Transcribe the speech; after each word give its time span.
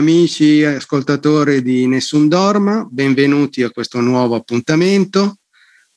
amici 0.00 0.64
ascoltatori 0.64 1.62
di 1.62 1.86
Nessun 1.86 2.26
Dorma, 2.26 2.86
benvenuti 2.90 3.62
a 3.62 3.68
questo 3.68 4.00
nuovo 4.00 4.34
appuntamento. 4.34 5.36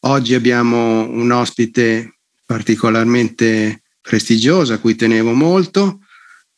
Oggi 0.01 0.33
abbiamo 0.35 1.07
un 1.09 1.31
ospite 1.31 2.17
particolarmente 2.45 3.83
prestigioso 4.01 4.73
a 4.73 4.79
cui 4.79 4.95
tenevo 4.95 5.31
molto, 5.31 5.99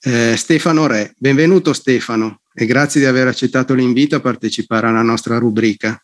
eh, 0.02 0.34
Stefano 0.36 0.88
Re. 0.88 1.14
Benvenuto 1.20 1.72
Stefano 1.74 2.42
e 2.52 2.66
grazie 2.66 3.00
di 3.00 3.06
aver 3.06 3.28
accettato 3.28 3.76
l'invito 3.76 4.16
a 4.16 4.22
partecipare 4.22 4.88
alla 4.88 5.04
nostra 5.04 5.38
rubrica. 5.38 6.04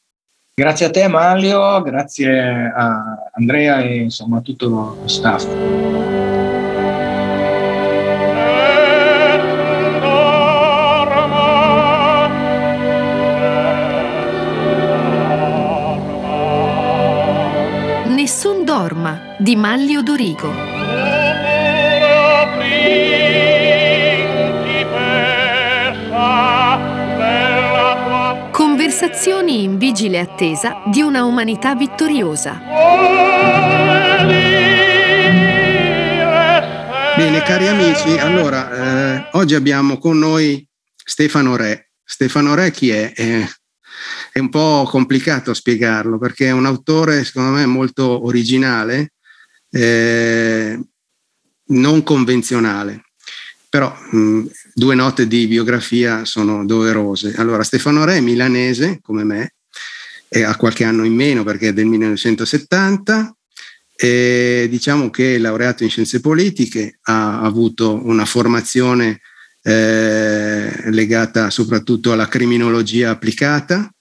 Grazie 0.53 0.85
a 0.85 0.89
te 0.91 1.07
Manlio, 1.07 1.81
grazie 1.81 2.71
a 2.71 3.01
Andrea 3.33 3.81
e 3.81 3.95
insomma 3.95 4.37
a 4.37 4.41
tutto 4.41 4.67
lo 4.67 5.03
staff. 5.07 6.10
Dorma 18.71 19.35
di 19.37 19.57
Manlio 19.57 20.01
Dorigo. 20.01 20.49
Conversazioni 28.51 29.63
in 29.63 29.77
vigile 29.77 30.19
attesa 30.19 30.83
di 30.85 31.01
una 31.01 31.25
umanità 31.25 31.75
vittoriosa. 31.75 32.61
Bene, 37.17 37.43
cari 37.43 37.67
amici, 37.67 38.17
allora 38.17 39.17
eh, 39.17 39.27
oggi 39.33 39.53
abbiamo 39.53 39.97
con 39.97 40.17
noi 40.17 40.65
Stefano 40.95 41.57
Re. 41.57 41.89
Stefano 42.05 42.55
Re 42.55 42.71
chi 42.71 42.89
è? 42.89 43.11
Eh, 43.13 43.49
è 44.31 44.39
un 44.39 44.49
po' 44.49 44.87
complicato 44.89 45.53
spiegarlo 45.53 46.17
perché 46.17 46.47
è 46.47 46.51
un 46.51 46.65
autore, 46.65 47.23
secondo 47.23 47.51
me, 47.51 47.65
molto 47.65 48.25
originale, 48.25 49.13
eh, 49.69 50.79
non 51.67 52.03
convenzionale. 52.03 53.03
Però 53.69 53.93
mh, 54.11 54.43
due 54.73 54.95
note 54.95 55.27
di 55.27 55.47
biografia 55.47 56.25
sono 56.25 56.65
doverose. 56.65 57.33
Allora, 57.35 57.63
Stefano 57.63 58.05
Re 58.05 58.17
è 58.17 58.21
milanese, 58.21 58.99
come 59.01 59.23
me, 59.23 59.53
ha 60.43 60.55
qualche 60.55 60.85
anno 60.85 61.03
in 61.03 61.13
meno 61.13 61.43
perché 61.43 61.69
è 61.69 61.73
del 61.73 61.85
1970. 61.85 63.35
E 63.95 64.67
diciamo 64.69 65.09
che 65.09 65.35
è 65.35 65.37
laureato 65.37 65.83
in 65.83 65.89
scienze 65.89 66.21
politiche, 66.21 66.99
ha 67.03 67.41
avuto 67.41 68.03
una 68.03 68.25
formazione 68.25 69.21
eh, 69.61 70.89
legata 70.89 71.49
soprattutto 71.51 72.11
alla 72.11 72.27
criminologia 72.27 73.11
applicata, 73.11 73.93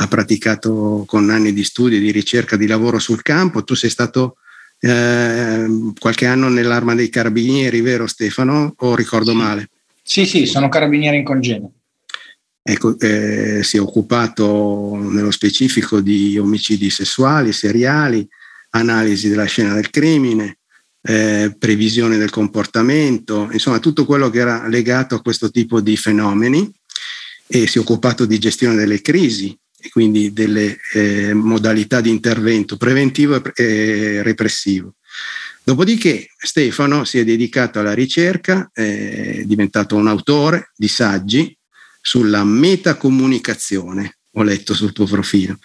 ha 0.00 0.08
praticato 0.08 1.04
con 1.06 1.28
anni 1.28 1.52
di 1.52 1.62
studio, 1.62 1.98
di 1.98 2.10
ricerca, 2.10 2.56
di 2.56 2.66
lavoro 2.66 2.98
sul 2.98 3.20
campo. 3.20 3.64
Tu 3.64 3.74
sei 3.74 3.90
stato 3.90 4.36
eh, 4.80 5.92
qualche 5.98 6.24
anno 6.24 6.48
nell'arma 6.48 6.94
dei 6.94 7.10
carabinieri, 7.10 7.82
vero 7.82 8.06
Stefano? 8.06 8.72
O 8.78 8.94
ricordo 8.94 9.34
male? 9.34 9.68
Sì, 10.02 10.24
sì, 10.24 10.46
sono 10.46 10.70
carabinieri 10.70 11.18
in 11.18 11.24
congedo. 11.24 11.72
Ecco, 12.62 12.98
eh, 12.98 13.62
si 13.62 13.76
è 13.76 13.80
occupato 13.80 14.96
nello 14.96 15.30
specifico 15.30 16.00
di 16.00 16.38
omicidi 16.38 16.88
sessuali, 16.88 17.52
seriali, 17.52 18.26
analisi 18.70 19.28
della 19.28 19.44
scena 19.44 19.74
del 19.74 19.90
crimine, 19.90 20.58
eh, 21.02 21.54
previsione 21.58 22.16
del 22.16 22.30
comportamento, 22.30 23.48
insomma 23.52 23.78
tutto 23.80 24.06
quello 24.06 24.30
che 24.30 24.38
era 24.38 24.66
legato 24.66 25.14
a 25.14 25.22
questo 25.22 25.50
tipo 25.50 25.80
di 25.80 25.96
fenomeni 25.96 26.70
e 27.46 27.66
si 27.66 27.78
è 27.78 27.80
occupato 27.80 28.24
di 28.24 28.38
gestione 28.38 28.76
delle 28.76 29.00
crisi, 29.00 29.58
e 29.80 29.88
quindi 29.88 30.32
delle 30.32 30.78
eh, 30.92 31.32
modalità 31.34 32.00
di 32.00 32.10
intervento 32.10 32.76
preventivo 32.76 33.42
e 33.54 34.22
repressivo. 34.22 34.94
Dopodiché 35.62 36.28
Stefano 36.36 37.04
si 37.04 37.18
è 37.18 37.24
dedicato 37.24 37.78
alla 37.78 37.92
ricerca, 37.92 38.70
è 38.72 39.42
diventato 39.44 39.96
un 39.96 40.08
autore 40.08 40.72
di 40.74 40.88
saggi 40.88 41.56
sulla 42.00 42.44
metacomunicazione, 42.44 44.18
ho 44.32 44.42
letto 44.42 44.74
sul 44.74 44.92
tuo 44.92 45.06
profilo. 45.06 45.58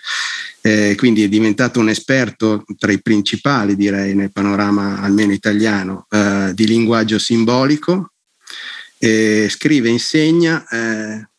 Eh, 0.62 0.96
quindi 0.98 1.24
è 1.24 1.30
diventato 1.30 1.80
un 1.80 1.90
esperto 1.90 2.66
tra 2.78 2.92
i 2.92 3.02
principali, 3.02 3.76
direi, 3.76 4.16
nel 4.16 4.32
panorama 4.32 5.00
almeno 5.00 5.32
italiano, 5.32 6.08
eh, 6.10 6.52
di 6.54 6.68
linguaggio 6.68 7.20
simbolico. 7.20 8.12
Eh, 8.98 9.48
scrive 9.50 9.90
insegna 9.90 10.66
eh, 10.68 11.30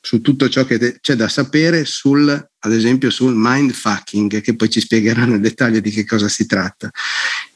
su 0.00 0.20
tutto 0.20 0.48
ciò 0.48 0.64
che 0.64 0.98
c'è 1.00 1.14
da 1.14 1.28
sapere 1.28 1.84
sul, 1.84 2.30
ad 2.30 2.72
esempio, 2.72 3.10
sul 3.10 3.34
mindfucking, 3.36 4.40
che 4.40 4.56
poi 4.56 4.70
ci 4.70 4.80
spiegherà 4.80 5.24
nel 5.24 5.40
dettaglio 5.40 5.80
di 5.80 5.90
che 5.90 6.06
cosa 6.06 6.28
si 6.28 6.46
tratta. 6.46 6.90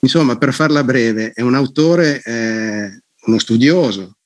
Insomma, 0.01 0.37
per 0.37 0.53
farla 0.53 0.85
breve, 0.85 1.33
è 1.33 1.41
un 1.41 1.55
autore, 1.55 2.21
eh, 2.23 3.03
uno 3.27 3.39
studioso, 3.39 4.17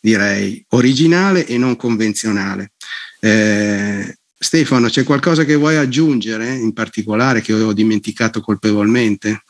direi, 0.00 0.64
originale 0.70 1.46
e 1.46 1.56
non 1.56 1.76
convenzionale. 1.76 2.72
Eh, 3.20 4.16
Stefano, 4.36 4.88
c'è 4.88 5.04
qualcosa 5.04 5.44
che 5.44 5.54
vuoi 5.54 5.76
aggiungere 5.76 6.54
in 6.54 6.72
particolare 6.72 7.40
che 7.40 7.52
ho 7.52 7.72
dimenticato 7.72 8.40
colpevolmente? 8.40 9.42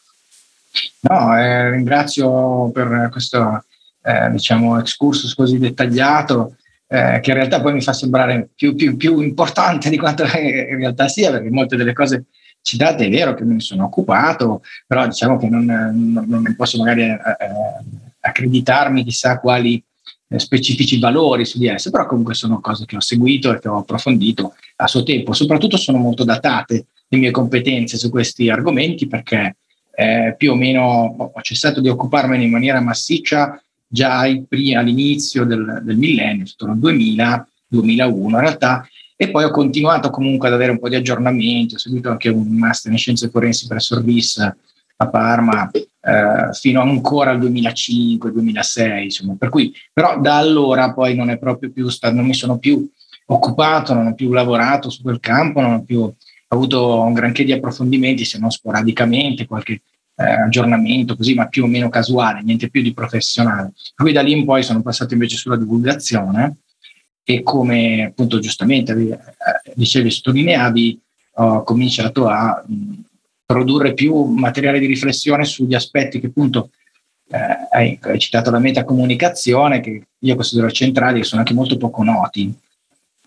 No, 1.01 1.37
eh, 1.37 1.71
ringrazio 1.71 2.71
per 2.71 3.09
questo 3.11 3.65
eh, 4.03 4.31
diciamo, 4.31 4.79
excursus 4.79 5.35
così 5.35 5.59
dettagliato 5.59 6.57
eh, 6.89 7.21
che 7.21 7.31
in 7.31 7.37
realtà 7.37 7.61
poi 7.61 7.75
mi 7.75 7.83
fa 7.83 7.93
sembrare 7.93 8.49
più, 8.55 8.75
più, 8.75 8.97
più, 8.97 9.21
importante 9.21 9.91
di 9.91 9.99
quanto 9.99 10.25
in 10.37 10.79
realtà 10.79 11.09
sia, 11.09 11.31
perché 11.31 11.51
molte 11.51 11.77
delle 11.77 11.93
cose 11.93 12.25
citate 12.63 13.07
è 13.07 13.11
vero 13.11 13.35
che 13.35 13.45
me 13.45 13.55
ne 13.55 13.61
sono 13.61 13.85
occupato, 13.85 14.63
però 14.87 15.07
diciamo 15.07 15.37
che 15.37 15.49
non, 15.49 15.65
non, 15.65 16.25
non 16.27 16.55
posso 16.57 16.79
magari 16.79 17.03
eh, 17.03 17.13
eh 17.13 18.07
accreditarmi 18.21 19.05
chissà 19.05 19.39
quali 19.39 19.83
eh, 20.29 20.39
specifici 20.39 20.99
valori 20.99 21.45
su 21.45 21.59
di 21.59 21.69
esse, 21.69 21.91
però 21.91 22.07
comunque 22.07 22.35
sono 22.35 22.61
cose 22.61 22.85
che 22.85 22.97
ho 22.97 23.01
seguito 23.01 23.55
e 23.55 23.59
che 23.59 23.69
ho 23.69 23.79
approfondito 23.79 24.55
a 24.77 24.87
suo 24.87 25.03
tempo. 25.03 25.33
Soprattutto 25.33 25.77
sono 25.77 25.99
molto 25.99 26.25
datate 26.25 26.87
le 27.09 27.19
mie 27.19 27.31
competenze 27.31 27.97
su 27.97 28.11
questi 28.11 28.51
argomenti 28.51 29.07
perché 29.07 29.57
eh, 29.95 30.35
più 30.37 30.53
o 30.53 30.55
meno 30.55 31.31
ho 31.33 31.41
cessato 31.41 31.81
di 31.81 31.89
occuparmene 31.89 32.45
in 32.45 32.51
maniera 32.51 32.81
massiccia 32.81 33.61
già 33.89 34.21
all'inizio 34.21 35.45
del, 35.45 35.81
del 35.83 35.97
millennio, 35.97 36.45
intorno 36.47 36.75
al 36.75 36.81
2000, 36.81 37.49
2001 37.67 38.37
in 38.37 38.41
realtà, 38.41 38.89
e 39.17 39.31
poi 39.31 39.45
ho 39.45 39.51
continuato 39.51 40.11
comunque 40.11 40.47
ad 40.47 40.55
avere 40.55 40.71
un 40.71 40.79
po' 40.79 40.89
di 40.89 40.95
aggiornamenti, 40.95 41.75
ho 41.75 41.79
seguito 41.79 42.11
anche 42.11 42.29
un 42.29 42.47
master 42.57 42.93
in 42.93 42.99
scienze 42.99 43.31
forensi 43.31 43.67
presso 43.67 43.99
il 43.99 44.05
RIS 44.05 44.39
a 45.01 45.09
Parma 45.09 45.71
eh, 45.73 46.53
fino 46.53 46.81
ancora 46.81 47.31
al 47.31 47.41
2005-2006, 47.41 49.03
insomma, 49.03 49.35
per 49.37 49.49
cui 49.49 49.73
però 49.93 50.21
da 50.21 50.37
allora 50.37 50.93
poi 50.93 51.15
non 51.15 51.31
è 51.31 51.39
proprio 51.39 51.71
più 51.71 51.89
stato, 51.89 52.15
non 52.15 52.27
mi 52.27 52.35
sono 52.35 52.59
più 52.59 52.89
occupato, 53.27 53.95
non 53.95 54.07
ho 54.07 54.15
più 54.15 54.33
lavorato 54.33 54.91
su 54.91 55.03
quel 55.03 55.21
campo, 55.21 55.61
non 55.61 55.75
ho 55.75 55.83
più 55.83 56.11
avuto 56.49 57.01
un 57.03 57.13
granché 57.13 57.45
di 57.45 57.53
approfondimenti, 57.53 58.25
se 58.25 58.39
non 58.39 58.51
sporadicamente, 58.51 59.47
qualche 59.47 59.83
eh, 60.19 60.25
aggiornamento 60.25 61.17
così, 61.17 61.35
ma 61.35 61.47
più 61.47 61.65
o 61.65 61.67
meno 61.67 61.89
casuale, 61.89 62.43
niente 62.43 62.69
più 62.69 62.83
di 62.83 62.93
professionale. 62.93 63.73
Cui 63.95 64.13
da 64.13 64.21
lì 64.21 64.33
in 64.33 64.45
poi 64.45 64.63
sono 64.63 64.83
passato 64.83 65.15
invece 65.15 65.37
sulla 65.37 65.57
divulgazione 65.57 66.57
e 67.23 67.43
come 67.43 68.07
appunto 68.07 68.39
giustamente 68.39 68.93
eh, 68.93 69.19
dicevi, 69.75 70.11
sottolineavi, 70.11 71.01
ho 71.35 71.63
cominciato 71.63 72.27
a 72.27 72.65
mh, 72.67 72.95
produrre 73.47 73.95
più 73.95 74.25
materiale 74.25 74.81
di 74.81 74.87
riflessione 74.87 75.45
sugli 75.45 75.75
aspetti 75.75 76.19
che 76.19 76.27
appunto 76.27 76.71
eh, 77.31 77.39
hai, 77.71 77.99
hai 78.03 78.19
citato 78.19 78.51
la 78.51 78.59
metacomunicazione, 78.59 79.81
che 79.81 80.03
io 80.19 80.35
considero 80.35 80.71
centrali 80.71 81.21
e 81.21 81.25
sono 81.25 81.43
anche 81.43 81.55
molto 81.55 81.77
poco 81.77 82.03
noti 82.03 82.53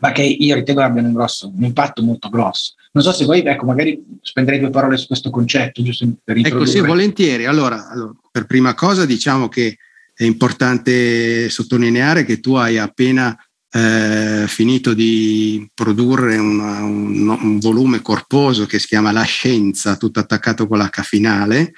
ma 0.02 0.12
che 0.12 0.24
io 0.24 0.56
ritengo 0.56 0.82
abbiano 0.82 1.08
un, 1.08 1.14
grosso, 1.14 1.48
un 1.48 1.64
impatto 1.64 2.04
molto 2.04 2.30
grosso. 2.30 2.74
Non 2.94 3.04
so 3.04 3.14
se 3.14 3.26
voi, 3.26 3.42
ecco, 3.42 3.66
magari 3.66 4.04
spenderei 4.22 4.60
due 4.60 4.70
parole 4.70 4.98
su 4.98 5.08
questo 5.08 5.30
concetto, 5.30 5.82
giusto 5.82 6.06
per 6.24 6.36
introdurre. 6.36 6.70
Ecco, 6.70 6.78
sì, 6.78 6.86
volentieri. 6.86 7.46
Allora, 7.46 7.90
allora, 7.90 8.12
per 8.30 8.46
prima 8.46 8.74
cosa 8.74 9.06
diciamo 9.06 9.48
che 9.48 9.78
è 10.14 10.24
importante 10.26 11.50
sottolineare 11.50 12.26
che 12.26 12.40
tu 12.40 12.56
hai 12.56 12.78
appena 12.78 13.36
eh, 13.72 14.44
finito 14.48 14.94
di 14.94 15.70
produrre 15.74 16.36
una, 16.38 16.84
un, 16.84 17.30
un, 17.30 17.60
volume 17.60 18.02
corposo 18.02 18.66
che 18.66 18.80
si 18.80 18.88
chiama 18.88 19.14
La 19.14 19.24
Scienza, 19.24 19.96
tutto 19.96 20.20
attaccato 20.20 20.68
con 20.68 20.78
l'H 20.78 21.02
finale, 21.04 21.72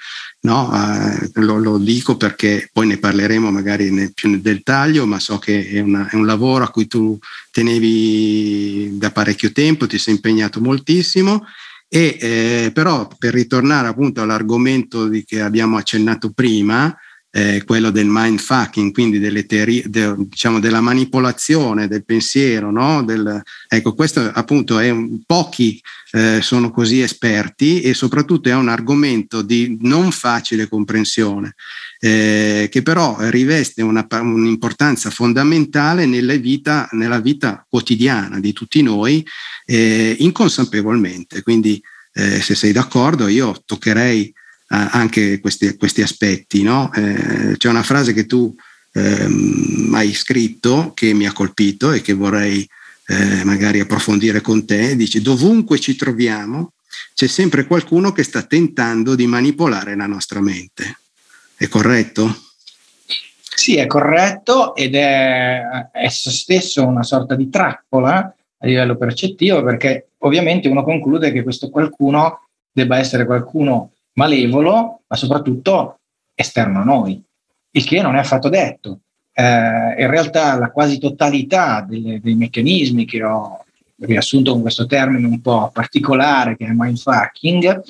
No? 0.44 0.70
Eh, 0.74 1.30
lo, 1.40 1.56
lo, 1.56 1.78
dico 1.78 2.16
perché 2.18 2.68
poi 2.70 2.86
ne 2.86 2.98
parleremo 2.98 3.50
magari 3.50 3.90
nel, 3.90 4.12
più 4.12 4.28
nel 4.28 4.42
dettaglio, 4.42 5.06
ma 5.06 5.18
so 5.18 5.38
che 5.38 5.66
è, 5.66 5.80
una, 5.80 6.08
è, 6.08 6.16
un 6.16 6.26
lavoro 6.26 6.64
a 6.64 6.68
cui 6.68 6.86
tu 6.86 7.18
tenevi 7.50 8.98
da 8.98 9.10
parecchio 9.10 9.52
tempo, 9.52 9.86
ti 9.86 9.98
sei 9.98 10.14
impegnato 10.14 10.60
moltissimo. 10.60 11.46
E, 11.88 12.18
eh, 12.20 12.70
però 12.74 13.08
per 13.18 13.32
ritornare 13.32 13.88
appunto 13.88 14.20
all'argomento 14.20 15.08
che 15.24 15.40
abbiamo 15.40 15.76
accennato 15.78 16.30
prima, 16.30 16.94
eh, 17.36 17.64
quello 17.64 17.90
del 17.90 18.06
mindfucking, 18.08 18.92
quindi 18.92 19.18
delle 19.18 19.44
teorie, 19.44 19.82
de, 19.86 20.14
diciamo 20.16 20.60
della 20.60 20.80
manipolazione 20.80 21.88
del 21.88 22.04
pensiero, 22.04 22.70
no? 22.70 23.02
del, 23.02 23.42
ecco, 23.66 23.92
questo 23.94 24.30
appunto 24.32 24.78
è 24.78 24.88
un, 24.90 25.20
pochi 25.26 25.82
eh, 26.12 26.40
sono 26.42 26.70
così 26.70 27.00
esperti 27.00 27.80
e 27.80 27.92
soprattutto 27.92 28.48
è 28.48 28.54
un 28.54 28.68
argomento 28.68 29.42
di 29.42 29.76
non 29.80 30.12
facile 30.12 30.68
comprensione, 30.68 31.56
eh, 31.98 32.68
che 32.70 32.82
però 32.82 33.16
riveste 33.30 33.82
una, 33.82 34.06
un'importanza 34.08 35.10
fondamentale 35.10 36.06
nella 36.06 36.36
vita, 36.36 36.88
nella 36.92 37.18
vita, 37.18 37.66
quotidiana 37.68 38.38
di 38.38 38.52
tutti 38.52 38.80
noi, 38.80 39.26
eh, 39.66 40.14
inconsapevolmente. 40.20 41.42
Quindi, 41.42 41.82
eh, 42.12 42.40
se 42.40 42.54
sei 42.54 42.70
d'accordo, 42.70 43.26
io 43.26 43.60
toccherei 43.66 44.32
anche 44.90 45.40
questi, 45.40 45.76
questi 45.76 46.02
aspetti. 46.02 46.62
No? 46.62 46.92
Eh, 46.94 47.56
c'è 47.56 47.68
una 47.68 47.82
frase 47.82 48.12
che 48.12 48.26
tu 48.26 48.54
ehm, 48.92 49.92
hai 49.94 50.12
scritto 50.12 50.92
che 50.94 51.12
mi 51.12 51.26
ha 51.26 51.32
colpito 51.32 51.92
e 51.92 52.00
che 52.00 52.12
vorrei 52.12 52.66
eh, 53.06 53.44
magari 53.44 53.80
approfondire 53.80 54.40
con 54.40 54.64
te. 54.64 54.96
Dice, 54.96 55.20
dovunque 55.20 55.78
ci 55.78 55.96
troviamo 55.96 56.72
c'è 57.14 57.26
sempre 57.26 57.64
qualcuno 57.64 58.12
che 58.12 58.22
sta 58.22 58.42
tentando 58.42 59.14
di 59.14 59.26
manipolare 59.26 59.96
la 59.96 60.06
nostra 60.06 60.40
mente. 60.40 60.98
È 61.56 61.68
corretto? 61.68 62.34
Sì, 63.54 63.76
è 63.76 63.86
corretto 63.86 64.74
ed 64.74 64.94
è 64.94 65.62
esso 65.92 66.30
stesso 66.30 66.84
una 66.84 67.04
sorta 67.04 67.34
di 67.34 67.48
trappola 67.48 68.34
a 68.58 68.66
livello 68.66 68.96
percettivo 68.96 69.62
perché 69.62 70.08
ovviamente 70.18 70.68
uno 70.68 70.82
conclude 70.82 71.30
che 71.30 71.42
questo 71.42 71.70
qualcuno 71.70 72.48
debba 72.72 72.98
essere 72.98 73.24
qualcuno 73.24 73.92
malevolo, 74.14 75.02
ma 75.06 75.16
soprattutto 75.16 76.00
esterno 76.34 76.80
a 76.80 76.84
noi, 76.84 77.22
il 77.70 77.84
che 77.84 78.00
non 78.00 78.16
è 78.16 78.18
affatto 78.18 78.48
detto. 78.48 79.00
Eh, 79.32 79.42
in 79.42 80.08
realtà 80.08 80.56
la 80.56 80.70
quasi 80.70 80.98
totalità 80.98 81.80
delle, 81.80 82.20
dei 82.20 82.34
meccanismi 82.34 83.04
che 83.04 83.22
ho 83.22 83.64
riassunto 83.98 84.52
con 84.52 84.60
questo 84.60 84.86
termine 84.86 85.26
un 85.26 85.40
po' 85.40 85.70
particolare 85.72 86.56
che 86.56 86.66
è 86.66 86.72
mindfucking 86.72 87.82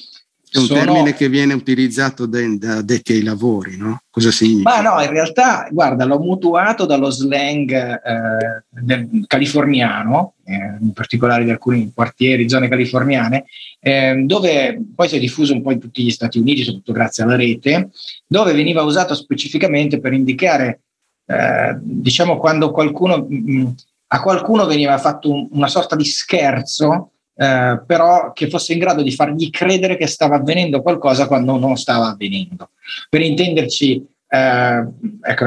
è 0.55 0.59
un 0.59 0.67
sono... 0.67 0.85
termine 0.85 1.15
che 1.15 1.29
viene 1.29 1.53
utilizzato 1.53 2.27
da 2.27 2.81
detti 2.81 3.13
ai 3.13 3.25
lavori, 3.25 3.77
no? 3.77 4.03
Cosa 4.09 4.31
significa? 4.31 4.71
Ma 4.71 4.89
no, 4.89 5.03
in 5.03 5.11
realtà, 5.11 5.67
guarda, 5.69 6.05
l'ho 6.05 6.21
mutuato 6.21 6.87
dallo 6.87 7.11
slang 7.11 7.73
eh, 7.73 9.09
californiano, 9.27 10.35
eh, 10.45 10.77
in 10.81 10.93
particolare 10.93 11.43
di 11.43 11.51
alcuni 11.51 11.91
quartieri, 11.93 12.49
zone 12.49 12.69
californiane, 12.69 13.47
eh, 13.81 14.23
dove 14.25 14.81
poi 14.95 15.09
si 15.09 15.17
è 15.17 15.19
diffuso 15.19 15.55
un 15.55 15.63
po' 15.63 15.73
in 15.73 15.81
tutti 15.81 16.05
gli 16.05 16.11
Stati 16.11 16.39
Uniti, 16.39 16.63
soprattutto 16.63 16.93
grazie 16.93 17.25
alla 17.25 17.35
rete, 17.35 17.91
dove 18.25 18.53
veniva 18.53 18.83
usato 18.83 19.17
specificamente 19.17 19.99
per 19.99 20.13
indicare, 20.13 20.83
eh, 21.27 21.77
diciamo, 21.81 22.37
quando 22.37 22.71
qualcuno, 22.71 23.27
mh, 23.29 23.51
mm, 23.51 23.67
a 24.07 24.21
qualcuno 24.21 24.67
veniva 24.67 24.97
fatto 24.99 25.33
un, 25.33 25.49
una 25.51 25.67
sorta 25.67 25.97
di 25.97 26.05
scherzo 26.05 27.14
eh, 27.37 27.81
però 27.85 28.33
che 28.33 28.49
fosse 28.49 28.73
in 28.73 28.79
grado 28.79 29.03
di 29.03 29.11
fargli 29.11 29.51
credere 29.51 29.97
che 29.97 30.07
stava 30.07 30.37
avvenendo 30.37 30.83
qualcosa 30.83 31.27
quando 31.27 31.59
non 31.59 31.77
stava 31.77 32.09
avvenendo. 32.09 32.71
Per 33.09 33.21
intenderci, 33.21 34.07
eh, 34.29 34.85
ecco, 35.23 35.47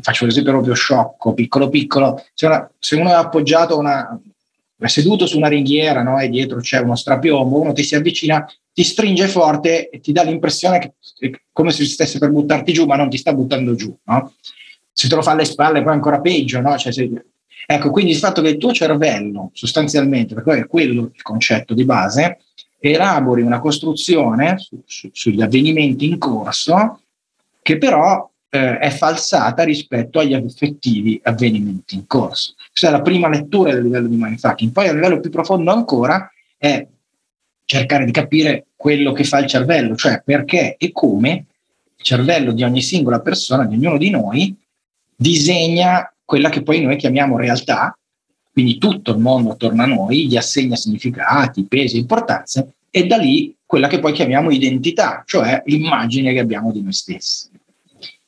faccio 0.00 0.24
un 0.24 0.30
esempio 0.30 0.52
proprio 0.52 0.74
sciocco, 0.74 1.34
piccolo 1.34 1.68
piccolo, 1.68 2.24
se, 2.34 2.46
una, 2.46 2.68
se 2.78 2.96
uno 2.96 3.10
è 3.10 3.14
appoggiato 3.14 3.78
una, 3.78 4.18
è 4.78 4.86
seduto 4.86 5.26
su 5.26 5.36
una 5.36 5.48
ringhiera 5.48 6.02
no? 6.02 6.18
e 6.18 6.28
dietro 6.28 6.60
c'è 6.60 6.78
uno 6.78 6.96
strapiombo, 6.96 7.60
uno 7.60 7.72
ti 7.72 7.82
si 7.82 7.94
avvicina, 7.94 8.48
ti 8.72 8.84
stringe 8.84 9.26
forte 9.28 9.90
e 9.90 10.00
ti 10.00 10.12
dà 10.12 10.22
l'impressione 10.22 10.78
che 10.78 10.92
è 11.18 11.30
come 11.52 11.72
se 11.72 11.84
stesse 11.84 12.18
per 12.18 12.30
buttarti 12.30 12.72
giù, 12.72 12.86
ma 12.86 12.96
non 12.96 13.10
ti 13.10 13.16
sta 13.16 13.32
buttando 13.32 13.74
giù. 13.74 13.96
No? 14.04 14.34
Se 14.92 15.08
te 15.08 15.14
lo 15.14 15.22
fa 15.22 15.32
alle 15.32 15.44
spalle, 15.44 15.82
poi 15.82 15.92
ancora 15.92 16.20
peggio, 16.20 16.60
no? 16.60 16.76
cioè, 16.76 16.92
se, 16.92 17.10
Ecco, 17.70 17.90
quindi 17.90 18.12
il 18.12 18.16
fatto 18.16 18.40
che 18.40 18.48
il 18.48 18.56
tuo 18.56 18.72
cervello, 18.72 19.50
sostanzialmente, 19.52 20.32
perché 20.32 20.60
è 20.60 20.66
quello 20.66 21.10
il 21.12 21.20
concetto 21.20 21.74
di 21.74 21.84
base, 21.84 22.38
elabori 22.78 23.42
una 23.42 23.60
costruzione 23.60 24.56
su, 24.56 24.80
su, 24.86 25.10
sugli 25.12 25.42
avvenimenti 25.42 26.08
in 26.08 26.16
corso 26.16 27.02
che 27.60 27.76
però 27.76 28.26
eh, 28.48 28.78
è 28.78 28.88
falsata 28.88 29.64
rispetto 29.64 30.18
agli 30.18 30.32
effettivi 30.32 31.20
avvenimenti 31.22 31.96
in 31.96 32.06
corso. 32.06 32.54
Questa 32.70 32.88
è 32.88 32.90
la 32.90 33.02
prima 33.02 33.28
lettura 33.28 33.74
del 33.74 33.82
livello 33.82 34.08
di 34.08 34.16
mindfucking. 34.16 34.72
Poi 34.72 34.88
a 34.88 34.94
livello 34.94 35.20
più 35.20 35.28
profondo 35.28 35.70
ancora 35.70 36.26
è 36.56 36.86
cercare 37.66 38.06
di 38.06 38.12
capire 38.12 38.68
quello 38.76 39.12
che 39.12 39.24
fa 39.24 39.40
il 39.40 39.46
cervello, 39.46 39.94
cioè 39.94 40.22
perché 40.24 40.76
e 40.78 40.90
come 40.90 41.44
il 41.96 42.02
cervello 42.02 42.52
di 42.52 42.62
ogni 42.62 42.80
singola 42.80 43.20
persona, 43.20 43.66
di 43.66 43.74
ognuno 43.74 43.98
di 43.98 44.08
noi, 44.08 44.56
disegna 45.14 46.10
quella 46.28 46.50
che 46.50 46.62
poi 46.62 46.82
noi 46.82 46.96
chiamiamo 46.96 47.38
realtà, 47.38 47.98
quindi 48.52 48.76
tutto 48.76 49.12
il 49.12 49.18
mondo 49.18 49.52
attorno 49.52 49.82
a 49.82 49.86
noi 49.86 50.26
gli 50.26 50.36
assegna 50.36 50.76
significati, 50.76 51.64
pesi, 51.64 51.96
importanze, 51.96 52.74
e 52.90 53.06
da 53.06 53.16
lì 53.16 53.56
quella 53.64 53.88
che 53.88 53.98
poi 53.98 54.12
chiamiamo 54.12 54.50
identità, 54.50 55.22
cioè 55.24 55.62
l'immagine 55.64 56.34
che 56.34 56.40
abbiamo 56.40 56.70
di 56.70 56.82
noi 56.82 56.92
stessi. 56.92 57.48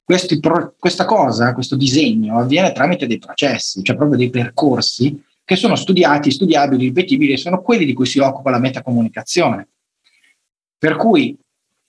Questi, 0.03 0.41
questa 0.79 1.05
cosa, 1.05 1.53
questo 1.53 1.77
disegno 1.77 2.39
avviene 2.39 2.73
tramite 2.73 3.07
dei 3.07 3.19
processi, 3.19 3.83
cioè 3.83 3.97
proprio 3.97 4.17
dei 4.17 4.31
percorsi 4.31 5.23
che 5.45 5.57
sono 5.57 5.77
studiati, 5.77 6.31
studiabili, 6.31 6.87
ripetibili 6.87 7.33
e 7.33 7.37
sono 7.37 7.61
quelli 7.61 7.85
di 7.85 7.93
cui 7.93 8.07
si 8.07 8.19
occupa 8.19 8.49
la 8.49 8.61
metacomunicazione. 8.61 9.69
Per 10.79 10.97
cui 10.97 11.37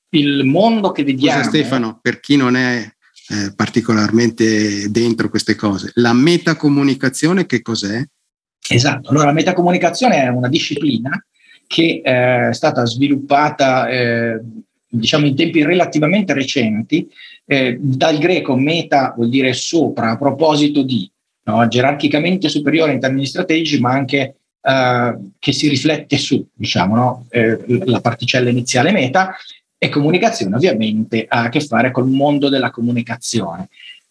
il 0.10 0.44
mondo 0.44 0.92
che 0.92 1.06
vediamo... 1.06 1.42
Scusa 1.42 1.50
Stefano, 1.52 2.00
per 2.02 2.20
chi 2.20 2.36
non 2.36 2.58
è 2.58 2.86
eh, 3.32 3.54
particolarmente 3.56 4.92
dentro 4.92 5.30
queste 5.30 5.56
cose. 5.56 5.92
La 5.96 6.12
metacomunicazione 6.12 7.46
che 7.46 7.62
cos'è? 7.62 8.04
Esatto, 8.70 9.10
allora 9.10 9.28
la 9.28 9.32
metacomunicazione 9.32 10.24
è 10.24 10.28
una 10.28 10.50
disciplina 10.50 11.12
che 11.66 12.02
eh, 12.04 12.50
è 12.50 12.54
stata 12.54 12.86
sviluppata 12.86 13.88
eh, 13.88 14.42
diciamo 14.86 15.26
in 15.26 15.36
tempi 15.36 15.64
relativamente 15.64 16.34
recenti 16.34 17.10
eh, 17.46 17.78
dal 17.80 18.18
greco 18.18 18.58
meta 18.58 19.14
vuol 19.16 19.30
dire 19.30 19.54
sopra 19.54 20.12
a 20.12 20.18
proposito 20.18 20.84
di 20.84 21.10
no? 21.44 21.66
gerarchicamente 21.70 22.50
superiore 22.50 22.92
in 22.92 23.00
termini 23.00 23.26
strategici 23.26 23.80
ma 23.80 23.92
anche 23.92 24.36
eh, 24.62 25.18
che 25.40 25.52
si 25.54 25.70
riflette 25.70 26.18
su 26.18 26.46
diciamo 26.54 26.96
no? 26.96 27.28
La 27.86 28.02
particella 28.02 28.50
iniziale 28.50 28.92
meta 28.92 29.34
e 29.84 29.90
comunicazione 29.90 30.56
ovviamente 30.56 31.26
ha 31.28 31.46
a 31.46 31.50
che 31.50 31.60
fare 31.60 31.90
col 31.90 32.08
mondo 32.08 32.50
della 32.50 32.70
comunicazione 32.70 33.68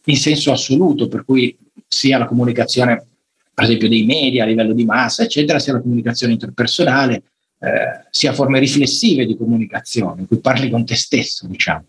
in 0.06 0.16
senso 0.16 0.50
assoluto, 0.50 1.06
per 1.06 1.24
cui 1.24 1.56
sia 1.86 2.18
la 2.18 2.24
comunicazione, 2.24 3.06
per 3.54 3.64
esempio, 3.66 3.88
dei 3.88 4.04
media 4.04 4.42
a 4.42 4.46
livello 4.46 4.72
di 4.72 4.84
massa, 4.84 5.22
eccetera, 5.22 5.60
sia 5.60 5.74
la 5.74 5.80
comunicazione 5.80 6.32
interpersonale, 6.32 7.22
eh, 7.60 8.04
sia 8.10 8.32
forme 8.32 8.58
riflessive 8.58 9.24
di 9.24 9.36
comunicazione, 9.36 10.22
in 10.22 10.26
cui 10.26 10.38
parli 10.38 10.68
con 10.70 10.84
te 10.84 10.96
stesso, 10.96 11.46
diciamo. 11.46 11.84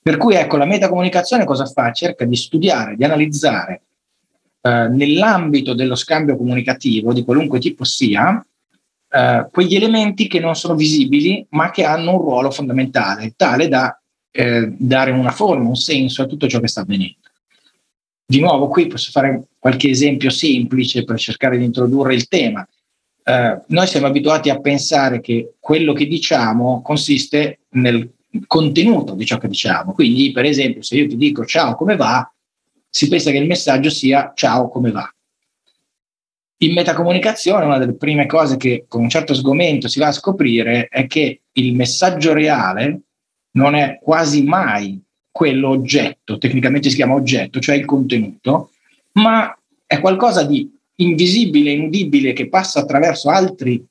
Per 0.00 0.16
cui 0.16 0.36
ecco, 0.36 0.56
la 0.56 0.64
metacomunicazione 0.64 1.44
cosa 1.44 1.66
fa? 1.66 1.90
Cerca 1.90 2.24
di 2.24 2.36
studiare, 2.36 2.94
di 2.94 3.02
analizzare 3.02 3.82
eh, 4.60 4.88
nell'ambito 4.90 5.74
dello 5.74 5.96
scambio 5.96 6.36
comunicativo, 6.36 7.12
di 7.12 7.24
qualunque 7.24 7.58
tipo 7.58 7.82
sia, 7.82 8.46
eh, 9.10 9.46
quegli 9.50 9.74
elementi 9.74 10.26
che 10.26 10.40
non 10.40 10.54
sono 10.54 10.74
visibili 10.74 11.46
ma 11.50 11.70
che 11.70 11.84
hanno 11.84 12.12
un 12.12 12.18
ruolo 12.18 12.50
fondamentale, 12.50 13.32
tale 13.36 13.68
da 13.68 13.98
eh, 14.30 14.72
dare 14.76 15.10
una 15.10 15.30
forma, 15.30 15.68
un 15.68 15.76
senso 15.76 16.22
a 16.22 16.26
tutto 16.26 16.46
ciò 16.48 16.60
che 16.60 16.68
sta 16.68 16.82
avvenendo. 16.82 17.16
Di 18.24 18.40
nuovo, 18.40 18.68
qui 18.68 18.86
posso 18.86 19.10
fare 19.10 19.44
qualche 19.58 19.88
esempio 19.88 20.30
semplice 20.30 21.04
per 21.04 21.18
cercare 21.18 21.56
di 21.56 21.64
introdurre 21.64 22.14
il 22.14 22.28
tema. 22.28 22.66
Eh, 23.24 23.60
noi 23.66 23.86
siamo 23.86 24.06
abituati 24.06 24.50
a 24.50 24.60
pensare 24.60 25.20
che 25.20 25.54
quello 25.58 25.92
che 25.92 26.06
diciamo 26.06 26.82
consiste 26.82 27.60
nel 27.70 28.10
contenuto 28.46 29.14
di 29.14 29.24
ciò 29.24 29.38
che 29.38 29.48
diciamo. 29.48 29.92
Quindi, 29.92 30.30
per 30.30 30.44
esempio, 30.44 30.82
se 30.82 30.96
io 30.96 31.08
ti 31.08 31.16
dico 31.16 31.44
ciao, 31.44 31.74
come 31.74 31.96
va? 31.96 32.30
Si 32.90 33.08
pensa 33.08 33.30
che 33.30 33.38
il 33.38 33.46
messaggio 33.46 33.90
sia 33.90 34.32
ciao, 34.34 34.68
come 34.68 34.90
va. 34.90 35.10
In 36.60 36.72
metacomunicazione 36.72 37.64
una 37.64 37.78
delle 37.78 37.94
prime 37.94 38.26
cose 38.26 38.56
che 38.56 38.86
con 38.88 39.02
un 39.02 39.08
certo 39.08 39.32
sgomento 39.32 39.86
si 39.86 40.00
va 40.00 40.08
a 40.08 40.12
scoprire 40.12 40.88
è 40.88 41.06
che 41.06 41.42
il 41.52 41.74
messaggio 41.74 42.32
reale 42.32 43.00
non 43.52 43.76
è 43.76 43.98
quasi 44.02 44.42
mai 44.42 45.00
quello 45.30 45.68
oggetto, 45.68 46.36
tecnicamente 46.36 46.90
si 46.90 46.96
chiama 46.96 47.14
oggetto, 47.14 47.60
cioè 47.60 47.76
il 47.76 47.84
contenuto, 47.84 48.70
ma 49.12 49.56
è 49.86 50.00
qualcosa 50.00 50.42
di 50.42 50.68
invisibile, 50.96 51.70
inudibile 51.70 52.32
che 52.32 52.48
passa 52.48 52.80
attraverso 52.80 53.30
altri 53.30 53.84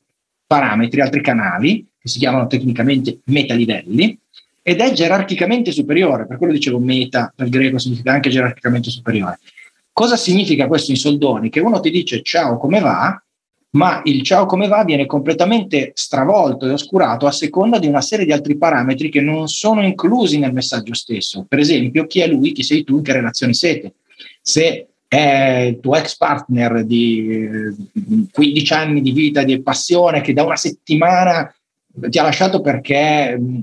parametri, 0.45 0.99
altri 0.99 1.21
canali, 1.21 1.85
che 1.97 2.09
si 2.09 2.19
chiamano 2.19 2.47
tecnicamente 2.47 3.19
metalivelli, 3.25 4.19
ed 4.61 4.81
è 4.81 4.91
gerarchicamente 4.91 5.71
superiore, 5.71 6.27
per 6.27 6.35
quello 6.35 6.51
dicevo 6.51 6.79
meta, 6.79 7.31
dal 7.33 7.47
greco 7.47 7.77
significa 7.77 8.11
anche 8.11 8.29
gerarchicamente 8.29 8.89
superiore. 8.89 9.39
Cosa 9.97 10.15
significa 10.15 10.67
questo 10.67 10.91
in 10.91 10.97
soldoni? 10.97 11.49
Che 11.49 11.59
uno 11.59 11.79
ti 11.79 11.89
dice 11.89 12.21
ciao, 12.21 12.59
come 12.59 12.79
va? 12.79 13.19
ma 13.71 14.01
il 14.05 14.21
ciao 14.21 14.45
come 14.45 14.67
va 14.67 14.83
viene 14.83 15.07
completamente 15.07 15.89
stravolto 15.95 16.67
e 16.67 16.71
oscurato 16.71 17.25
a 17.25 17.31
seconda 17.31 17.79
di 17.79 17.87
una 17.87 18.01
serie 18.01 18.23
di 18.23 18.31
altri 18.31 18.57
parametri 18.57 19.09
che 19.09 19.21
non 19.21 19.47
sono 19.47 19.83
inclusi 19.83 20.37
nel 20.37 20.53
messaggio 20.53 20.93
stesso. 20.93 21.47
Per 21.49 21.57
esempio, 21.57 22.05
chi 22.05 22.19
è 22.19 22.27
lui, 22.27 22.51
chi 22.51 22.61
sei 22.61 22.83
tu, 22.83 22.97
in 22.97 23.01
che 23.01 23.11
relazioni 23.11 23.55
siete. 23.55 23.95
Se 24.39 24.87
è 25.07 25.67
il 25.71 25.79
tuo 25.79 25.95
ex 25.95 26.15
partner 26.15 26.85
di 26.85 27.49
15 28.31 28.73
eh, 28.73 28.75
anni 28.75 29.01
di 29.01 29.11
vita, 29.11 29.41
di 29.41 29.63
passione, 29.63 30.21
che 30.21 30.33
da 30.33 30.43
una 30.43 30.57
settimana 30.57 31.51
ti 32.07 32.19
ha 32.19 32.23
lasciato 32.23 32.61
perché 32.61 33.35
mm, 33.35 33.59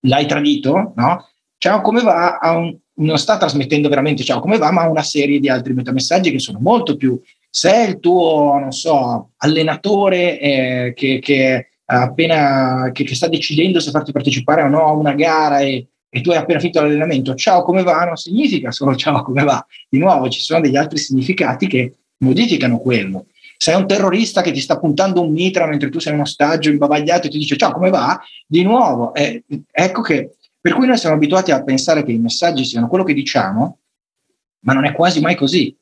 l'hai 0.00 0.26
tradito, 0.26 0.92
no? 0.94 1.28
Ciao 1.56 1.80
come 1.80 2.02
va? 2.02 2.38
Un, 2.42 2.76
non 2.96 3.18
sta 3.18 3.36
trasmettendo 3.36 3.88
veramente 3.88 4.24
ciao 4.24 4.40
come 4.40 4.58
va, 4.58 4.70
ma 4.70 4.88
una 4.88 5.02
serie 5.02 5.38
di 5.38 5.48
altri 5.48 5.74
metamessaggi 5.74 6.30
che 6.30 6.38
sono 6.38 6.58
molto 6.60 6.96
più 6.96 7.20
se 7.56 7.72
è 7.72 7.88
il 7.88 8.00
tuo, 8.00 8.58
non 8.58 8.70
so, 8.70 9.30
allenatore 9.38 10.38
eh, 10.38 10.92
che, 10.94 11.20
che, 11.20 11.70
appena, 11.86 12.90
che, 12.92 13.02
che, 13.02 13.14
sta 13.14 13.28
decidendo 13.28 13.80
se 13.80 13.90
farti 13.90 14.12
partecipare 14.12 14.60
o 14.60 14.68
no 14.68 14.84
a 14.84 14.92
una 14.92 15.14
gara 15.14 15.60
e, 15.60 15.86
e, 16.06 16.20
tu 16.20 16.32
hai 16.32 16.36
appena 16.36 16.58
finito 16.58 16.82
l'allenamento, 16.82 17.34
ciao 17.34 17.62
come 17.62 17.82
va, 17.82 18.04
non 18.04 18.16
significa 18.16 18.70
solo 18.72 18.94
ciao 18.94 19.22
come 19.22 19.42
va. 19.42 19.64
Di 19.88 19.98
nuovo 19.98 20.28
ci 20.28 20.40
sono 20.40 20.60
degli 20.60 20.76
altri 20.76 20.98
significati 20.98 21.66
che 21.66 21.94
modificano 22.18 22.76
quello. 22.76 23.24
Se 23.56 23.72
è 23.72 23.74
un 23.74 23.86
terrorista 23.86 24.42
che 24.42 24.52
ti 24.52 24.60
sta 24.60 24.78
puntando 24.78 25.22
un 25.22 25.32
mitra 25.32 25.66
mentre 25.66 25.88
tu 25.88 25.98
sei 25.98 26.12
uno 26.12 26.24
ostaggio 26.24 26.68
imbavagliato 26.68 27.26
e 27.26 27.30
ti 27.30 27.38
dice 27.38 27.56
ciao 27.56 27.72
come 27.72 27.88
va, 27.88 28.20
di 28.46 28.64
nuovo, 28.64 29.14
eh, 29.14 29.44
ecco 29.70 30.02
che 30.02 30.35
per 30.66 30.74
cui 30.74 30.88
noi 30.88 30.98
siamo 30.98 31.14
abituati 31.14 31.52
a 31.52 31.62
pensare 31.62 32.02
che 32.02 32.10
i 32.10 32.18
messaggi 32.18 32.64
siano 32.64 32.88
quello 32.88 33.04
che 33.04 33.14
diciamo, 33.14 33.78
ma 34.64 34.72
non 34.72 34.84
è 34.84 34.90
quasi 34.90 35.20
mai 35.20 35.36
così 35.36 35.72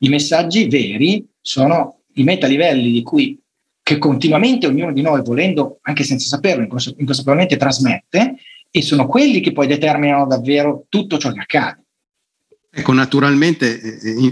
i 0.00 0.08
messaggi 0.10 0.68
veri 0.68 1.26
sono 1.40 2.00
i 2.16 2.24
metalivelli 2.24 2.92
di 2.92 3.02
cui 3.02 3.40
che 3.82 3.96
continuamente 3.96 4.66
ognuno 4.66 4.92
di 4.92 5.00
noi, 5.00 5.22
volendo, 5.22 5.78
anche 5.80 6.04
senza 6.04 6.26
saperlo, 6.26 6.62
inconsapevolmente 6.62 7.56
trasmette, 7.56 8.36
e 8.70 8.82
sono 8.82 9.06
quelli 9.06 9.40
che 9.40 9.52
poi 9.52 9.66
determinano 9.66 10.26
davvero 10.26 10.84
tutto 10.90 11.16
ciò 11.16 11.32
che 11.32 11.40
accade. 11.40 11.84
Ecco, 12.68 12.92
naturalmente 12.92 13.80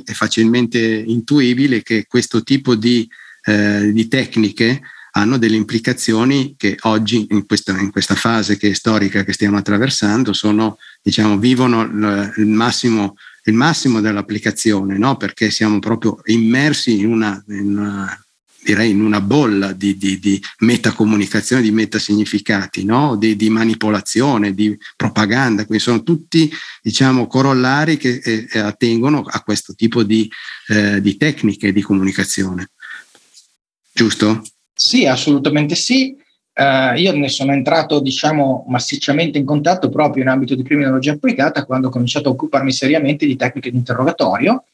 è 0.04 0.12
facilmente 0.12 0.78
intuibile 0.78 1.80
che 1.80 2.04
questo 2.06 2.42
tipo 2.42 2.74
di, 2.74 3.08
eh, 3.46 3.90
di 3.90 4.08
tecniche 4.08 4.78
hanno 5.12 5.38
delle 5.38 5.56
implicazioni 5.56 6.54
che 6.56 6.76
oggi, 6.82 7.26
in 7.30 7.46
questa, 7.46 7.78
in 7.78 7.90
questa 7.90 8.14
fase 8.14 8.56
che 8.56 8.74
storica 8.74 9.24
che 9.24 9.32
stiamo 9.32 9.56
attraversando, 9.56 10.32
sono, 10.32 10.78
diciamo, 11.02 11.38
vivono 11.38 11.82
il, 11.82 12.46
massimo 12.46 13.14
il 13.44 13.54
massimo 13.54 14.00
dell'applicazione, 14.00 14.96
no? 14.98 15.16
perché 15.16 15.50
siamo 15.50 15.78
proprio 15.80 16.20
immersi 16.26 17.00
in 17.00 17.10
una, 17.10 17.42
in 17.48 17.76
una 17.76 18.24
direi 18.64 18.90
in 18.90 19.00
una 19.00 19.20
bolla 19.20 19.72
di, 19.72 19.96
di, 19.96 20.20
di 20.20 20.40
metacomunicazione, 20.58 21.62
di 21.62 21.72
metasignificati, 21.72 22.84
no? 22.84 23.16
di, 23.16 23.34
di 23.34 23.50
manipolazione, 23.50 24.54
di 24.54 24.78
propaganda, 24.96 25.66
quindi 25.66 25.82
sono 25.82 26.02
tutti 26.02 26.50
diciamo, 26.80 27.26
corollari 27.26 27.96
che 27.96 28.20
eh, 28.22 28.58
attengono 28.60 29.24
a 29.26 29.40
questo 29.40 29.74
tipo 29.74 30.04
di, 30.04 30.30
eh, 30.68 31.00
di 31.00 31.16
tecniche 31.16 31.72
di 31.72 31.82
comunicazione. 31.82 32.70
Giusto? 33.92 34.42
Sì, 34.82 35.06
assolutamente 35.06 35.76
sì. 35.76 36.16
Uh, 36.54 36.98
io 36.98 37.14
ne 37.14 37.28
sono 37.28 37.52
entrato, 37.52 38.00
diciamo, 38.00 38.64
massicciamente 38.66 39.38
in 39.38 39.44
contatto 39.44 39.88
proprio 39.88 40.24
in 40.24 40.28
ambito 40.28 40.56
di 40.56 40.64
criminologia 40.64 41.12
applicata 41.12 41.64
quando 41.64 41.86
ho 41.86 41.90
cominciato 41.90 42.28
a 42.28 42.32
occuparmi 42.32 42.72
seriamente 42.72 43.24
di 43.24 43.36
tecniche 43.36 43.70
di 43.70 43.76
interrogatorio, 43.76 44.64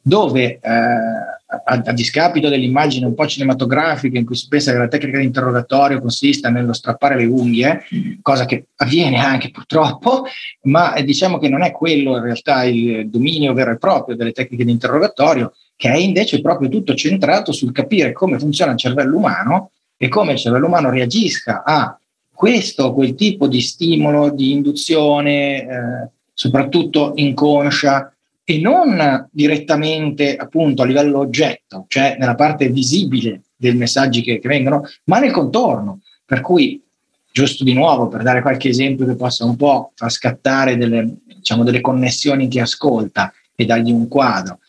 dove 0.00 0.60
uh, 0.62 1.37
a, 1.50 1.82
a, 1.82 1.92
discapito 1.92 2.50
dell'immagine 2.50 3.06
un 3.06 3.14
po' 3.14 3.26
cinematografica 3.26 4.18
in 4.18 4.26
cui 4.26 4.36
si 4.36 4.48
pensa 4.48 4.70
che 4.70 4.78
la 4.78 4.88
tecnica 4.88 5.18
di 5.18 5.24
interrogatorio 5.24 6.00
consista 6.00 6.50
nello 6.50 6.74
strappare 6.74 7.16
le 7.16 7.24
unghie, 7.24 7.84
cosa 8.20 8.44
che 8.44 8.66
avviene 8.76 9.18
anche 9.18 9.50
purtroppo, 9.50 10.24
ma 10.62 10.92
eh, 10.94 11.04
diciamo 11.04 11.38
che 11.38 11.48
non 11.48 11.62
è 11.62 11.72
quello 11.72 12.16
in 12.16 12.22
realtà 12.22 12.64
il 12.64 13.08
dominio 13.08 13.54
vero 13.54 13.70
e 13.70 13.78
proprio 13.78 14.14
delle 14.14 14.32
tecniche 14.32 14.64
di 14.64 14.72
interrogatorio, 14.72 15.54
che 15.74 15.90
è 15.90 15.96
invece 15.96 16.42
proprio 16.42 16.68
tutto 16.68 16.94
centrato 16.94 17.52
sul 17.52 17.72
capire 17.72 18.12
come 18.12 18.38
funziona 18.38 18.72
il 18.72 18.78
cervello 18.78 19.16
umano 19.16 19.70
e 19.96 20.08
come 20.08 20.32
il 20.32 20.38
cervello 20.38 20.66
umano 20.66 20.90
reagisca 20.90 21.62
a 21.64 21.98
questo 22.30 22.84
o 22.84 22.92
quel 22.92 23.14
tipo 23.14 23.48
di 23.48 23.62
stimolo, 23.62 24.30
di 24.30 24.52
induzione, 24.52 25.62
eh, 25.62 26.08
soprattutto 26.34 27.12
inconscia, 27.16 28.12
e 28.50 28.58
non 28.60 29.28
direttamente 29.30 30.34
appunto 30.34 30.80
a 30.80 30.86
livello 30.86 31.18
oggetto, 31.18 31.84
cioè 31.86 32.16
nella 32.18 32.34
parte 32.34 32.70
visibile 32.70 33.42
dei 33.54 33.74
messaggi 33.74 34.22
che, 34.22 34.38
che 34.38 34.48
vengono, 34.48 34.84
ma 35.04 35.18
nel 35.18 35.32
contorno. 35.32 36.00
Per 36.24 36.40
cui, 36.40 36.82
giusto 37.30 37.62
di 37.62 37.74
nuovo, 37.74 38.08
per 38.08 38.22
dare 38.22 38.40
qualche 38.40 38.70
esempio 38.70 39.04
che 39.04 39.16
possa 39.16 39.44
un 39.44 39.54
po' 39.54 39.92
far 39.94 40.10
scattare 40.10 40.78
delle, 40.78 41.16
diciamo, 41.26 41.62
delle 41.62 41.82
connessioni 41.82 42.48
chi 42.48 42.58
ascolta 42.58 43.30
e 43.54 43.66
dargli 43.66 43.90
un 43.90 44.08
quadro. 44.08 44.60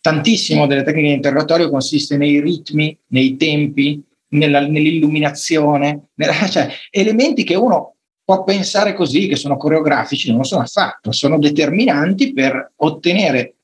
Tantissimo 0.00 0.66
delle 0.66 0.82
tecniche 0.82 1.08
di 1.08 1.14
interrogatorio 1.14 1.68
consiste 1.68 2.16
nei 2.16 2.40
ritmi, 2.40 2.96
nei 3.08 3.36
tempi, 3.36 4.02
nella, 4.28 4.60
nell'illuminazione, 4.66 6.06
nella, 6.14 6.32
cioè 6.48 6.70
elementi 6.90 7.44
che 7.44 7.54
uno 7.54 7.95
può 8.26 8.42
pensare 8.42 8.92
così, 8.92 9.28
che 9.28 9.36
sono 9.36 9.56
coreografici, 9.56 10.30
non 10.30 10.38
lo 10.38 10.44
sono 10.44 10.62
affatto, 10.62 11.12
sono 11.12 11.38
determinanti 11.38 12.32
per 12.32 12.72
ottenere 12.74 13.54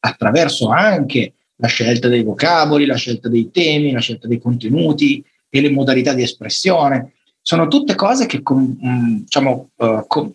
attraverso 0.00 0.70
anche 0.70 1.34
la 1.54 1.68
scelta 1.68 2.08
dei 2.08 2.24
vocaboli, 2.24 2.84
la 2.84 2.96
scelta 2.96 3.28
dei 3.28 3.52
temi, 3.52 3.92
la 3.92 4.00
scelta 4.00 4.26
dei 4.26 4.40
contenuti 4.40 5.24
e 5.48 5.60
le 5.60 5.70
modalità 5.70 6.14
di 6.14 6.22
espressione. 6.22 7.12
Sono 7.40 7.68
tutte 7.68 7.94
cose 7.94 8.26
che 8.26 8.42
mm, 8.42 9.18
diciamo, 9.18 9.70
uh, 9.76 10.04
co- 10.08 10.34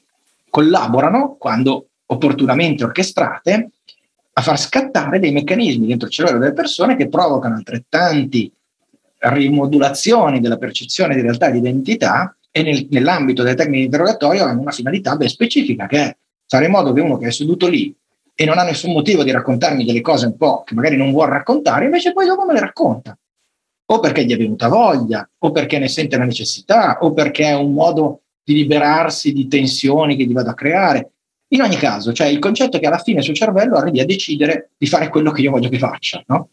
collaborano 0.50 1.36
quando 1.38 1.88
opportunamente 2.06 2.86
orchestrate 2.86 3.72
a 4.32 4.42
far 4.42 4.58
scattare 4.58 5.20
dei 5.20 5.34
meccanismi 5.34 5.88
dentro 5.88 6.08
il 6.08 6.13
cervello 6.13 6.40
delle 6.40 6.54
persone 6.54 6.96
che 6.96 7.10
provocano 7.10 7.56
altrettanti 7.56 8.50
rimodulazioni 9.18 10.40
della 10.40 10.58
percezione 10.58 11.16
di 11.16 11.22
realtà 11.22 11.48
e 11.48 11.52
di 11.52 11.58
identità 11.58 12.34
e 12.56 12.62
nel, 12.62 12.88
nell'ambito 12.92 13.42
delle 13.42 13.56
tecniche 13.56 13.80
di 13.80 13.86
interrogatorio 13.86 14.44
hanno 14.44 14.62
una 14.62 14.72
finalità 14.72 15.16
ben 15.16 15.28
specifica 15.28 15.88
che 15.88 15.98
è 15.98 16.16
fare 16.48 16.66
in 16.66 16.72
modo 16.72 16.94
che 16.94 17.02
uno 17.02 17.18
che 17.18 17.28
è 17.28 17.32
seduto 17.32 17.68
lì 17.68 17.94
e 18.36 18.46
non 18.46 18.60
ha 18.60 18.64
nessun 18.64 18.94
motivo 18.94 19.24
di 19.24 19.32
raccontarmi 19.32 19.84
delle 19.84 20.02
cose 20.02 20.28
un 20.28 20.38
po' 20.38 20.62
che 20.64 20.76
magari 20.76 20.96
non 20.96 21.12
vuole 21.12 21.32
raccontare, 21.32 21.86
invece 21.86 22.14
poi 22.14 22.28
dopo 22.28 22.46
me 22.46 22.54
le 22.54 22.60
racconta. 22.60 23.18
O 23.86 24.00
perché 24.00 24.24
gli 24.24 24.34
è 24.34 24.38
venuta 24.38 24.68
voglia, 24.68 25.28
o 25.40 25.52
perché 25.52 25.80
ne 25.80 25.88
sente 25.88 26.16
la 26.16 26.26
necessità, 26.26 27.00
o 27.02 27.12
perché 27.12 27.46
è 27.46 27.56
un 27.56 27.74
modo 27.74 28.22
di 28.44 28.54
liberarsi 28.54 29.34
di 29.34 29.48
tensioni 29.48 30.16
che 30.16 30.26
gli 30.26 30.34
vado 30.34 30.52
a 30.52 30.56
creare. 30.56 31.12
In 31.50 31.62
ogni 31.62 31.76
caso, 31.76 32.14
cioè 32.14 32.28
il 32.28 32.40
concetto 32.40 32.78
è 32.78 32.80
che 32.80 32.88
alla 32.88 32.98
fine 32.98 33.20
il 33.20 33.24
suo 33.24 33.34
cervello 33.34 33.78
arrivi 33.78 34.00
a 34.00 34.06
decidere 34.06 34.72
di 34.78 34.88
fare 34.88 35.10
quello 35.10 35.32
che 35.32 35.42
io 35.42 35.52
voglio 35.52 35.70
che 35.70 35.80
faccia, 35.80 36.24
no? 36.28 36.50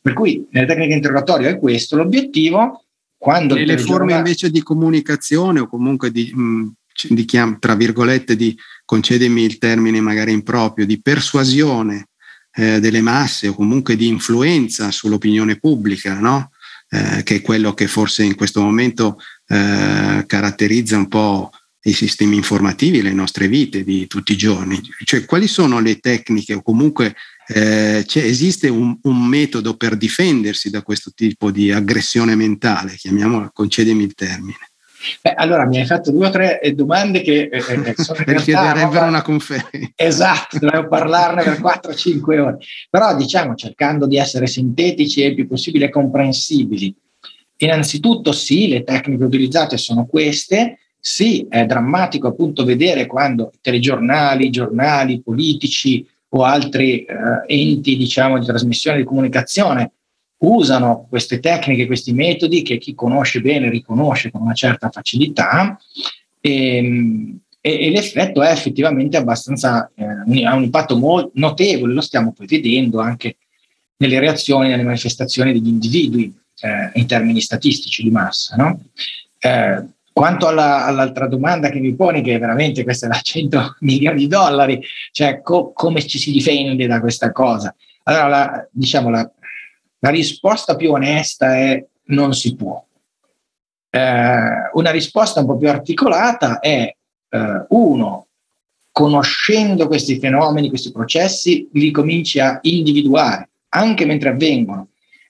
Per 0.00 0.12
cui 0.12 0.46
nelle 0.50 0.66
tecniche 0.66 0.94
interrogatorio 0.94 1.48
è 1.48 1.58
questo 1.58 1.96
l'obiettivo. 1.96 2.84
Quando 3.18 3.56
e 3.56 3.64
le 3.64 3.78
forme 3.78 4.14
invece 4.14 4.50
di 4.50 4.62
comunicazione 4.62 5.60
o 5.60 5.66
comunque 5.66 6.10
di, 6.10 6.30
mh, 6.32 6.42
mm, 6.42 6.68
di 7.10 7.24
chiam, 7.24 7.58
tra 7.58 7.74
virgolette, 7.74 8.36
di 8.36 8.56
concedemi 8.84 9.42
il 9.42 9.58
termine 9.58 10.00
magari 10.00 10.32
improprio, 10.32 10.86
di 10.86 11.00
persuasione 11.00 12.08
eh, 12.54 12.80
delle 12.80 13.00
masse 13.00 13.48
o 13.48 13.54
comunque 13.54 13.96
di 13.96 14.06
influenza 14.06 14.90
sull'opinione 14.90 15.58
pubblica, 15.58 16.18
no? 16.18 16.50
eh, 16.88 17.22
che 17.22 17.36
è 17.36 17.42
quello 17.42 17.74
che 17.74 17.86
forse 17.86 18.22
in 18.22 18.34
questo 18.34 18.60
momento 18.60 19.18
eh, 19.48 20.24
caratterizza 20.26 20.96
un 20.96 21.08
po' 21.08 21.50
i 21.86 21.92
sistemi 21.92 22.36
informativi, 22.36 23.02
le 23.02 23.12
nostre 23.12 23.48
vite 23.48 23.84
di 23.84 24.06
tutti 24.06 24.32
i 24.32 24.36
giorni. 24.36 24.80
Cioè, 25.04 25.24
quali 25.24 25.46
sono 25.46 25.80
le 25.80 25.98
tecniche 25.98 26.54
o 26.54 26.62
comunque 26.62 27.14
eh, 27.48 28.04
esiste 28.14 28.68
un, 28.68 28.98
un, 29.02 29.24
metodo 29.24 29.76
per 29.76 29.96
difendersi 29.96 30.68
da 30.68 30.82
questo 30.82 31.12
tipo 31.14 31.50
di 31.50 31.70
aggressione 31.70 32.34
mentale, 32.34 32.94
chiamiamola, 32.96 33.50
concedemi 33.52 34.02
il 34.02 34.14
termine. 34.14 34.58
Beh, 35.22 35.34
allora 35.34 35.64
mi 35.66 35.78
hai 35.78 35.86
fatto 35.86 36.10
due 36.10 36.26
o 36.26 36.30
tre 36.30 36.60
eh, 36.60 36.72
domande 36.72 37.20
che 37.20 37.48
eh, 37.52 37.58
eh 37.58 37.94
sono 37.96 38.18
richiederebbero 38.26 39.06
una 39.06 39.22
conferenza. 39.22 39.90
Esatto, 39.94 40.58
dovevo 40.58 40.88
parlarne 40.88 41.44
per 41.44 41.60
4-5 41.60 42.38
ore. 42.40 42.58
Però 42.90 43.14
diciamo 43.14 43.54
cercando 43.54 44.06
di 44.06 44.16
essere 44.16 44.48
sintetici 44.48 45.22
e 45.22 45.28
il 45.28 45.34
più 45.36 45.46
possibile 45.46 45.88
comprensibili. 45.88 46.92
Innanzitutto 47.58 48.32
sì, 48.32 48.66
le 48.68 48.82
tecniche 48.82 49.22
utilizzate 49.22 49.76
sono 49.76 50.06
queste, 50.06 50.78
sì, 51.06 51.46
è 51.48 51.64
drammatico 51.66 52.26
appunto 52.26 52.64
vedere 52.64 53.06
quando 53.06 53.52
telegiornali, 53.60 54.50
giornali, 54.50 55.22
politici 55.22 56.04
o 56.30 56.42
altri 56.42 57.04
eh, 57.04 57.14
enti 57.46 57.96
diciamo, 57.96 58.40
di 58.40 58.44
trasmissione 58.44 58.96
di 58.96 59.04
comunicazione 59.04 59.92
usano 60.38 61.06
queste 61.08 61.38
tecniche, 61.38 61.86
questi 61.86 62.12
metodi 62.12 62.62
che 62.62 62.78
chi 62.78 62.96
conosce 62.96 63.40
bene 63.40 63.70
riconosce 63.70 64.32
con 64.32 64.40
una 64.40 64.52
certa 64.52 64.90
facilità 64.90 65.78
ehm, 66.40 67.38
e, 67.60 67.86
e 67.86 67.90
l'effetto 67.90 68.42
è 68.42 68.50
effettivamente 68.50 69.16
abbastanza, 69.16 69.88
eh, 69.94 70.44
ha 70.44 70.54
un 70.56 70.64
impatto 70.64 70.96
molto 70.96 71.30
notevole, 71.34 71.92
lo 71.92 72.00
stiamo 72.00 72.32
poi 72.32 72.48
vedendo 72.48 72.98
anche 72.98 73.36
nelle 73.98 74.18
reazioni, 74.18 74.70
nelle 74.70 74.82
manifestazioni 74.82 75.52
degli 75.52 75.68
individui. 75.68 76.34
eh, 76.62 76.90
in 76.94 77.06
termini 77.06 77.40
statistici 77.40 78.02
di 78.02 78.10
massa. 78.10 78.56
No? 78.56 78.80
Eh, 79.38 79.94
quanto 80.16 80.46
alla, 80.46 80.86
all'altra 80.86 81.26
domanda 81.26 81.68
che 81.68 81.78
mi 81.78 81.94
poni, 81.94 82.22
che 82.22 82.38
veramente 82.38 82.84
questa 82.84 83.04
è 83.04 83.10
da 83.10 83.20
100 83.20 83.76
milioni 83.84 84.20
di 84.20 84.26
dollari, 84.28 84.82
cioè 85.10 85.42
co- 85.42 85.72
come 85.74 86.06
ci 86.06 86.18
si 86.18 86.32
difende 86.32 86.86
da 86.86 87.00
questa 87.00 87.32
cosa? 87.32 87.74
Allora, 88.04 88.26
la, 88.26 88.68
diciamo, 88.70 89.10
la, 89.10 89.30
la 89.98 90.08
risposta 90.08 90.74
più 90.74 90.90
onesta 90.92 91.54
è 91.56 91.84
non 92.04 92.32
si 92.32 92.56
può. 92.56 92.82
Eh, 93.90 94.70
una 94.72 94.90
risposta 94.90 95.40
un 95.40 95.46
po' 95.46 95.58
più 95.58 95.68
articolata 95.68 96.60
è, 96.60 96.96
eh, 97.28 97.66
uno, 97.68 98.28
conoscendo 98.90 99.86
questi 99.86 100.18
fenomeni, 100.18 100.70
questi 100.70 100.92
processi, 100.92 101.68
li 101.74 101.90
cominci 101.90 102.40
a 102.40 102.58
individuare, 102.62 103.50
anche 103.68 104.06
mentre 104.06 104.30
avvengono. 104.30 104.88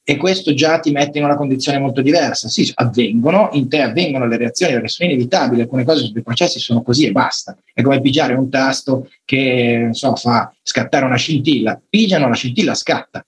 E 0.09 0.17
questo 0.17 0.55
già 0.55 0.79
ti 0.79 0.93
mette 0.93 1.19
in 1.19 1.25
una 1.25 1.35
condizione 1.35 1.81
molto 1.81 2.01
diversa. 2.01 2.47
Sì, 2.47 2.71
avvengono, 2.77 3.49
in 3.55 3.69
te 3.69 3.81
avvengono 3.81 4.29
le 4.29 4.37
reazioni 4.37 4.75
perché 4.75 4.87
sono 4.87 5.11
inevitabili, 5.11 5.63
alcune 5.63 5.83
cose 5.83 6.05
sui 6.05 6.23
processi 6.23 6.61
sono 6.61 6.83
così 6.83 7.07
e 7.07 7.11
basta. 7.11 7.57
È 7.75 7.83
come 7.83 8.01
pigiare 8.01 8.35
un 8.35 8.49
tasto 8.49 9.11
che 9.25 9.89
so, 9.91 10.15
fa 10.15 10.55
scattare 10.63 11.05
una 11.05 11.17
scintilla. 11.17 11.81
Pigiano, 11.91 12.29
la 12.29 12.37
scintilla 12.37 12.75
scatta. 12.75 13.27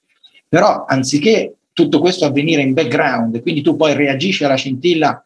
Però 0.49 0.85
anziché 0.87 1.57
tutto 1.73 1.99
questo 1.99 2.27
avvenire 2.27 2.63
in 2.63 2.75
background, 2.75 3.43
quindi 3.43 3.61
tu 3.61 3.75
poi 3.75 3.95
reagisci 3.95 4.45
alla 4.45 4.55
scintilla 4.55 5.21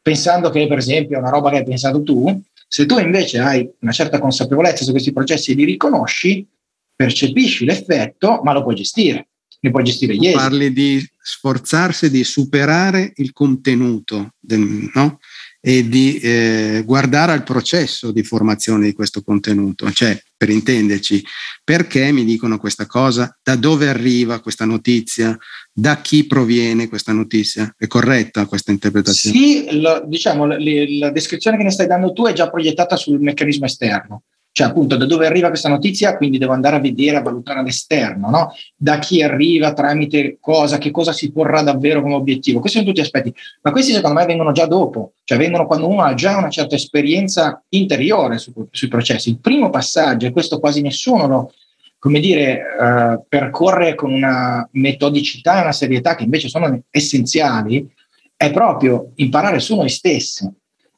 pensando 0.00 0.48
che 0.48 0.66
per 0.66 0.78
esempio 0.78 1.18
è 1.18 1.20
una 1.20 1.28
roba 1.28 1.50
che 1.50 1.56
hai 1.56 1.64
pensato 1.64 2.02
tu, 2.02 2.42
se 2.66 2.86
tu 2.86 2.98
invece 2.98 3.40
hai 3.40 3.70
una 3.80 3.92
certa 3.92 4.18
consapevolezza 4.18 4.84
su 4.84 4.90
questi 4.92 5.12
processi 5.12 5.52
e 5.52 5.54
li 5.54 5.64
riconosci, 5.64 6.48
percepisci 6.96 7.66
l'effetto, 7.66 8.40
ma 8.42 8.54
lo 8.54 8.62
puoi 8.62 8.74
gestire. 8.74 9.28
Ne 9.64 9.70
puoi 9.70 9.84
gestire 9.84 10.14
gli 10.14 10.26
esiti. 10.26 10.34
Parli 10.34 10.72
di 10.74 11.08
sforzarsi 11.22 12.10
di 12.10 12.22
superare 12.22 13.12
il 13.16 13.32
contenuto 13.32 14.34
del, 14.38 14.90
no? 14.92 15.18
e 15.58 15.88
di 15.88 16.18
eh, 16.18 16.82
guardare 16.84 17.32
al 17.32 17.44
processo 17.44 18.12
di 18.12 18.22
formazione 18.22 18.84
di 18.84 18.92
questo 18.92 19.22
contenuto, 19.22 19.90
cioè 19.90 20.22
per 20.36 20.50
intenderci, 20.50 21.24
perché 21.64 22.12
mi 22.12 22.26
dicono 22.26 22.58
questa 22.58 22.84
cosa, 22.84 23.34
da 23.42 23.56
dove 23.56 23.88
arriva 23.88 24.40
questa 24.40 24.66
notizia, 24.66 25.34
da 25.72 26.02
chi 26.02 26.26
proviene 26.26 26.86
questa 26.86 27.12
notizia. 27.12 27.74
È 27.78 27.86
corretta 27.86 28.44
questa 28.44 28.70
interpretazione? 28.70 29.38
Sì, 29.38 29.80
lo, 29.80 30.04
diciamo, 30.06 30.44
la, 30.44 30.58
la 30.58 31.10
descrizione 31.10 31.56
che 31.56 31.62
ne 31.62 31.70
stai 31.70 31.86
dando 31.86 32.12
tu 32.12 32.26
è 32.26 32.34
già 32.34 32.50
proiettata 32.50 32.96
sul 32.96 33.18
meccanismo 33.18 33.64
esterno 33.64 34.24
cioè 34.54 34.68
appunto 34.68 34.96
da 34.96 35.04
dove 35.04 35.26
arriva 35.26 35.48
questa 35.48 35.68
notizia, 35.68 36.16
quindi 36.16 36.38
devo 36.38 36.52
andare 36.52 36.76
a 36.76 36.78
vedere, 36.78 37.16
a 37.16 37.22
valutare 37.22 37.58
all'esterno, 37.58 38.30
no? 38.30 38.52
da 38.76 39.00
chi 39.00 39.20
arriva, 39.20 39.72
tramite 39.72 40.36
cosa, 40.40 40.78
che 40.78 40.92
cosa 40.92 41.12
si 41.12 41.32
porrà 41.32 41.62
davvero 41.62 42.00
come 42.00 42.14
obiettivo. 42.14 42.60
Questi 42.60 42.78
sono 42.78 42.88
tutti 42.88 43.02
aspetti, 43.02 43.34
ma 43.62 43.72
questi 43.72 43.90
secondo 43.90 44.20
me 44.20 44.26
vengono 44.26 44.52
già 44.52 44.66
dopo, 44.66 45.14
cioè 45.24 45.38
vengono 45.38 45.66
quando 45.66 45.88
uno 45.88 46.02
ha 46.02 46.14
già 46.14 46.36
una 46.36 46.50
certa 46.50 46.76
esperienza 46.76 47.60
interiore 47.70 48.38
su, 48.38 48.52
sui 48.70 48.86
processi. 48.86 49.30
Il 49.30 49.40
primo 49.40 49.70
passaggio, 49.70 50.28
e 50.28 50.30
questo 50.30 50.60
quasi 50.60 50.82
nessuno 50.82 51.26
lo, 51.26 51.52
come 51.98 52.20
dire, 52.20 52.60
eh, 52.80 53.20
percorre 53.28 53.96
con 53.96 54.12
una 54.12 54.68
metodicità 54.74 55.58
e 55.58 55.62
una 55.62 55.72
serietà 55.72 56.14
che 56.14 56.22
invece 56.22 56.48
sono 56.48 56.80
essenziali, 56.90 57.92
è 58.36 58.52
proprio 58.52 59.10
imparare 59.16 59.58
su 59.58 59.74
noi 59.74 59.88
stessi 59.88 60.48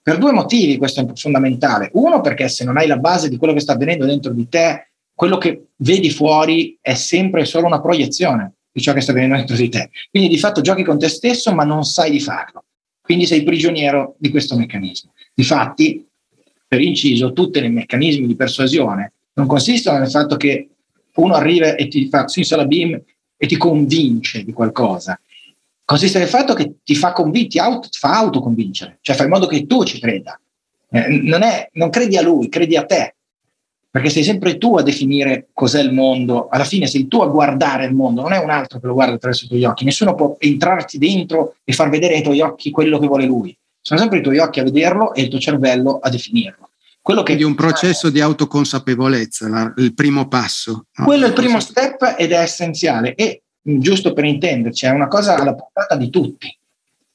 per 0.07 0.19
due 0.19 0.31
motivi 0.31 0.77
questo 0.77 1.01
è 1.01 1.07
fondamentale. 1.15 1.91
Uno, 1.95 2.21
perché 2.21 2.47
se 2.47 2.63
non 2.63 2.77
hai 2.77 2.87
la 2.87 2.97
base 2.97 3.29
di 3.29 3.37
quello 3.37 3.53
che 3.53 3.59
sta 3.59 3.73
avvenendo 3.73 4.07
dentro 4.07 4.33
di 4.33 4.49
te, 4.49 4.91
quello 5.13 5.37
che 5.37 5.71
vedi 5.79 6.11
fuori 6.11 6.79
è 6.81 6.95
sempre 6.95 7.45
solo 7.45 7.67
una 7.67 7.81
proiezione 7.81 8.53
di 8.71 8.81
ciò 8.81 8.93
che 8.93 9.01
sta 9.01 9.11
avvenendo 9.11 9.35
dentro 9.35 9.57
di 9.57 9.69
te. 9.69 9.91
Quindi 10.09 10.29
di 10.29 10.39
fatto 10.39 10.61
giochi 10.61 10.85
con 10.85 10.97
te 10.97 11.09
stesso, 11.09 11.53
ma 11.53 11.65
non 11.65 11.83
sai 11.83 12.13
di 12.13 12.21
farlo. 12.21 12.67
Quindi 13.01 13.27
sei 13.27 13.43
prigioniero 13.43 14.15
di 14.19 14.31
questo 14.31 14.57
meccanismo. 14.57 15.13
Difatti, 15.35 16.07
per 16.69 16.81
inciso, 16.81 17.33
tutti 17.33 17.59
i 17.59 17.69
meccanismi 17.69 18.29
di 18.29 18.37
persuasione 18.37 19.13
non 19.33 19.49
consistono 19.49 19.99
nel 19.99 20.09
fatto 20.11 20.37
che 20.37 20.69
uno 21.17 21.35
arriva 21.35 21.75
e 21.75 21.89
ti 21.89 22.09
fa 22.09 22.29
simsalabim 22.29 23.03
e 23.37 23.47
ti 23.49 23.57
convince 23.57 24.45
di 24.45 24.53
qualcosa, 24.53 25.21
consiste 25.87 26.19
nel 26.19 26.29
fatto 26.29 26.53
che 26.53 26.75
ti 26.85 26.95
fa, 26.95 27.13
convin- 27.13 27.49
ti 27.49 27.59
auto, 27.59 27.89
ti 27.89 27.97
fa 27.97 28.19
autoconvincere, 28.19 28.99
cioè 29.01 29.17
fa 29.17 29.23
in 29.23 29.31
modo 29.31 29.47
che 29.47 29.67
tu 29.67 29.85
ci 29.85 29.99
creda. 29.99 30.39
Eh, 30.91 31.21
non, 31.23 31.43
è, 31.43 31.71
non 31.75 31.91
credi 31.91 32.17
a 32.17 32.23
lui, 32.23 32.49
credi 32.49 32.77
a 32.77 32.85
te, 32.85 33.15
perché 33.89 34.11
sei 34.11 34.25
sempre 34.25 34.59
tu 34.59 34.77
a 34.77 34.83
definire 34.83 35.49
cos'è 35.53 35.81
il 35.81 35.93
mondo, 35.93 36.49
alla 36.49 36.65
fine 36.65 36.87
sei 36.87 37.07
tu 37.07 37.23
a 37.23 37.29
guardare 37.29 37.87
il 37.87 37.95
mondo, 37.95 38.21
non 38.21 38.33
è 38.33 38.39
un 38.39 38.51
altro 38.51 38.81
che 38.81 38.87
lo 38.87 38.95
guarda 38.95 39.15
attraverso 39.15 39.45
i 39.45 39.49
tuoi 39.49 39.65
occhi, 39.65 39.85
nessuno 39.85 40.15
può 40.15 40.37
entrarti 40.39 40.99
dentro 40.99 41.55
e 41.65 41.73
far 41.73 41.89
vedere 41.89 42.17
ai 42.17 42.23
tuoi 42.23 42.41
occhi 42.41 42.71
quello 42.71 42.99
che 42.99 43.07
vuole 43.07 43.25
lui, 43.25 43.57
sono 43.81 44.01
sempre 44.01 44.19
i 44.19 44.23
tuoi 44.23 44.39
occhi 44.39 44.59
a 44.61 44.65
vederlo 44.65 45.15
e 45.15 45.23
il 45.23 45.29
tuo 45.29 45.39
cervello 45.39 46.01
a 46.03 46.11
definirlo. 46.11 46.71
Quello 47.01 47.23
che 47.23 47.35
Quindi 47.37 47.45
un 47.45 47.55
processo 47.55 48.11
di 48.11 48.21
autoconsapevolezza, 48.21 49.49
la, 49.49 49.73
il 49.77 49.95
primo 49.95 50.27
passo. 50.27 50.87
No? 50.97 51.05
Quello 51.05 51.27
è 51.27 51.29
il 51.29 51.35
primo 51.35 51.61
step 51.61 52.17
ed 52.19 52.33
è 52.33 52.41
essenziale 52.41 53.15
e 53.15 53.43
giusto 53.67 54.13
per 54.13 54.25
intenderci, 54.25 54.87
è 54.87 54.91
una 54.91 55.09
cosa 55.09 55.37
alla 55.37 55.55
portata 55.55 55.97
di 55.97 56.09
tutti. 56.11 56.57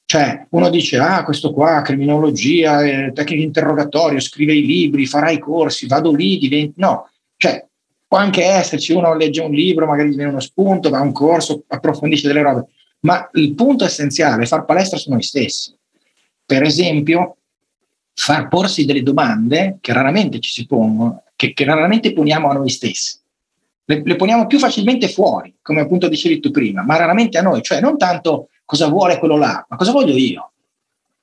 Cioè, 0.04 0.46
uno 0.50 0.68
dice, 0.68 0.98
ah, 0.98 1.24
questo 1.24 1.52
qua, 1.52 1.80
criminologia, 1.80 2.82
eh, 2.82 3.12
tecnica 3.14 3.42
interrogatorio, 3.42 4.20
scrive 4.20 4.52
i 4.52 4.66
libri, 4.66 5.06
farà 5.06 5.30
i 5.30 5.38
corsi, 5.38 5.86
vado 5.86 6.12
lì, 6.12 6.36
diventi... 6.36 6.74
No, 6.76 7.08
cioè, 7.38 7.64
può 8.06 8.18
anche 8.18 8.44
esserci, 8.44 8.92
uno 8.92 9.14
legge 9.14 9.40
un 9.40 9.52
libro, 9.52 9.86
magari 9.86 10.10
gli 10.10 10.16
viene 10.16 10.30
uno 10.30 10.40
spunto, 10.40 10.90
va 10.90 10.98
a 10.98 11.02
un 11.02 11.12
corso, 11.12 11.64
approfondisce 11.66 12.28
delle 12.28 12.42
robe, 12.42 12.66
ma 13.00 13.30
il 13.32 13.54
punto 13.54 13.86
essenziale 13.86 14.42
è 14.42 14.46
far 14.46 14.66
palestra 14.66 14.98
su 14.98 15.08
noi 15.10 15.22
stessi. 15.22 15.74
Per 16.44 16.62
esempio, 16.62 17.38
far 18.12 18.48
porsi 18.48 18.84
delle 18.84 19.02
domande 19.02 19.78
che 19.80 19.94
raramente 19.94 20.40
ci 20.40 20.50
si 20.50 20.66
pongono, 20.66 21.22
che, 21.34 21.54
che 21.54 21.64
raramente 21.64 22.12
poniamo 22.12 22.50
a 22.50 22.54
noi 22.54 22.68
stessi 22.68 23.21
le, 23.94 24.02
le, 24.04 24.16
poniamo 24.16 24.46
più 24.46 24.58
facilmente 24.58 25.08
fuori, 25.08 25.54
come 25.60 25.80
appunto 25.80 26.08
dicevi 26.08 26.40
tu 26.40 26.50
prima, 26.50 26.82
ma 26.82 26.96
raramente 26.96 27.38
a 27.38 27.42
noi, 27.42 27.62
cioè 27.62 27.80
non 27.80 27.98
tanto 27.98 28.48
cosa 28.64 28.88
vuole 28.88 29.18
quello 29.18 29.36
là, 29.36 29.64
ma 29.68 29.76
cosa 29.76 29.92
voglio 29.92 30.16
io? 30.16 30.52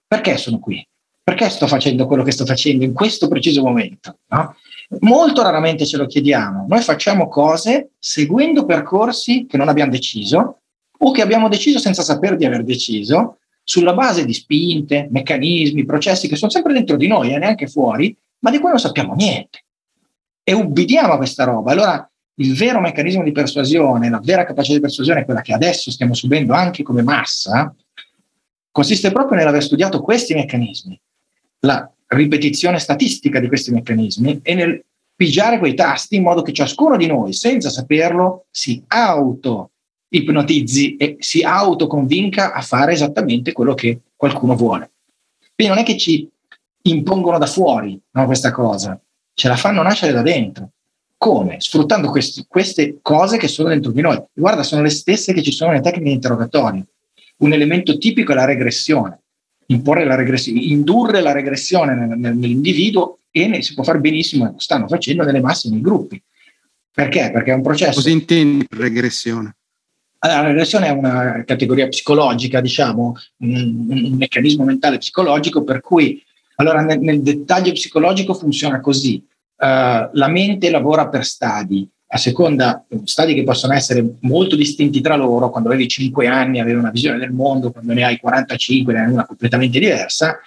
Perché 0.08 0.38
sono 0.38 0.60
qui? 0.60 0.86
Perché 1.24 1.50
sto 1.50 1.68
facendo 1.68 2.08
quello 2.08 2.24
che 2.24 2.32
sto 2.32 2.46
facendo 2.46 2.84
in 2.84 2.94
questo 2.94 3.28
preciso 3.28 3.62
momento? 3.64 4.20
No? 4.28 4.56
Molto 5.02 5.44
raramente 5.44 5.86
ce 5.86 5.98
lo 5.98 6.08
chiediamo. 6.08 6.66
Noi 6.68 6.82
facciamo 6.82 7.28
cose 7.28 7.92
seguendo 8.00 8.66
percorsi 8.66 9.46
che 9.48 9.58
non 9.58 9.70
abbiamo 9.70 9.92
deciso 9.92 10.62
o 10.98 11.12
che 11.12 11.22
abbiamo 11.22 11.48
deciso 11.48 11.78
senza 11.78 12.02
sapere 12.02 12.36
di 12.36 12.46
aver 12.46 12.64
deciso, 12.64 13.38
sulla 13.64 13.94
base 13.94 14.26
di 14.26 14.34
spinte, 14.34 15.08
meccanismi, 15.12 15.86
processi 15.86 16.28
che 16.28 16.36
sono 16.36 16.50
sempre 16.50 16.74
dentro 16.74 16.98
di 16.98 17.06
noi 17.06 17.32
e 17.32 17.38
neanche 17.38 17.68
fuori, 17.68 18.16
ma 18.40 18.50
di 18.50 18.58
cui 18.58 18.70
non 18.70 18.80
sappiamo 18.80 19.14
niente. 19.14 19.64
E 20.44 20.54
ubbidiamo 20.54 21.14
a 21.14 21.18
questa 21.18 21.44
roba. 21.44 21.72
Allora 21.72 22.10
il 22.40 22.56
vero 22.56 22.80
meccanismo 22.80 23.24
di 23.24 23.32
persuasione, 23.32 24.10
la 24.10 24.22
vera 24.24 24.46
capacità 24.46 24.76
di 24.76 24.82
persuasione, 24.82 25.26
quella 25.26 25.42
che 25.42 25.54
adesso 25.54 25.92
stiamo 25.92 26.14
subendo 26.14 26.54
anche 26.54 26.84
come 26.84 27.02
massa, 27.02 27.74
consiste 28.72 29.12
proprio 29.12 29.38
nell'aver 29.38 29.64
studiato 29.64 30.02
questi 30.02 30.34
meccanismi, 30.34 31.00
la 31.60 31.90
ripetizione 32.08 32.80
statistica 32.80 33.40
di 33.40 33.48
questi 33.48 33.72
meccanismi 33.72 34.40
e 34.42 34.54
nel 34.56 34.84
pigiare 35.16 35.60
quei 35.60 35.74
tasti 35.74 36.16
in 36.16 36.24
modo 36.24 36.42
che 36.42 36.54
ciascuno 36.54 36.96
di 36.96 37.08
noi, 37.08 37.34
senza 37.34 37.70
saperlo, 37.70 38.46
si 38.50 38.82
auto-ipnotizzi 38.88 40.96
e 40.96 41.18
si 41.20 41.44
autoconvinca 41.44 42.54
a 42.54 42.62
fare 42.62 42.94
esattamente 42.94 43.52
quello 43.52 43.74
che 43.74 44.00
qualcuno 44.16 44.56
vuole. 44.56 44.92
Quindi 45.54 45.74
non 45.74 45.84
è 45.84 45.86
che 45.86 45.98
ci 45.98 46.28
impongono 46.84 47.38
da 47.38 47.48
fuori 47.48 48.00
no, 48.12 48.26
questa 48.26 48.52
cosa, 48.52 48.98
ce 49.34 49.48
la 49.50 49.58
fanno 49.58 49.82
nascere 49.82 50.14
da 50.14 50.22
dentro. 50.22 50.70
Come? 51.20 51.58
Sfruttando 51.60 52.10
questi, 52.10 52.46
queste 52.48 53.00
cose 53.02 53.38
che 53.38 53.50
sono 53.50 53.68
dentro 53.68 53.92
di 53.92 54.00
noi. 54.00 54.18
Guarda, 54.32 54.64
sono 54.64 54.82
le 54.82 54.90
stesse 54.90 55.34
che 55.34 55.42
ci 55.42 55.52
sono 55.52 55.72
nelle 55.72 55.84
tecniche 55.84 56.06
di 56.06 56.14
interrogatorio. 56.14 56.86
Un 57.40 57.52
elemento 57.52 57.98
tipico 57.98 58.32
è 58.32 58.36
la 58.36 58.46
regressione. 58.46 59.20
Imporre 59.66 60.06
la 60.06 60.16
regressione, 60.16 60.62
indurre 60.62 61.20
la 61.20 61.34
regressione 61.34 62.16
nell'individuo 62.16 63.20
e 63.32 63.48
ne, 63.48 63.62
si 63.62 63.74
può 63.74 63.84
fare 63.84 64.00
benissimo, 64.00 64.46
lo 64.46 64.60
stanno 64.60 64.88
facendo 64.88 65.26
nelle 65.26 65.42
masse, 65.42 65.70
nei 65.70 65.82
gruppi. 65.82 66.24
Perché? 66.90 67.32
Perché 67.34 67.52
è 67.52 67.56
un 67.56 67.64
processo. 67.64 67.96
Cosa 67.96 68.10
intendi 68.10 68.66
regressione? 68.70 69.58
Allora, 70.20 70.42
la 70.42 70.48
regressione 70.48 70.88
è 70.88 70.92
una 70.92 71.44
categoria 71.46 71.90
psicologica, 71.90 72.62
diciamo, 72.62 73.14
un, 73.40 73.86
un 73.90 74.16
meccanismo 74.18 74.64
mentale 74.64 74.98
psicologico 75.00 75.66
per 75.66 75.82
cui, 75.82 76.24
allora, 76.56 76.80
nel, 76.80 77.02
nel 77.02 77.22
dettaglio 77.22 77.74
psicologico 77.74 78.34
funziona 78.34 78.80
così 78.80 79.22
uh, 79.60 80.10
la 80.12 80.28
mente 80.28 80.70
lavora 80.70 81.08
per 81.10 81.26
stadi, 81.26 81.88
a 82.12 82.18
seconda, 82.18 82.84
stadi 83.04 83.34
che 83.34 83.44
possono 83.44 83.74
essere 83.74 84.04
molto 84.22 84.56
distinti 84.56 85.02
tra 85.02 85.16
loro, 85.16 85.50
quando 85.50 85.70
avevi 85.70 85.88
5 85.88 86.28
anni 86.28 86.60
avevi 86.60 86.78
una 86.78 86.90
visione 86.90 87.20
del 87.20 87.32
mondo, 87.32 87.72
quando 87.72 87.94
ne 87.94 88.04
hai 88.04 88.18
45 88.18 88.94
ne 88.94 89.00
hai 89.02 89.12
una 89.12 89.26
completamente 89.26 89.80
diversa, 89.80 90.40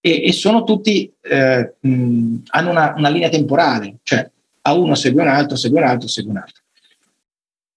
e, 0.00 0.24
e 0.26 0.32
sono 0.32 0.64
tutti, 0.64 1.12
eh, 1.20 1.74
mh, 1.78 2.36
hanno 2.48 2.70
una, 2.70 2.94
una 2.96 3.08
linea 3.08 3.28
temporale, 3.28 3.98
cioè 4.02 4.28
a 4.62 4.74
uno 4.74 4.94
segue 4.96 5.22
un 5.22 5.28
altro, 5.28 5.56
segue 5.56 5.80
un 5.80 5.86
altro, 5.86 6.08
segue 6.08 6.30
un 6.30 6.36
altro. 6.38 6.60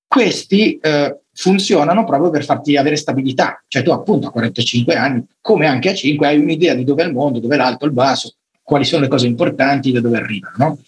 questi 0.08 0.78
eh, 0.78 1.20
funzionano 1.34 2.06
proprio 2.06 2.30
per 2.30 2.44
farti 2.46 2.78
avere 2.78 2.96
stabilità. 2.96 3.64
Cioè 3.68 3.84
tu 3.84 3.92
appunto 3.92 4.28
a 4.28 4.32
45 4.32 4.96
anni, 4.96 5.26
come 5.42 5.68
anche 5.68 5.90
a 5.90 5.94
5, 5.94 6.26
hai 6.26 6.40
un'idea 6.40 6.74
di 6.74 6.84
dove 6.84 7.04
è 7.04 7.06
il 7.06 7.14
mondo, 7.14 7.40
dove 7.40 7.56
è 7.56 7.58
l'alto, 7.58 7.86
il 7.86 7.92
basso, 7.92 8.34
quali 8.66 8.84
sono 8.84 9.04
le 9.04 9.08
cose 9.08 9.28
importanti, 9.28 9.92
da 9.92 10.02
dove 10.02 10.18
arrivano. 10.18 10.56
No? 10.58 10.80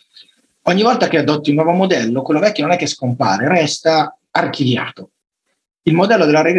Ogni 0.63 0.81
volta 0.81 1.07
che 1.07 1.19
adotti 1.19 1.51
un 1.51 1.57
nuovo 1.57 1.73
modello, 1.73 2.23
quello 2.23 2.39
vecchio 2.39 2.65
non 2.65 2.73
è 2.73 2.77
che 2.77 2.87
scompare, 2.87 3.47
resta 3.47 4.17
archiviato. 4.31 5.11
Il, 5.83 5.95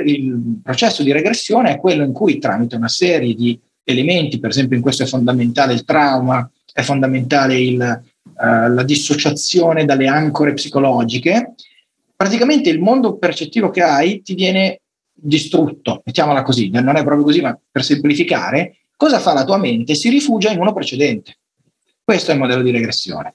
il 0.06 0.60
processo 0.62 1.02
di 1.02 1.12
regressione 1.12 1.72
è 1.72 1.78
quello 1.78 2.04
in 2.04 2.12
cui 2.12 2.38
tramite 2.38 2.76
una 2.76 2.88
serie 2.88 3.34
di 3.34 3.60
elementi, 3.82 4.38
per 4.38 4.50
esempio 4.50 4.76
in 4.76 4.82
questo 4.82 5.02
è 5.02 5.06
fondamentale 5.06 5.72
il 5.72 5.84
trauma, 5.84 6.48
è 6.72 6.82
fondamentale 6.82 7.58
il, 7.58 8.02
uh, 8.22 8.72
la 8.72 8.82
dissociazione 8.84 9.84
dalle 9.84 10.06
ancore 10.06 10.54
psicologiche, 10.54 11.54
praticamente 12.14 12.70
il 12.70 12.80
mondo 12.80 13.18
percettivo 13.18 13.70
che 13.70 13.82
hai 13.82 14.22
ti 14.22 14.34
viene 14.34 14.80
distrutto, 15.12 16.02
mettiamola 16.04 16.42
così, 16.42 16.70
non 16.70 16.96
è 16.96 17.02
proprio 17.02 17.24
così, 17.24 17.40
ma 17.40 17.58
per 17.70 17.82
semplificare, 17.82 18.76
cosa 18.98 19.20
fa 19.20 19.32
la 19.32 19.44
tua 19.44 19.56
mente? 19.56 19.94
Si 19.94 20.10
rifugia 20.10 20.50
in 20.50 20.60
uno 20.60 20.74
precedente. 20.74 21.38
Questo 22.02 22.32
è 22.32 22.34
il 22.34 22.40
modello 22.40 22.62
di 22.62 22.72
regressione. 22.72 23.34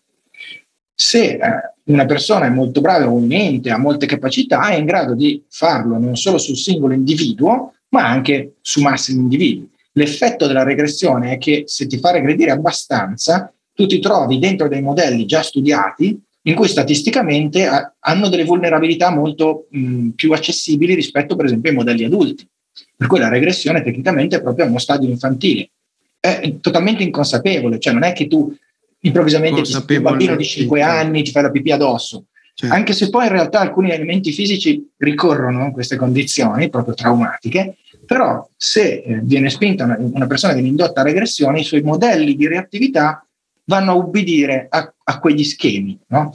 Se 0.93 1.31
eh, 1.31 1.39
una 1.85 2.05
persona 2.05 2.45
è 2.45 2.49
molto 2.49 2.81
brava 2.81 3.09
o 3.09 3.17
mente, 3.19 3.71
ha 3.71 3.77
molte 3.77 4.05
capacità, 4.05 4.69
è 4.69 4.75
in 4.75 4.85
grado 4.85 5.15
di 5.15 5.41
farlo 5.49 5.97
non 5.97 6.15
solo 6.17 6.37
sul 6.37 6.57
singolo 6.57 6.93
individuo, 6.93 7.73
ma 7.89 8.07
anche 8.07 8.55
su 8.61 8.81
massi 8.81 9.13
di 9.13 9.19
individui. 9.19 9.69
L'effetto 9.93 10.47
della 10.47 10.63
regressione 10.63 11.33
è 11.33 11.37
che 11.37 11.63
se 11.65 11.87
ti 11.87 11.97
fa 11.97 12.11
regredire 12.11 12.51
abbastanza, 12.51 13.53
tu 13.73 13.85
ti 13.85 13.99
trovi 13.99 14.39
dentro 14.39 14.67
dei 14.67 14.81
modelli 14.81 15.25
già 15.25 15.41
studiati 15.41 16.19
in 16.45 16.55
cui 16.55 16.67
statisticamente 16.67 17.69
hanno 17.99 18.27
delle 18.27 18.43
vulnerabilità 18.43 19.11
molto 19.11 19.67
mh, 19.69 20.09
più 20.09 20.33
accessibili 20.33 20.93
rispetto 20.93 21.35
per 21.35 21.45
esempio 21.45 21.69
ai 21.69 21.77
modelli 21.77 22.03
adulti. 22.03 22.47
Per 23.03 23.11
cui 23.11 23.19
la 23.19 23.27
regressione 23.27 23.81
tecnicamente 23.81 24.37
è 24.37 24.41
proprio 24.41 24.63
a 24.63 24.69
uno 24.69 24.79
stadio 24.79 25.09
infantile. 25.09 25.69
È 26.17 26.55
totalmente 26.61 27.03
inconsapevole, 27.03 27.79
cioè 27.79 27.91
non 27.91 28.03
è 28.03 28.13
che 28.13 28.27
tu 28.27 28.55
improvvisamente 29.01 29.61
ti 29.61 29.75
un 29.75 30.01
bambino 30.01 30.37
di 30.37 30.45
5 30.45 30.79
certo. 30.79 30.95
anni 30.95 31.21
ti 31.21 31.31
fai 31.31 31.43
la 31.43 31.51
pipì 31.51 31.71
addosso. 31.71 32.27
Certo. 32.53 32.73
Anche 32.73 32.93
se 32.93 33.09
poi 33.09 33.25
in 33.25 33.31
realtà 33.33 33.59
alcuni 33.59 33.91
elementi 33.91 34.31
fisici 34.31 34.89
ricorrono 34.97 35.65
in 35.65 35.71
queste 35.73 35.97
condizioni 35.97 36.69
proprio 36.69 36.93
traumatiche, 36.93 37.75
però 38.05 38.47
se 38.55 39.03
eh, 39.05 39.19
viene 39.21 39.49
spinta 39.49 39.83
una, 39.83 39.97
una 39.99 40.27
persona 40.27 40.53
viene 40.53 40.69
indotta 40.69 41.01
a 41.01 41.03
regressione, 41.03 41.59
i 41.59 41.65
suoi 41.65 41.81
modelli 41.81 42.37
di 42.37 42.47
reattività 42.47 43.27
vanno 43.65 43.91
a 43.91 43.95
ubbidire 43.95 44.67
a, 44.69 44.93
a 45.03 45.19
quegli 45.19 45.43
schemi. 45.43 45.99
No? 46.07 46.33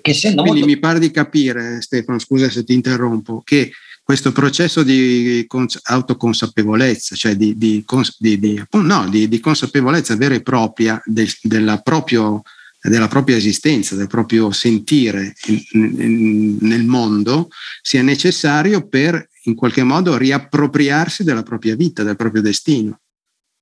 Quindi 0.00 0.34
molto... 0.34 0.66
mi 0.66 0.78
pare 0.78 0.98
di 1.00 1.10
capire, 1.10 1.80
Stefano, 1.80 2.18
scusa 2.18 2.48
se 2.48 2.62
ti 2.62 2.72
interrompo, 2.72 3.42
che 3.44 3.70
questo 4.02 4.32
processo 4.32 4.82
di 4.82 5.44
cons- 5.46 5.78
autoconsapevolezza, 5.82 7.14
cioè 7.14 7.36
di, 7.36 7.56
di, 7.56 7.84
di, 8.18 8.38
di 8.38 8.64
no, 8.70 9.08
consapevolezza 9.40 10.16
vera 10.16 10.34
e 10.34 10.42
propria 10.42 11.00
del, 11.04 11.28
della, 11.42 11.78
proprio, 11.78 12.42
della, 12.82 13.08
propria 13.08 13.36
esistenza, 13.36 13.94
del 13.94 14.08
proprio 14.08 14.50
sentire 14.50 15.34
nel 15.72 16.84
mondo, 16.84 17.48
sia 17.82 18.02
necessario 18.02 18.86
per 18.88 19.28
in 19.44 19.54
qualche 19.54 19.84
modo 19.84 20.16
riappropriarsi 20.16 21.22
della 21.22 21.42
propria 21.42 21.76
vita, 21.76 22.02
del 22.02 22.16
proprio 22.16 22.42
destino. 22.42 23.00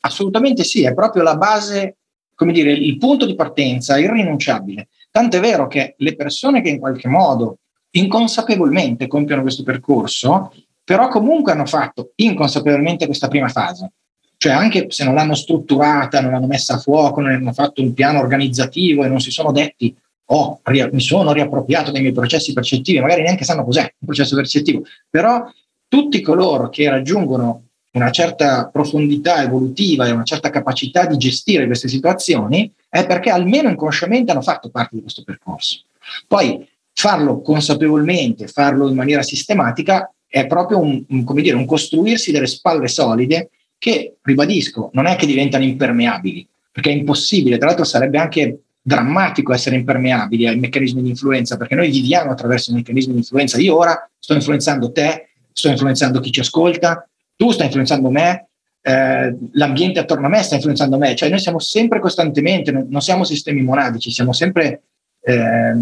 Assolutamente 0.00 0.64
sì, 0.64 0.84
è 0.84 0.94
proprio 0.94 1.22
la 1.22 1.36
base 1.36 1.98
come 2.38 2.52
dire, 2.52 2.70
il 2.70 2.98
punto 2.98 3.26
di 3.26 3.34
partenza 3.34 3.98
irrinunciabile. 3.98 4.90
Tant'è 5.10 5.40
vero 5.40 5.66
che 5.66 5.96
le 5.98 6.14
persone 6.14 6.62
che 6.62 6.68
in 6.68 6.78
qualche 6.78 7.08
modo 7.08 7.58
inconsapevolmente 7.90 9.06
compiono 9.06 9.42
questo 9.42 9.62
percorso, 9.62 10.52
però 10.84 11.08
comunque 11.08 11.52
hanno 11.52 11.66
fatto 11.66 12.12
inconsapevolmente 12.16 13.06
questa 13.06 13.28
prima 13.28 13.48
fase. 13.48 13.92
Cioè 14.36 14.52
anche 14.52 14.86
se 14.88 15.04
non 15.04 15.14
l'hanno 15.14 15.34
strutturata, 15.34 16.20
non 16.20 16.30
l'hanno 16.30 16.46
messa 16.46 16.74
a 16.74 16.78
fuoco, 16.78 17.20
non 17.20 17.32
hanno 17.32 17.52
fatto 17.52 17.82
un 17.82 17.92
piano 17.92 18.20
organizzativo 18.20 19.04
e 19.04 19.08
non 19.08 19.20
si 19.20 19.30
sono 19.30 19.50
detti 19.52 19.94
oh, 20.30 20.60
mi 20.64 21.00
sono 21.00 21.32
riappropriato 21.32 21.90
dei 21.90 22.00
miei 22.00 22.12
processi 22.12 22.52
percettivi, 22.52 23.00
magari 23.00 23.22
neanche 23.22 23.44
sanno 23.44 23.64
cos'è 23.64 23.80
un 23.80 24.06
processo 24.06 24.34
percettivo, 24.34 24.82
però 25.08 25.50
tutti 25.86 26.20
coloro 26.20 26.68
che 26.68 26.88
raggiungono 26.88 27.62
una 27.92 28.10
certa 28.10 28.68
profondità 28.68 29.42
evolutiva 29.42 30.06
e 30.06 30.10
una 30.10 30.24
certa 30.24 30.50
capacità 30.50 31.06
di 31.06 31.16
gestire 31.16 31.66
queste 31.66 31.88
situazioni 31.88 32.70
è 32.88 33.06
perché 33.06 33.30
almeno 33.30 33.70
inconsciamente 33.70 34.30
hanno 34.30 34.42
fatto 34.42 34.68
parte 34.68 34.96
di 34.96 35.02
questo 35.02 35.22
percorso. 35.24 35.80
Poi 36.26 36.66
farlo 36.98 37.40
consapevolmente, 37.42 38.48
farlo 38.48 38.88
in 38.88 38.96
maniera 38.96 39.22
sistematica 39.22 40.12
è 40.26 40.48
proprio 40.48 40.80
un, 40.80 41.04
un, 41.08 41.24
dire, 41.34 41.54
un 41.54 41.64
costruirsi 41.64 42.32
delle 42.32 42.48
spalle 42.48 42.88
solide 42.88 43.50
che, 43.78 44.16
ribadisco, 44.20 44.90
non 44.94 45.06
è 45.06 45.14
che 45.14 45.24
diventano 45.24 45.62
impermeabili, 45.62 46.44
perché 46.72 46.90
è 46.90 46.94
impossibile, 46.94 47.56
tra 47.56 47.68
l'altro 47.68 47.84
sarebbe 47.84 48.18
anche 48.18 48.58
drammatico 48.82 49.52
essere 49.52 49.76
impermeabili 49.76 50.48
ai 50.48 50.58
meccanismi 50.58 51.00
di 51.00 51.10
influenza, 51.10 51.56
perché 51.56 51.76
noi 51.76 51.88
viviamo 51.88 52.32
attraverso 52.32 52.72
i 52.72 52.74
meccanismi 52.74 53.12
di 53.12 53.18
influenza. 53.18 53.58
Io 53.58 53.76
ora 53.76 54.10
sto 54.18 54.34
influenzando 54.34 54.90
te, 54.90 55.28
sto 55.52 55.68
influenzando 55.68 56.18
chi 56.18 56.32
ci 56.32 56.40
ascolta, 56.40 57.08
tu 57.36 57.52
stai 57.52 57.66
influenzando 57.66 58.10
me, 58.10 58.48
eh, 58.82 59.36
l'ambiente 59.52 60.00
attorno 60.00 60.26
a 60.26 60.30
me 60.30 60.42
sta 60.42 60.56
influenzando 60.56 60.98
me, 60.98 61.14
cioè 61.14 61.28
noi 61.28 61.38
siamo 61.38 61.60
sempre 61.60 62.00
costantemente, 62.00 62.72
non 62.72 63.00
siamo 63.00 63.22
sistemi 63.22 63.62
monadici, 63.62 64.10
siamo 64.10 64.32
sempre 64.32 64.82
eh, 65.20 65.72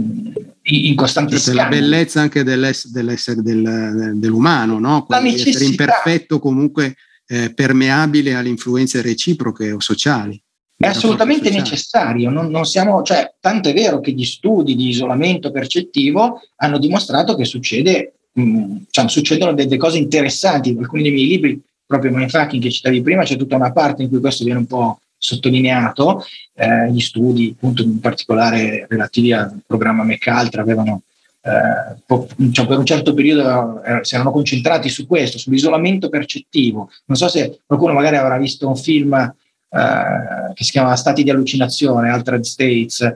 in 0.62 0.94
costante 0.94 1.38
scambio. 1.38 1.62
La 1.62 1.68
bellezza 1.68 2.20
anche 2.20 2.42
dell'ess- 2.42 2.88
dell'essere 2.88 3.42
del, 3.42 4.12
dell'umano, 4.14 4.79
no? 4.79 5.07
essere 5.09 5.64
imperfetto 5.64 6.38
comunque 6.38 6.96
eh, 7.27 7.53
permeabile 7.53 8.35
alle 8.35 8.49
influenze 8.49 9.03
reciproche 9.03 9.72
o 9.72 9.81
sociali. 9.81 10.40
È 10.79 10.87
assolutamente 10.87 11.49
necessario, 11.49 12.29
non, 12.29 12.51
non 12.51 12.66
siamo, 12.66 13.03
cioè, 13.03 13.35
tanto 13.40 13.70
è 13.70 13.72
vero 13.72 14.01
che 14.01 14.12
gli 14.12 14.27
studi 14.27 14.75
di 14.75 14.88
isolamento 14.88 15.51
percettivo 15.51 16.42
hanno 16.57 16.79
dimostrato 16.79 17.35
che 17.35 17.46
succede 17.46 18.16
Mm, 18.38 18.77
cioè, 18.90 19.09
succedono 19.09 19.55
delle 19.55 19.79
cose 19.79 19.99
interessanti. 19.99 20.70
In 20.70 20.79
alcuni 20.79 21.03
dei 21.03 21.12
miei 21.12 21.27
libri, 21.27 21.61
proprio 21.87 22.12
Mindfucking 22.12 22.62
che 22.62 22.70
citavi 22.70 23.01
prima, 23.01 23.22
c'è 23.22 23.37
tutta 23.37 23.57
una 23.57 23.72
parte 23.72 24.03
in 24.03 24.09
cui 24.09 24.20
questo 24.20 24.44
viene 24.44 24.59
un 24.59 24.66
po' 24.66 25.01
sottolineato. 25.16 26.24
Eh, 26.55 26.90
gli 26.90 27.00
studi, 27.00 27.55
appunto, 27.55 27.83
in 27.83 28.00
particolare 28.00 28.87
relativi 28.88 29.33
al 29.33 29.61
programma 29.66 30.05
McAltra, 30.05 30.62
avevano 30.62 31.02
eh, 31.46 32.50
cioè 32.50 32.66
per 32.66 32.79
un 32.79 32.85
certo 32.85 33.14
periodo 33.14 33.81
eh, 33.85 34.00
si 34.02 34.16
erano 34.16 34.33
concentrati 34.33 34.88
su 34.88 35.07
questo, 35.07 35.38
sull'isolamento 35.38 36.09
percettivo. 36.09 36.90
Non 37.05 37.16
so 37.16 37.29
se 37.29 37.61
qualcuno 37.64 37.92
magari 37.92 38.16
avrà 38.16 38.37
visto 38.37 38.66
un 38.66 38.76
film 38.76 39.14
eh, 39.14 40.52
che 40.55 40.64
si 40.64 40.72
chiama 40.72 40.96
Stati 40.96 41.22
di 41.22 41.31
allucinazione, 41.31 42.11
Altered 42.11 42.42
States, 42.42 43.00
eh, 43.00 43.14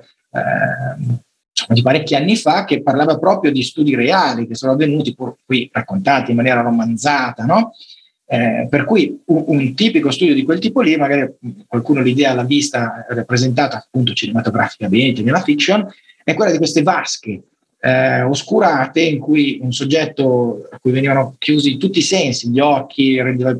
insomma, 1.50 1.74
di 1.74 1.82
parecchi 1.82 2.14
anni 2.14 2.36
fa 2.36 2.64
che 2.64 2.82
parlava 2.82 3.18
proprio 3.18 3.50
di 3.50 3.64
studi 3.64 3.96
reali 3.96 4.46
che 4.46 4.54
sono 4.54 4.72
avvenuti, 4.72 5.12
pur 5.12 5.34
qui 5.44 5.68
raccontati 5.72 6.30
in 6.30 6.36
maniera 6.36 6.60
romanzata, 6.60 7.44
no? 7.44 7.72
Eh, 8.32 8.68
per 8.70 8.84
cui 8.84 9.20
un, 9.24 9.44
un, 9.48 9.74
tipico 9.74 10.12
studio 10.12 10.34
di 10.34 10.44
quel 10.44 10.60
tipo 10.60 10.80
lì, 10.82 10.96
magari 10.96 11.34
qualcuno 11.66 12.00
l'idea 12.00 12.32
l'ha 12.32 12.44
vista 12.44 13.04
rappresentata 13.08 13.78
appunto 13.78 14.12
cinematograficamente 14.12 15.22
nella 15.22 15.40
fiction, 15.40 15.84
è 16.22 16.34
quella 16.34 16.52
di 16.52 16.58
queste 16.58 16.82
vasche 16.82 17.42
eh, 17.80 18.22
oscurate 18.22 19.00
in 19.00 19.18
cui 19.18 19.58
un 19.60 19.72
soggetto 19.72 20.68
a 20.70 20.78
cui 20.78 20.92
venivano 20.92 21.34
chiusi 21.38 21.76
tutti 21.76 21.98
i 21.98 22.02
sensi, 22.02 22.50
gli 22.50 22.60
occhi, 22.60 23.20
rendeva 23.20 23.58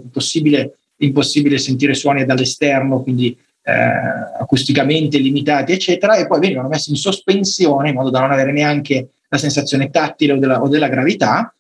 impossibile 0.98 1.58
sentire 1.58 1.94
suoni 1.94 2.24
dall'esterno, 2.24 3.02
quindi 3.02 3.36
eh, 3.62 3.72
acusticamente 4.38 5.18
limitati, 5.18 5.72
eccetera, 5.72 6.16
e 6.16 6.28
poi 6.28 6.38
venivano 6.38 6.68
messi 6.68 6.90
in 6.90 6.96
sospensione 6.96 7.88
in 7.88 7.94
modo 7.94 8.10
da 8.10 8.20
non 8.20 8.30
avere 8.30 8.52
neanche 8.52 9.08
la 9.28 9.38
sensazione 9.38 9.90
tattile 9.90 10.34
o 10.34 10.36
della, 10.36 10.62
o 10.62 10.68
della 10.68 10.88
gravità 10.88 11.52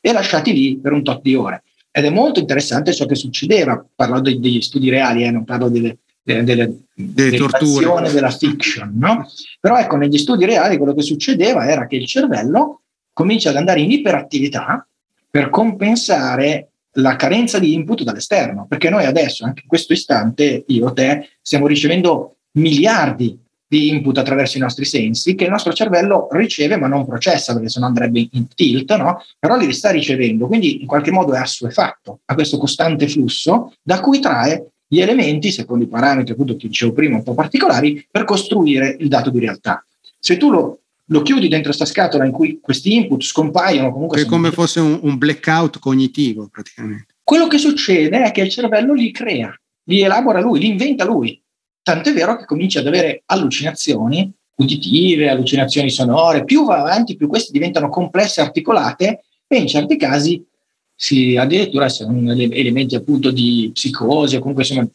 e 0.00 0.12
lasciati 0.12 0.52
lì 0.52 0.78
per 0.78 0.92
un 0.92 1.02
tot 1.02 1.20
di 1.22 1.34
ore. 1.34 1.62
Ed 1.96 2.04
è 2.04 2.10
molto 2.10 2.40
interessante 2.40 2.92
ciò 2.92 3.06
che 3.06 3.14
succedeva, 3.14 3.82
parlo 3.94 4.20
degli 4.20 4.60
studi 4.60 4.90
reali, 4.90 5.24
eh, 5.24 5.30
non 5.30 5.44
parlo 5.44 5.70
delle, 5.70 5.96
delle, 6.22 6.44
delle, 6.44 6.80
delle 6.92 7.38
torture 7.38 8.12
della 8.12 8.28
fiction, 8.28 8.92
no? 8.98 9.26
Però 9.58 9.78
ecco, 9.78 9.96
negli 9.96 10.18
studi 10.18 10.44
reali 10.44 10.76
quello 10.76 10.92
che 10.92 11.00
succedeva 11.00 11.66
era 11.66 11.86
che 11.86 11.96
il 11.96 12.04
cervello 12.04 12.82
comincia 13.14 13.48
ad 13.48 13.56
andare 13.56 13.80
in 13.80 13.90
iperattività 13.90 14.86
per 15.30 15.48
compensare 15.48 16.68
la 16.98 17.16
carenza 17.16 17.58
di 17.58 17.72
input 17.72 18.02
dall'esterno, 18.02 18.66
perché 18.68 18.90
noi 18.90 19.06
adesso, 19.06 19.46
anche 19.46 19.62
in 19.62 19.68
questo 19.68 19.94
istante, 19.94 20.64
io, 20.66 20.92
te, 20.92 21.30
stiamo 21.40 21.66
ricevendo 21.66 22.36
miliardi 22.58 23.42
di 23.68 23.88
input 23.88 24.18
attraverso 24.18 24.56
i 24.56 24.60
nostri 24.60 24.84
sensi 24.84 25.34
che 25.34 25.44
il 25.44 25.50
nostro 25.50 25.72
cervello 25.72 26.28
riceve 26.30 26.76
ma 26.76 26.86
non 26.86 27.06
processa 27.06 27.52
perché 27.52 27.68
sennò 27.68 27.86
andrebbe 27.86 28.28
in 28.30 28.46
tilt, 28.54 28.94
no? 28.94 29.22
però 29.38 29.56
li 29.56 29.72
sta 29.72 29.90
ricevendo, 29.90 30.46
quindi 30.46 30.80
in 30.80 30.86
qualche 30.86 31.10
modo 31.10 31.34
è 31.34 31.38
assuefatto 31.38 32.20
a 32.24 32.34
questo 32.34 32.58
costante 32.58 33.08
flusso 33.08 33.72
da 33.82 34.00
cui 34.00 34.20
trae 34.20 34.70
gli 34.86 35.00
elementi, 35.00 35.50
secondo 35.50 35.84
i 35.84 35.88
parametri 35.88 36.32
appunto 36.32 36.56
che 36.56 36.68
dicevo 36.68 36.92
prima 36.92 37.16
un 37.16 37.24
po' 37.24 37.34
particolari, 37.34 38.06
per 38.08 38.24
costruire 38.24 38.96
il 39.00 39.08
dato 39.08 39.30
di 39.30 39.40
realtà. 39.40 39.84
Se 40.18 40.36
tu 40.36 40.50
lo 40.50 40.80
lo 41.10 41.22
chiudi 41.22 41.48
dentro 41.48 41.72
questa 41.72 41.84
scatola 41.84 42.24
in 42.24 42.32
cui 42.32 42.58
questi 42.60 42.94
input 42.94 43.22
scompaiono 43.22 43.92
comunque. 43.92 44.22
È 44.22 44.24
come 44.24 44.50
fosse 44.50 44.80
un, 44.80 44.98
un, 45.02 45.18
blackout 45.18 45.78
cognitivo 45.78 46.48
praticamente. 46.50 47.14
Quello 47.22 47.46
che 47.46 47.58
succede 47.58 48.22
è 48.22 48.32
che 48.32 48.42
il 48.42 48.50
cervello 48.50 48.92
li 48.92 49.12
crea, 49.12 49.54
li 49.84 50.02
elabora 50.02 50.40
lui, 50.40 50.58
li 50.58 50.68
inventa 50.68 51.04
lui. 51.04 51.40
Tanto 51.86 52.08
è 52.08 52.12
vero 52.12 52.36
che 52.36 52.46
comincia 52.46 52.80
ad 52.80 52.88
avere 52.88 53.22
allucinazioni 53.26 54.28
uditive, 54.56 55.28
allucinazioni 55.28 55.88
sonore. 55.88 56.44
Più 56.44 56.64
va 56.64 56.80
avanti, 56.80 57.14
più 57.14 57.28
queste 57.28 57.52
diventano 57.52 57.88
complesse, 57.88 58.40
articolate 58.40 59.22
e 59.46 59.56
in 59.56 59.68
certi 59.68 59.96
casi 59.96 60.44
si, 60.92 61.36
addirittura 61.36 61.88
sono 61.88 62.32
elementi 62.32 62.96
appunto 62.96 63.30
di 63.30 63.70
psicosi 63.72 64.34
o 64.34 64.40
comunque 64.40 64.64
sono 64.64 64.90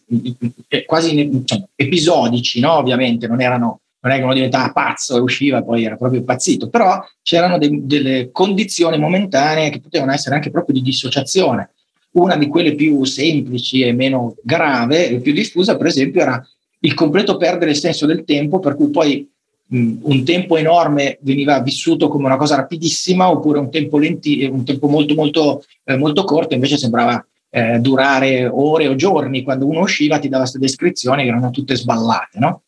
quasi 0.86 1.18
insomma, 1.18 1.66
episodici, 1.78 2.60
no? 2.60 2.74
ovviamente 2.74 3.26
non 3.26 3.40
erano 3.40 3.80
non 4.02 4.12
è 4.12 4.18
che 4.18 4.24
uno 4.24 4.34
diventava 4.34 4.74
pazzo 4.74 5.16
e 5.16 5.22
usciva 5.22 5.64
poi 5.64 5.86
era 5.86 5.96
proprio 5.96 6.20
impazzito, 6.20 6.68
però 6.68 7.02
c'erano 7.22 7.58
de- 7.58 7.84
delle 7.84 8.32
condizioni 8.34 8.98
momentanee 8.98 9.70
che 9.70 9.80
potevano 9.80 10.12
essere 10.12 10.36
anche 10.36 10.52
proprio 10.52 10.76
di 10.76 10.82
dissociazione. 10.82 11.70
Una 12.16 12.36
di 12.36 12.48
quelle 12.48 12.76
più 12.76 13.06
semplici 13.06 13.80
e 13.80 13.94
meno 13.94 14.36
grave 14.44 15.08
e 15.08 15.22
più 15.22 15.32
diffusa, 15.32 15.78
per 15.78 15.86
esempio, 15.86 16.20
era 16.20 16.46
il 16.84 16.94
completo 16.94 17.38
perdere 17.38 17.72
il 17.72 17.78
senso 17.78 18.06
del 18.06 18.24
tempo, 18.24 18.60
per 18.60 18.76
cui 18.76 18.90
poi 18.90 19.30
mh, 19.68 19.94
un 20.02 20.24
tempo 20.24 20.58
enorme 20.58 21.18
veniva 21.22 21.60
vissuto 21.60 22.08
come 22.08 22.26
una 22.26 22.38
cosa 22.38 22.56
rapidissima, 22.56 23.30
oppure 23.30 23.60
un 23.60 23.70
tempo, 23.70 23.98
lenti- 23.98 24.46
un 24.46 24.64
tempo 24.64 24.88
molto, 24.88 25.14
molto, 25.14 25.64
eh, 25.84 25.98
molto 25.98 26.24
corto 26.24 26.54
invece 26.54 26.78
sembrava 26.78 27.24
eh, 27.50 27.80
durare 27.80 28.48
ore 28.48 28.88
o 28.88 28.96
giorni. 28.96 29.44
Quando 29.44 29.66
uno 29.66 29.82
usciva 29.82 30.20
ti 30.20 30.28
dava 30.30 30.44
queste 30.44 30.60
descrizioni 30.60 31.24
che 31.24 31.30
erano 31.30 31.52
tutte 31.52 31.76
sballate, 31.76 32.40
no? 32.40 32.64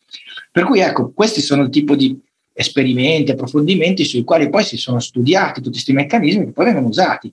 Per 0.50 0.64
cui 0.64 0.80
ecco, 0.80 1.12
questi 1.12 1.40
sono 1.40 1.62
il 1.62 1.70
tipo 1.70 1.96
di 1.96 2.16
esperimenti, 2.52 3.32
approfondimenti 3.32 4.04
sui 4.04 4.22
quali 4.22 4.48
poi 4.48 4.62
si 4.62 4.76
sono 4.76 5.00
studiati 5.00 5.60
tutti 5.60 5.72
questi 5.72 5.92
meccanismi 5.92 6.44
che 6.44 6.52
poi 6.52 6.66
vengono 6.66 6.86
usati, 6.86 7.32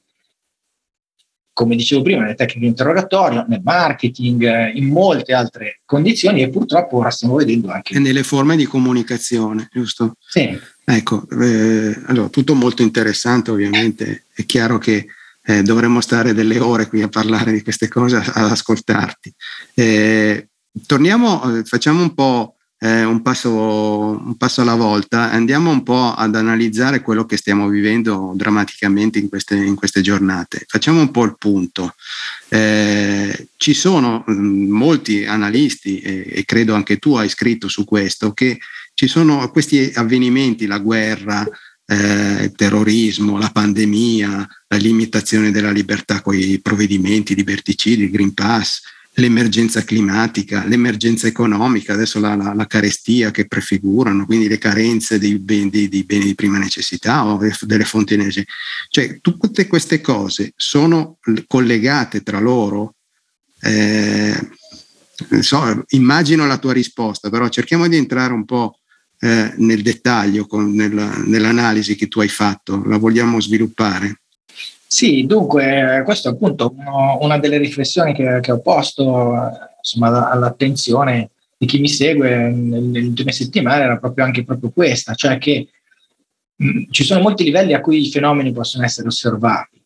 come 1.54 1.76
dicevo 1.76 2.02
prima, 2.02 2.22
nelle 2.22 2.36
tecniche 2.36 2.62
di 2.62 2.68
interrogatorio, 2.68 3.46
nel 3.48 3.62
marketing, 3.64 4.44
eh, 4.44 4.72
in 4.74 4.88
molte 4.88 5.34
altre 5.34 5.82
condizioni 5.86 6.42
e 6.42 6.50
purtroppo 6.50 6.98
ora 6.98 7.10
stiamo 7.10 7.36
vedendo 7.36 7.70
anche... 7.70 7.96
E 7.96 8.00
nelle 8.00 8.24
forme 8.24 8.56
di 8.56 8.66
comunicazione, 8.66 9.68
giusto? 9.72 10.14
Sì. 10.20 10.58
Ecco, 10.84 11.28
eh, 11.30 12.00
allora, 12.06 12.30
tutto 12.30 12.56
molto 12.56 12.82
interessante 12.82 13.52
ovviamente, 13.52 14.26
è 14.34 14.46
chiaro 14.46 14.78
che 14.78 15.08
eh, 15.44 15.62
dovremmo 15.64 16.02
stare 16.02 16.34
delle 16.34 16.60
ore 16.60 16.88
qui 16.88 17.02
a 17.02 17.10
parlare 17.10 17.52
di 17.52 17.62
queste 17.62 17.88
cose, 17.88 18.18
ad 18.18 18.52
ascoltarti. 18.52 19.34
Eh, 19.74 20.50
torniamo, 20.86 21.58
eh, 21.58 21.64
facciamo 21.64 22.02
un 22.02 22.14
po' 22.14 22.56
eh, 22.84 23.04
un, 23.04 23.22
passo, 23.22 23.52
un, 23.52 24.36
passo, 24.38 24.62
alla 24.62 24.74
volta, 24.74 25.30
andiamo 25.30 25.70
un 25.70 25.84
po' 25.84 26.14
ad 26.14 26.36
analizzare 26.36 27.02
quello 27.02 27.26
che 27.26 27.38
stiamo 27.38 27.68
vivendo 27.68 28.34
drammaticamente 28.36 29.20
in 29.20 29.30
queste, 29.30 29.56
in 29.56 29.76
queste 29.76 30.02
giornate. 30.02 30.66
Facciamo 30.68 31.00
un 31.00 31.12
po' 31.12 31.24
il 31.24 31.36
punto. 31.38 31.94
Eh, 32.48 33.50
ci 33.58 33.76
sono 33.76 34.24
mh, 34.26 34.34
mm, 34.34 34.72
molti 34.72 35.26
analisti, 35.26 36.00
e, 36.00 36.26
e 36.28 36.44
credo 36.44 36.74
anche 36.74 36.98
tu 36.98 37.14
hai 37.14 37.30
scritto 37.30 37.68
su 37.68 37.86
questo, 37.86 38.34
che 38.34 38.58
ci 38.96 39.08
sono 39.08 39.48
questi 39.52 39.92
avvenimenti, 39.94 40.66
la 40.66 40.80
guerra, 40.80 41.48
eh, 41.86 42.46
il 42.46 42.54
terrorismo, 42.56 43.38
la 43.38 43.52
pandemia, 43.52 44.48
la 44.68 44.78
limitazione 44.78 45.52
della 45.52 45.72
libertà 45.72 46.22
con 46.22 46.34
i 46.34 46.60
provvedimenti 46.60 47.36
liberticidi, 47.36 48.06
il 48.06 48.10
Green 48.10 48.34
Pass, 48.34 48.82
l'emergenza 49.22 49.84
climatica, 49.84 50.66
l'emergenza 50.66 51.28
economica, 51.28 51.94
adesso 51.94 52.20
la, 52.20 52.36
la, 52.36 52.54
la, 52.54 52.66
carestia 52.66 53.32
che 53.32 53.48
prefigurano, 53.48 54.26
quindi 54.26 54.48
le 54.48 54.58
carenze 54.58 55.20
dei 55.20 55.38
beni, 55.38 55.70
dei, 55.70 55.88
dei 55.88 56.04
beni, 56.04 56.26
di 56.26 56.36
prima 56.36 56.58
necessità 56.58 57.26
o 57.26 57.40
delle 57.62 57.86
fonti 57.86 58.16
energetiche. 58.16 58.52
Cioè, 58.90 59.20
tutte 59.22 59.68
queste 59.68 60.02
cose 60.02 60.54
sono 60.56 61.18
collegate 61.48 62.22
tra 62.22 62.40
loro. 62.40 62.96
Eh, 63.62 64.50
so, 65.40 65.84
immagino 65.90 66.48
la 66.48 66.58
tua 66.58 66.74
risposta, 66.74 67.30
però 67.30 67.48
cerchiamo 67.48 67.88
di 67.88 67.98
entrare 67.98 68.34
un 68.34 68.44
po' 68.44 68.80
eh, 69.20 69.54
nel 69.58 69.84
dettaglio 69.84 70.48
con, 70.48 70.74
nel, 70.74 71.24
nell'analisi 71.28 71.96
che 71.96 72.08
tu 72.08 72.22
hai 72.22 72.28
fatto. 72.28 72.84
La 72.86 72.98
vogliamo 72.98 73.40
sviluppare? 73.40 74.21
Sì, 74.94 75.26
dunque, 75.26 76.02
questa 76.04 76.28
è 76.28 76.34
appunto 76.34 76.74
uno, 76.76 77.18
una 77.22 77.38
delle 77.40 77.58
riflessioni 77.58 78.14
che, 78.14 78.40
che 78.42 78.52
ho 78.52 78.60
posto 78.60 79.50
insomma, 79.78 80.30
all'attenzione 80.30 81.30
di 81.58 81.66
chi 81.66 81.80
mi 81.80 81.88
segue 81.88 82.50
nelle 82.50 83.00
ultime 83.00 83.32
settimane 83.32 83.84
era 83.84 83.98
proprio 83.98 84.26
anche 84.26 84.44
proprio 84.44 84.70
questa, 84.70 85.14
cioè 85.14 85.38
che 85.38 85.70
mh, 86.58 86.92
ci 86.92 87.06
sono 87.06 87.22
molti 87.22 87.46
livelli 87.46 87.74
a 87.74 87.80
cui 87.80 88.06
i 88.06 88.12
fenomeni 88.12 88.52
possono 88.52 88.84
essere 88.84 89.08
osservati. 89.08 89.82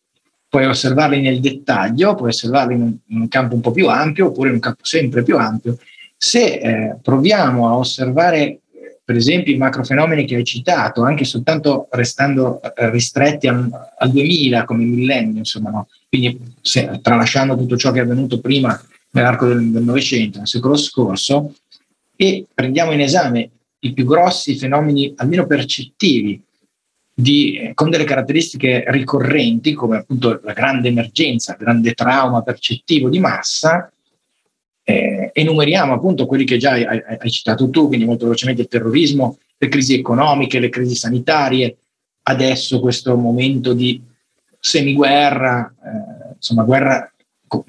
Puoi 0.48 0.66
osservarli 0.66 1.20
nel 1.20 1.38
dettaglio, 1.38 2.16
puoi 2.16 2.30
osservarli 2.30 2.74
in 2.74 2.82
un, 2.82 2.96
in 3.06 3.20
un 3.20 3.28
campo 3.28 3.54
un 3.54 3.60
po' 3.60 3.70
più 3.70 3.88
ampio 3.88 4.26
oppure 4.26 4.48
in 4.48 4.54
un 4.56 4.60
campo 4.60 4.84
sempre 4.84 5.22
più 5.22 5.38
ampio. 5.38 5.78
Se 6.16 6.42
eh, 6.42 6.96
proviamo 7.00 7.68
a 7.68 7.76
osservare 7.76 8.62
per 9.06 9.14
esempio 9.14 9.54
i 9.54 9.56
macrofenomeni 9.56 10.24
che 10.24 10.34
hai 10.34 10.42
citato, 10.42 11.04
anche 11.04 11.24
soltanto 11.24 11.86
restando 11.92 12.60
eh, 12.60 12.90
ristretti 12.90 13.46
al, 13.46 13.70
al, 13.96 14.10
2000 14.10 14.64
come 14.64 14.82
millennio, 14.82 15.38
insomma, 15.38 15.70
no? 15.70 15.88
quindi 16.08 16.36
se, 16.60 16.98
tralasciando 17.00 17.56
tutto 17.56 17.76
ciò 17.76 17.92
che 17.92 18.00
è 18.00 18.02
avvenuto 18.02 18.40
prima 18.40 18.76
nell'arco 19.10 19.46
del 19.46 19.60
Novecento, 19.60 20.38
nel 20.38 20.48
secolo 20.48 20.76
scorso, 20.76 21.54
e 22.16 22.46
prendiamo 22.52 22.90
in 22.90 23.00
esame 23.00 23.50
i 23.78 23.92
più 23.92 24.04
grossi 24.04 24.56
fenomeni, 24.56 25.14
almeno 25.18 25.46
percettivi, 25.46 26.42
di, 27.14 27.70
con 27.74 27.90
delle 27.90 28.02
caratteristiche 28.02 28.86
ricorrenti, 28.88 29.72
come 29.72 29.98
appunto 29.98 30.40
la 30.42 30.52
grande 30.52 30.88
emergenza, 30.88 31.52
il 31.52 31.58
grande 31.58 31.94
trauma 31.94 32.42
percettivo 32.42 33.08
di 33.08 33.20
massa, 33.20 33.88
eh, 34.88 35.30
enumeriamo 35.32 35.94
appunto 35.94 36.26
quelli 36.26 36.44
che 36.44 36.58
già 36.58 36.70
hai, 36.70 36.84
hai, 36.84 37.30
citato 37.30 37.68
tu, 37.70 37.88
quindi 37.88 38.04
molto 38.06 38.24
velocemente 38.26 38.62
il 38.62 38.68
terrorismo, 38.68 39.36
le 39.58 39.68
crisi 39.68 39.94
economiche, 39.94 40.60
le 40.60 40.68
crisi 40.68 40.94
sanitarie, 40.94 41.76
adesso 42.22 42.78
questo 42.78 43.16
momento 43.16 43.72
di 43.72 44.00
semiguerra, 44.60 45.74
eh, 45.84 46.34
insomma 46.36 46.62
guerra 46.62 47.12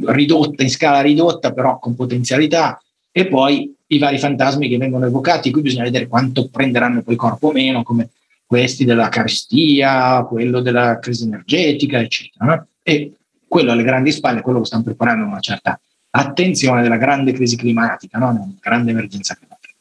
ridotta, 0.06 0.62
in 0.62 0.70
scala 0.70 1.02
ridotta, 1.02 1.54
però 1.54 1.80
con 1.80 1.96
potenzialità, 1.96 2.80
e 3.12 3.26
poi 3.26 3.74
i 3.88 3.98
vari 3.98 4.20
fantasmi 4.20 4.70
che 4.70 4.78
vengono 4.78 5.08
evocati, 5.08 5.50
qui 5.50 5.62
bisogna 5.62 5.86
vedere 5.86 6.08
quanto 6.08 6.50
prenderanno 6.50 7.02
poi 7.02 7.16
corpo 7.16 7.48
o 7.48 7.52
meno, 7.52 7.82
come 7.82 8.10
questi 8.46 8.86
della 8.86 9.10
carestia, 9.10 10.24
quello 10.24 10.62
della 10.62 11.00
crisi 11.00 11.24
energetica, 11.24 12.00
eccetera. 12.00 12.64
E 12.84 13.14
quello 13.48 13.72
alle 13.72 13.84
grandi 13.84 14.12
spalle, 14.12 14.42
quello 14.42 14.60
che 14.60 14.66
stanno 14.66 14.84
preparando 14.84 15.26
una 15.26 15.40
certa 15.40 15.80
attenzione 16.18 16.82
della 16.82 16.98
grande 16.98 17.32
crisi 17.32 17.56
climatica, 17.56 18.18
no? 18.18 18.56
grande 18.60 18.92
emergenza 18.92 19.36
climatica. 19.36 19.74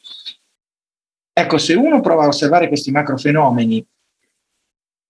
Ecco, 1.32 1.58
se 1.58 1.74
uno 1.74 2.00
prova 2.00 2.24
a 2.24 2.28
osservare 2.28 2.68
questi 2.68 2.90
macrofenomeni 2.90 3.84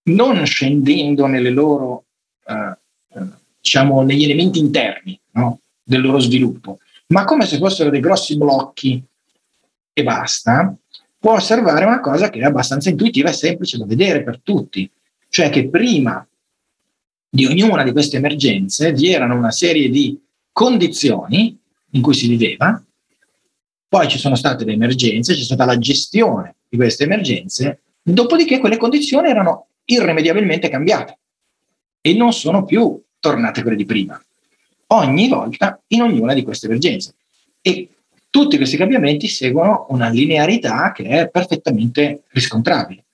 non 0.05 0.45
scendendo 0.47 1.27
nelle 1.27 1.51
loro, 1.51 2.05
eh, 2.47 2.77
eh, 3.15 3.27
diciamo, 3.61 4.03
negli 4.03 4.25
elementi 4.25 4.59
interni 4.59 5.19
no? 5.33 5.61
del 5.83 6.01
loro 6.01 6.19
sviluppo, 6.19 6.79
ma 7.09 7.25
come 7.25 7.45
se 7.45 7.59
fossero 7.59 7.91
dei 7.91 8.01
grossi 8.01 8.37
blocchi 8.37 9.03
e 9.93 10.03
basta, 10.03 10.75
può 11.19 11.35
osservare 11.35 11.85
una 11.85 12.01
cosa 12.01 12.31
che 12.31 12.41
è 12.41 12.45
abbastanza 12.45 12.89
intuitiva 12.89 13.31
e 13.31 13.35
semplice 13.35 13.79
da 13.79 13.87
vedere 13.87 14.23
per 14.23 14.41
tutti, 14.43 14.89
cioè 15.29 15.51
che 15.51 15.69
prima 15.69 16.27
di 17.29 17.47
ognuna 17.47 17.83
di 17.83 17.93
queste 17.93 18.17
emergenze 18.17 18.93
vi 18.93 19.13
erano 19.13 19.37
una 19.37 19.51
serie 19.51 19.89
di 19.89 20.21
condizioni 20.57 21.55
in 21.91 22.01
cui 22.01 22.15
si 22.15 22.29
viveva, 22.29 22.83
poi 23.87 24.09
ci 24.09 24.17
sono 24.17 24.37
state 24.37 24.65
le 24.65 24.73
emergenze, 24.73 25.35
c'è 25.35 25.43
stata 25.43 25.67
la 25.67 25.77
gestione 25.77 26.55
di 26.67 26.79
queste 26.79 27.05
emergenze, 27.05 27.83
dopodiché 28.01 28.59
quelle 28.59 28.79
condizioni 28.79 29.29
erano 29.29 29.67
irrimediabilmente 29.85 30.71
cambiate 30.71 31.19
e 32.01 32.15
non 32.15 32.33
sono 32.33 32.65
più 32.65 32.99
tornate 33.21 33.61
quelle 33.61 33.77
di 33.77 33.85
prima, 33.85 34.19
ogni 34.87 35.29
volta 35.29 35.79
in 35.89 36.01
ognuna 36.01 36.33
di 36.33 36.43
queste 36.43 36.65
emergenze. 36.65 37.15
E 37.61 37.91
tutti 38.31 38.57
questi 38.57 38.79
cambiamenti 38.79 39.29
seguono 39.29 39.85
una 39.91 40.09
linearità 40.09 40.91
che 40.93 41.05
è 41.05 41.29
perfettamente 41.29 42.23
riscontrabile. 42.29 43.05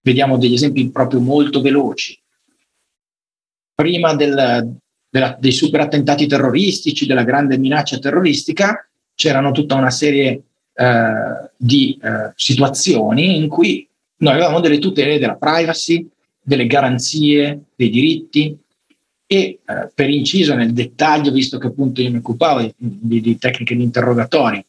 Vediamo 0.00 0.38
degli 0.38 0.54
esempi 0.54 0.88
proprio 0.88 1.20
molto 1.20 1.60
veloci. 1.60 2.18
Prima 3.74 4.14
del, 4.14 4.80
della, 5.08 5.36
dei 5.38 5.52
super 5.52 5.80
attentati 5.80 6.26
terroristici, 6.26 7.06
della 7.06 7.24
grande 7.24 7.58
minaccia 7.58 7.98
terroristica, 7.98 8.86
c'erano 9.14 9.50
tutta 9.52 9.74
una 9.74 9.90
serie 9.90 10.42
eh, 10.74 11.50
di 11.56 11.98
eh, 12.00 12.32
situazioni 12.36 13.36
in 13.36 13.48
cui 13.48 13.86
noi 14.18 14.34
avevamo 14.34 14.60
delle 14.60 14.78
tutele 14.78 15.18
della 15.18 15.36
privacy, 15.36 16.08
delle 16.40 16.66
garanzie, 16.66 17.60
dei 17.74 17.90
diritti 17.90 18.56
e 19.26 19.36
eh, 19.36 19.58
per 19.94 20.08
inciso 20.08 20.54
nel 20.54 20.72
dettaglio, 20.72 21.30
visto 21.30 21.58
che 21.58 21.66
appunto 21.66 22.00
io 22.00 22.10
mi 22.10 22.18
occupavo 22.18 22.60
di, 22.60 22.72
di, 22.76 23.20
di 23.20 23.38
tecniche 23.38 23.76
di 23.76 23.82
interrogatori, 23.82 24.64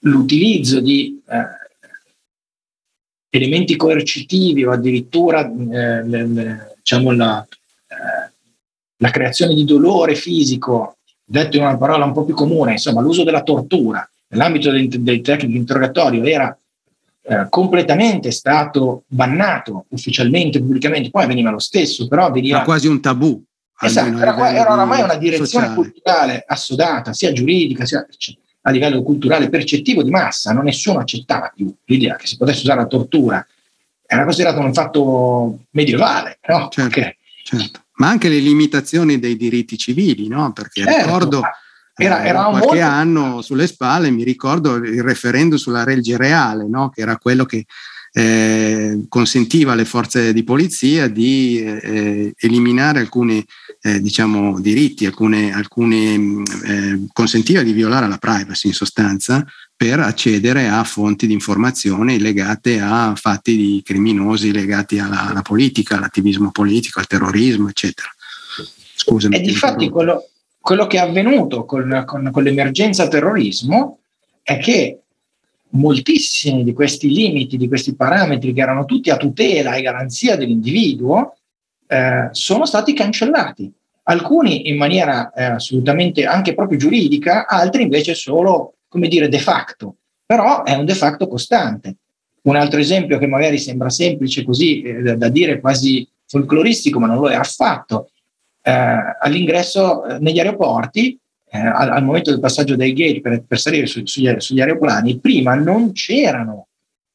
l'utilizzo 0.00 0.80
di 0.80 1.20
eh, 1.28 1.66
elementi 3.30 3.76
coercitivi 3.76 4.64
o 4.64 4.70
addirittura 4.70 5.44
eh, 5.46 6.04
le, 6.04 6.26
le, 6.26 6.76
diciamo 6.78 7.12
la, 7.12 7.46
eh, 7.88 8.27
la 8.98 9.10
creazione 9.10 9.54
di 9.54 9.64
dolore 9.64 10.14
fisico, 10.14 10.96
detto 11.24 11.56
in 11.56 11.62
una 11.62 11.76
parola 11.76 12.04
un 12.04 12.12
po' 12.12 12.24
più 12.24 12.34
comune, 12.34 12.72
insomma 12.72 13.00
l'uso 13.00 13.24
della 13.24 13.42
tortura 13.42 14.08
nell'ambito 14.28 14.70
dei, 14.70 14.88
dei 14.88 15.20
tecnici 15.20 15.52
di 15.52 15.58
interrogatorio 15.58 16.24
era 16.24 16.56
eh, 17.22 17.46
completamente 17.48 18.30
stato 18.30 19.04
bannato 19.06 19.86
ufficialmente, 19.90 20.60
pubblicamente, 20.60 21.10
poi 21.10 21.26
veniva 21.26 21.50
lo 21.50 21.58
stesso, 21.58 22.08
però 22.08 22.30
veniva... 22.30 22.56
Era 22.56 22.64
quasi 22.64 22.86
un 22.86 23.00
tabù. 23.00 23.42
Esatto, 23.80 24.18
era, 24.18 24.52
era 24.52 24.72
oramai 24.72 25.02
una 25.02 25.16
direzione 25.16 25.66
sociale. 25.66 25.74
culturale 25.74 26.44
assodata, 26.46 27.12
sia 27.12 27.32
giuridica, 27.32 27.84
sia 27.84 28.04
a 28.62 28.70
livello 28.70 29.02
culturale 29.02 29.48
percettivo 29.48 30.02
di 30.02 30.10
massa, 30.10 30.52
non 30.52 30.64
nessuno 30.64 30.98
accettava 30.98 31.52
più 31.54 31.72
l'idea 31.84 32.16
che 32.16 32.26
si 32.26 32.36
potesse 32.36 32.62
usare 32.62 32.80
la 32.80 32.86
tortura. 32.86 33.46
Era 34.04 34.24
considerato 34.24 34.58
un 34.60 34.74
fatto 34.74 35.58
medievale, 35.70 36.38
no? 36.48 36.68
Certo, 36.70 37.00
certo. 37.44 37.80
Ma 37.98 38.08
anche 38.08 38.28
le 38.28 38.38
limitazioni 38.38 39.18
dei 39.18 39.36
diritti 39.36 39.78
civili, 39.78 40.28
no? 40.28 40.52
Perché 40.52 40.82
certo, 40.82 41.04
ricordo 41.04 41.42
era, 41.94 42.24
era 42.24 42.44
qualche 42.44 42.66
molto... 42.66 42.82
anno 42.82 43.42
sulle 43.42 43.66
spalle, 43.66 44.10
mi 44.10 44.22
ricordo 44.22 44.76
il 44.76 45.02
referendum 45.02 45.58
sulla 45.58 45.84
legge 45.84 46.16
reale, 46.16 46.66
no? 46.68 46.90
Che 46.90 47.00
era 47.00 47.18
quello 47.18 47.44
che 47.44 47.66
eh, 48.12 49.04
consentiva 49.08 49.72
alle 49.72 49.84
forze 49.84 50.32
di 50.32 50.42
polizia 50.42 51.08
di 51.08 51.60
eh, 51.62 52.34
eliminare 52.38 53.00
alcuni 53.00 53.44
eh, 53.80 54.00
diciamo, 54.00 54.60
diritti, 54.60 55.06
alcune, 55.06 55.52
alcune 55.52 56.42
eh, 56.64 57.06
consentiva 57.12 57.62
di 57.62 57.72
violare 57.72 58.08
la 58.08 58.18
privacy 58.18 58.68
in 58.68 58.74
sostanza 58.74 59.44
per 59.78 60.00
accedere 60.00 60.66
a 60.66 60.82
fonti 60.82 61.28
di 61.28 61.32
informazione 61.32 62.18
legate 62.18 62.80
a 62.80 63.14
fatti 63.14 63.80
criminosi 63.84 64.50
legati 64.50 64.98
alla, 64.98 65.28
alla 65.28 65.42
politica, 65.42 65.96
all'attivismo 65.96 66.50
politico, 66.50 66.98
al 66.98 67.06
terrorismo, 67.06 67.68
eccetera. 67.68 68.08
Scusami. 68.96 69.36
E 69.36 69.40
difatti 69.40 69.88
quello, 69.88 70.30
quello, 70.60 70.88
che 70.88 70.96
è 70.96 71.00
avvenuto 71.00 71.64
con, 71.64 72.02
con, 72.04 72.28
con 72.32 72.42
l'emergenza 72.42 73.06
terrorismo 73.06 74.00
è 74.42 74.58
che 74.58 74.98
moltissimi 75.70 76.64
di 76.64 76.72
questi 76.72 77.08
limiti, 77.08 77.56
di 77.56 77.68
questi 77.68 77.94
parametri 77.94 78.52
che 78.52 78.60
erano 78.60 78.84
tutti 78.84 79.10
a 79.10 79.16
tutela 79.16 79.74
e 79.74 79.82
garanzia 79.82 80.34
dell'individuo, 80.34 81.36
eh, 81.86 82.30
sono 82.32 82.66
stati 82.66 82.94
cancellati. 82.94 83.72
Alcuni 84.02 84.70
in 84.70 84.76
maniera 84.76 85.30
eh, 85.32 85.44
assolutamente 85.44 86.24
anche 86.24 86.52
proprio 86.52 86.78
giuridica, 86.78 87.46
altri 87.46 87.82
invece 87.82 88.14
solo, 88.14 88.72
come 88.88 89.08
dire, 89.08 89.28
de 89.28 89.38
facto. 89.38 89.96
Però 90.26 90.64
è 90.64 90.74
un 90.74 90.84
de 90.84 90.94
facto 90.94 91.26
costante. 91.28 91.96
Un 92.42 92.56
altro 92.56 92.80
esempio 92.80 93.18
che 93.18 93.26
magari 93.26 93.58
sembra 93.58 93.90
semplice 93.90 94.44
così 94.44 94.82
eh, 94.82 95.16
da 95.16 95.28
dire 95.28 95.60
quasi 95.60 96.08
folcloristico, 96.26 96.98
ma 96.98 97.06
non 97.06 97.18
lo 97.18 97.28
è 97.28 97.34
affatto. 97.34 98.10
Eh, 98.62 98.70
all'ingresso 99.20 100.04
eh, 100.04 100.18
negli 100.18 100.38
aeroporti 100.38 101.18
eh, 101.50 101.58
al, 101.58 101.90
al, 101.90 102.04
momento 102.04 102.30
del 102.30 102.40
passaggio 102.40 102.76
dai 102.76 102.92
gate 102.92 103.20
per, 103.20 103.42
per 103.44 103.58
salire 103.58 103.86
su, 103.86 104.04
sugli, 104.04 104.32
sugli, 104.38 104.60
aeroplani, 104.60 105.18
prima 105.18 105.54
non 105.54 105.92
c'erano 105.92 106.68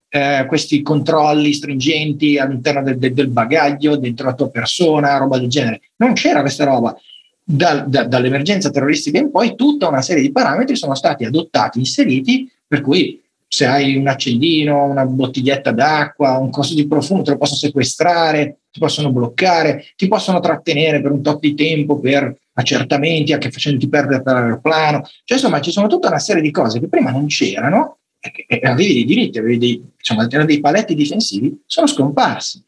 eh, 0.10 0.46
questi 0.48 0.82
controlli 0.82 1.54
stringenti 1.54 2.38
all'interno 2.38 2.82
del, 2.82 2.98
del, 2.98 3.14
del, 3.14 3.28
bagaglio, 3.28 3.96
dentro 3.98 4.26
la 4.26 4.34
tua 4.34 4.50
persona, 4.50 5.18
roba 5.18 5.38
del 5.38 5.50
genere. 5.50 5.82
Non 5.98 6.14
c'era 6.14 6.42
questa 6.42 6.66
roba. 6.66 6.98
Da, 7.46 7.82
da, 7.82 8.06
dall'emergenza 8.06 8.70
terroristica 8.70 9.20
in 9.20 9.30
poi 9.30 9.56
tutta 9.56 9.90
una 9.90 10.02
serie 10.02 10.22
di 10.22 10.32
parametri 10.32 10.78
sono 10.78 10.96
stati 10.96 11.26
adottati, 11.26 11.78
inseriti, 11.78 12.50
per 12.66 12.80
cui 12.80 13.22
se 13.54 13.68
hai 13.68 13.96
un 13.96 14.08
accendino, 14.08 14.86
una 14.86 15.06
bottiglietta 15.06 15.72
d'acqua, 15.72 16.40
un 16.40 16.50
costo 16.50 16.74
di 16.74 16.88
profumo, 16.88 17.22
te 17.22 17.32
lo 17.32 17.38
possono 17.38 17.60
sequestrare, 17.60 18.62
ti 18.72 18.80
possono 18.80 19.12
bloccare, 19.12 19.86
ti 19.96 20.08
possono 20.08 20.40
trattenere 20.40 21.02
per 21.02 21.12
un 21.12 21.22
tot 21.22 21.40
di 21.40 21.54
tempo 21.54 22.00
per 22.00 22.36
accertamenti, 22.54 23.32
anche 23.32 23.52
facendoti 23.52 23.88
perdere 23.90 24.24
per 24.24 24.34
l'aeroplano. 24.34 25.04
Cioè, 25.24 25.38
insomma, 25.38 25.62
ci 25.62 25.72
sono 25.72 25.86
tutta 25.86 26.08
una 26.08 26.18
serie 26.18 26.42
di 26.42 26.50
cose 26.50 26.80
che 26.80 26.88
prima 26.88 27.12
non 27.12 27.28
c'erano 27.28 28.00
e, 28.20 28.46
e 28.48 28.60
avevi 28.64 28.94
dei 28.94 29.06
diritti, 29.06 29.38
avevi 29.38 29.58
dei, 29.60 29.84
diciamo, 29.98 30.26
dei 30.26 30.60
paletti 30.60 30.96
difensivi, 30.96 31.62
sono 31.68 31.86
scomparsi 31.86 32.64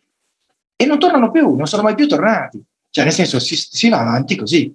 e 0.75 0.85
non 0.85 0.99
tornano 0.99 1.31
più, 1.31 1.55
non 1.55 1.65
sono 1.65 1.81
mai 1.81 1.95
più 1.95 2.07
tornati. 2.07 2.61
Cioè, 2.95 3.03
nel 3.03 3.13
senso, 3.13 3.39
si, 3.39 3.57
si 3.57 3.89
va 3.89 3.99
avanti 3.99 4.37
così. 4.37 4.73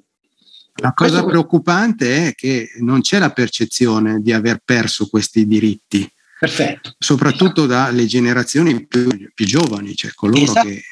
La 0.74 0.92
cosa 0.92 1.22
Questo... 1.22 1.26
preoccupante 1.28 2.26
è 2.26 2.34
che 2.34 2.68
non 2.80 3.00
c'è 3.00 3.18
la 3.18 3.30
percezione 3.30 4.20
di 4.20 4.30
aver 4.30 4.60
perso 4.62 5.08
questi 5.08 5.46
diritti. 5.46 6.06
Perfetto. 6.38 6.96
Soprattutto 6.98 7.64
dalle 7.64 8.04
generazioni 8.04 8.86
più, 8.86 9.08
più 9.32 9.46
giovani, 9.46 9.96
cioè 9.96 10.12
coloro 10.12 10.42
esatto. 10.42 10.68
che 10.68 10.82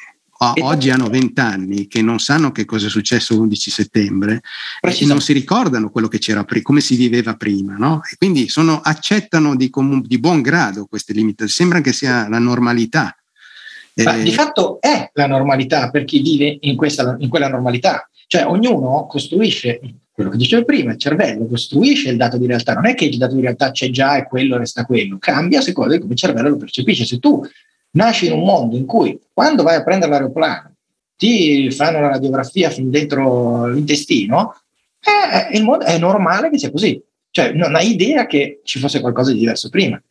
oggi 0.61 0.89
hanno 0.89 1.07
20 1.07 1.39
anni, 1.39 1.87
che 1.87 2.01
non 2.01 2.17
sanno 2.17 2.51
che 2.51 2.65
cosa 2.65 2.87
è 2.87 2.89
successo 2.89 3.35
l'11 3.35 3.53
settembre 3.53 4.41
e 4.81 5.05
non 5.05 5.21
si 5.21 5.31
ricordano 5.31 5.91
quello 5.91 6.07
che 6.07 6.17
c'era 6.17 6.43
prima, 6.43 6.63
come 6.63 6.81
si 6.81 6.95
viveva 6.95 7.35
prima, 7.35 7.75
no? 7.75 8.01
E 8.11 8.15
quindi 8.17 8.49
sono, 8.49 8.79
accettano 8.81 9.55
di, 9.55 9.69
comun- 9.69 10.01
di, 10.03 10.17
buon 10.17 10.41
grado 10.41 10.87
queste 10.87 11.13
limitazioni, 11.13 11.51
sembra 11.51 11.81
che 11.81 11.93
sia 11.93 12.27
la 12.27 12.39
normalità. 12.39 13.13
Ma 14.03 14.17
eh, 14.17 14.23
di 14.23 14.31
fatto 14.31 14.79
è 14.79 15.09
la 15.13 15.27
normalità 15.27 15.89
per 15.89 16.03
chi 16.05 16.21
vive 16.21 16.57
in, 16.61 16.75
questa, 16.75 17.15
in 17.19 17.29
quella 17.29 17.47
normalità. 17.47 18.09
Cioè 18.27 18.45
ognuno 18.45 19.07
costruisce 19.07 19.79
quello 20.11 20.29
che 20.29 20.37
dicevo 20.37 20.65
prima, 20.65 20.91
il 20.91 20.97
cervello 20.97 21.47
costruisce 21.47 22.09
il 22.09 22.17
dato 22.17 22.37
di 22.37 22.45
realtà, 22.45 22.73
non 22.73 22.87
è 22.87 22.93
che 22.93 23.05
il 23.05 23.17
dato 23.17 23.35
di 23.35 23.41
realtà 23.41 23.71
c'è 23.71 23.89
già 23.89 24.17
e 24.17 24.27
quello 24.27 24.57
resta 24.57 24.85
quello, 24.85 25.17
cambia 25.17 25.59
a 25.59 25.61
seconda 25.61 25.93
di 25.93 25.99
come 26.01 26.11
il 26.11 26.19
cervello 26.19 26.49
lo 26.49 26.57
percepisce. 26.57 27.05
Se 27.05 27.19
tu 27.19 27.41
nasci 27.91 28.27
in 28.27 28.33
un 28.33 28.43
mondo 28.43 28.75
in 28.75 28.85
cui 28.85 29.17
quando 29.33 29.63
vai 29.63 29.77
a 29.77 29.83
prendere 29.83 30.11
l'aeroplano 30.11 30.73
ti 31.15 31.71
fanno 31.71 32.01
la 32.01 32.09
radiografia 32.09 32.69
fin 32.69 32.89
dentro 32.89 33.67
l'intestino, 33.67 34.55
eh, 34.99 35.57
il 35.57 35.63
mondo, 35.63 35.85
è 35.85 35.97
normale 35.97 36.49
che 36.49 36.57
sia 36.57 36.71
così. 36.71 37.01
Cioè 37.31 37.51
non 37.53 37.75
hai 37.75 37.91
idea 37.91 38.25
che 38.25 38.59
ci 38.63 38.79
fosse 38.79 38.99
qualcosa 38.99 39.31
di 39.31 39.39
diverso 39.39 39.69
prima. 39.69 40.01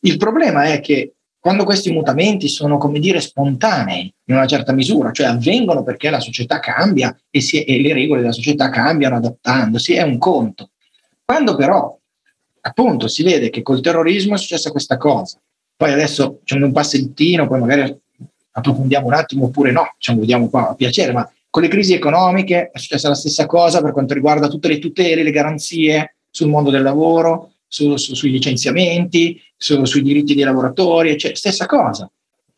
Il 0.00 0.16
problema 0.16 0.64
è 0.64 0.80
che 0.80 1.14
quando 1.40 1.64
questi 1.64 1.90
mutamenti 1.90 2.48
sono, 2.48 2.76
come 2.76 2.98
dire, 2.98 3.18
spontanei 3.18 4.12
in 4.26 4.34
una 4.34 4.46
certa 4.46 4.72
misura, 4.72 5.10
cioè 5.10 5.26
avvengono 5.26 5.82
perché 5.82 6.10
la 6.10 6.20
società 6.20 6.60
cambia 6.60 7.18
e, 7.30 7.40
si, 7.40 7.64
e 7.64 7.80
le 7.80 7.94
regole 7.94 8.20
della 8.20 8.32
società 8.32 8.68
cambiano 8.68 9.16
adattandosi, 9.16 9.94
è 9.94 10.02
un 10.02 10.18
conto. 10.18 10.68
Quando 11.24 11.56
però 11.56 11.96
appunto 12.62 13.08
si 13.08 13.22
vede 13.22 13.48
che 13.48 13.62
col 13.62 13.80
terrorismo 13.80 14.34
è 14.34 14.38
successa 14.38 14.70
questa 14.70 14.98
cosa, 14.98 15.38
poi 15.74 15.92
adesso 15.92 16.40
facciamo 16.40 16.66
un 16.66 16.72
passettino, 16.72 17.48
poi 17.48 17.58
magari 17.58 17.98
approfondiamo 18.52 19.06
un 19.06 19.14
attimo 19.14 19.46
oppure 19.46 19.72
no, 19.72 19.94
diciamo, 19.96 20.20
vediamo 20.20 20.50
qua 20.50 20.68
a 20.68 20.74
piacere, 20.74 21.12
ma 21.12 21.30
con 21.48 21.62
le 21.62 21.68
crisi 21.68 21.94
economiche 21.94 22.70
è 22.70 22.78
successa 22.78 23.08
la 23.08 23.14
stessa 23.14 23.46
cosa 23.46 23.80
per 23.80 23.92
quanto 23.92 24.12
riguarda 24.12 24.46
tutte 24.46 24.68
le 24.68 24.78
tutele, 24.78 25.22
le 25.22 25.30
garanzie 25.30 26.16
sul 26.28 26.48
mondo 26.48 26.70
del 26.70 26.82
lavoro, 26.82 27.52
su, 27.70 27.96
su, 27.96 28.14
sui 28.14 28.32
licenziamenti, 28.32 29.40
su, 29.56 29.84
sui 29.84 30.02
diritti 30.02 30.34
dei 30.34 30.42
lavoratori, 30.42 31.16
cioè, 31.16 31.36
stessa 31.36 31.66
cosa. 31.66 32.10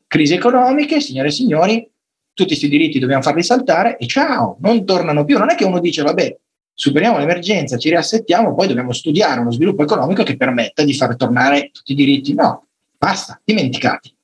Crisi 0.07 0.33
economiche, 0.33 1.01
signore 1.01 1.29
e 1.29 1.33
signori, 1.33 1.91
tutti 2.33 2.49
questi 2.49 2.69
diritti 2.69 2.99
dobbiamo 2.99 3.23
farli 3.23 3.43
saltare 3.43 3.99
e 3.99 4.07
ciao, 4.07 4.57
non 4.61 4.87
tornano 4.87 5.25
più. 5.25 5.37
Non 5.37 5.51
è 5.51 5.55
che 5.55 5.65
uno 5.65 5.81
dice, 5.81 6.03
vabbè, 6.03 6.39
superiamo 6.73 7.19
l'emergenza, 7.19 7.77
ci 7.77 7.91
riassettiamo, 7.91 8.55
poi 8.55 8.69
dobbiamo 8.69 8.93
studiare 8.93 9.41
uno 9.41 9.53
sviluppo 9.53 9.83
economico 9.83 10.23
che 10.23 10.39
permetta 10.39 10.83
di 10.83 10.95
far 10.95 11.15
tornare 11.17 11.71
tutti 11.73 11.93
i 11.93 11.95
diritti. 11.95 12.33
No, 12.33 12.69
basta, 12.97 13.39
dimenticati. 13.45 14.15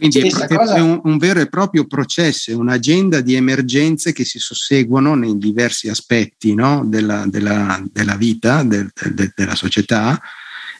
Quindi 0.00 0.20
è, 0.20 0.46
cosa... 0.46 0.76
è 0.76 0.80
un, 0.80 0.98
un, 1.04 1.18
vero 1.18 1.40
e 1.40 1.48
proprio 1.48 1.86
processo, 1.86 2.58
un'agenda 2.58 3.20
di 3.20 3.34
emergenze 3.34 4.12
che 4.14 4.24
si 4.24 4.38
susseguono 4.38 5.14
nei 5.14 5.36
diversi 5.36 5.90
aspetti 5.90 6.54
no? 6.54 6.82
della, 6.86 7.26
della, 7.26 7.82
della, 7.92 8.16
vita, 8.16 8.62
del, 8.62 8.90
de, 9.12 9.30
della 9.36 9.54
società 9.54 10.18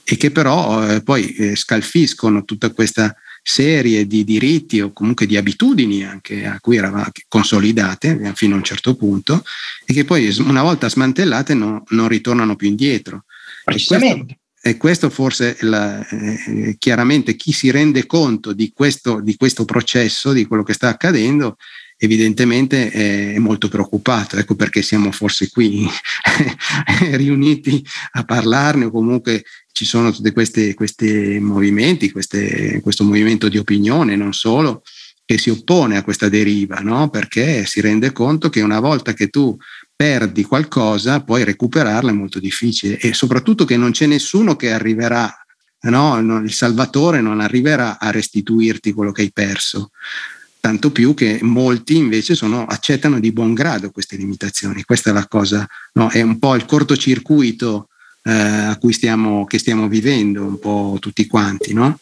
e 0.02 0.16
che 0.16 0.30
però 0.30 0.88
eh, 0.88 1.02
poi 1.02 1.35
eh, 1.35 1.54
scalfiscono 1.54 2.44
tutta 2.46 2.70
questa 2.70 3.14
serie 3.42 4.06
di 4.06 4.24
diritti 4.24 4.80
o 4.80 4.92
comunque 4.92 5.26
di 5.26 5.37
abitudini 5.37 6.02
anche 6.04 6.46
a 6.46 6.59
cui 6.59 6.78
eravamo 6.78 7.11
consolidate 7.28 8.33
fino 8.35 8.54
a 8.54 8.59
un 8.59 8.64
certo 8.64 8.96
punto 8.96 9.44
e 9.85 9.92
che 9.92 10.04
poi 10.04 10.35
una 10.40 10.62
volta 10.62 10.88
smantellate 10.88 11.52
no, 11.52 11.85
non 11.88 12.09
ritornano 12.09 12.56
più 12.56 12.68
indietro. 12.68 13.24
Precisamente. 13.64 14.39
E 14.62 14.77
questo 14.77 15.09
forse 15.09 15.57
la, 15.61 16.07
eh, 16.07 16.77
chiaramente 16.79 17.35
chi 17.35 17.51
si 17.51 17.70
rende 17.70 18.05
conto 18.05 18.53
di 18.53 18.73
questo, 18.75 19.21
di 19.21 19.35
questo, 19.37 19.65
processo, 19.65 20.33
di 20.33 20.44
quello 20.44 20.63
che 20.63 20.75
sta 20.75 20.88
accadendo, 20.88 21.56
evidentemente 21.96 22.90
è 22.90 23.38
molto 23.38 23.69
preoccupato. 23.69 24.37
Ecco 24.37 24.56
perché 24.56 24.83
siamo 24.83 25.13
forse 25.13 25.48
qui 25.48 25.88
riuniti 27.13 27.83
a 28.13 28.25
parlarne 28.25 28.87
o 28.87 28.90
comunque 28.90 29.44
ci 29.73 29.87
sono 29.87 30.13
tutti 30.13 30.31
questi, 30.31 30.75
questi 30.75 31.38
movimenti, 31.40 32.11
queste, 32.11 32.81
questo 32.83 33.04
movimento 33.04 33.48
di 33.48 33.56
opinione, 33.56 34.15
non 34.15 34.35
solo, 34.35 34.83
che 35.25 35.38
si 35.38 35.48
oppone 35.48 35.96
a 35.96 36.02
questa 36.02 36.29
deriva, 36.29 36.81
no? 36.81 37.08
perché 37.08 37.65
si 37.65 37.81
rende 37.81 38.13
conto 38.13 38.48
che 38.50 38.63
una 38.63 38.81
volta 38.81 39.13
che 39.13 39.29
tu 39.29 39.56
perdi 40.01 40.44
qualcosa, 40.44 41.21
poi 41.21 41.44
recuperarla 41.44 42.09
è 42.09 42.15
molto 42.15 42.40
difficile 42.40 42.96
e 42.96 43.13
soprattutto 43.13 43.67
che 43.67 43.77
non 43.77 43.90
c'è 43.90 44.07
nessuno 44.07 44.57
che 44.57 44.73
arriverà 44.73 45.31
no? 45.83 46.40
il 46.42 46.55
salvatore 46.55 47.21
non 47.21 47.38
arriverà 47.38 47.98
a 47.98 48.11
restituirti 48.11 48.92
quello 48.92 49.13
che 49.13 49.21
hai 49.21 49.31
perso 49.31 49.90
tanto 50.59 50.90
più 50.90 51.13
che 51.13 51.40
molti 51.42 51.96
invece 51.96 52.35
sono, 52.35 52.65
accettano 52.65 53.21
di 53.21 53.31
buon 53.31 53.53
grado 53.53 53.90
queste 53.90 54.17
limitazioni. 54.17 54.85
Questa 54.85 55.11
è 55.11 55.13
la 55.13 55.27
cosa, 55.27 55.67
no? 55.94 56.09
è 56.09 56.23
un 56.23 56.38
po' 56.38 56.55
il 56.55 56.65
cortocircuito 56.65 57.88
eh, 58.23 58.79
stiamo, 58.88 59.44
che 59.44 59.59
stiamo 59.59 59.87
vivendo 59.87 60.44
un 60.44 60.59
po' 60.59 60.96
tutti 60.98 61.27
quanti, 61.27 61.75
no? 61.75 61.98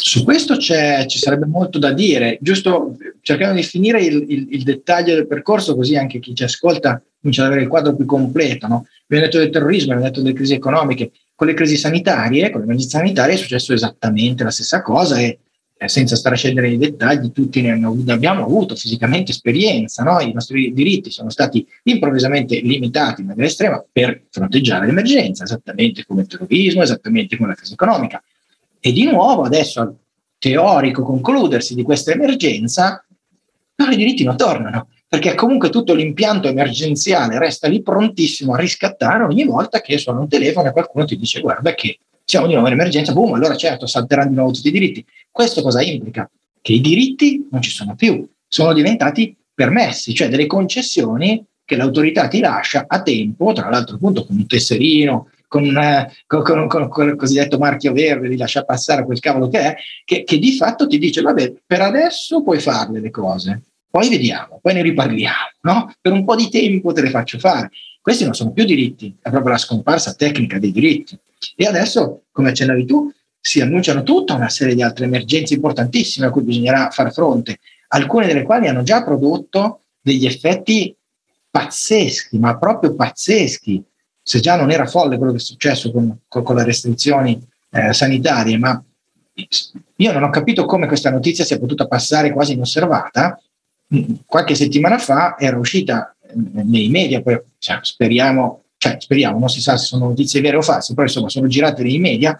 Su 0.00 0.22
questo 0.22 0.56
ci 0.58 1.18
sarebbe 1.18 1.46
molto 1.46 1.80
da 1.80 1.92
dire, 1.92 2.38
giusto 2.40 2.96
cercando 3.20 3.56
di 3.56 3.64
finire 3.64 4.00
il, 4.00 4.24
il, 4.28 4.46
il, 4.50 4.62
dettaglio 4.62 5.12
del 5.14 5.26
percorso, 5.26 5.74
così 5.74 5.96
anche 5.96 6.20
chi 6.20 6.36
ci 6.36 6.44
ascolta 6.44 7.02
comincia 7.20 7.42
ad 7.42 7.48
avere 7.48 7.62
il 7.62 7.68
quadro 7.68 7.96
più 7.96 8.06
completo. 8.06 8.68
No? 8.68 8.86
Abbiamo 9.06 9.24
detto 9.24 9.38
del 9.38 9.50
terrorismo, 9.50 9.92
abbiamo 9.92 10.08
detto 10.08 10.22
delle 10.22 10.36
crisi 10.36 10.54
economiche, 10.54 11.10
con 11.34 11.48
le 11.48 11.54
crisi 11.54 11.76
sanitarie, 11.76 12.50
con 12.50 12.60
le 12.60 12.66
emergenze 12.66 12.96
sanitarie 12.96 13.34
è 13.34 13.38
successo 13.38 13.72
esattamente 13.72 14.44
la 14.44 14.52
stessa 14.52 14.82
cosa 14.82 15.18
e 15.18 15.40
eh, 15.76 15.88
senza 15.88 16.14
stare 16.14 16.36
a 16.36 16.38
scendere 16.38 16.68
nei 16.68 16.78
dettagli, 16.78 17.32
tutti 17.32 17.60
ne, 17.60 17.72
abbiamo 18.12 18.44
avuto 18.44 18.76
fisicamente 18.76 19.32
esperienza, 19.32 20.04
no? 20.04 20.20
i 20.20 20.32
nostri 20.32 20.72
diritti 20.72 21.10
sono 21.10 21.30
stati 21.30 21.66
improvvisamente 21.84 22.60
limitati 22.60 23.22
in 23.22 23.26
maniera 23.26 23.48
estrema 23.48 23.84
per 23.90 24.26
fronteggiare 24.30 24.86
l'emergenza, 24.86 25.42
esattamente 25.42 26.04
come 26.06 26.20
il 26.20 26.28
terrorismo, 26.28 26.82
esattamente 26.82 27.36
come 27.36 27.48
la 27.48 27.54
crisi 27.54 27.72
economica. 27.72 28.22
E 28.80 28.92
di 28.92 29.04
nuovo 29.04 29.42
adesso 29.42 29.80
al 29.80 29.94
teorico 30.38 31.02
concludersi 31.02 31.74
di 31.74 31.82
questa 31.82 32.12
emergenza, 32.12 33.04
però 33.74 33.90
i 33.90 33.96
diritti 33.96 34.24
non 34.24 34.36
tornano, 34.36 34.88
perché 35.08 35.34
comunque 35.34 35.70
tutto 35.70 35.94
l'impianto 35.94 36.48
emergenziale 36.48 37.38
resta 37.38 37.68
lì 37.68 37.82
prontissimo 37.82 38.54
a 38.54 38.58
riscattare 38.58 39.24
ogni 39.24 39.44
volta 39.44 39.80
che 39.80 39.98
suona 39.98 40.20
un 40.20 40.28
telefono 40.28 40.68
e 40.68 40.72
qualcuno 40.72 41.04
ti 41.04 41.16
dice 41.16 41.40
guarda 41.40 41.74
che 41.74 41.98
siamo 42.24 42.46
di 42.46 42.52
nuovo 42.52 42.68
in 42.68 42.74
emergenza, 42.74 43.12
boom, 43.12 43.32
allora 43.32 43.56
certo 43.56 43.86
salteranno 43.86 44.28
di 44.28 44.34
nuovo 44.34 44.50
tutti 44.52 44.68
i 44.68 44.72
diritti. 44.72 45.04
Questo 45.30 45.62
cosa 45.62 45.80
implica? 45.80 46.30
Che 46.60 46.72
i 46.72 46.80
diritti 46.80 47.46
non 47.50 47.62
ci 47.62 47.70
sono 47.70 47.94
più, 47.94 48.28
sono 48.46 48.74
diventati 48.74 49.34
permessi, 49.54 50.12
cioè 50.12 50.28
delle 50.28 50.46
concessioni 50.46 51.42
che 51.64 51.76
l'autorità 51.76 52.28
ti 52.28 52.40
lascia 52.40 52.84
a 52.86 53.02
tempo, 53.02 53.52
tra 53.52 53.70
l'altro 53.70 53.96
appunto 53.96 54.26
con 54.26 54.36
un 54.36 54.46
tesserino, 54.46 55.30
con, 55.48 55.64
eh, 55.76 56.12
con, 56.26 56.68
con, 56.68 56.88
con, 56.88 57.08
il 57.08 57.16
cosiddetto 57.16 57.58
marchio 57.58 57.92
verde 57.92 58.28
di 58.28 58.36
lasciare 58.36 58.66
passare 58.66 59.04
quel 59.04 59.18
cavolo 59.18 59.48
che 59.48 59.58
è, 59.58 59.76
che, 60.04 60.22
che 60.22 60.38
di 60.38 60.52
fatto 60.52 60.86
ti 60.86 60.98
dice, 60.98 61.22
vabbè, 61.22 61.54
per 61.66 61.80
adesso 61.80 62.42
puoi 62.42 62.60
farle 62.60 63.00
le 63.00 63.10
cose, 63.10 63.62
poi 63.90 64.08
vediamo, 64.10 64.60
poi 64.62 64.74
ne 64.74 64.82
riparliamo, 64.82 65.50
no? 65.62 65.92
Per 66.00 66.12
un 66.12 66.24
po' 66.24 66.36
di 66.36 66.48
tempo 66.50 66.92
te 66.92 67.00
le 67.00 67.10
faccio 67.10 67.38
fare. 67.38 67.70
Questi 68.00 68.24
non 68.24 68.34
sono 68.34 68.52
più 68.52 68.64
diritti, 68.64 69.16
è 69.20 69.30
proprio 69.30 69.52
la 69.52 69.58
scomparsa 69.58 70.14
tecnica 70.14 70.58
dei 70.58 70.70
diritti. 70.70 71.18
E 71.56 71.66
adesso, 71.66 72.24
come 72.30 72.50
accennavi 72.50 72.84
tu, 72.84 73.10
si 73.40 73.60
annunciano 73.60 74.02
tutta 74.02 74.34
una 74.34 74.48
serie 74.48 74.74
di 74.74 74.82
altre 74.82 75.06
emergenze 75.06 75.54
importantissime 75.54 76.26
a 76.26 76.30
cui 76.30 76.42
bisognerà 76.42 76.90
far 76.90 77.12
fronte, 77.12 77.58
alcune 77.88 78.26
delle 78.26 78.42
quali 78.42 78.68
hanno 78.68 78.82
già 78.82 79.02
prodotto 79.02 79.84
degli 80.00 80.26
effetti 80.26 80.94
pazzeschi, 81.50 82.38
ma 82.38 82.58
proprio 82.58 82.94
pazzeschi. 82.94 83.82
Se 84.28 84.40
già 84.40 84.56
non 84.56 84.70
era 84.70 84.86
folle 84.86 85.16
quello 85.16 85.32
che 85.32 85.38
è 85.38 85.40
successo 85.40 85.90
con, 85.90 86.18
con, 86.28 86.42
con 86.42 86.56
le 86.56 86.64
restrizioni 86.64 87.40
eh, 87.70 87.94
sanitarie, 87.94 88.58
ma 88.58 88.82
io 89.96 90.12
non 90.12 90.22
ho 90.22 90.30
capito 90.30 90.66
come 90.66 90.86
questa 90.86 91.10
notizia 91.10 91.44
sia 91.44 91.58
potuta 91.58 91.86
passare 91.86 92.30
quasi 92.30 92.52
inosservata. 92.52 93.40
Qualche 94.26 94.54
settimana 94.54 94.98
fa 94.98 95.38
era 95.38 95.56
uscita 95.56 96.14
eh, 96.20 96.32
nei 96.34 96.90
media, 96.90 97.22
poi 97.22 97.40
cioè, 97.58 97.78
speriamo 97.80 98.64
cioè 98.78 98.96
speriamo, 99.00 99.38
non 99.38 99.48
si 99.48 99.60
sa 99.60 99.76
se 99.76 99.86
sono 99.86 100.06
notizie 100.06 100.40
vere 100.40 100.56
o 100.56 100.62
false, 100.62 100.94
però 100.94 101.06
insomma 101.06 101.28
sono 101.28 101.48
girate 101.48 101.82
nei 101.82 101.98
media, 101.98 102.38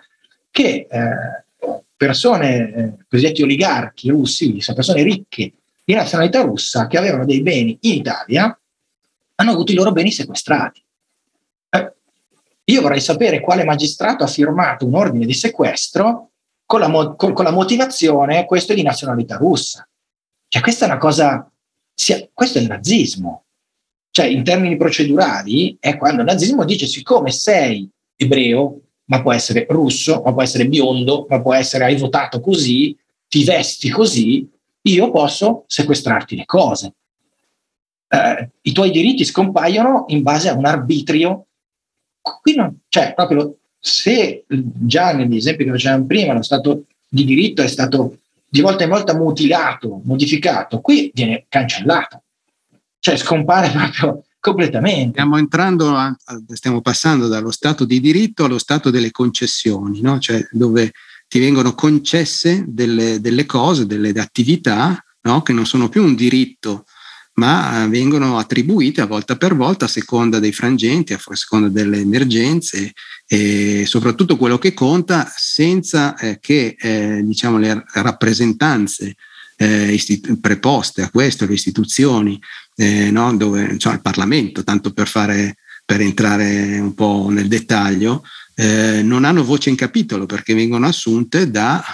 che 0.51 0.87
eh, 0.89 1.79
persone, 1.97 2.75
eh, 2.75 2.93
cosiddetti 3.09 3.43
oligarchi 3.43 4.09
russi, 4.09 4.63
persone 4.75 5.03
ricche 5.03 5.53
di 5.85 5.95
nazionalità 5.95 6.43
russa 6.43 6.87
che 6.87 6.97
avevano 6.97 7.25
dei 7.25 7.43
beni 7.43 7.77
in 7.81 7.93
Italia, 7.95 8.57
hanno 9.35 9.51
avuto 9.51 9.73
i 9.73 9.75
loro 9.75 9.91
beni 9.91 10.13
sequestrati. 10.13 10.81
Io 12.69 12.83
vorrei 12.83 13.01
sapere 13.01 13.41
quale 13.41 13.65
magistrato 13.65 14.25
ha 14.25 14.29
firmato 14.29 14.87
un 14.87 14.95
ordine 14.95 15.27
di 15.27 15.33
sequestro 15.33 16.31
con 16.67 16.81
la, 16.81 16.89
mo- 16.89 17.15
con, 17.17 17.33
con 17.33 17.45
la 17.45 17.51
motivazione 17.51 18.45
questo 18.45 18.73
è 18.73 18.75
di 18.75 18.83
nazionalità 18.83 19.37
russa. 19.37 19.89
Cioè 20.49 20.63
questa 20.63 20.85
è 20.85 20.89
una 20.89 20.99
cosa, 20.99 21.51
sia, 21.95 22.29
questo 22.33 22.59
è 22.59 22.61
il 22.61 22.69
nazismo, 22.69 23.45
cioè 24.11 24.27
in 24.27 24.45
termini 24.45 24.77
procedurali 24.77 25.77
è 25.81 25.97
quando 25.97 26.21
il 26.21 26.27
nazismo 26.27 26.65
dice 26.65 26.87
siccome 26.87 27.31
sei 27.31 27.89
ebreo, 28.17 28.81
ma 29.05 29.23
può 29.23 29.33
essere 29.33 29.67
russo, 29.71 30.21
ma 30.23 30.33
può 30.33 30.43
essere 30.43 30.69
biondo, 30.69 31.27
ma 31.29 31.41
può 31.41 31.55
essere 31.55 31.85
hai 31.85 31.97
votato 31.97 32.41
così, 32.41 32.97
ti 33.29 33.45
vesti 33.45 33.89
così, 33.89 34.47
io 34.83 35.11
posso 35.11 35.65
sequestrarti 35.67 36.37
le 36.37 36.45
cose. 36.45 36.95
Eh, 38.09 38.51
I 38.61 38.73
tuoi 38.73 38.91
diritti 38.91 39.25
scompaiono 39.25 40.05
in 40.09 40.23
base 40.23 40.49
a 40.49 40.55
un 40.55 40.67
arbitrio. 40.67 41.48
Qui 42.41 42.55
non, 42.55 42.79
cioè, 42.89 43.15
proprio 43.15 43.57
se 43.79 44.45
già 44.47 45.13
negli 45.13 45.37
esempi 45.37 45.65
che 45.65 45.71
facevamo 45.71 46.07
prima 46.07 46.35
lo 46.35 46.43
Stato 46.43 46.85
di 47.09 47.25
diritto 47.25 47.63
è 47.63 47.69
stato 47.69 48.19
di 48.49 48.61
volta 48.61 48.85
in 48.85 48.91
volta 48.91 49.15
mutilato, 49.15 50.01
modificato, 50.05 50.81
qui 50.81 51.11
viene 51.15 51.47
cancellato 51.49 52.23
cioè 52.99 53.17
scompare 53.17 53.71
proprio 53.73 54.25
completamente. 54.41 55.11
Stiamo 55.11 55.39
entrando, 55.39 55.95
a, 55.95 56.15
stiamo 56.53 56.81
passando 56.81 57.29
dallo 57.29 57.51
stato 57.51 57.85
di 57.85 58.01
diritto 58.01 58.45
allo 58.45 58.59
stato 58.59 58.91
delle 58.91 59.11
concessioni, 59.11 60.01
no? 60.01 60.19
cioè 60.19 60.47
dove 60.51 60.93
ti 61.27 61.39
vengono 61.39 61.75
concesse 61.75 62.65
delle, 62.67 63.21
delle 63.21 63.47
cose, 63.47 63.87
delle 63.87 64.11
attività 64.11 65.03
no? 65.23 65.43
che 65.43 65.53
non 65.53 65.67
sono 65.67 65.89
più 65.89 66.03
un 66.03 66.15
diritto, 66.15 66.85
ma 67.39 67.87
vengono 67.87 68.37
attribuite 68.37 69.01
a 69.01 69.07
volta 69.07 69.37
per 69.37 69.55
volta 69.55 69.85
a 69.85 69.89
seconda 69.89 70.41
dei 70.41 70.53
frangenti, 70.53 71.13
a 71.13 71.21
seconda 71.33 71.69
delle 71.69 71.99
emergenze 71.99 72.93
e 73.27 73.85
soprattutto 73.87 74.37
quello 74.37 74.59
che 74.59 74.75
conta 74.75 75.33
senza 75.35 76.17
eh, 76.17 76.39
che 76.41 76.77
eh, 76.79 77.23
diciamo, 77.23 77.59
le 77.59 77.85
rappresentanze 77.93 79.15
eh, 79.57 79.93
istitu- 79.93 80.41
preposte 80.41 81.03
a 81.03 81.11
questo, 81.11 81.47
le 81.47 81.55
istituzioni, 81.55 82.41
eh, 82.75 83.11
no? 83.13 83.35
Dove, 83.37 83.79
cioè 83.79 83.95
il 83.95 84.03
Parlamento, 84.03 84.65
tanto 84.65 84.93
per, 84.93 85.07
fare, 85.07 85.59
per 85.85 86.01
entrare 86.01 86.79
un 86.81 86.95
po' 86.95 87.29
nel 87.31 87.47
dettaglio, 87.47 88.25
eh, 88.57 89.03
non 89.03 89.25
hanno 89.25 89.45
voce 89.45 89.71
in 89.71 89.77
capitolo 89.77 90.27
perché 90.27 90.55
vengono 90.55 90.89
assunte 90.89 91.49
da 91.51 91.85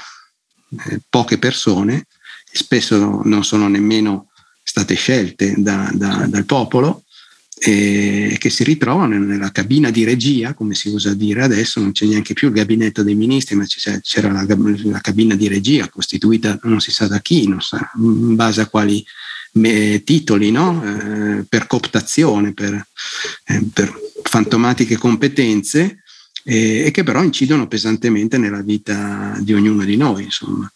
eh, 0.86 1.00
poche 1.08 1.36
persone, 1.36 2.06
spesso 2.50 3.20
non 3.24 3.44
sono 3.44 3.68
nemmeno 3.68 4.28
state 4.64 4.94
scelte 4.94 5.54
da, 5.58 5.90
da, 5.94 6.26
dal 6.26 6.44
popolo 6.44 7.04
e 7.56 8.36
che 8.38 8.50
si 8.50 8.64
ritrovano 8.64 9.16
nella 9.16 9.52
cabina 9.52 9.90
di 9.90 10.04
regia, 10.04 10.54
come 10.54 10.74
si 10.74 10.88
usa 10.88 11.14
dire 11.14 11.42
adesso, 11.42 11.80
non 11.80 11.92
c'è 11.92 12.04
neanche 12.04 12.34
più 12.34 12.48
il 12.48 12.54
gabinetto 12.54 13.02
dei 13.02 13.14
ministri, 13.14 13.54
ma 13.54 13.64
c'era 14.02 14.32
la, 14.32 14.44
la 14.46 15.00
cabina 15.00 15.36
di 15.36 15.46
regia 15.46 15.88
costituita 15.88 16.58
non 16.64 16.80
si 16.80 16.90
sa 16.90 17.06
da 17.06 17.20
chi, 17.20 17.48
sa, 17.60 17.92
in 17.96 18.34
base 18.34 18.60
a 18.62 18.66
quali 18.66 19.04
titoli, 20.04 20.50
no? 20.50 20.82
eh, 20.84 21.44
per 21.48 21.66
cooptazione, 21.68 22.52
per, 22.52 22.74
eh, 23.44 23.62
per 23.72 23.94
fantomatiche 24.22 24.96
competenze, 24.96 26.02
eh, 26.42 26.86
e 26.86 26.90
che 26.90 27.04
però 27.04 27.22
incidono 27.22 27.68
pesantemente 27.68 28.36
nella 28.36 28.62
vita 28.62 29.36
di 29.40 29.54
ognuno 29.54 29.84
di 29.84 29.96
noi. 29.96 30.24
Insomma. 30.24 30.70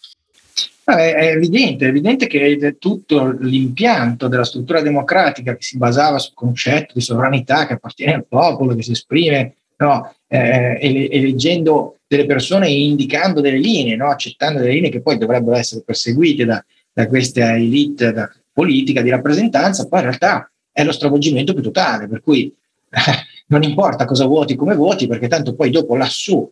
È 0.95 1.31
evidente, 1.35 1.85
è 1.85 1.89
evidente 1.89 2.27
che 2.27 2.75
tutto 2.79 3.35
l'impianto 3.39 4.27
della 4.27 4.43
struttura 4.43 4.81
democratica 4.81 5.55
che 5.55 5.61
si 5.61 5.77
basava 5.77 6.17
sul 6.17 6.33
concetto 6.33 6.93
di 6.95 7.01
sovranità 7.01 7.67
che 7.67 7.73
appartiene 7.73 8.13
al 8.13 8.25
popolo, 8.27 8.75
che 8.75 8.83
si 8.83 8.91
esprime 8.91 9.55
no, 9.77 10.13
eh, 10.27 10.77
eleggendo 10.81 11.97
delle 12.07 12.25
persone 12.25 12.67
e 12.67 12.81
indicando 12.81 13.41
delle 13.41 13.59
linee, 13.59 13.95
no, 13.95 14.09
accettando 14.09 14.59
delle 14.59 14.73
linee 14.73 14.89
che 14.89 15.01
poi 15.01 15.17
dovrebbero 15.17 15.55
essere 15.55 15.83
perseguite 15.85 16.45
da, 16.45 16.63
da 16.91 17.07
questa 17.07 17.55
elite 17.55 18.11
da 18.11 18.29
politica 18.51 19.01
di 19.01 19.09
rappresentanza, 19.09 19.87
poi 19.87 19.99
in 19.99 20.05
realtà 20.05 20.51
è 20.71 20.83
lo 20.83 20.91
stravolgimento 20.91 21.53
più 21.53 21.63
totale, 21.63 22.07
per 22.07 22.21
cui 22.21 22.53
eh, 22.89 22.99
non 23.47 23.63
importa 23.63 24.05
cosa 24.05 24.25
voti, 24.25 24.55
come 24.55 24.75
voti, 24.75 25.07
perché 25.07 25.27
tanto 25.27 25.55
poi 25.55 25.69
dopo 25.69 25.95
lassù 25.95 26.49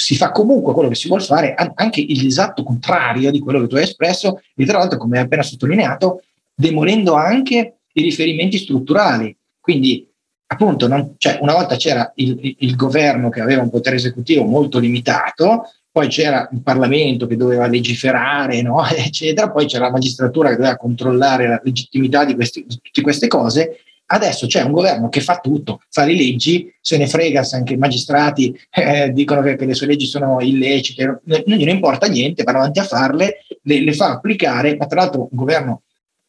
si 0.00 0.14
fa 0.14 0.30
comunque 0.30 0.72
quello 0.74 0.88
che 0.88 0.94
si 0.94 1.08
vuole 1.08 1.24
fare, 1.24 1.56
anche 1.74 2.06
l'esatto 2.08 2.62
contrario 2.62 3.32
di 3.32 3.40
quello 3.40 3.60
che 3.60 3.66
tu 3.66 3.74
hai 3.74 3.82
espresso, 3.82 4.40
e 4.54 4.64
tra 4.64 4.78
l'altro, 4.78 4.96
come 4.96 5.18
hai 5.18 5.24
appena 5.24 5.42
sottolineato, 5.42 6.22
demolendo 6.54 7.14
anche 7.14 7.78
i 7.92 8.02
riferimenti 8.02 8.58
strutturali. 8.58 9.36
Quindi, 9.58 10.08
appunto, 10.46 10.86
non, 10.86 11.16
cioè, 11.18 11.38
una 11.40 11.54
volta 11.54 11.74
c'era 11.74 12.12
il, 12.14 12.54
il, 12.58 12.76
governo 12.76 13.28
che 13.28 13.40
aveva 13.40 13.62
un 13.62 13.70
potere 13.70 13.96
esecutivo 13.96 14.44
molto 14.44 14.78
limitato, 14.78 15.68
poi 15.90 16.06
c'era 16.06 16.48
il 16.52 16.62
Parlamento 16.62 17.26
che 17.26 17.36
doveva 17.36 17.66
legiferare, 17.66 18.62
no? 18.62 18.86
eccetera, 18.94 19.50
poi 19.50 19.66
c'era 19.66 19.86
la 19.86 19.90
magistratura 19.90 20.50
che 20.50 20.56
doveva 20.56 20.76
controllare 20.76 21.48
la 21.48 21.60
legittimità 21.64 22.24
di, 22.24 22.36
questi, 22.36 22.64
di 22.64 22.78
tutte 22.80 23.02
queste 23.02 23.26
cose, 23.26 23.80
Adesso 24.10 24.46
c'è 24.46 24.62
un 24.62 24.72
governo 24.72 25.08
che 25.10 25.20
fa 25.20 25.36
tutto, 25.36 25.82
fa 25.90 26.04
le 26.04 26.14
leggi, 26.14 26.72
se 26.80 26.96
ne 26.96 27.06
frega 27.06 27.42
se 27.42 27.56
anche 27.56 27.74
i 27.74 27.76
magistrati 27.76 28.58
eh, 28.70 29.10
dicono 29.12 29.42
che, 29.42 29.56
che, 29.56 29.66
le 29.66 29.74
sue 29.74 29.86
leggi 29.86 30.06
sono 30.06 30.40
illecite, 30.40 31.20
non 31.24 31.42
gliene 31.44 31.72
importa 31.72 32.06
niente, 32.06 32.42
va 32.42 32.52
avanti 32.52 32.78
a 32.78 32.84
farle, 32.84 33.44
le, 33.62 33.80
le 33.82 33.92
fa 33.92 34.12
applicare, 34.12 34.76
ma 34.76 34.86
tra 34.86 35.00
l'altro 35.00 35.28
un 35.30 35.36
governo 35.36 35.82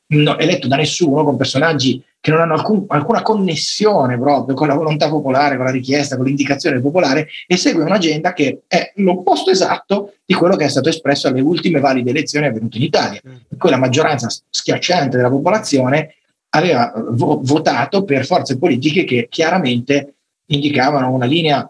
no, 0.08 0.38
eletto 0.38 0.68
da 0.68 0.76
nessuno, 0.76 1.24
con 1.24 1.38
personaggi 1.38 2.04
che 2.22 2.32
non 2.32 2.42
hanno 2.42 2.54
alcun, 2.54 2.84
alcuna 2.90 3.22
connessione 3.22 4.20
proprio 4.20 4.56
con 4.56 4.68
la 4.68 4.74
volontà 4.74 5.08
popolare, 5.08 5.56
con 5.56 5.66
la 5.66 5.72
richiesta, 5.72 6.18
con 6.18 6.26
l'indicazione 6.26 6.82
popolare 6.82 7.30
e 7.48 7.56
segue 7.56 7.84
un'agenda 7.84 8.34
che 8.34 8.64
è 8.68 8.92
l'opposto 8.96 9.52
esatto 9.52 10.16
di 10.26 10.34
quello 10.34 10.58
che 10.58 10.66
è 10.66 10.70
stato 10.70 10.90
espresso 10.90 11.28
alle 11.28 11.40
ultime 11.40 11.80
valide 11.80 12.10
elezioni 12.10 12.48
avvenute 12.48 12.78
in 12.78 12.84
Italia, 12.84 13.22
in 13.24 13.32
mm. 13.32 13.58
cui 13.58 13.70
la 13.70 13.78
maggioranza 13.78 14.28
schiacciante 14.50 15.16
della 15.16 15.30
popolazione 15.30 16.16
aveva 16.50 16.92
vo- 17.10 17.40
votato 17.44 18.04
per 18.04 18.26
forze 18.26 18.58
politiche 18.58 19.04
che 19.04 19.28
chiaramente 19.30 20.16
indicavano 20.48 21.12
una 21.12 21.26
linea 21.26 21.70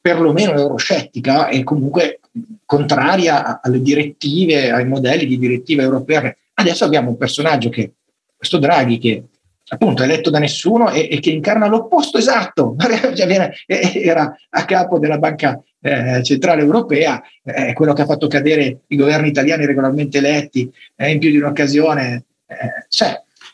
perlomeno 0.00 0.52
euroscettica 0.52 1.48
e 1.48 1.62
comunque 1.64 2.20
contraria 2.64 3.60
alle 3.60 3.82
direttive, 3.82 4.70
ai 4.70 4.86
modelli 4.86 5.26
di 5.26 5.38
direttiva 5.38 5.82
europea. 5.82 6.34
Adesso 6.54 6.84
abbiamo 6.84 7.10
un 7.10 7.16
personaggio 7.16 7.68
che, 7.68 7.92
questo 8.36 8.58
Draghi, 8.58 8.98
che 8.98 9.24
appunto 9.68 10.04
eletto 10.04 10.30
da 10.30 10.38
nessuno 10.38 10.90
e, 10.90 11.08
e 11.10 11.18
che 11.18 11.30
incarna 11.30 11.66
l'opposto 11.66 12.18
esatto, 12.18 12.76
cioè, 13.14 13.50
era 13.66 14.36
a 14.50 14.64
capo 14.64 14.98
della 14.98 15.18
Banca 15.18 15.60
eh, 15.80 16.22
Centrale 16.22 16.62
Europea, 16.62 17.20
eh, 17.42 17.72
quello 17.72 17.92
che 17.92 18.02
ha 18.02 18.06
fatto 18.06 18.28
cadere 18.28 18.82
i 18.86 18.96
governi 18.96 19.28
italiani 19.28 19.66
regolarmente 19.66 20.18
eletti 20.18 20.70
eh, 20.94 21.10
in 21.10 21.18
più 21.18 21.30
di 21.30 21.38
un'occasione. 21.38 22.24
Eh, 22.46 22.86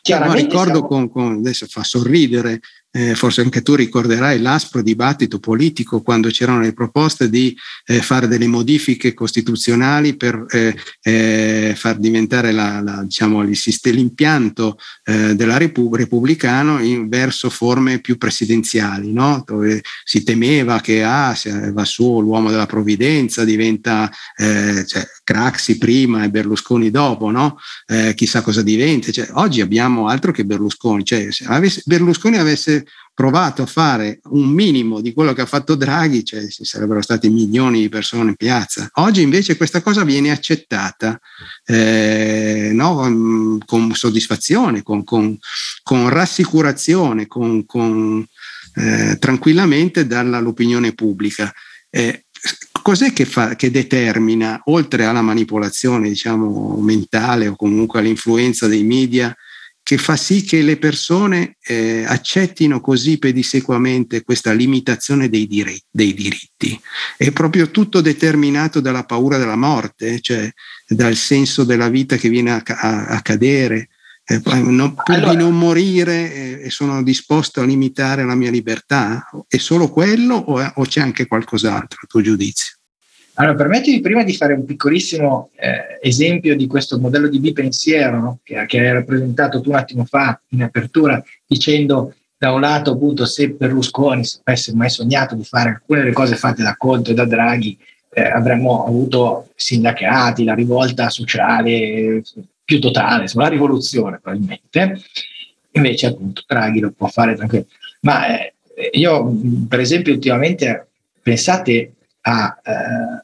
cioè, 0.03 0.31
ricordo 0.33 0.73
siamo... 0.73 0.87
con, 0.87 1.09
con, 1.09 1.35
adesso 1.37 1.65
fa 1.67 1.83
sorridere 1.83 2.59
eh, 2.95 3.15
forse 3.15 3.41
anche 3.41 3.63
tu 3.63 3.73
ricorderai 3.73 4.39
l'aspro 4.39 4.83
dibattito 4.83 5.39
politico 5.39 6.03
quando 6.03 6.29
c'erano 6.29 6.59
le 6.59 6.73
proposte 6.73 7.27
di 7.27 7.57
eh, 7.87 8.01
fare 8.01 8.27
delle 8.27 8.45
modifiche 8.45 9.15
costituzionali 9.15 10.15
per 10.15 10.45
eh, 10.49 10.75
eh 11.01 11.73
far 11.75 11.97
diventare 11.97 12.51
la, 12.51 12.81
la, 12.81 13.01
diciamo, 13.03 13.41
l'impianto 13.41 14.77
eh, 15.05 15.33
della 15.33 15.57
Repub- 15.57 15.95
repubblicano 15.95 16.79
in, 16.83 17.09
verso 17.09 17.49
forme 17.49 17.99
più 17.99 18.17
presidenziali, 18.17 19.11
no? 19.11 19.43
dove 19.43 19.81
si 20.03 20.21
temeva 20.23 20.79
che 20.79 21.03
ah, 21.03 21.35
va 21.71 21.85
su 21.85 22.21
l'uomo 22.21 22.51
della 22.51 22.67
provvidenza 22.67 23.43
diventa 23.43 24.09
eh, 24.35 24.85
cioè, 24.85 25.03
Craxi 25.23 25.79
prima 25.79 26.23
e 26.23 26.29
Berlusconi 26.29 26.91
dopo, 26.91 27.31
no? 27.31 27.57
chissà 28.13 28.41
cosa 28.41 28.61
diventa. 28.61 29.11
Cioè, 29.11 29.29
oggi 29.33 29.61
abbiamo 29.61 30.07
altro 30.07 30.31
che 30.31 30.45
Berlusconi, 30.45 31.03
cioè, 31.03 31.31
se 31.31 31.45
avesse, 31.47 31.81
Berlusconi 31.85 32.37
avesse 32.37 32.82
provato 33.13 33.61
a 33.61 33.67
fare 33.67 34.19
un 34.31 34.49
minimo 34.49 35.01
di 35.01 35.13
quello 35.13 35.33
che 35.33 35.41
ha 35.41 35.45
fatto 35.45 35.75
Draghi, 35.75 36.23
cioè 36.23 36.47
ci 36.47 36.65
sarebbero 36.65 37.01
stati 37.01 37.29
milioni 37.29 37.81
di 37.81 37.89
persone 37.89 38.29
in 38.29 38.35
piazza. 38.35 38.89
Oggi 38.93 39.21
invece 39.21 39.57
questa 39.57 39.81
cosa 39.81 40.03
viene 40.03 40.31
accettata 40.31 41.19
eh, 41.65 42.71
no? 42.73 43.59
Con 43.65 43.93
soddisfazione, 43.93 44.83
con, 44.83 45.03
con, 45.03 45.37
con 45.83 46.09
rassicurazione, 46.09 47.27
con, 47.27 47.65
con 47.65 48.25
eh, 48.75 49.17
tranquillamente 49.19 50.07
dall'opinione 50.07 50.93
pubblica. 50.93 51.51
Eh, 51.89 52.25
cos'è 52.81 53.13
che, 53.13 53.25
fa, 53.25 53.55
che, 53.55 53.71
determina, 53.71 54.61
oltre 54.65 55.05
alla 55.05 55.21
manipolazione 55.21 56.09
diciamo, 56.09 56.77
mentale 56.77 57.47
o 57.47 57.55
comunque 57.55 57.99
all'influenza 57.99 58.67
dei 58.67 58.83
media, 58.83 59.35
che 59.83 59.97
fa 59.97 60.15
sì 60.15 60.43
che 60.43 60.61
le 60.61 60.77
persone 60.77 61.57
eh, 61.61 62.05
accettino 62.07 62.79
così 62.79 63.19
pedissequamente 63.19 64.23
questa 64.23 64.53
limitazione 64.53 65.27
dei 65.27 65.45
diritti, 65.45 65.85
dei 65.91 66.13
diritti. 66.13 66.79
È 67.17 67.31
proprio 67.31 67.69
tutto 67.69 67.99
determinato 67.99 68.79
dalla 68.79 69.03
paura 69.03 69.37
della 69.37 69.57
morte, 69.57 70.21
cioè 70.21 70.49
dal 70.87 71.15
senso 71.15 71.65
della 71.65 71.89
vita 71.89 72.15
che 72.15 72.29
viene 72.29 72.51
a, 72.51 72.63
a, 72.65 73.05
a 73.07 73.21
cadere. 73.21 73.89
Eh, 74.25 74.41
non, 74.45 74.93
pur 74.93 75.15
allora, 75.15 75.31
di 75.31 75.35
non 75.35 75.57
morire 75.57 76.61
eh, 76.61 76.69
sono 76.69 77.03
disposto 77.03 77.59
a 77.59 77.65
limitare 77.65 78.23
la 78.23 78.35
mia 78.35 78.51
libertà? 78.51 79.29
È 79.45 79.57
solo 79.57 79.89
quello 79.89 80.35
o, 80.35 80.61
o 80.75 80.85
c'è 80.85 81.01
anche 81.01 81.27
qualcos'altro, 81.27 81.99
a 82.01 82.07
tuo 82.07 82.21
giudizio? 82.21 82.77
Allora, 83.35 83.55
permettimi 83.55 83.99
prima 83.99 84.23
di 84.23 84.35
fare 84.35 84.53
un 84.53 84.63
piccolissimo 84.63 85.49
eh, 85.55 85.99
esempio 86.01 86.55
di 86.55 86.67
questo 86.67 86.99
modello 86.99 87.27
di 87.27 87.39
bipensiero 87.39 88.19
no? 88.19 88.39
che, 88.43 88.63
che, 88.67 88.79
hai 88.79 88.93
rappresentato 88.93 89.59
tu 89.59 89.69
un 89.69 89.75
attimo 89.75 90.05
fa 90.05 90.39
in 90.49 90.61
apertura, 90.61 91.23
dicendo 91.47 92.13
da 92.37 92.51
un 92.51 92.61
lato 92.61 92.91
appunto 92.91 93.25
se 93.25 93.49
Berlusconi 93.49 94.23
avesse 94.43 94.75
mai 94.75 94.89
sognato 94.89 95.33
di 95.33 95.43
fare 95.43 95.69
alcune 95.69 96.01
delle 96.01 96.13
cose 96.13 96.35
fatte 96.35 96.61
da 96.61 96.75
Conte 96.77 97.11
e 97.11 97.13
da 97.15 97.25
Draghi, 97.25 97.75
eh, 98.13 98.21
avremmo 98.21 98.85
avuto 98.85 99.49
sindacati, 99.55 100.43
la 100.43 100.53
rivolta 100.53 101.09
sociale 101.09 102.21
più 102.63 102.79
totale, 102.79 103.23
insomma, 103.23 103.45
la 103.45 103.49
rivoluzione 103.49 104.19
probabilmente. 104.21 105.01
Invece 105.71 106.05
appunto 106.05 106.43
Draghi 106.45 106.79
lo 106.81 106.91
può 106.91 107.07
fare 107.07 107.35
tranquillo. 107.35 107.65
Ma 108.01 108.37
eh, 108.37 108.53
io 108.91 109.35
per 109.67 109.79
esempio 109.79 110.13
ultimamente 110.13 110.87
pensate 111.21 111.92
a 112.25 112.59
eh, 112.63 113.23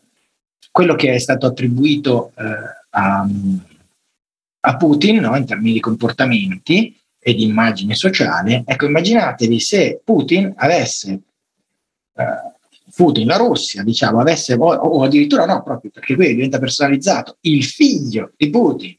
quello 0.71 0.95
che 0.95 1.13
è 1.13 1.17
stato 1.17 1.45
attribuito 1.45 2.31
eh, 2.37 2.43
a, 2.91 3.27
a, 4.61 4.77
Putin 4.77 5.17
no? 5.17 5.35
in 5.35 5.45
termini 5.45 5.73
di 5.73 5.79
comportamenti 5.79 6.97
e 7.19 7.33
di 7.33 7.43
immagine 7.43 7.95
sociale. 7.95 8.63
Ecco, 8.65 8.85
immaginatevi 8.85 9.59
se 9.59 10.01
Putin 10.03 10.53
avesse, 10.55 11.21
eh, 12.13 12.23
Putin, 12.95 13.27
la 13.27 13.37
Russia, 13.37 13.83
diciamo, 13.83 14.19
avesse, 14.19 14.53
o, 14.53 14.67
o 14.67 15.03
addirittura 15.03 15.45
no, 15.45 15.63
proprio 15.63 15.91
perché 15.91 16.15
qui 16.15 16.27
diventa 16.27 16.59
personalizzato, 16.59 17.37
il 17.41 17.63
figlio 17.63 18.33
di 18.35 18.49
Putin 18.49 18.95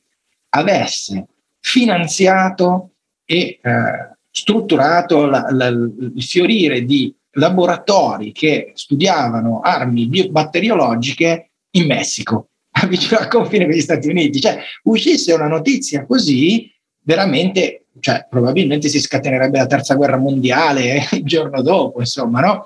avesse 0.50 1.26
finanziato 1.60 2.90
e 3.24 3.58
eh, 3.62 4.16
strutturato 4.30 5.26
la, 5.26 5.46
la, 5.50 5.68
il 5.68 6.22
fiorire 6.22 6.84
di 6.84 7.14
laboratori 7.32 8.32
che 8.32 8.72
studiavano 8.74 9.60
armi 9.60 10.08
batteriologiche 10.30 11.50
in 11.72 11.86
Messico, 11.86 12.48
vicino 12.88 13.18
al 13.18 13.28
confine 13.28 13.66
con 13.66 13.74
gli 13.74 13.80
Stati 13.80 14.08
Uniti. 14.08 14.40
Cioè, 14.40 14.60
uscisse 14.84 15.32
una 15.32 15.46
notizia 15.46 16.04
così, 16.04 16.72
veramente, 17.02 17.86
cioè, 18.00 18.26
probabilmente 18.28 18.88
si 18.88 19.00
scatenerebbe 19.00 19.58
la 19.58 19.66
terza 19.66 19.94
guerra 19.94 20.16
mondiale 20.16 21.06
il 21.12 21.24
giorno 21.24 21.62
dopo, 21.62 22.00
insomma, 22.00 22.40
no? 22.40 22.64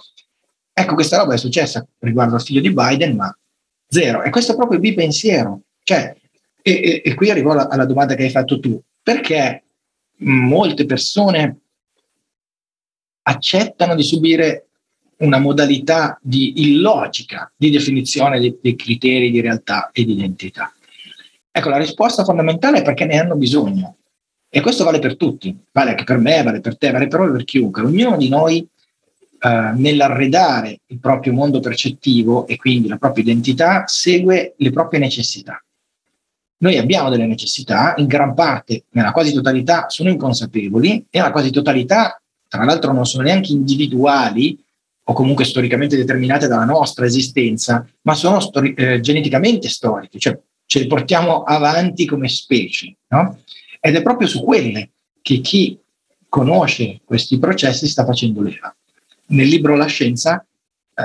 Ecco, 0.72 0.94
questa 0.94 1.18
roba 1.18 1.34
è 1.34 1.38
successa 1.38 1.86
riguardo 2.00 2.34
al 2.34 2.42
figlio 2.42 2.60
di 2.60 2.72
Biden, 2.72 3.14
ma 3.14 3.36
zero. 3.88 4.22
E 4.22 4.30
questo 4.30 4.52
è 4.52 4.56
proprio 4.56 4.78
il 4.78 4.84
bipensiero. 4.84 5.60
Cioè, 5.84 6.16
e, 6.60 6.72
e, 6.72 7.02
e 7.04 7.14
qui 7.14 7.30
arrivo 7.30 7.52
alla, 7.52 7.68
alla 7.68 7.84
domanda 7.84 8.14
che 8.14 8.24
hai 8.24 8.30
fatto 8.30 8.58
tu. 8.58 8.80
Perché 9.00 9.62
molte 10.18 10.84
persone 10.86 11.60
accettano 13.26 13.94
di 13.94 14.02
subire 14.02 14.66
una 15.18 15.38
modalità 15.38 16.18
di 16.22 16.62
illogica 16.62 17.50
di 17.56 17.70
definizione 17.70 18.40
dei, 18.40 18.58
dei 18.60 18.76
criteri 18.76 19.30
di 19.30 19.40
realtà 19.40 19.90
e 19.92 20.04
di 20.04 20.12
identità? 20.12 20.72
Ecco, 21.50 21.68
la 21.68 21.78
risposta 21.78 22.24
fondamentale 22.24 22.78
è 22.78 22.82
perché 22.82 23.04
ne 23.04 23.18
hanno 23.18 23.36
bisogno. 23.36 23.96
E 24.48 24.60
questo 24.60 24.84
vale 24.84 24.98
per 24.98 25.16
tutti, 25.16 25.56
vale 25.72 25.90
anche 25.90 26.04
per 26.04 26.18
me, 26.18 26.42
vale 26.42 26.60
per 26.60 26.76
te, 26.76 26.90
vale 26.90 27.08
proprio 27.08 27.32
per 27.32 27.44
chiunque. 27.44 27.82
Ognuno 27.82 28.16
di 28.16 28.28
noi 28.28 28.66
eh, 29.40 29.72
nell'arredare 29.74 30.80
il 30.86 30.98
proprio 30.98 31.32
mondo 31.32 31.60
percettivo 31.60 32.46
e 32.46 32.56
quindi 32.56 32.88
la 32.88 32.96
propria 32.96 33.24
identità 33.24 33.84
segue 33.86 34.54
le 34.56 34.70
proprie 34.70 35.00
necessità. 35.00 35.62
Noi 36.58 36.78
abbiamo 36.78 37.10
delle 37.10 37.26
necessità, 37.26 37.94
in 37.98 38.06
gran 38.06 38.32
parte, 38.34 38.84
nella 38.90 39.12
quasi 39.12 39.34
totalità, 39.34 39.88
sono 39.88 40.08
inconsapevoli 40.08 41.06
e 41.10 41.18
nella 41.18 41.30
quasi 41.30 41.50
totalità 41.50 42.22
tra 42.54 42.62
l'altro 42.62 42.92
non 42.92 43.04
sono 43.04 43.24
neanche 43.24 43.50
individuali 43.50 44.56
o 45.06 45.12
comunque 45.12 45.44
storicamente 45.44 45.96
determinate 45.96 46.46
dalla 46.46 46.64
nostra 46.64 47.04
esistenza, 47.04 47.84
ma 48.02 48.14
sono 48.14 48.38
stori- 48.38 48.74
eh, 48.74 49.00
geneticamente 49.00 49.68
storiche, 49.68 50.20
cioè 50.20 50.38
ce 50.64 50.78
le 50.78 50.86
portiamo 50.86 51.42
avanti 51.42 52.06
come 52.06 52.28
specie. 52.28 52.94
No? 53.08 53.40
Ed 53.80 53.96
è 53.96 54.02
proprio 54.02 54.28
su 54.28 54.44
quelle 54.44 54.90
che 55.20 55.40
chi 55.40 55.76
conosce 56.28 57.00
questi 57.04 57.40
processi 57.40 57.88
sta 57.88 58.04
facendo 58.04 58.40
leva. 58.40 58.72
Nel 59.26 59.48
libro 59.48 59.74
La 59.74 59.86
scienza, 59.86 60.46
eh, 60.94 61.02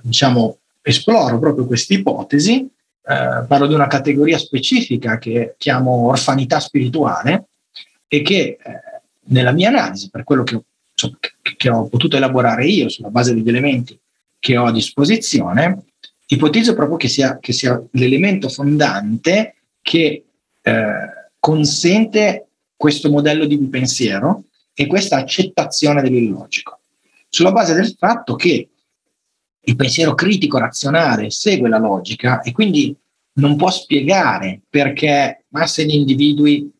diciamo, 0.00 0.58
esploro 0.80 1.40
proprio 1.40 1.66
questa 1.66 1.94
ipotesi, 1.94 2.60
eh, 2.60 3.44
parlo 3.48 3.66
di 3.66 3.74
una 3.74 3.88
categoria 3.88 4.38
specifica 4.38 5.18
che 5.18 5.56
chiamo 5.58 6.06
orfanità 6.06 6.60
spirituale 6.60 7.48
e 8.06 8.22
che 8.22 8.36
eh, 8.38 8.58
nella 9.26 9.50
mia 9.50 9.70
analisi, 9.70 10.08
per 10.08 10.22
quello 10.22 10.44
che 10.44 10.54
ho 10.54 10.64
insomma, 10.94 11.18
che 11.56 11.68
ho 11.68 11.88
potuto 11.88 12.16
elaborare 12.16 12.66
io 12.66 12.88
sulla 12.88 13.10
base 13.10 13.34
degli 13.34 13.48
elementi 13.48 13.98
che 14.38 14.56
ho 14.56 14.66
a 14.66 14.72
disposizione, 14.72 15.84
ipotizzo 16.26 16.74
proprio 16.74 16.96
che 16.96 17.08
sia, 17.08 17.38
che 17.38 17.52
sia 17.52 17.82
l'elemento 17.92 18.48
fondante 18.48 19.56
che 19.80 20.24
eh, 20.62 20.92
consente 21.38 22.48
questo 22.76 23.10
modello 23.10 23.46
di 23.46 23.58
pensiero 23.68 24.44
e 24.74 24.86
questa 24.86 25.16
accettazione 25.16 26.02
dell'illogico, 26.02 26.80
sulla 27.28 27.52
base 27.52 27.74
del 27.74 27.94
fatto 27.96 28.34
che 28.34 28.68
il 29.66 29.76
pensiero 29.76 30.14
critico 30.14 30.58
razionale 30.58 31.30
segue 31.30 31.68
la 31.68 31.78
logica 31.78 32.42
e 32.42 32.52
quindi 32.52 32.94
non 33.34 33.56
può 33.56 33.70
spiegare 33.70 34.60
perché 34.68 35.46
masse 35.48 35.86
di 35.86 35.96
individui 35.96 36.70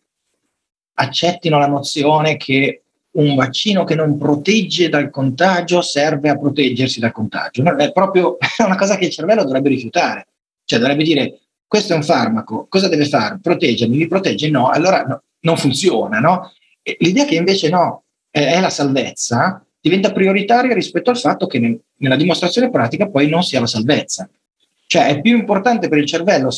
accettino 0.95 1.59
la 1.59 1.67
nozione 1.67 2.37
che 2.37 2.84
un 3.15 3.35
vaccino 3.35 3.85
che 3.85 3.95
non 3.95 4.19
protegge 4.19 4.89
dal 4.89 5.11
contagio 5.11 5.83
serve 5.83 6.31
a 6.31 6.39
proteggersi 6.39 7.01
dal 7.01 7.13
contagio. 7.13 7.63
No, 7.63 7.77
è 7.77 7.93
proprio 7.93 8.37
una 8.65 8.77
cosa 8.77 8.97
che 8.97 9.07
il 9.07 9.11
cervello 9.11 9.45
dovrebbe 9.45 9.69
rifiutare. 9.69 10.27
Cioè 10.65 10.79
dovrebbe 10.79 11.05
dire, 11.05 11.41
questo 11.67 11.93
è 11.93 11.97
un 11.97 12.03
farmaco, 12.03 12.67
cosa 12.69 12.89
deve 12.89 13.07
fare? 13.07 13.39
Proteggermi, 13.41 13.97
mi 13.97 14.09
protegge? 14.09 14.49
No, 14.49 14.69
allora 14.71 15.03
no, 15.03 15.23
non 15.41 15.57
funziona, 15.57 16.19
no? 16.19 16.53
L'idea 16.99 17.25
che 17.25 17.37
invece 17.37 17.69
no, 17.69 18.05
è, 18.31 18.61
la 18.61 18.71
salvezza, 18.71 19.65
diventa 19.81 20.13
prioritaria 20.13 20.75
rispetto 20.75 21.11
al 21.11 21.19
fatto 21.19 21.47
che 21.47 21.59
nel, 21.59 21.79
nella 21.99 22.17
dimostrazione 22.17 22.71
pratica 22.71 23.09
poi 23.09 23.29
non 23.29 23.43
sia 23.43 23.61
la 23.61 23.67
salvezza. 23.67 24.29
Cioè 24.87 25.07
è 25.07 25.21
più 25.21 25.37
importante 25.37 25.89
per 25.89 25.99
il 25.99 26.07
cervello 26.07 26.51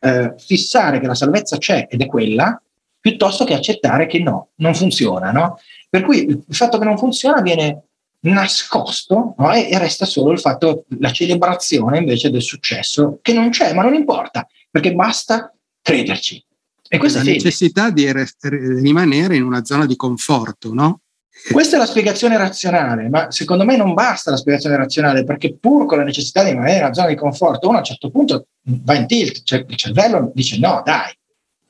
eh, 0.00 0.34
fissare 0.38 1.00
che 1.00 1.06
la 1.06 1.14
salvezza 1.14 1.58
c'è 1.58 1.86
ed 1.90 2.00
è 2.00 2.06
quella, 2.06 2.60
piuttosto 2.98 3.44
che 3.44 3.54
accettare 3.54 4.06
che 4.06 4.18
no, 4.18 4.48
non 4.56 4.74
funziona. 4.74 5.30
No? 5.30 5.58
Per 5.96 6.04
cui 6.04 6.26
il 6.26 6.44
fatto 6.54 6.76
che 6.76 6.84
non 6.84 6.98
funziona 6.98 7.40
viene 7.40 7.84
nascosto 8.20 9.34
no? 9.38 9.52
e, 9.54 9.70
e, 9.70 9.78
resta 9.78 10.04
solo 10.04 10.30
il 10.30 10.40
fatto, 10.40 10.84
la 10.98 11.10
celebrazione 11.10 11.96
invece 11.96 12.28
del 12.28 12.42
successo, 12.42 13.18
che 13.22 13.32
non 13.32 13.48
c'è, 13.48 13.72
ma 13.72 13.82
non 13.82 13.94
importa, 13.94 14.46
perché 14.70 14.92
basta 14.92 15.50
crederci. 15.80 16.44
E 16.86 16.98
questa 16.98 17.22
la 17.22 17.30
è 17.30 17.32
necessità 17.32 17.88
di 17.88 18.06
rimanere 18.42 19.36
in 19.36 19.42
una 19.42 19.64
zona 19.64 19.86
di 19.86 19.96
conforto, 19.96 20.74
no? 20.74 21.00
Questa 21.50 21.76
è 21.76 21.78
la 21.78 21.86
spiegazione 21.86 22.36
razionale, 22.36 23.08
ma 23.08 23.30
secondo 23.30 23.64
me 23.64 23.78
non 23.78 23.94
basta 23.94 24.30
la 24.30 24.36
spiegazione 24.36 24.76
razionale 24.76 25.24
perché 25.24 25.56
pur 25.56 25.86
con 25.86 25.96
la 25.96 26.04
necessità 26.04 26.42
di 26.42 26.50
rimanere 26.50 26.76
in 26.76 26.84
una 26.84 26.94
zona 26.94 27.08
di 27.08 27.14
conforto, 27.14 27.68
uno 27.68 27.76
a 27.76 27.80
un 27.80 27.86
certo 27.86 28.10
punto 28.10 28.48
va 28.64 28.94
in 28.96 29.06
tilt, 29.06 29.44
cioè 29.44 29.64
il 29.66 29.76
cervello 29.76 30.30
dice 30.34 30.58
no, 30.58 30.82
dai, 30.84 31.10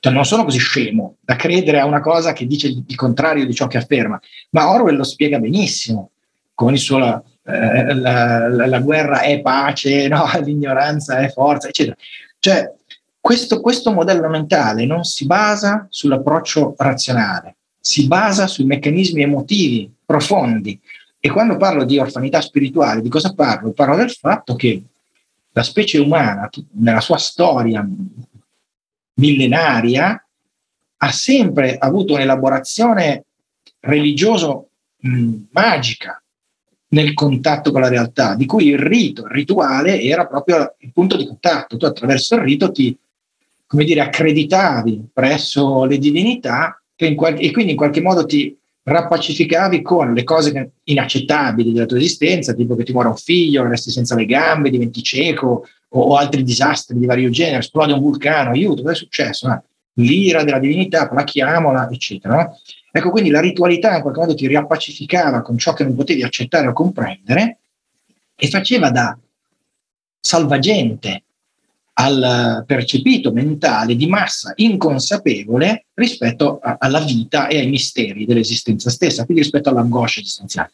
cioè 0.07 0.15
non 0.15 0.25
sono 0.25 0.43
così 0.45 0.57
scemo 0.57 1.17
da 1.21 1.35
credere 1.35 1.79
a 1.79 1.85
una 1.85 1.99
cosa 1.99 2.31
che 2.31 2.47
dice 2.47 2.67
il 2.67 2.95
contrario 2.95 3.45
di 3.45 3.53
ciò 3.53 3.67
che 3.67 3.77
afferma, 3.77 4.19
ma 4.51 4.71
Orwell 4.71 4.95
lo 4.95 5.03
spiega 5.03 5.39
benissimo 5.39 6.11
con 6.53 6.73
il 6.73 6.79
suo 6.79 7.23
eh, 7.43 7.93
la, 7.93 8.47
la, 8.47 8.65
la, 8.67 8.79
guerra 8.79 9.21
è 9.21 9.39
pace, 9.41 10.07
no? 10.09 10.25
l'ignoranza 10.43 11.19
è 11.19 11.29
forza, 11.29 11.67
eccetera. 11.67 11.95
Cioè 12.39 12.73
questo, 13.19 13.59
questo 13.59 13.91
modello 13.91 14.29
mentale 14.29 14.85
non 14.85 15.03
si 15.03 15.25
basa 15.25 15.87
sull'approccio 15.89 16.75
razionale, 16.77 17.55
si 17.79 18.07
basa 18.07 18.47
sui 18.47 18.65
meccanismi 18.65 19.21
emotivi 19.21 19.91
profondi. 20.05 20.79
E 21.19 21.29
quando 21.29 21.57
parlo 21.57 21.83
di 21.83 21.97
orfanità 21.97 22.39
spirituale, 22.39 23.01
di 23.01 23.09
cosa 23.09 23.33
parlo? 23.33 23.71
Parlo 23.71 23.97
del 23.97 24.11
fatto 24.11 24.55
che 24.55 24.81
la 25.51 25.63
specie 25.63 25.97
umana, 25.97 26.49
nella 26.73 27.01
sua 27.01 27.17
storia 27.17 27.85
millenaria, 29.17 30.25
ha 30.99 31.11
sempre 31.11 31.77
avuto 31.77 32.13
un'elaborazione 32.13 33.25
religioso 33.81 34.69
mh, 34.99 35.33
magica 35.51 36.21
nel 36.89 37.13
contatto 37.13 37.71
con 37.71 37.81
la 37.81 37.89
realtà, 37.89 38.35
di 38.35 38.45
cui 38.45 38.67
il 38.67 38.79
rito, 38.79 39.25
il 39.25 39.31
rituale 39.31 40.01
era 40.01 40.25
proprio 40.25 40.75
il 40.79 40.91
punto 40.93 41.17
di 41.17 41.25
contatto. 41.25 41.77
Tu 41.77 41.85
attraverso 41.85 42.35
il 42.35 42.41
rito 42.41 42.71
ti, 42.71 42.97
come 43.65 43.83
dire, 43.83 44.01
accreditavi 44.01 45.09
presso 45.13 45.83
le 45.85 45.97
divinità 45.97 46.81
qual- 47.15 47.39
e 47.39 47.51
quindi 47.51 47.71
in 47.71 47.77
qualche 47.77 48.01
modo 48.01 48.25
ti 48.25 48.57
rappacificavi 48.83 49.81
con 49.81 50.13
le 50.13 50.23
cose 50.23 50.71
inaccettabili 50.85 51.73
della 51.73 51.85
tua 51.85 51.97
esistenza, 51.97 52.53
tipo 52.53 52.75
che 52.75 52.83
ti 52.83 52.93
muore 52.93 53.09
un 53.09 53.17
figlio, 53.17 53.67
resti 53.67 53.91
senza 53.91 54.15
le 54.15 54.25
gambe, 54.25 54.69
diventi 54.69 55.03
cieco 55.03 55.67
o, 55.99 56.15
altri 56.15 56.43
disastri 56.43 56.97
di 56.97 57.05
vario 57.05 57.29
genere, 57.29 57.59
esplode 57.59 57.93
un 57.93 57.99
vulcano, 57.99 58.51
aiuto, 58.51 58.81
cosa 58.81 58.93
è 58.93 58.97
successo? 58.97 59.47
Ah, 59.47 59.61
l'ira 59.93 60.43
della 60.43 60.59
divinità, 60.59 61.07
plachiamola, 61.07 61.89
eccetera. 61.89 62.35
No? 62.35 62.59
Ecco, 62.91 63.09
quindi 63.11 63.29
la 63.29 63.41
ritualità 63.41 63.95
in 63.95 64.01
qualche 64.01 64.19
modo 64.19 64.35
ti 64.35 64.47
riappacificava 64.47 65.41
con 65.41 65.57
ciò 65.57 65.73
che 65.73 65.83
non 65.83 65.95
potevi 65.95 66.23
accettare 66.23 66.67
o 66.67 66.73
comprendere 66.73 67.59
e 68.35 68.47
faceva 68.47 68.89
da 68.89 69.17
salvagente 70.19 71.23
al 71.99 72.63
percepito 72.65 73.31
mentale 73.31 73.95
di 73.95 74.07
massa 74.07 74.53
inconsapevole 74.55 75.85
rispetto 75.95 76.59
a, 76.61 76.77
alla 76.79 76.99
vita 76.99 77.47
e 77.47 77.57
ai 77.57 77.69
misteri 77.69 78.25
dell'esistenza 78.25 78.89
stessa, 78.91 79.25
quindi 79.25 79.41
rispetto 79.41 79.69
all'angoscia 79.69 80.19
esistenziale. 80.19 80.69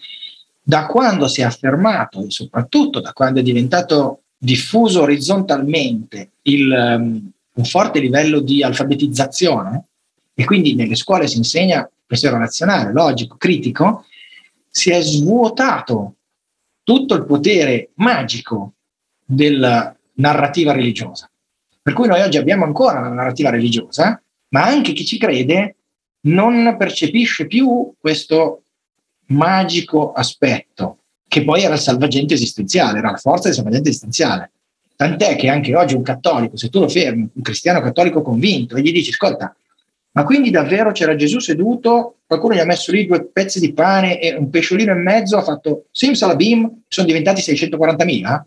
Da 0.61 0.85
quando 0.85 1.27
si 1.27 1.41
è 1.41 1.45
affermato 1.45 2.25
e 2.25 2.31
soprattutto 2.31 2.99
da 2.99 3.13
quando 3.13 3.39
è 3.39 3.43
diventato 3.43 4.22
diffuso 4.43 5.01
orizzontalmente 5.03 6.31
il, 6.43 6.69
um, 6.69 7.31
un 7.53 7.63
forte 7.63 7.99
livello 7.99 8.41
di 8.41 8.61
alfabetizzazione 8.61 9.85
e 10.33 10.43
quindi 10.43 10.75
nelle 10.75 10.95
scuole 10.95 11.27
si 11.27 11.37
insegna 11.37 11.89
pensiero 12.05 12.37
razionale, 12.37 12.91
logico, 12.91 13.37
critico, 13.37 14.05
si 14.69 14.91
è 14.91 15.01
svuotato 15.01 16.15
tutto 16.83 17.15
il 17.15 17.25
potere 17.25 17.91
magico 17.95 18.73
del 19.23 19.95
narrativa 20.15 20.73
religiosa. 20.73 21.29
Per 21.81 21.93
cui 21.93 22.07
noi 22.07 22.21
oggi 22.21 22.37
abbiamo 22.37 22.65
ancora 22.65 22.99
una 22.99 23.09
narrativa 23.09 23.49
religiosa, 23.49 24.21
ma 24.49 24.65
anche 24.65 24.91
chi 24.91 25.05
ci 25.05 25.17
crede 25.17 25.77
non 26.25 26.75
percepisce 26.77 27.47
più 27.47 27.93
questo 27.97 28.63
magico 29.27 30.11
aspetto, 30.11 31.02
che 31.33 31.43
poi 31.43 31.63
era 31.63 31.73
il 31.73 31.79
salvagente 31.79 32.35
esistenziale, 32.35 32.99
era 32.99 33.09
la 33.09 33.17
forza 33.17 33.47
del 33.47 33.55
salvagente 33.55 33.89
esistenziale. 33.89 34.51
Tant'è 34.95 35.35
che 35.35 35.49
anche 35.49 35.75
oggi 35.75 35.95
un 35.95 36.03
cattolico, 36.03 36.57
se 36.57 36.69
tu 36.69 36.79
lo 36.79 36.87
fermi, 36.87 37.27
un 37.33 37.41
cristiano 37.41 37.81
cattolico 37.81 38.21
convinto, 38.21 38.75
e 38.75 38.81
gli 38.81 38.91
dici, 38.91 39.09
ascolta, 39.09 39.55
ma 40.11 40.23
quindi 40.25 40.51
davvero 40.51 40.91
c'era 40.91 41.15
Gesù 41.15 41.39
seduto, 41.39 42.17
qualcuno 42.27 42.53
gli 42.53 42.59
ha 42.59 42.65
messo 42.65 42.91
lì 42.91 43.07
due 43.07 43.25
pezzi 43.25 43.59
di 43.59 43.73
pane 43.73 44.19
e 44.19 44.35
un 44.35 44.51
pesciolino 44.51 44.91
e 44.91 44.95
mezzo, 44.95 45.37
ha 45.37 45.41
fatto 45.41 45.85
simsalabim, 45.89 46.83
sono 46.87 47.07
diventati 47.07 47.41
640.000? 47.41 48.41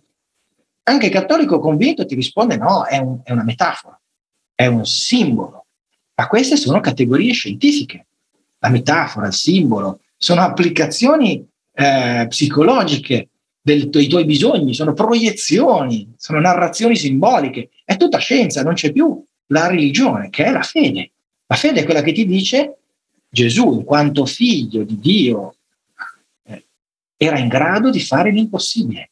Anche 0.85 1.07
il 1.07 1.13
cattolico 1.13 1.59
convinto 1.59 2.07
ti 2.07 2.15
risponde 2.15 2.57
no, 2.57 2.85
è, 2.85 2.99
un, 2.99 3.19
è 3.25 3.33
una 3.33 3.43
metafora, 3.43 4.01
è 4.55 4.67
un 4.67 4.87
simbolo. 4.87 5.67
Ma 6.15 6.29
queste 6.29 6.55
sono 6.57 6.79
categorie 6.79 7.33
scientifiche. 7.33 8.07
La 8.61 8.69
metafora, 8.69 9.27
il 9.27 9.33
simbolo, 9.33 10.03
sono 10.17 10.43
applicazioni 10.43 11.45
eh, 11.77 12.27
psicologiche 12.29 13.29
del, 13.61 13.91
dei 13.91 14.07
tuoi 14.07 14.25
bisogni, 14.25 14.75
sono 14.75 14.95
proiezioni, 14.95 16.15
sono 16.17 16.41
narrazioni 16.41 16.97
simboliche. 16.97 17.71
È 17.85 17.97
tutta 17.97 18.19
scienza, 18.19 18.63
non 18.63 18.75
c'è 18.75 18.93
più 18.93 19.23
la 19.49 19.67
religione, 19.67 20.31
che 20.31 20.45
è 20.45 20.51
la 20.51 20.63
fede. 20.63 21.13
La 21.47 21.57
fede 21.57 21.81
è 21.81 21.85
quella 21.85 22.03
che 22.03 22.13
ti 22.13 22.27
dice 22.27 22.79
Gesù, 23.29 23.75
in 23.75 23.85
quanto 23.85 24.25
figlio 24.25 24.83
di 24.85 24.99
Dio, 24.99 25.57
eh, 26.45 26.65
era 27.17 27.39
in 27.39 27.49
grado 27.49 27.91
di 27.91 28.01
fare 28.01 28.31
l'impossibile. 28.31 29.11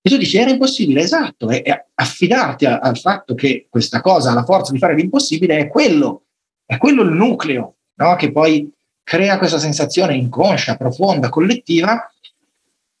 E 0.00 0.08
tu 0.08 0.16
dici, 0.16 0.38
era 0.38 0.50
impossibile, 0.50 1.00
esatto, 1.00 1.50
e, 1.50 1.62
e 1.64 1.86
affidarti 1.94 2.66
a, 2.66 2.78
al 2.78 2.96
fatto 2.96 3.34
che 3.34 3.66
questa 3.68 4.00
cosa 4.00 4.30
ha 4.30 4.34
la 4.34 4.44
forza 4.44 4.70
di 4.70 4.78
fare 4.78 4.94
l'impossibile 4.94 5.58
è 5.58 5.68
quello, 5.68 6.22
è 6.64 6.76
quello 6.78 7.02
il 7.02 7.10
nucleo, 7.10 7.76
no? 7.94 8.14
che 8.14 8.30
poi 8.30 8.70
crea 9.08 9.38
questa 9.38 9.58
sensazione 9.58 10.14
inconscia, 10.16 10.76
profonda, 10.76 11.30
collettiva 11.30 12.12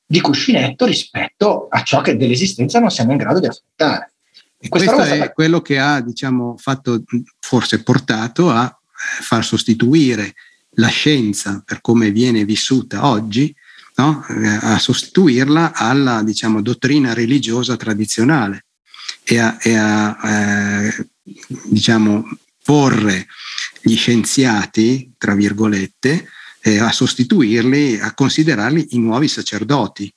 di 0.06 0.22
cuscinetto 0.22 0.86
rispetto 0.86 1.68
a 1.68 1.82
ciò 1.82 2.00
che 2.00 2.16
dell'esistenza 2.16 2.80
non 2.80 2.90
siamo 2.90 3.12
in 3.12 3.18
grado 3.18 3.40
di 3.40 3.46
affrontare. 3.46 4.12
E 4.58 4.68
questo 4.68 4.98
è 5.02 5.18
fa... 5.18 5.32
quello 5.32 5.60
che 5.60 5.78
ha, 5.78 6.00
diciamo, 6.00 6.56
fatto, 6.56 7.02
forse 7.38 7.82
portato 7.82 8.48
a 8.48 8.64
eh, 8.64 9.22
far 9.22 9.44
sostituire 9.44 10.32
la 10.76 10.88
scienza 10.88 11.62
per 11.62 11.82
come 11.82 12.10
viene 12.10 12.46
vissuta 12.46 13.06
oggi 13.06 13.54
no? 13.96 14.24
Eh, 14.28 14.58
a 14.62 14.78
sostituirla 14.78 15.72
alla 15.74 16.22
diciamo, 16.22 16.62
dottrina 16.62 17.12
religiosa 17.12 17.76
tradizionale 17.76 18.64
e 19.24 19.38
a, 19.38 19.58
e 19.60 19.76
a 19.76 20.16
eh, 20.24 21.08
diciamo, 21.64 22.24
porre 22.64 23.26
gli 23.88 23.96
scienziati, 23.96 25.12
tra 25.16 25.34
virgolette, 25.34 26.28
eh, 26.60 26.78
a 26.78 26.92
sostituirli, 26.92 27.98
a 28.00 28.12
considerarli 28.14 28.88
i 28.90 28.98
nuovi 28.98 29.28
sacerdoti. 29.28 30.12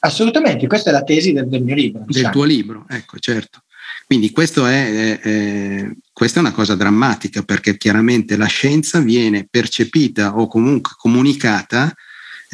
Assolutamente, 0.00 0.66
questa 0.66 0.90
è 0.90 0.92
la 0.92 1.02
tesi 1.02 1.32
del, 1.32 1.48
del 1.48 1.62
mio 1.62 1.74
libro. 1.74 2.04
Diciamo. 2.06 2.24
Del 2.24 2.32
tuo 2.32 2.44
libro, 2.44 2.86
ecco, 2.88 3.18
certo. 3.18 3.62
Quindi 4.06 4.30
questo 4.30 4.66
è, 4.66 5.18
eh, 5.22 5.96
questa 6.12 6.38
è 6.38 6.42
una 6.42 6.52
cosa 6.52 6.74
drammatica 6.74 7.42
perché 7.42 7.76
chiaramente 7.76 8.36
la 8.36 8.46
scienza 8.46 9.00
viene 9.00 9.46
percepita 9.48 10.38
o 10.38 10.46
comunque 10.48 10.92
comunicata 10.96 11.94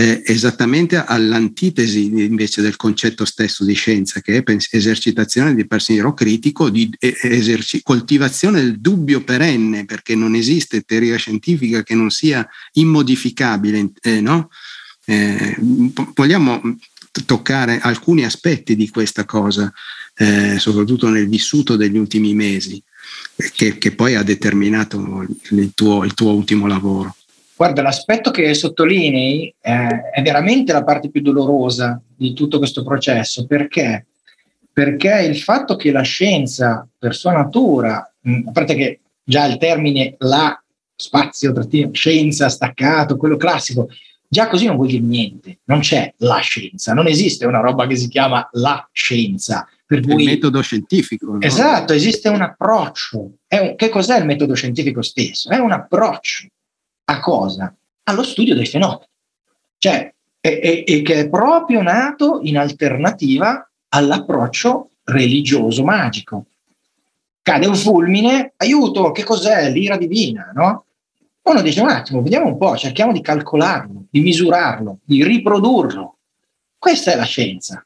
eh, 0.01 0.22
esattamente 0.24 0.96
all'antitesi 1.05 2.05
invece 2.05 2.62
del 2.62 2.76
concetto 2.76 3.24
stesso 3.24 3.64
di 3.64 3.74
scienza, 3.74 4.20
che 4.20 4.36
è 4.36 4.57
esercitazione 4.70 5.57
di 5.57 5.66
pensiero 5.66 6.14
critico, 6.14 6.70
di 6.70 6.88
eserci- 7.01 7.82
coltivazione 7.82 8.62
del 8.62 8.78
dubbio 8.78 9.24
perenne, 9.24 9.86
perché 9.86 10.14
non 10.14 10.36
esiste 10.36 10.82
teoria 10.82 11.16
scientifica 11.16 11.82
che 11.82 11.96
non 11.96 12.11
sia 12.11 12.49
immodificabile. 12.74 13.90
Eh, 14.01 14.20
no? 14.20 14.51
eh, 15.05 15.57
vogliamo 16.14 16.61
toccare 17.26 17.80
alcuni 17.80 18.24
aspetti 18.24 18.76
di 18.76 18.88
questa 18.90 19.24
cosa, 19.24 19.72
eh, 20.14 20.61
soprattutto 20.61 21.09
nel 21.09 21.28
vissuto 21.28 21.74
degli 21.74 21.99
ultimi 21.99 22.34
mesi, 22.34 22.80
che, 23.53 23.78
che 23.78 23.90
poi 23.90 24.14
ha 24.14 24.22
determinato 24.22 25.26
il 25.51 25.72
tuo, 25.74 26.05
il 26.05 26.14
tuo 26.14 26.34
ultimo 26.34 26.68
lavoro. 26.68 27.16
Guarda, 27.59 27.82
l'aspetto 27.82 28.30
che 28.30 28.54
sottolinei 28.54 29.52
eh, 29.61 30.11
è 30.12 30.22
veramente 30.22 30.72
la 30.72 30.84
parte 30.84 31.11
più 31.11 31.22
dolorosa 31.22 32.00
di 32.16 32.32
tutto 32.32 32.59
questo 32.59 32.84
processo, 32.84 33.46
perché? 33.46 34.06
Perché 34.72 35.22
il 35.22 35.36
fatto 35.36 35.74
che 35.74 35.90
la 35.90 36.02
scienza 36.02 36.86
per 36.96 37.16
sua 37.16 37.32
natura, 37.32 38.14
mh, 38.20 38.42
a 38.46 38.52
parte 38.52 38.76
che 38.76 39.00
già 39.24 39.44
il 39.46 39.56
termine 39.56 40.14
la 40.18 40.56
spazio, 40.94 41.52
scienza, 41.90 42.48
staccato, 42.48 43.16
quello 43.16 43.36
classico, 43.36 43.88
già 44.28 44.46
così 44.46 44.66
non 44.66 44.76
vuol 44.76 44.86
dire 44.86 45.02
niente, 45.02 45.59
non 45.64 45.80
c'è 45.80 46.14
la 46.18 46.38
scienza, 46.38 46.94
non 46.94 47.09
esiste 47.09 47.44
una 47.44 47.59
roba 47.59 47.88
che 47.88 47.96
si 47.96 48.06
chiama 48.06 48.48
la 48.52 48.88
scienza. 48.92 49.68
Per 49.84 50.00
cui, 50.02 50.22
il 50.22 50.28
metodo 50.28 50.61
scientifico. 50.61 51.32
No? 51.32 51.40
Esatto, 51.40 51.92
esiste 51.92 52.28
un 52.28 52.42
approccio. 52.42 53.32
Un, 53.48 53.74
che 53.74 53.88
cos'è 53.88 54.16
il 54.16 54.26
metodo 54.26 54.54
scientifico 54.54 55.02
stesso? 55.02 55.50
È 55.50 55.56
un 55.56 55.72
approccio 55.72 56.46
a 57.11 57.20
cosa? 57.20 57.74
Allo 58.04 58.22
studio 58.22 58.54
dei 58.54 58.66
fenomeni. 58.66 59.06
Cioè, 59.78 60.12
e, 60.40 60.84
e, 60.86 61.02
che 61.02 61.20
è 61.20 61.28
proprio 61.28 61.82
nato 61.82 62.40
in 62.42 62.59
alternativa 62.59 63.68
all'approccio 63.88 64.90
religioso 65.04 65.84
magico. 65.84 66.46
Cade 67.42 67.66
un 67.66 67.74
fulmine, 67.74 68.52
aiuto, 68.56 69.11
che 69.11 69.24
cos'è? 69.24 69.70
L'ira 69.70 69.96
divina, 69.96 70.50
no? 70.54 70.84
Uno 71.42 71.62
dice 71.62 71.80
un 71.80 71.88
attimo, 71.88 72.20
vediamo 72.20 72.46
un 72.46 72.59
po', 72.59 72.76
cerchiamo 72.76 73.12
di 73.12 73.22
calcolarlo, 73.22 74.04
di 74.11 74.20
misurarlo, 74.20 74.98
di 75.02 75.24
riprodurlo. 75.24 76.16
Questa 76.76 77.12
è 77.12 77.16
la 77.16 77.24
scienza. 77.24 77.84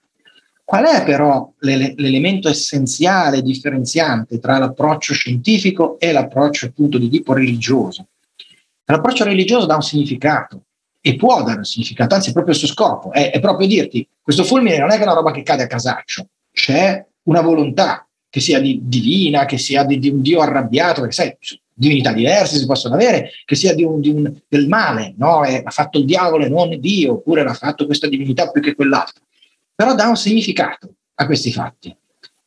Qual 0.64 0.84
è 0.84 1.04
però 1.04 1.52
l'elemento 1.58 2.48
essenziale 2.48 3.42
differenziante 3.42 4.40
tra 4.40 4.58
l'approccio 4.58 5.14
scientifico 5.14 5.98
e 6.00 6.10
l'approccio 6.10 6.66
appunto 6.66 6.98
di 6.98 7.08
tipo 7.08 7.32
religioso? 7.34 8.06
L'approccio 8.92 9.24
religioso 9.24 9.64
dà 9.64 9.74
un 9.74 9.82
significato 9.82 10.64
e 11.00 11.16
può 11.16 11.42
dare 11.42 11.58
un 11.58 11.64
significato, 11.64 12.14
anzi 12.14 12.28
è 12.28 12.32
proprio 12.32 12.52
il 12.52 12.60
suo 12.60 12.68
scopo, 12.68 13.10
è, 13.10 13.30
è 13.30 13.40
proprio 13.40 13.66
dirti 13.66 14.06
questo 14.20 14.44
fulmine 14.44 14.78
non 14.78 14.90
è 14.90 14.98
che 14.98 15.02
una 15.02 15.14
roba 15.14 15.30
che 15.30 15.42
cade 15.42 15.62
a 15.62 15.66
casaccio, 15.66 16.26
c'è 16.52 17.02
una 17.24 17.40
volontà 17.40 18.06
che 18.28 18.40
sia 18.40 18.60
di, 18.60 18.80
divina, 18.82 19.46
che 19.46 19.56
sia 19.56 19.84
di, 19.84 19.98
di, 19.98 20.10
un 20.10 20.20
Dio 20.20 20.40
arrabbiato, 20.40 21.00
perché 21.00 21.14
sai, 21.14 21.36
divinità 21.72 22.12
diverse 22.12 22.58
si 22.58 22.66
possono 22.66 22.94
avere, 22.94 23.30
che 23.46 23.54
sia 23.54 23.74
di 23.74 23.82
un, 23.82 24.00
di 24.00 24.10
un, 24.10 24.30
del 24.46 24.68
male, 24.68 25.14
no? 25.16 25.42
È, 25.42 25.62
ha 25.64 25.70
fatto 25.70 25.98
il 25.98 26.04
diavolo 26.04 26.44
e 26.44 26.48
non 26.50 26.78
Dio, 26.78 27.14
oppure 27.14 27.42
l'ha 27.42 27.54
fatto 27.54 27.86
questa 27.86 28.08
divinità 28.08 28.50
più 28.50 28.60
che 28.60 28.74
quell'altra. 28.74 29.22
Però 29.74 29.94
dà 29.94 30.06
un 30.08 30.16
significato 30.16 30.94
a 31.14 31.26
questi 31.26 31.50
fatti. 31.50 31.94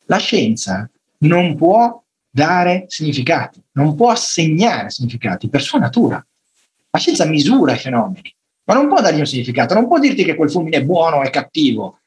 La 0.06 0.18
scienza 0.18 0.88
non 1.18 1.56
può 1.56 2.02
dare 2.30 2.84
significati, 2.88 3.62
non 3.72 3.94
può 3.94 4.10
assegnare 4.10 4.90
significati 4.90 5.48
per 5.48 5.62
sua 5.62 5.78
natura. 5.78 6.24
La 6.96 7.02
scienza 7.02 7.26
misura 7.26 7.74
i 7.74 7.78
fenomeni, 7.78 8.34
ma 8.64 8.72
non 8.72 8.88
può 8.88 9.02
dargli 9.02 9.18
un 9.18 9.26
significato, 9.26 9.74
non 9.74 9.86
può 9.86 9.98
dirti 9.98 10.24
che 10.24 10.34
quel 10.34 10.50
fulmine 10.50 10.78
è 10.78 10.82
buono 10.82 11.16
o 11.16 11.22
è 11.22 11.28
cattivo. 11.28 12.00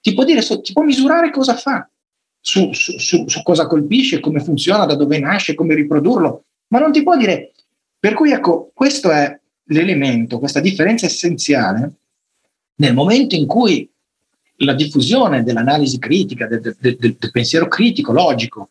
Ti 0.00 0.14
può, 0.14 0.22
dire, 0.22 0.40
ti 0.40 0.72
può 0.72 0.84
misurare 0.84 1.32
cosa 1.32 1.56
fa, 1.56 1.90
su, 2.38 2.72
su, 2.72 2.96
su, 2.96 3.26
su 3.26 3.42
cosa 3.42 3.66
colpisce, 3.66 4.20
come 4.20 4.38
funziona, 4.38 4.86
da 4.86 4.94
dove 4.94 5.18
nasce, 5.18 5.56
come 5.56 5.74
riprodurlo, 5.74 6.44
ma 6.68 6.78
non 6.78 6.92
ti 6.92 7.02
può 7.02 7.16
dire. 7.16 7.50
Per 7.98 8.14
cui 8.14 8.30
ecco, 8.30 8.70
questo 8.72 9.10
è 9.10 9.36
l'elemento, 9.64 10.38
questa 10.38 10.60
differenza 10.60 11.06
essenziale 11.06 11.90
nel 12.76 12.94
momento 12.94 13.34
in 13.34 13.46
cui 13.46 13.90
la 14.58 14.74
diffusione 14.74 15.42
dell'analisi 15.42 15.98
critica, 15.98 16.46
del, 16.46 16.60
del, 16.60 16.76
del, 16.78 17.16
del 17.18 17.30
pensiero 17.32 17.66
critico, 17.66 18.12
logico, 18.12 18.70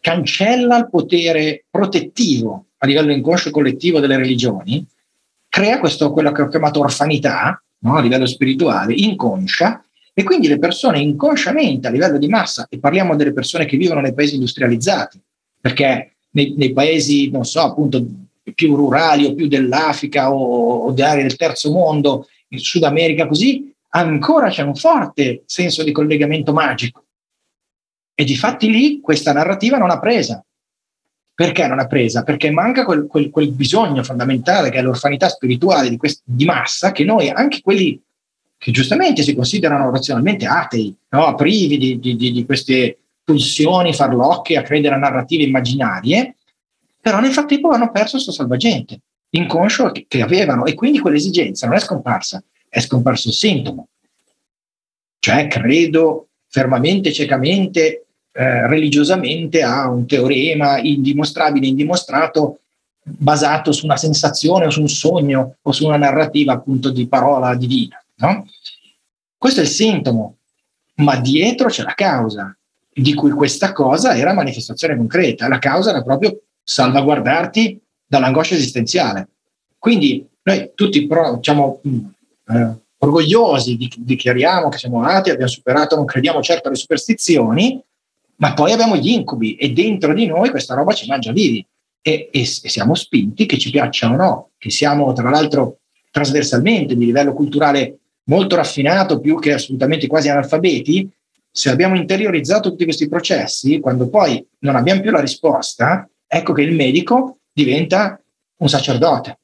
cancella 0.00 0.76
il 0.76 0.90
potere 0.90 1.66
protettivo 1.70 2.64
a 2.78 2.86
livello 2.86 3.12
inconscio 3.12 3.50
collettivo 3.50 4.00
delle 4.00 4.16
religioni, 4.16 4.84
crea 5.48 5.78
questo, 5.78 6.12
quello 6.12 6.32
che 6.32 6.42
ho 6.42 6.48
chiamato 6.48 6.80
orfanità 6.80 7.60
no? 7.80 7.96
a 7.96 8.00
livello 8.00 8.26
spirituale, 8.26 8.94
inconscia, 8.94 9.82
e 10.14 10.22
quindi 10.24 10.48
le 10.48 10.58
persone 10.58 11.00
inconsciamente 11.00 11.86
a 11.86 11.90
livello 11.90 12.18
di 12.18 12.28
massa, 12.28 12.66
e 12.68 12.78
parliamo 12.78 13.14
delle 13.14 13.32
persone 13.32 13.66
che 13.66 13.76
vivono 13.76 14.00
nei 14.00 14.14
paesi 14.14 14.34
industrializzati, 14.34 15.20
perché 15.60 16.16
nei, 16.30 16.54
nei 16.56 16.72
paesi, 16.72 17.30
non 17.30 17.44
so, 17.44 17.60
appunto 17.60 18.04
più 18.54 18.74
rurali 18.74 19.26
o 19.26 19.34
più 19.34 19.46
dell'Africa 19.46 20.32
o, 20.32 20.86
o 20.86 20.92
delle 20.92 21.08
aree 21.08 21.22
del 21.22 21.36
terzo 21.36 21.70
mondo, 21.70 22.26
in 22.48 22.58
Sud 22.58 22.82
America 22.82 23.26
così, 23.26 23.72
ancora 23.90 24.48
c'è 24.48 24.62
un 24.62 24.74
forte 24.74 25.42
senso 25.46 25.82
di 25.82 25.92
collegamento 25.92 26.52
magico 26.52 27.04
e 28.14 28.24
di 28.24 28.36
fatti 28.36 28.70
lì 28.70 29.00
questa 29.00 29.32
narrativa 29.32 29.78
non 29.78 29.90
ha 29.90 29.98
presa. 29.98 30.44
Perché 31.38 31.68
non 31.68 31.78
ha 31.78 31.86
presa? 31.86 32.24
Perché 32.24 32.50
manca 32.50 32.84
quel, 32.84 33.06
quel, 33.06 33.30
quel 33.30 33.52
bisogno 33.52 34.02
fondamentale 34.02 34.70
che 34.70 34.78
è 34.78 34.82
l'orfanità 34.82 35.28
spirituale 35.28 35.88
di, 35.88 35.96
quest- 35.96 36.22
di, 36.24 36.44
massa, 36.44 36.90
che 36.90 37.04
noi, 37.04 37.30
anche 37.30 37.60
quelli 37.60 38.02
che 38.56 38.72
giustamente 38.72 39.22
si 39.22 39.36
considerano 39.36 39.88
razionalmente 39.88 40.46
atei, 40.46 40.92
no? 41.10 41.36
privi 41.36 41.78
di, 41.78 42.00
di, 42.00 42.32
di, 42.32 42.44
queste 42.44 42.98
pulsioni 43.22 43.94
farlocche 43.94 44.56
a 44.56 44.62
credere 44.62 44.96
a 44.96 44.98
narrative 44.98 45.44
immaginarie, 45.44 46.34
però 47.00 47.20
nel 47.20 47.30
frattempo 47.30 47.68
hanno 47.68 47.92
perso 47.92 48.14
questo 48.14 48.32
salvagente 48.32 48.98
inconscio 49.30 49.92
che, 49.92 50.06
che 50.08 50.22
avevano 50.22 50.64
e 50.64 50.74
quindi 50.74 50.98
quell'esigenza 50.98 51.68
non 51.68 51.76
è 51.76 51.80
scomparsa, 51.80 52.42
è 52.68 52.80
scomparso 52.80 53.28
il 53.28 53.34
sintomo. 53.34 53.86
Cioè 55.20 55.46
credo 55.46 56.30
fermamente, 56.48 57.12
ciecamente 57.12 58.06
eh, 58.38 58.68
religiosamente 58.68 59.64
a 59.64 59.88
un 59.88 60.06
teorema 60.06 60.78
indimostrabile, 60.78 61.66
indimostrato, 61.66 62.60
basato 63.02 63.72
su 63.72 63.84
una 63.84 63.96
sensazione 63.96 64.66
o 64.66 64.70
su 64.70 64.80
un 64.80 64.88
sogno 64.88 65.56
o 65.60 65.72
su 65.72 65.84
una 65.86 65.96
narrativa 65.96 66.52
appunto 66.52 66.90
di 66.90 67.08
parola 67.08 67.56
divina. 67.56 68.00
No? 68.18 68.46
Questo 69.36 69.58
è 69.58 69.64
il 69.64 69.68
sintomo, 69.68 70.36
ma 70.98 71.16
dietro 71.16 71.68
c'è 71.68 71.82
la 71.82 71.94
causa, 71.94 72.56
di 72.92 73.12
cui 73.12 73.32
questa 73.32 73.72
cosa 73.72 74.16
era 74.16 74.32
manifestazione 74.32 74.96
concreta. 74.96 75.48
La 75.48 75.58
causa 75.58 75.90
era 75.90 76.02
proprio 76.04 76.42
salvaguardarti 76.62 77.80
dall'angoscia 78.06 78.54
esistenziale. 78.54 79.30
Quindi 79.78 80.24
noi 80.42 80.70
tutti 80.76 81.04
pro, 81.08 81.34
diciamo, 81.34 81.80
eh, 81.82 82.72
orgogliosi 82.98 83.76
di, 83.76 83.92
dichiariamo 83.96 84.68
che 84.68 84.78
siamo 84.78 85.02
atei, 85.02 85.32
abbiamo 85.32 85.50
superato, 85.50 85.96
non 85.96 86.04
crediamo 86.04 86.40
certo 86.40 86.68
alle 86.68 86.76
superstizioni, 86.76 87.82
ma 88.38 88.54
poi 88.54 88.72
abbiamo 88.72 88.96
gli 88.96 89.08
incubi 89.08 89.56
e 89.56 89.72
dentro 89.72 90.14
di 90.14 90.26
noi 90.26 90.50
questa 90.50 90.74
roba 90.74 90.92
ci 90.92 91.06
mangia 91.08 91.32
vivi 91.32 91.64
e, 92.00 92.28
e, 92.32 92.40
e 92.40 92.44
siamo 92.44 92.94
spinti, 92.94 93.46
che 93.46 93.58
ci 93.58 93.70
piaccia 93.70 94.10
o 94.10 94.16
no, 94.16 94.50
che 94.58 94.70
siamo 94.70 95.12
tra 95.12 95.30
l'altro 95.30 95.78
trasversalmente 96.10 96.96
di 96.96 97.04
livello 97.04 97.32
culturale 97.32 97.98
molto 98.24 98.56
raffinato, 98.56 99.20
più 99.20 99.38
che 99.38 99.54
assolutamente 99.54 100.06
quasi 100.06 100.28
analfabeti, 100.28 101.08
se 101.50 101.70
abbiamo 101.70 101.96
interiorizzato 101.96 102.70
tutti 102.70 102.84
questi 102.84 103.08
processi, 103.08 103.80
quando 103.80 104.08
poi 104.08 104.44
non 104.60 104.76
abbiamo 104.76 105.00
più 105.00 105.10
la 105.10 105.20
risposta, 105.20 106.08
ecco 106.26 106.52
che 106.52 106.62
il 106.62 106.74
medico 106.74 107.38
diventa 107.52 108.20
un 108.58 108.68
sacerdote. 108.68 109.38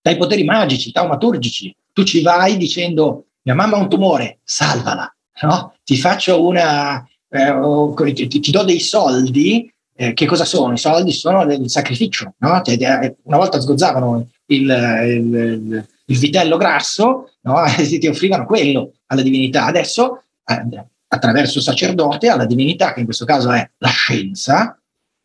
Dai 0.00 0.16
poteri 0.16 0.44
magici, 0.44 0.92
taumaturgici, 0.92 1.74
tu 1.92 2.04
ci 2.04 2.22
vai 2.22 2.56
dicendo 2.56 3.26
mia 3.42 3.54
mamma 3.54 3.76
ha 3.76 3.80
un 3.80 3.88
tumore, 3.88 4.38
salvala, 4.42 5.14
no? 5.42 5.74
ti 5.84 5.96
faccio 5.96 6.46
una, 6.46 7.06
eh, 7.30 8.14
ti, 8.14 8.40
ti, 8.40 8.50
do 8.50 8.64
dei 8.64 8.80
soldi, 8.80 9.72
eh, 9.94 10.12
che 10.12 10.26
cosa 10.26 10.44
sono? 10.44 10.72
I 10.72 10.78
soldi 10.78 11.12
sono 11.12 11.42
il 11.42 11.70
sacrificio, 11.70 12.34
no? 12.38 12.60
cioè, 12.62 12.76
eh, 12.78 13.16
una 13.22 13.36
volta 13.36 13.60
sgozzavano 13.60 14.26
il, 14.46 14.60
il, 14.62 14.70
il, 14.70 15.88
il 16.04 16.18
vitello 16.18 16.56
grasso 16.56 17.30
no? 17.42 17.62
ti 17.76 18.06
offrivano 18.06 18.46
quello 18.46 18.92
alla 19.06 19.22
divinità, 19.22 19.66
adesso 19.66 20.22
eh, 20.44 20.84
attraverso 21.08 21.60
sacerdote 21.60 22.28
alla 22.28 22.46
divinità, 22.46 22.92
che 22.92 23.00
in 23.00 23.06
questo 23.06 23.24
caso 23.24 23.50
è 23.50 23.68
la 23.78 23.88
scienza, 23.88 24.78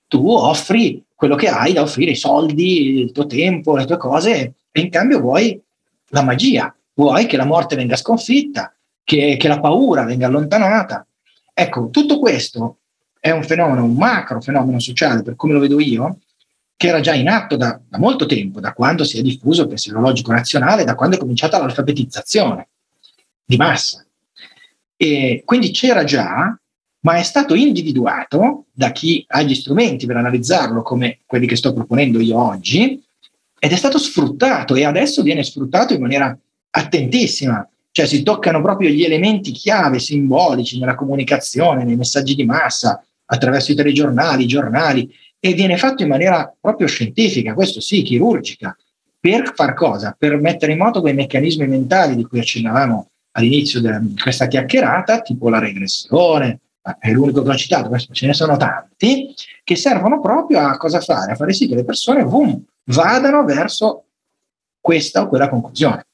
tu 0.08 0.30
offri 0.30 1.04
quello 1.14 1.36
che 1.36 1.48
hai 1.48 1.74
da 1.74 1.82
offrire, 1.82 2.12
i 2.12 2.16
soldi, 2.16 3.00
il 3.00 3.12
tuo 3.12 3.26
tempo, 3.26 3.76
le 3.76 3.86
tue 3.86 3.98
cose, 3.98 4.54
e 4.72 4.80
in 4.80 4.90
cambio 4.90 5.20
vuoi 5.20 5.60
la 6.10 6.22
magia, 6.22 6.76
vuoi 6.94 7.26
che 7.26 7.38
la 7.38 7.46
morte 7.46 7.76
venga 7.76 7.96
sconfitta, 7.96 8.74
che, 9.04 9.38
che 9.38 9.48
la 9.48 9.60
paura 9.60 10.04
venga 10.04 10.28
allontanata. 10.28 11.06
Ecco, 11.58 11.90
tutto 11.90 12.20
questo 12.20 12.80
è 13.18 13.32
un 13.32 13.44
fenomeno, 13.44 13.86
un 13.86 13.96
macro 13.96 14.42
fenomeno 14.42 14.78
sociale, 14.80 15.24
per 15.24 15.38
come 15.38 15.54
lo 15.54 15.60
vedo 15.60 15.80
io, 15.80 16.20
che 16.76 16.88
era 16.88 17.00
già 17.00 17.14
in 17.14 17.30
atto 17.30 17.56
da, 17.56 17.80
da 17.88 17.98
molto 17.98 18.26
tempo, 18.26 18.60
da 18.60 18.74
quando 18.74 19.06
si 19.06 19.18
è 19.18 19.22
diffuso 19.22 19.62
il 19.62 19.70
pensiero 19.70 20.02
logico 20.02 20.34
nazionale, 20.34 20.84
da 20.84 20.96
quando 20.96 21.16
è 21.16 21.20
cominciata 21.20 21.58
l'alfabetizzazione 21.58 22.68
di 23.46 23.56
massa. 23.56 24.06
E 24.98 25.44
quindi 25.46 25.72
c'era 25.72 26.04
già, 26.04 26.60
ma 27.00 27.16
è 27.16 27.24
stato 27.24 27.56
individuato 27.56 28.66
da 28.74 28.92
chi 28.92 29.24
ha 29.26 29.42
gli 29.42 29.56
strumenti 29.56 30.06
per 30.06 30.18
analizzarlo, 30.18 30.82
come 30.82 31.20
quelli 31.26 31.48
che 31.48 31.56
sto 31.56 31.72
proponendo 31.72 32.20
io 32.20 32.38
oggi, 32.38 33.02
ed 33.58 33.72
è 33.72 33.76
stato 33.78 33.98
sfruttato 33.98 34.76
e 34.76 34.84
adesso 34.84 35.24
viene 35.24 35.42
sfruttato 35.42 35.94
in 35.94 36.02
maniera 36.02 36.38
attentissima. 36.72 37.66
Cioè 37.96 38.08
si 38.08 38.24
toccano 38.24 38.62
proprio 38.62 38.90
gli 38.90 39.06
elementi 39.06 39.54
chiave 39.54 40.00
simbolici 40.00 40.78
nella 40.78 40.96
comunicazione, 40.96 41.86
nei 41.86 41.96
messaggi 41.96 42.36
di 42.36 42.44
massa, 42.44 43.02
attraverso 43.28 43.72
i 43.72 43.76
telegiornali, 43.76 44.44
i 44.44 44.48
giornali, 44.48 45.10
e 45.40 45.54
viene 45.54 45.78
fatto 45.78 46.04
in 46.04 46.10
maniera 46.10 46.54
proprio 46.60 46.88
scientifica, 46.88 47.54
questo 47.54 47.80
sì, 47.80 48.02
chirurgica, 48.02 48.76
per 49.18 49.54
far 49.56 49.74
cosa? 49.76 50.14
Per 50.20 50.42
mettere 50.42 50.74
in 50.74 50.80
moto 50.80 51.00
quei 51.00 51.14
meccanismi 51.14 51.68
mentali 51.68 52.18
di 52.18 52.26
cui 52.26 52.40
accennavamo 52.40 53.12
all'inizio 53.32 53.80
di 53.80 53.90
questa 54.22 54.48
chiacchierata, 54.48 55.22
tipo 55.22 55.48
la 55.48 55.60
regressione, 55.60 56.60
è 57.00 57.12
l'unico 57.12 57.44
che 57.44 57.50
ho 57.50 57.56
citato, 57.56 57.88
questo 57.88 58.14
ce 58.14 58.28
ne 58.28 58.34
sono 58.34 58.58
tanti, 58.58 59.34
che 59.64 59.76
servono 59.78 60.20
proprio 60.20 60.60
a 60.60 60.76
cosa 60.76 61.00
fare? 61.00 61.32
A 61.32 61.36
fare 61.36 61.54
sì 61.54 61.66
che 61.66 61.76
le 61.76 61.86
persone 61.86 62.26
boom, 62.26 62.62
vadano 62.88 63.46
verso 63.46 64.04
questa 64.82 65.22
o 65.22 65.30
quella 65.30 65.48
conclusione. 65.48 66.06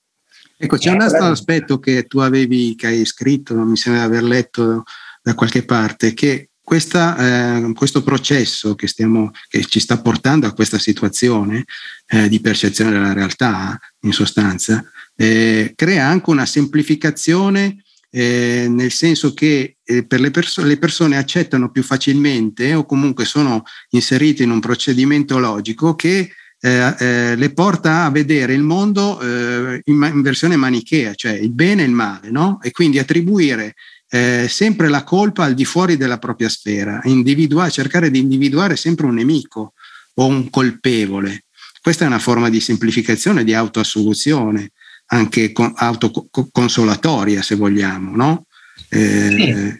Ecco, 0.64 0.78
c'è 0.78 0.91
un 0.91 1.01
altro 1.01 1.26
aspetto 1.26 1.80
che 1.80 2.05
tu 2.05 2.20
avevi, 2.20 2.76
che 2.76 2.86
hai 2.86 3.03
scritto, 3.03 3.55
non 3.55 3.68
mi 3.68 3.78
sembra 3.78 4.07
di 4.07 4.16
aver 4.16 4.24
letto 4.24 4.84
da 5.24 5.34
qualche 5.34 5.66
parte, 5.66 6.14
che 6.14 6.49
questa, 6.62 7.57
eh, 7.57 7.74
questo 7.74 8.03
processo 8.03 8.76
che, 8.76 8.86
stiamo, 8.86 9.32
che, 9.49 9.66
ci 9.66 9.80
sta 9.80 9.99
portando 9.99 10.45
a 10.45 10.53
questa 10.53 10.78
situazione 10.78 11.66
eh, 12.05 12.30
di 12.30 12.39
percezione 12.39 12.91
della 12.91 13.14
realtà, 13.14 13.80
in 14.01 14.14
sostanza, 14.14 14.86
eh, 15.16 15.74
crea 15.76 16.05
anche 16.05 16.30
una 16.30 16.45
semplificazione 16.45 17.82
eh, 18.12 18.68
nel 18.70 18.91
senso 18.91 19.34
che 19.34 19.78
eh, 19.84 20.05
per 20.05 20.20
le, 20.20 20.30
perso- 20.30 20.64
le, 20.64 20.78
persone 20.78 21.18
accettano 21.18 21.72
più 21.72 21.82
facilmente 21.82 22.76
o 22.76 22.86
comunque 22.86 23.26
sono 23.26 23.64
inserite 23.89 24.43
in 24.43 24.51
un 24.51 24.59
procedimento 24.59 25.39
logico 25.39 25.95
che 25.95 26.30
eh, 26.62 27.36
le 27.36 27.53
porta 27.53 28.03
a 28.03 28.12
vedere 28.12 28.53
il 28.53 28.62
mondo 28.62 29.20
in, 29.22 29.82
in, 29.86 30.22
versione 30.22 30.55
manichea, 30.55 31.16
cioè 31.16 31.34
il 31.34 31.51
bene 31.51 31.82
e 31.82 31.86
il 31.86 31.91
male, 31.91 32.30
no? 32.30 32.59
e 32.62 32.72
quindi 32.72 32.99
attribuire 32.99 33.74
eh, 34.14 34.47
sempre 34.49 34.89
la 34.89 35.03
colpa 35.03 35.45
al 35.45 35.53
di 35.53 35.66
fuori 35.66 35.95
della 35.95 36.18
propria 36.20 36.49
sfera, 36.49 37.01
cercare 37.70 38.12
di 38.12 38.20
individuare 38.20 38.76
sempre 38.76 39.05
un 39.05 39.16
nemico 39.16 39.74
o 40.16 40.26
un 40.26 40.49
colpevole. 40.49 41.45
Questa 41.82 42.03
è 42.03 42.07
una 42.07 42.20
forma 42.20 42.49
di 42.49 42.59
semplificazione, 42.59 43.43
di 43.43 43.53
autoassoluzione, 43.53 44.72
anche 45.07 45.51
con- 45.51 45.74
autoconsolatoria 45.76 47.41
se 47.41 47.55
vogliamo, 47.55 48.16
no? 48.16 48.45
Eh, 48.89 49.30
sì. 49.30 49.80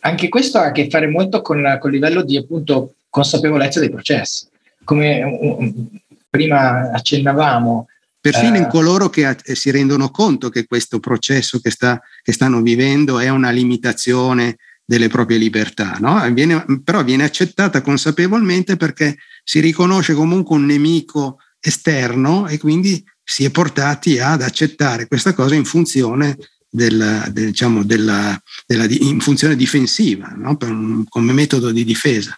Anche 0.00 0.28
questo 0.28 0.58
ha 0.58 0.66
a 0.66 0.72
che 0.72 0.90
fare 0.90 1.06
molto 1.06 1.42
con, 1.42 1.58
il 1.58 1.90
livello 1.90 2.22
di 2.22 2.36
appunto 2.36 2.94
consapevolezza 3.08 3.80
dei 3.80 3.90
processi. 3.90 4.46
Come 4.84 5.22
prima 6.32 6.90
accennavamo, 6.90 7.88
Perfino 8.18 8.56
in 8.56 8.62
eh. 8.62 8.68
coloro 8.68 9.10
che 9.10 9.36
si 9.42 9.70
rendono 9.72 10.10
conto 10.10 10.48
che 10.48 10.64
questo 10.64 11.00
processo 11.00 11.58
che, 11.58 11.70
sta, 11.70 12.00
che 12.22 12.32
stanno 12.32 12.62
vivendo 12.62 13.18
è 13.18 13.28
una 13.28 13.50
limitazione 13.50 14.58
delle 14.84 15.08
proprie 15.08 15.38
libertà, 15.38 15.96
no? 15.98 16.22
viene, 16.32 16.64
però 16.84 17.02
viene 17.02 17.24
accettata 17.24 17.82
consapevolmente 17.82 18.76
perché 18.76 19.16
si 19.42 19.58
riconosce 19.58 20.14
comunque 20.14 20.54
un 20.54 20.66
nemico 20.66 21.38
esterno 21.58 22.46
e 22.46 22.58
quindi 22.58 23.04
si 23.24 23.44
è 23.44 23.50
portati 23.50 24.20
ad 24.20 24.42
accettare 24.42 25.08
questa 25.08 25.34
cosa 25.34 25.56
in 25.56 25.64
funzione, 25.64 26.36
della, 26.74 27.28
del, 27.30 27.46
diciamo, 27.46 27.84
della, 27.84 28.40
della, 28.66 28.86
in 28.88 29.20
funzione 29.20 29.56
difensiva, 29.56 30.32
no? 30.34 30.56
un, 30.62 31.04
come 31.08 31.32
metodo 31.32 31.70
di 31.70 31.84
difesa. 31.84 32.34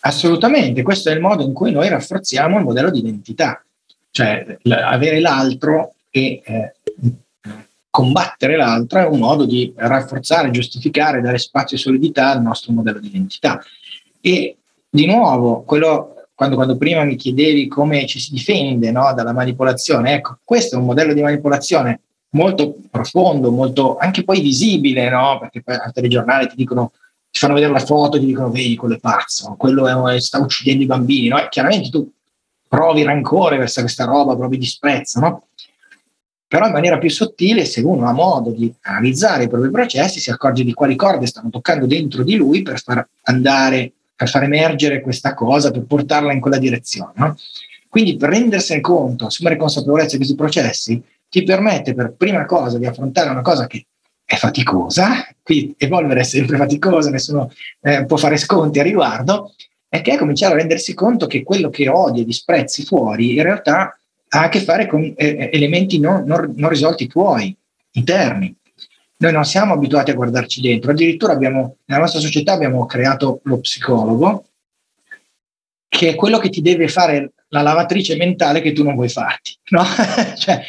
Assolutamente, 0.00 0.82
questo 0.82 1.08
è 1.08 1.14
il 1.14 1.20
modo 1.20 1.42
in 1.42 1.52
cui 1.52 1.70
noi 1.70 1.88
rafforziamo 1.88 2.58
il 2.58 2.64
modello 2.64 2.90
di 2.90 2.98
identità 2.98 3.62
cioè 4.10 4.58
avere 4.64 5.20
l'altro 5.20 5.94
e 6.10 6.42
eh, 6.44 6.72
combattere 7.88 8.56
l'altro 8.56 8.98
è 8.98 9.06
un 9.06 9.20
modo 9.20 9.44
di 9.44 9.72
rafforzare, 9.76 10.50
giustificare, 10.50 11.20
dare 11.20 11.38
spazio 11.38 11.76
e 11.76 11.80
solidità 11.80 12.30
al 12.30 12.42
nostro 12.42 12.72
modello 12.72 12.98
di 12.98 13.08
identità. 13.08 13.62
E 14.20 14.56
di 14.88 15.06
nuovo, 15.06 15.62
quello, 15.62 16.26
quando, 16.34 16.56
quando 16.56 16.76
prima 16.76 17.04
mi 17.04 17.16
chiedevi 17.16 17.68
come 17.68 18.06
ci 18.06 18.18
si 18.18 18.32
difende 18.32 18.90
no, 18.90 19.12
dalla 19.14 19.32
manipolazione, 19.32 20.14
ecco, 20.14 20.38
questo 20.42 20.74
è 20.74 20.78
un 20.78 20.86
modello 20.86 21.12
di 21.12 21.22
manipolazione 21.22 22.00
molto 22.30 22.76
profondo, 22.90 23.50
molto 23.50 23.96
anche 23.96 24.24
poi 24.24 24.40
visibile, 24.40 25.08
no? 25.08 25.38
perché 25.40 25.62
poi 25.62 25.76
al 25.76 25.92
telegiornale 25.92 26.46
ti 26.48 26.56
dicono 26.56 26.92
ti 27.30 27.40
fanno 27.40 27.54
vedere 27.54 27.72
la 27.72 27.78
foto 27.78 28.18
ti 28.18 28.24
dicono 28.24 28.50
vedi 28.50 28.74
quello 28.74 28.94
è 28.94 28.98
pazzo, 28.98 29.54
quello 29.58 30.08
è, 30.08 30.18
sta 30.20 30.38
uccidendo 30.38 30.82
i 30.82 30.86
bambini, 30.86 31.28
no? 31.28 31.46
chiaramente 31.50 31.90
tu 31.90 32.10
provi 32.66 33.02
rancore 33.02 33.56
verso 33.56 33.80
questa 33.80 34.04
roba, 34.04 34.36
provi 34.36 34.58
disprezzo, 34.58 35.20
no? 35.20 35.42
Però 36.46 36.66
in 36.66 36.72
maniera 36.72 36.96
più 36.96 37.10
sottile, 37.10 37.66
se 37.66 37.82
uno 37.82 38.08
ha 38.08 38.12
modo 38.12 38.50
di 38.50 38.72
analizzare 38.82 39.44
i 39.44 39.48
propri 39.48 39.70
processi, 39.70 40.18
si 40.18 40.30
accorge 40.30 40.64
di 40.64 40.72
quali 40.72 40.96
corde 40.96 41.26
stanno 41.26 41.50
toccando 41.50 41.84
dentro 41.84 42.24
di 42.24 42.36
lui 42.36 42.62
per 42.62 42.80
far 42.80 43.06
andare, 43.24 43.92
per 44.16 44.30
far 44.30 44.44
emergere 44.44 45.02
questa 45.02 45.34
cosa, 45.34 45.70
per 45.70 45.82
portarla 45.82 46.32
in 46.32 46.40
quella 46.40 46.56
direzione. 46.56 47.12
No? 47.16 47.36
Quindi 47.86 48.16
per 48.16 48.30
rendersene 48.30 48.80
conto, 48.80 49.26
assumere 49.26 49.56
consapevolezza 49.56 50.12
di 50.12 50.16
questi 50.16 50.34
processi, 50.34 51.02
ti 51.28 51.42
permette 51.42 51.94
per 51.94 52.14
prima 52.16 52.44
cosa 52.44 52.78
di 52.78 52.86
affrontare 52.86 53.30
una 53.30 53.42
cosa 53.42 53.66
che 53.66 53.86
è 54.24 54.36
faticosa, 54.36 55.26
qui 55.42 55.74
evolvere 55.78 56.20
è 56.20 56.24
sempre 56.24 56.56
faticoso, 56.58 57.08
nessuno 57.08 57.50
eh, 57.80 58.04
può 58.04 58.16
fare 58.16 58.36
sconti 58.36 58.78
a 58.78 58.82
riguardo, 58.82 59.54
è 59.88 60.02
che 60.02 60.12
è 60.12 60.18
cominciare 60.18 60.52
a 60.54 60.56
rendersi 60.58 60.92
conto 60.92 61.26
che 61.26 61.42
quello 61.42 61.70
che 61.70 61.88
odi 61.88 62.20
e 62.20 62.24
disprezzi 62.24 62.84
fuori 62.84 63.36
in 63.36 63.42
realtà 63.42 63.98
ha 64.30 64.42
a 64.42 64.48
che 64.48 64.60
fare 64.60 64.86
con 64.86 65.02
eh, 65.02 65.14
eh, 65.16 65.50
elementi 65.52 65.98
non, 65.98 66.24
non, 66.24 66.52
non, 66.56 66.68
risolti 66.68 67.06
tuoi, 67.06 67.56
interni. 67.92 68.54
Noi 69.20 69.32
non 69.32 69.44
siamo 69.44 69.72
abituati 69.72 70.10
a 70.10 70.14
guardarci 70.14 70.60
dentro, 70.60 70.90
addirittura 70.90 71.32
abbiamo, 71.32 71.76
nella 71.86 72.02
nostra 72.02 72.20
società 72.20 72.52
abbiamo 72.52 72.84
creato 72.86 73.40
lo 73.44 73.58
psicologo, 73.60 74.44
che 75.88 76.10
è 76.10 76.14
quello 76.14 76.38
che 76.38 76.50
ti 76.50 76.60
deve 76.60 76.88
fare 76.88 77.32
la 77.48 77.62
lavatrice 77.62 78.16
mentale 78.16 78.60
che 78.60 78.72
tu 78.72 78.84
non 78.84 78.94
vuoi 78.94 79.08
farti. 79.08 79.56
No? 79.70 79.82
cioè, 80.36 80.62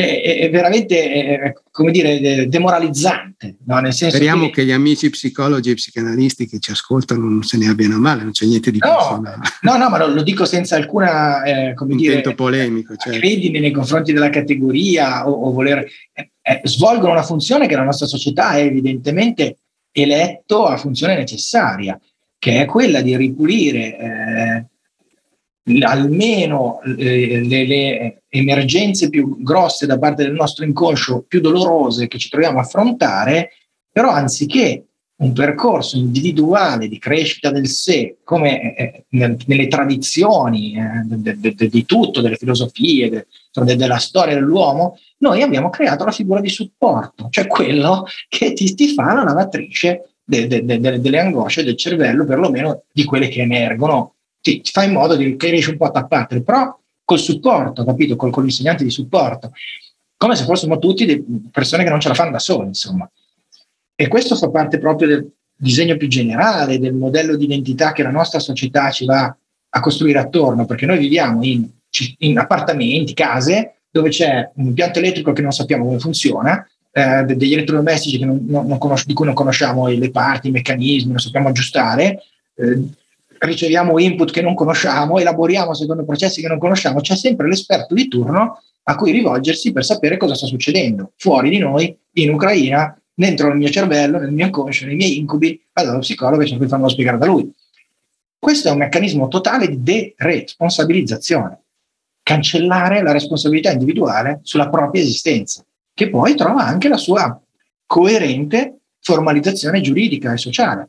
è, 0.00 0.38
è 0.40 0.50
veramente, 0.50 1.12
è, 1.12 1.52
come 1.70 1.90
dire, 1.90 2.48
demoralizzante. 2.48 3.56
No? 3.66 3.78
Nel 3.78 3.92
senso 3.92 4.16
Speriamo 4.16 4.46
che, 4.46 4.52
che, 4.52 4.64
gli 4.66 4.72
amici 4.72 5.10
psicologi 5.10 5.70
e 5.70 5.74
psicanalisti 5.74 6.46
che 6.46 6.58
ci 6.58 6.70
ascoltano 6.70 7.28
non 7.28 7.42
se 7.42 7.56
ne 7.56 7.68
abbiano 7.68 7.98
male, 7.98 8.22
non 8.22 8.32
c'è 8.32 8.46
niente 8.46 8.70
di 8.70 8.78
no, 8.78 8.94
personale. 8.94 9.40
No, 9.62 9.76
no, 9.76 9.88
ma 9.88 9.98
lo, 9.98 10.08
lo 10.08 10.22
dico 10.22 10.44
senza 10.44 10.76
alcuna, 10.76 11.42
eh, 11.42 11.74
come 11.74 11.92
Intento 11.92 12.20
dire, 12.20 12.34
polemico. 12.34 12.96
Certo. 12.96 13.18
Credine 13.18 13.60
nei 13.60 13.70
confronti 13.70 14.12
della 14.12 14.30
categoria 14.30 15.28
o, 15.28 15.32
o 15.32 15.52
voler... 15.52 15.86
Eh, 16.12 16.30
eh, 16.42 16.60
svolgono 16.64 17.12
una 17.12 17.22
funzione 17.22 17.66
che 17.66 17.76
la 17.76 17.84
nostra 17.84 18.06
società 18.06 18.52
è 18.52 18.62
evidentemente 18.62 19.58
eletto 19.92 20.66
a 20.66 20.76
funzione 20.76 21.16
necessaria, 21.16 22.00
che 22.38 22.62
è 22.62 22.64
quella 22.64 23.02
di 23.02 23.16
ripulire 23.16 23.98
eh, 23.98 24.64
almeno 25.82 26.80
eh, 26.82 27.42
le, 27.44 27.66
le, 27.66 28.22
emergenze 28.28 29.08
più 29.08 29.42
grosse 29.42 29.86
da 29.86 29.98
parte 29.98 30.22
del 30.22 30.32
nostro 30.32 30.64
inconscio, 30.64 31.24
più 31.26 31.40
dolorose 31.40 32.06
che 32.06 32.18
ci 32.18 32.28
troviamo 32.28 32.58
a 32.58 32.62
affrontare, 32.62 33.50
però 33.90 34.10
anziché 34.10 34.84
un 35.20 35.32
percorso 35.32 35.96
individuale 35.96 36.88
di 36.88 36.98
crescita 36.98 37.50
del 37.50 37.68
sé, 37.68 38.18
come 38.24 38.74
eh, 38.74 39.04
eh 39.08 39.36
nelle 39.46 39.68
tradizioni 39.68 40.74
eh, 40.74 41.02
de, 41.04 41.38
de, 41.38 41.54
de, 41.54 41.68
di 41.68 41.84
tutto, 41.84 42.20
delle 42.20 42.36
filosofie, 42.36 43.26
della 43.52 43.98
storia 43.98 44.34
dell'uomo, 44.34 44.96
noi 45.18 45.42
abbiamo 45.42 45.68
creato 45.68 46.04
la 46.04 46.12
figura 46.12 46.40
di 46.40 46.48
supporto, 46.48 47.28
cioè 47.30 47.46
quello 47.46 48.06
che 48.28 48.52
ti, 48.54 48.74
ti 48.74 48.88
fa 48.94 49.12
la 49.12 49.24
lavatrice 49.24 50.14
delle 50.24 51.18
angosce 51.18 51.64
del 51.64 51.76
cervello, 51.76 52.24
perlomeno 52.24 52.84
di 52.92 53.04
quelle 53.04 53.28
che 53.28 53.40
emergono 53.40 54.14
ti, 54.40 54.60
ti 54.60 54.70
fa 54.70 54.84
in 54.84 54.92
modo 54.92 55.16
di, 55.16 55.36
che 55.36 55.50
riesci 55.50 55.70
un 55.70 55.76
po' 55.76 55.86
a 55.86 55.90
tappartele, 55.90 56.42
però 56.42 56.76
col 57.04 57.18
supporto, 57.18 57.84
capito? 57.84 58.16
Col, 58.16 58.30
con 58.30 58.42
l'insegnante 58.42 58.84
di 58.84 58.90
supporto, 58.90 59.52
come 60.16 60.36
se 60.36 60.44
fossimo 60.44 60.78
tutti 60.78 61.24
persone 61.50 61.82
che 61.82 61.90
non 61.90 62.00
ce 62.00 62.08
la 62.08 62.14
fanno 62.14 62.32
da 62.32 62.38
soli, 62.38 62.68
insomma. 62.68 63.10
E 63.94 64.08
questo 64.08 64.36
fa 64.36 64.48
parte 64.50 64.78
proprio 64.78 65.08
del 65.08 65.30
disegno 65.54 65.96
più 65.96 66.08
generale, 66.08 66.78
del 66.78 66.94
modello 66.94 67.36
di 67.36 67.44
identità 67.44 67.92
che 67.92 68.02
la 68.02 68.10
nostra 68.10 68.38
società 68.38 68.90
ci 68.90 69.04
va 69.04 69.34
a 69.72 69.80
costruire 69.80 70.18
attorno, 70.18 70.66
perché 70.66 70.86
noi 70.86 70.98
viviamo 70.98 71.44
in, 71.44 71.68
in 72.18 72.38
appartamenti, 72.38 73.12
case, 73.14 73.80
dove 73.90 74.10
c'è 74.10 74.50
un 74.54 74.66
impianto 74.66 74.98
elettrico 74.98 75.32
che 75.32 75.42
non 75.42 75.52
sappiamo 75.52 75.84
come 75.84 75.98
funziona, 75.98 76.66
eh, 76.92 77.24
degli 77.24 77.52
elettrodomestici 77.52 78.24
non, 78.24 78.44
non, 78.48 78.66
non 78.66 78.78
conosci- 78.78 79.06
di 79.06 79.14
cui 79.14 79.26
non 79.26 79.34
conosciamo 79.34 79.86
le 79.88 80.10
parti, 80.10 80.48
i 80.48 80.52
meccanismi, 80.52 81.10
non 81.10 81.18
sappiamo 81.18 81.48
aggiustare, 81.48 82.22
eh, 82.54 82.82
riceviamo 83.40 83.98
input 83.98 84.30
che 84.30 84.42
non 84.42 84.54
conosciamo, 84.54 85.18
elaboriamo 85.18 85.74
secondo 85.74 86.04
processi 86.04 86.40
che 86.40 86.48
non 86.48 86.58
conosciamo, 86.58 87.00
c'è 87.00 87.16
sempre 87.16 87.48
l'esperto 87.48 87.94
di 87.94 88.08
turno 88.08 88.62
a 88.82 88.96
cui 88.96 89.12
rivolgersi 89.12 89.72
per 89.72 89.84
sapere 89.84 90.16
cosa 90.16 90.34
sta 90.34 90.46
succedendo 90.46 91.12
fuori 91.16 91.50
di 91.50 91.58
noi, 91.58 91.96
in 92.14 92.32
Ucraina, 92.32 92.94
dentro 93.14 93.48
il 93.48 93.56
mio 93.56 93.68
cervello, 93.68 94.18
nel 94.18 94.32
mio 94.32 94.46
inconscio, 94.46 94.86
nei 94.86 94.96
miei 94.96 95.18
incubi, 95.18 95.60
dallo 95.72 95.98
psicologo 96.00 96.42
e 96.42 96.46
cerco 96.46 96.64
di 96.64 96.90
spiegare 96.90 97.18
da 97.18 97.26
lui. 97.26 97.50
Questo 98.38 98.68
è 98.68 98.70
un 98.70 98.78
meccanismo 98.78 99.28
totale 99.28 99.68
di 99.68 99.82
deresponsabilizzazione, 99.82 101.60
cancellare 102.22 103.02
la 103.02 103.12
responsabilità 103.12 103.70
individuale 103.70 104.40
sulla 104.42 104.68
propria 104.68 105.02
esistenza, 105.02 105.64
che 105.94 106.08
poi 106.08 106.34
trova 106.34 106.64
anche 106.64 106.88
la 106.88 106.96
sua 106.96 107.40
coerente 107.86 108.78
formalizzazione 109.00 109.80
giuridica 109.80 110.32
e 110.32 110.38
sociale. 110.38 110.88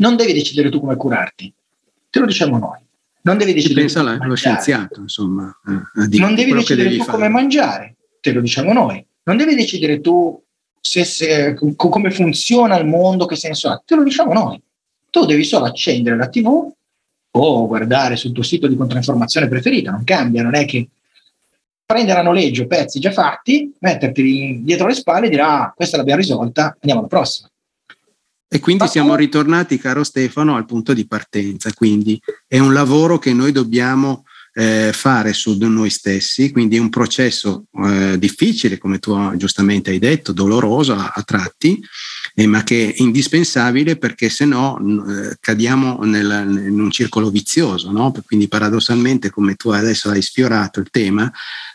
Non 0.00 0.16
devi 0.16 0.32
decidere 0.32 0.70
tu 0.70 0.80
come 0.80 0.96
curarti, 0.96 1.52
te 2.08 2.18
lo 2.18 2.26
diciamo 2.26 2.58
noi. 2.58 2.78
Non 3.22 3.36
devi 3.36 3.52
decidere 3.52 3.80
pensa 3.80 4.02
la, 4.02 4.16
lo 4.16 4.34
scienziato, 4.34 5.00
insomma. 5.00 5.54
Non 5.94 6.34
devi 6.34 6.52
decidere 6.52 6.96
tu 6.96 7.04
fare. 7.04 7.10
come 7.10 7.28
mangiare, 7.28 7.96
te 8.20 8.32
lo 8.32 8.40
diciamo 8.40 8.72
noi. 8.72 9.04
Non 9.24 9.36
devi 9.36 9.54
decidere 9.54 10.00
tu 10.00 10.42
se, 10.80 11.04
se, 11.04 11.54
come 11.76 12.10
funziona 12.10 12.78
il 12.78 12.86
mondo, 12.86 13.26
che 13.26 13.36
senso 13.36 13.68
ha, 13.68 13.82
te 13.84 13.94
lo 13.94 14.02
diciamo 14.02 14.32
noi. 14.32 14.60
Tu 15.10 15.26
devi 15.26 15.44
solo 15.44 15.66
accendere 15.66 16.16
la 16.16 16.28
TV 16.28 16.72
o 17.32 17.66
guardare 17.66 18.16
sul 18.16 18.32
tuo 18.32 18.42
sito 18.42 18.66
di 18.66 18.76
controinformazione 18.76 19.48
preferita, 19.48 19.90
non 19.90 20.04
cambia, 20.04 20.42
non 20.42 20.54
è 20.54 20.64
che 20.64 20.88
prendere 21.84 22.20
a 22.20 22.22
noleggio 22.22 22.66
pezzi 22.66 23.00
già 23.00 23.12
fatti, 23.12 23.74
metterti 23.80 24.60
dietro 24.62 24.86
le 24.86 24.94
spalle 24.94 25.26
e 25.26 25.30
dire 25.30 25.42
ah, 25.42 25.72
questa 25.76 25.98
l'abbiamo 25.98 26.20
risolta, 26.20 26.74
andiamo 26.80 27.00
alla 27.00 27.08
prossima. 27.08 27.49
E 28.52 28.58
quindi 28.58 28.88
siamo 28.88 29.14
ritornati, 29.14 29.78
caro 29.78 30.02
Stefano, 30.02 30.56
al 30.56 30.66
punto 30.66 30.92
di 30.92 31.06
partenza. 31.06 31.72
Quindi 31.72 32.20
è 32.48 32.58
un 32.58 32.72
lavoro 32.72 33.16
che 33.20 33.32
noi 33.32 33.52
dobbiamo 33.52 34.24
eh, 34.54 34.90
fare 34.92 35.32
su 35.32 35.56
noi 35.56 35.88
stessi, 35.88 36.50
quindi 36.50 36.74
è 36.74 36.80
un 36.80 36.88
processo 36.88 37.66
eh, 37.84 38.18
difficile, 38.18 38.78
come 38.78 38.98
tu 38.98 39.36
giustamente 39.36 39.90
hai 39.90 40.00
detto, 40.00 40.32
doloroso 40.32 40.94
a, 40.94 41.12
a 41.14 41.22
tratti, 41.22 41.80
eh, 42.34 42.46
ma 42.48 42.64
che 42.64 42.88
è 42.88 42.94
indispensabile 43.00 43.96
perché 43.96 44.28
se 44.28 44.46
no 44.46 44.78
eh, 44.80 45.36
cadiamo 45.38 46.00
nel, 46.02 46.64
in 46.66 46.80
un 46.80 46.90
circolo 46.90 47.30
vizioso. 47.30 47.92
No? 47.92 48.12
Quindi 48.26 48.48
paradossalmente, 48.48 49.30
come 49.30 49.54
tu 49.54 49.70
adesso 49.70 50.10
hai 50.10 50.22
sfiorato 50.22 50.80
il 50.80 50.90
tema, 50.90 51.30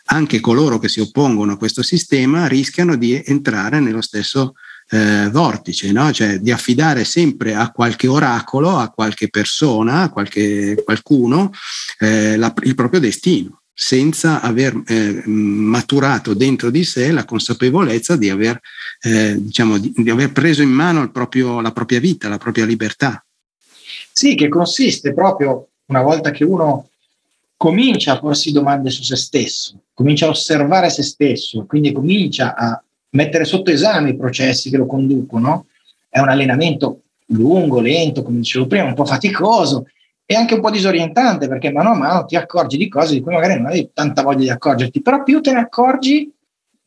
anche 0.08 0.42
coloro 0.42 0.78
che 0.78 0.90
si 0.90 1.00
oppongono 1.00 1.54
a 1.54 1.58
questo 1.58 1.84
sistema 1.84 2.48
rischiano 2.48 2.98
di 2.98 3.24
entrare 3.26 3.80
nello 3.80 4.02
stesso 4.02 4.56
eh, 4.90 5.30
vortice, 5.32 5.92
no? 5.92 6.12
cioè 6.12 6.40
di 6.40 6.52
affidare 6.52 7.04
sempre 7.04 7.56
a 7.56 7.72
qualche 7.72 8.08
oracolo, 8.08 8.78
a 8.78 8.90
qualche 8.90 9.30
persona, 9.30 10.04
a 10.04 10.10
qualche, 10.10 10.82
qualcuno 10.84 11.52
eh, 12.00 12.38
la, 12.38 12.54
il 12.64 12.76
proprio 12.76 13.00
destino 13.00 13.62
senza 13.78 14.40
aver 14.40 14.82
eh, 14.88 15.22
maturato 15.26 16.34
dentro 16.34 16.70
di 16.70 16.86
sé 16.86 17.12
la 17.12 17.26
consapevolezza 17.26 18.16
di 18.16 18.30
aver, 18.30 18.58
eh, 19.02 19.36
diciamo, 19.38 19.78
di, 19.78 19.92
di 19.98 20.10
aver 20.10 20.32
preso 20.32 20.62
in 20.62 20.70
mano 20.70 21.12
proprio, 21.12 21.60
la 21.60 21.74
propria 21.74 22.00
vita, 22.00 22.30
la 22.30 22.38
propria 22.38 22.64
libertà. 22.64 23.24
Sì, 24.14 24.36
che 24.36 24.48
consiste 24.48 25.14
proprio 25.14 25.68
una 25.88 26.02
volta 26.02 26.32
che 26.32 26.46
uno 26.46 26.88
comincia 27.58 28.14
a 28.14 28.20
porsi 28.20 28.54
domande 28.54 28.90
su 28.90 29.04
se 29.04 29.18
stesso, 29.18 29.82
comincia 29.94 30.28
a 30.28 30.30
osservare 30.30 30.90
se 30.90 31.04
stesso, 31.04 31.66
quindi 31.66 31.92
comincia 31.92 32.56
a 32.56 32.82
mettere 33.16 33.46
sotto 33.46 33.72
esame 33.72 34.12
i 34.12 34.18
processi 34.18 34.70
che 34.70 34.78
lo 34.78 34.86
conducono, 34.86 35.68
è 36.10 36.20
un 36.20 36.30
allenamento 36.30 37.02
lungo, 37.28 37.80
lento, 37.80 38.22
come 38.22 38.38
dicevo 38.38 38.68
prima, 38.68 38.86
un 38.86 38.94
po' 38.94 39.06
faticoso 39.06 39.88
e 40.26 40.36
anche 40.36 40.56
un 40.56 40.62
po' 40.62 40.70
disorientante 40.70 41.48
perché 41.48 41.72
mano 41.72 41.92
a 41.92 41.96
mano 41.96 42.26
ti 42.26 42.36
accorgi 42.36 42.78
di 42.78 42.88
cose 42.88 43.14
di 43.14 43.22
cui 43.22 43.34
magari 43.34 43.56
non 43.56 43.68
hai 43.68 43.90
tanta 43.94 44.22
voglia 44.22 44.40
di 44.40 44.50
accorgerti, 44.50 45.02
però 45.02 45.24
più 45.24 45.42
te 45.42 45.54
ne 45.54 45.60
accorgi, 45.60 46.32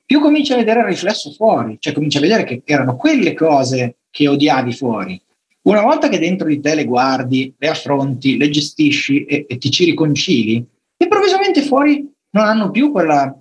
più 0.04 0.20
cominci 0.20 0.52
a 0.52 0.56
vedere 0.56 0.80
il 0.80 0.86
riflesso 0.86 1.30
fuori, 1.32 1.76
cioè 1.80 1.92
cominci 1.92 2.18
a 2.18 2.20
vedere 2.20 2.44
che 2.44 2.62
erano 2.64 2.96
quelle 2.96 3.34
cose 3.34 3.96
che 4.10 4.28
odiavi 4.28 4.72
fuori. 4.72 5.20
Una 5.62 5.82
volta 5.82 6.08
che 6.08 6.18
dentro 6.18 6.48
di 6.48 6.60
te 6.60 6.74
le 6.74 6.84
guardi, 6.84 7.54
le 7.58 7.68
affronti, 7.68 8.38
le 8.38 8.48
gestisci 8.48 9.24
e, 9.24 9.44
e 9.48 9.58
ti 9.58 9.70
ci 9.70 9.84
riconcili, 9.84 10.64
improvvisamente 10.96 11.62
fuori 11.62 12.10
non 12.30 12.44
hanno 12.44 12.70
più 12.70 12.90
quella, 12.90 13.36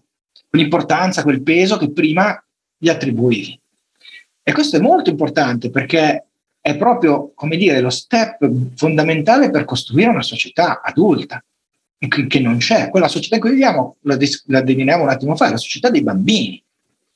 quell'importanza, 0.49 1.23
quel 1.23 1.41
peso 1.41 1.77
che 1.77 1.91
prima 1.91 2.41
gli 2.77 2.89
attribuivi. 2.89 3.59
E 4.43 4.53
questo 4.53 4.77
è 4.77 4.79
molto 4.79 5.09
importante 5.09 5.69
perché 5.69 6.25
è 6.61 6.77
proprio, 6.77 7.31
come 7.33 7.57
dire, 7.57 7.79
lo 7.79 7.89
step 7.89 8.49
fondamentale 8.75 9.49
per 9.49 9.65
costruire 9.65 10.09
una 10.09 10.21
società 10.21 10.81
adulta, 10.81 11.43
che 11.97 12.39
non 12.39 12.57
c'è. 12.57 12.89
Quella 12.89 13.07
società 13.07 13.35
in 13.35 13.41
cui 13.41 13.51
viviamo, 13.51 13.97
la, 14.01 14.17
la 14.45 14.61
delineiamo 14.61 15.03
un 15.03 15.09
attimo 15.09 15.35
fa, 15.35 15.47
è 15.47 15.51
la 15.51 15.57
società 15.57 15.89
dei 15.89 16.03
bambini, 16.03 16.61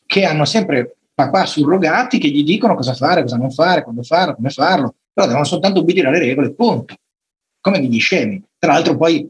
che 0.06 0.26
hanno 0.26 0.46
sempre 0.46 0.96
papà 1.14 1.46
surrogati 1.46 2.18
che 2.18 2.30
gli 2.30 2.44
dicono 2.44 2.76
cosa 2.76 2.94
fare, 2.94 3.22
cosa 3.22 3.38
non 3.38 3.52
fare, 3.52 3.84
quando 3.84 4.04
farlo, 4.04 4.36
come 4.36 4.50
farlo, 4.50 4.96
però 5.14 5.28
devono 5.28 5.46
soltanto 5.46 5.82
obbedire 5.82 6.08
alle 6.08 6.20
regole, 6.20 6.54
punto. 6.54 6.96
Come 7.60 7.80
degli 7.80 8.00
scemi. 8.00 8.42
Tra 8.58 8.74
l'altro 8.74 8.98
poi 8.98 9.30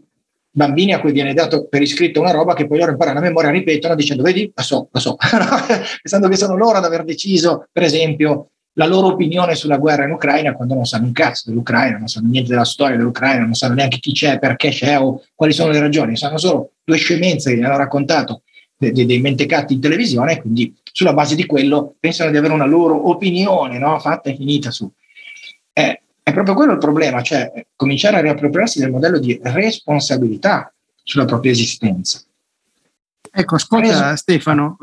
bambini 0.52 0.94
a 0.94 1.00
cui 1.00 1.12
viene 1.12 1.34
dato 1.34 1.68
per 1.68 1.82
iscritto 1.82 2.20
una 2.20 2.32
roba 2.32 2.54
che 2.54 2.68
poi 2.68 2.78
loro 2.78 2.92
imparano 2.92 3.20
a 3.20 3.22
memoria, 3.22 3.50
ripetono 3.50 3.96
dicendo 3.96 4.24
vedi, 4.24 4.52
la 4.54 4.62
so, 4.62 4.90
la 4.92 5.00
so, 5.00 5.16
pensando 6.02 6.28
che 6.28 6.36
sono 6.36 6.58
loro 6.58 6.78
ad 6.78 6.86
aver 6.86 7.04
deciso, 7.04 7.68
per 7.72 7.84
esempio, 7.84 8.50
la 8.76 8.86
loro 8.86 9.08
opinione 9.08 9.56
sulla 9.56 9.78
guerra 9.78 10.06
in 10.06 10.12
Ucraina 10.12 10.54
quando 10.54 10.76
non 10.76 10.86
sanno 10.86 11.06
un 11.06 11.12
cazzo 11.12 11.50
dell'Ucraina, 11.50 11.98
non 11.98 12.08
sanno 12.08 12.30
niente 12.30 12.50
della 12.50 12.66
storia 12.66 12.96
dell'Ucraina, 12.96 13.44
non 13.44 13.54
sanno 13.54 13.74
neanche 13.74 14.00
chi 14.00 14.14
c'è, 14.14 14.40
perché 14.40 14.70
c'è 14.70 15.00
o 15.00 15.24
quali 15.36 15.54
sono 15.54 15.72
le 15.72 15.80
ragioni, 15.80 16.16
sanno 16.16 16.38
solo 16.38 16.72
due 16.84 16.98
scemenze 16.98 17.52
che 17.52 17.58
gli 17.58 17.64
hanno 17.64 17.78
raccontato 17.78 18.44
dei, 18.78 18.92
dei, 18.92 19.06
dei 19.06 19.20
mentecatti 19.20 19.74
in 19.74 19.82
televisione 19.82 20.42
quindi 20.42 20.74
sulla 20.92 21.14
base 21.14 21.36
di 21.36 21.46
quello 21.46 21.96
pensano 22.00 22.32
di 22.32 22.38
avere 22.38 22.54
una 22.54 22.66
loro 22.66 23.10
opinione 23.10 23.78
no? 23.78 24.00
fatta 24.00 24.30
e 24.30 24.36
finita 24.36 24.72
su. 24.72 24.90
Eh, 25.74 26.02
è 26.24 26.34
proprio 26.34 26.54
quello 26.54 26.74
il 26.74 26.78
problema, 26.78 27.22
cioè 27.22 27.66
cominciare 27.76 28.18
a 28.18 28.22
riappropriarsi 28.22 28.80
del 28.80 28.92
modello 28.92 29.20
di 29.20 29.40
responsabilità 29.44 30.72
sulla 31.04 31.26
propria 31.26 31.52
esistenza. 31.52 32.22
Ecco, 33.34 33.56
ascolta 33.56 34.16
Stefano, 34.16 34.78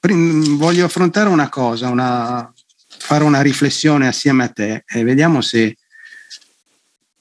voglio 0.00 0.84
affrontare 0.84 1.28
una 1.28 1.48
cosa, 1.48 1.88
una, 1.88 2.52
fare 2.98 3.24
una 3.24 3.40
riflessione 3.40 4.08
assieme 4.08 4.44
a 4.44 4.48
te 4.48 4.84
e 4.86 5.04
vediamo 5.04 5.40
se 5.40 5.76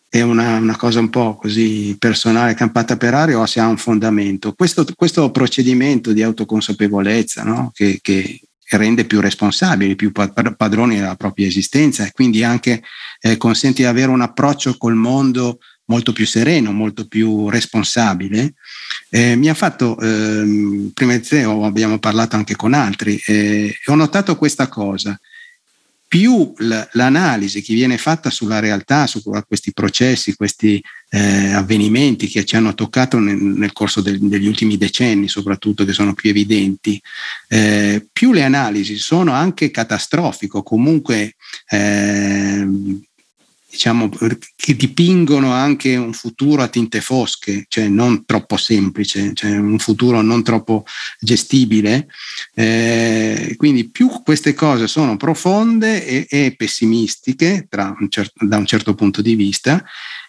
è 0.09 0.21
una, 0.21 0.57
una, 0.57 0.75
cosa 0.75 0.99
un 0.99 1.09
po' 1.09 1.35
così 1.35 1.95
personale, 1.97 2.53
campata 2.53 2.97
per 2.97 3.13
aria 3.13 3.39
o 3.39 3.45
se 3.45 3.61
ha 3.61 3.67
un 3.67 3.77
fondamento. 3.77 4.53
Questo, 4.53 4.85
questo 4.95 5.31
procedimento 5.31 6.11
di 6.11 6.21
autoconsapevolezza 6.21 7.43
no? 7.43 7.71
che, 7.73 7.99
che, 8.01 8.41
rende 8.77 9.05
più 9.05 9.19
responsabili, 9.19 9.95
più 9.95 10.11
padroni 10.11 10.95
della 10.95 11.15
propria 11.15 11.47
esistenza 11.47 12.05
e 12.05 12.11
quindi 12.11 12.43
anche 12.43 12.83
eh, 13.19 13.37
consente 13.37 13.81
di 13.81 13.87
avere 13.87 14.11
un 14.11 14.21
approccio 14.21 14.77
col 14.77 14.95
mondo 14.95 15.59
molto 15.85 16.13
più 16.13 16.25
sereno, 16.25 16.71
molto 16.71 17.07
più 17.07 17.49
responsabile. 17.49 18.53
Eh, 19.09 19.35
mi 19.35 19.49
ha 19.49 19.53
fatto, 19.53 19.99
eh, 19.99 20.89
prima 20.93 21.13
di 21.17 21.21
te 21.21 21.43
abbiamo 21.43 21.99
parlato 21.99 22.37
anche 22.37 22.55
con 22.55 22.73
altri, 22.73 23.21
eh, 23.25 23.75
ho 23.85 23.95
notato 23.95 24.37
questa 24.37 24.67
cosa, 24.67 25.19
più 26.11 26.51
l'analisi 26.91 27.61
che 27.61 27.73
viene 27.73 27.97
fatta 27.97 28.29
sulla 28.29 28.59
realtà, 28.59 29.07
su 29.07 29.21
questi 29.47 29.71
processi, 29.71 30.35
questi 30.35 30.83
eh, 31.09 31.53
avvenimenti 31.53 32.27
che 32.27 32.43
ci 32.43 32.57
hanno 32.57 32.73
toccato 32.73 33.17
nel, 33.17 33.37
nel 33.37 33.71
corso 33.71 34.01
del, 34.01 34.19
degli 34.19 34.45
ultimi 34.45 34.75
decenni, 34.75 35.29
soprattutto 35.29 35.85
che 35.85 35.93
sono 35.93 36.13
più 36.13 36.29
evidenti, 36.29 37.01
eh, 37.47 38.05
più 38.11 38.33
le 38.33 38.43
analisi 38.43 38.97
sono 38.97 39.31
anche 39.31 39.71
catastrofico, 39.71 40.63
comunque 40.63 41.35
eh, 41.69 42.67
diciamo, 43.71 44.09
che 44.55 44.75
dipingono 44.75 45.53
anche 45.53 45.95
un 45.95 46.11
futuro 46.11 46.61
a 46.61 46.67
tinte 46.67 46.99
fosche, 46.99 47.65
cioè 47.69 47.87
non 47.87 48.25
troppo 48.25 48.57
semplice, 48.57 49.31
cioè 49.33 49.57
un 49.57 49.79
futuro 49.79 50.21
non 50.21 50.43
troppo 50.43 50.83
gestibile. 51.19 52.07
Eh, 52.53 53.55
quindi 53.55 53.89
più 53.89 54.09
queste 54.23 54.53
cose 54.53 54.87
sono 54.87 55.15
profonde 55.15 56.05
e, 56.05 56.27
e 56.29 56.53
pessimistiche 56.55 57.67
un 57.71 58.09
certo, 58.09 58.45
da 58.45 58.57
un 58.57 58.65
certo 58.65 58.93
punto 58.93 59.21
di 59.21 59.35
vista, 59.35 59.81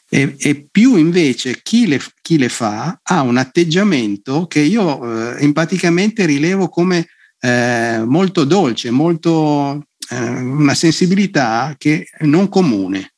e, 0.08 0.36
e 0.38 0.68
più 0.70 0.96
invece 0.96 1.60
chi 1.62 1.86
le, 1.86 2.00
chi 2.20 2.38
le, 2.38 2.48
fa 2.48 3.00
ha 3.02 3.22
un 3.22 3.38
atteggiamento 3.38 4.46
che 4.46 4.60
io 4.60 5.34
eh, 5.34 5.42
empaticamente 5.42 6.26
rilevo 6.26 6.68
come 6.68 7.08
eh, 7.40 8.02
molto 8.06 8.44
dolce, 8.44 8.90
molto, 8.90 9.86
eh, 10.10 10.28
una 10.28 10.74
sensibilità 10.74 11.74
che 11.78 12.08
non 12.20 12.48
comune 12.48 13.11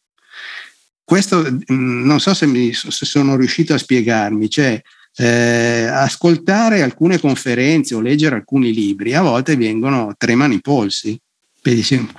questo 1.05 1.43
mm, 1.43 2.05
non 2.05 2.19
so 2.19 2.33
se, 2.35 2.47
mi, 2.47 2.73
se 2.73 3.05
sono 3.05 3.37
riuscito 3.37 3.75
a 3.75 3.79
spiegarmi, 3.79 4.49
cioè 4.49 4.81
eh, 5.17 5.85
ascoltare 5.85 6.83
alcune 6.83 7.21
conferenze 7.21 7.95
o 7.95 8.01
leggere 8.01 8.37
alcuni 8.37 8.73
libri 8.73 9.15
a 9.15 9.23
volte 9.23 9.57
vengono 9.57 10.15
tremano 10.17 10.55
i 10.55 10.61
polsi. 10.61 11.19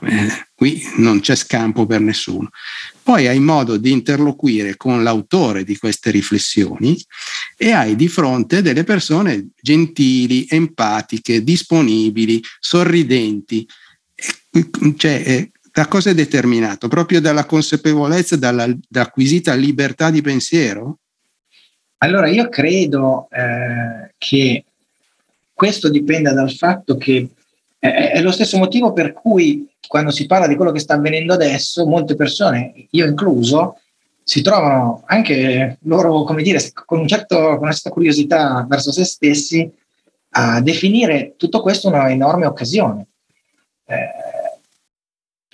eh, 0.01 0.47
qui 0.55 0.81
non 0.97 1.19
c'è 1.19 1.35
scampo 1.35 1.85
per 1.85 1.99
nessuno. 1.99 2.49
Poi 3.03 3.27
hai 3.27 3.39
modo 3.39 3.77
di 3.77 3.91
interloquire 3.91 4.75
con 4.75 5.03
l'autore 5.03 5.63
di 5.63 5.77
queste 5.77 6.09
riflessioni 6.09 6.99
e 7.55 7.71
hai 7.71 7.95
di 7.95 8.07
fronte 8.07 8.63
delle 8.63 8.83
persone 8.83 9.49
gentili, 9.61 10.47
empatiche, 10.49 11.43
disponibili, 11.43 12.41
sorridenti. 12.59 13.67
Cioè, 14.95 15.23
eh, 15.25 15.51
da 15.75 15.87
cosa 15.89 16.11
è 16.11 16.13
determinato? 16.13 16.87
Proprio 16.87 17.19
dalla 17.19 17.43
consapevolezza, 17.43 18.37
dalla, 18.37 18.65
dall'acquisita 18.87 19.53
libertà 19.55 20.09
di 20.09 20.21
pensiero? 20.21 20.99
Allora, 21.97 22.29
io 22.29 22.47
credo 22.47 23.27
eh, 23.29 24.13
che 24.17 24.63
questo 25.51 25.89
dipenda 25.89 26.31
dal 26.31 26.49
fatto 26.49 26.95
che 26.95 27.27
è, 27.77 28.11
è 28.13 28.21
lo 28.21 28.31
stesso 28.31 28.57
motivo 28.57 28.93
per 28.93 29.11
cui 29.11 29.69
quando 29.85 30.11
si 30.11 30.25
parla 30.27 30.47
di 30.47 30.55
quello 30.55 30.71
che 30.71 30.79
sta 30.79 30.93
avvenendo 30.93 31.33
adesso, 31.33 31.85
molte 31.85 32.15
persone, 32.15 32.87
io 32.91 33.05
incluso, 33.05 33.81
si 34.23 34.41
trovano 34.41 35.03
anche 35.07 35.79
loro, 35.81 36.23
come 36.23 36.41
dire, 36.41 36.61
con, 36.85 36.99
un 36.99 37.07
certo, 37.09 37.35
con 37.35 37.63
una 37.63 37.73
certa 37.73 37.89
curiosità 37.89 38.65
verso 38.65 38.93
se 38.93 39.03
stessi 39.03 39.69
a 40.29 40.61
definire 40.61 41.33
tutto 41.35 41.59
questo 41.61 41.89
una 41.89 42.09
enorme 42.09 42.45
occasione. 42.45 43.07
Eh, 43.87 44.24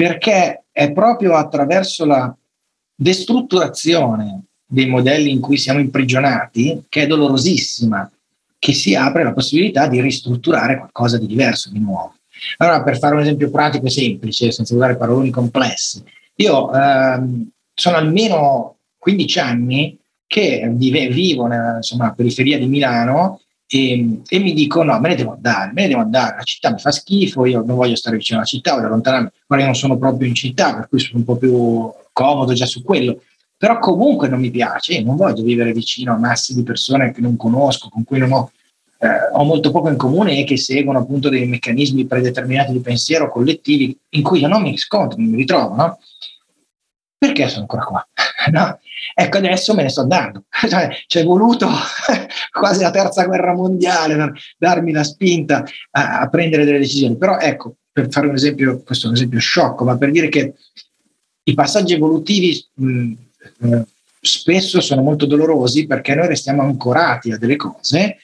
perché 0.01 0.63
è 0.71 0.91
proprio 0.93 1.35
attraverso 1.35 2.05
la 2.05 2.35
destrutturazione 2.95 4.45
dei 4.65 4.87
modelli 4.87 5.29
in 5.29 5.39
cui 5.39 5.57
siamo 5.57 5.79
imprigionati, 5.79 6.85
che 6.89 7.03
è 7.03 7.05
dolorosissima, 7.05 8.11
che 8.57 8.73
si 8.73 8.95
apre 8.95 9.23
la 9.23 9.31
possibilità 9.31 9.85
di 9.85 10.01
ristrutturare 10.01 10.77
qualcosa 10.77 11.19
di 11.19 11.27
diverso, 11.27 11.69
di 11.69 11.77
nuovo. 11.77 12.15
Allora, 12.57 12.81
per 12.81 12.97
fare 12.97 13.13
un 13.13 13.21
esempio 13.21 13.51
pratico 13.51 13.85
e 13.85 13.91
semplice, 13.91 14.51
senza 14.51 14.73
usare 14.73 14.97
paroloni 14.97 15.29
complesse, 15.29 16.03
io 16.37 16.73
ehm, 16.73 17.51
sono 17.71 17.95
almeno 17.95 18.77
15 18.97 19.39
anni 19.39 19.99
che 20.25 20.67
vive, 20.73 21.09
vivo 21.09 21.45
nella 21.45 21.75
insomma, 21.75 22.11
periferia 22.13 22.57
di 22.57 22.65
Milano 22.65 23.40
e, 23.73 24.21
e, 24.27 24.39
mi 24.39 24.53
dico 24.53 24.83
no, 24.83 24.99
me 24.99 25.09
ne 25.09 25.15
devo 25.15 25.31
andare, 25.31 25.71
me 25.73 25.83
ne 25.83 25.87
devo 25.87 26.01
andare, 26.01 26.35
la 26.35 26.43
città 26.43 26.71
mi 26.71 26.79
fa 26.79 26.91
schifo, 26.91 27.45
io 27.45 27.63
non 27.63 27.77
voglio 27.77 27.95
stare 27.95 28.17
vicino 28.17 28.39
alla 28.39 28.47
città, 28.47 28.73
voglio 28.73 28.87
allontanarmi, 28.87 29.29
ora 29.47 29.59
io 29.61 29.65
non 29.65 29.75
sono 29.75 29.97
proprio 29.97 30.27
in 30.27 30.35
città, 30.35 30.75
per 30.75 30.89
cui 30.89 30.99
sono 30.99 31.19
un 31.19 31.23
po' 31.23 31.37
più 31.37 31.89
comodo 32.11 32.51
già 32.51 32.65
su 32.65 32.83
quello, 32.83 33.21
però 33.55 33.79
comunque 33.79 34.27
non 34.27 34.41
mi 34.41 34.51
piace, 34.51 34.95
io 34.95 35.05
non 35.05 35.15
voglio 35.15 35.41
vivere 35.41 35.71
vicino 35.71 36.13
a 36.13 36.17
massi 36.17 36.53
di 36.53 36.63
persone 36.63 37.13
che 37.13 37.21
non 37.21 37.37
conosco, 37.37 37.87
con 37.87 38.03
cui 38.03 38.17
non 38.17 38.33
ho 38.33 38.51
eh, 39.03 39.07
ho 39.33 39.43
molto 39.43 39.71
poco 39.71 39.89
in 39.89 39.97
comune 39.97 40.37
e 40.37 40.43
che 40.43 40.57
seguono 40.57 40.99
appunto 40.99 41.27
dei 41.27 41.47
meccanismi 41.47 42.05
predeterminati 42.05 42.71
di 42.71 42.81
pensiero 42.81 43.31
collettivi 43.31 43.97
in 44.09 44.21
cui 44.21 44.41
io 44.41 44.47
non 44.47 44.61
mi 44.61 44.77
scontro, 44.77 45.17
non 45.19 45.29
mi 45.29 45.37
ritrovo, 45.37 45.73
no? 45.75 45.97
Perché 47.21 47.49
sono 47.49 47.61
ancora 47.61 47.83
qua? 47.83 48.07
no? 48.51 48.79
Ecco, 49.13 49.37
adesso 49.37 49.75
me 49.75 49.83
ne 49.83 49.89
sto 49.89 50.01
andando. 50.01 50.45
Cioè, 50.67 50.89
ci 51.05 51.19
è 51.19 51.23
voluto 51.23 51.69
quasi 52.51 52.81
la 52.81 52.89
terza 52.89 53.25
guerra 53.25 53.53
mondiale 53.53 54.15
per 54.15 54.33
darmi 54.57 54.91
la 54.91 55.03
spinta 55.03 55.63
a, 55.91 56.21
a, 56.21 56.29
prendere 56.29 56.65
delle 56.65 56.79
decisioni. 56.79 57.15
Però 57.17 57.37
ecco, 57.37 57.75
per 57.91 58.09
fare 58.09 58.25
un 58.25 58.33
esempio, 58.33 58.81
questo 58.81 59.05
è 59.05 59.09
un 59.09 59.15
esempio 59.15 59.37
sciocco, 59.37 59.83
ma 59.83 59.97
per 59.97 60.09
dire 60.09 60.29
che 60.29 60.55
i 61.43 61.53
passaggi 61.53 61.93
evolutivi 61.93 62.65
mh, 62.73 63.11
eh, 63.65 63.85
spesso 64.19 64.81
sono 64.81 65.03
molto 65.03 65.27
dolorosi 65.27 65.85
perché 65.85 66.15
noi 66.15 66.25
restiamo 66.25 66.63
ancorati 66.63 67.31
a 67.31 67.37
delle 67.37 67.55
cose 67.55 68.17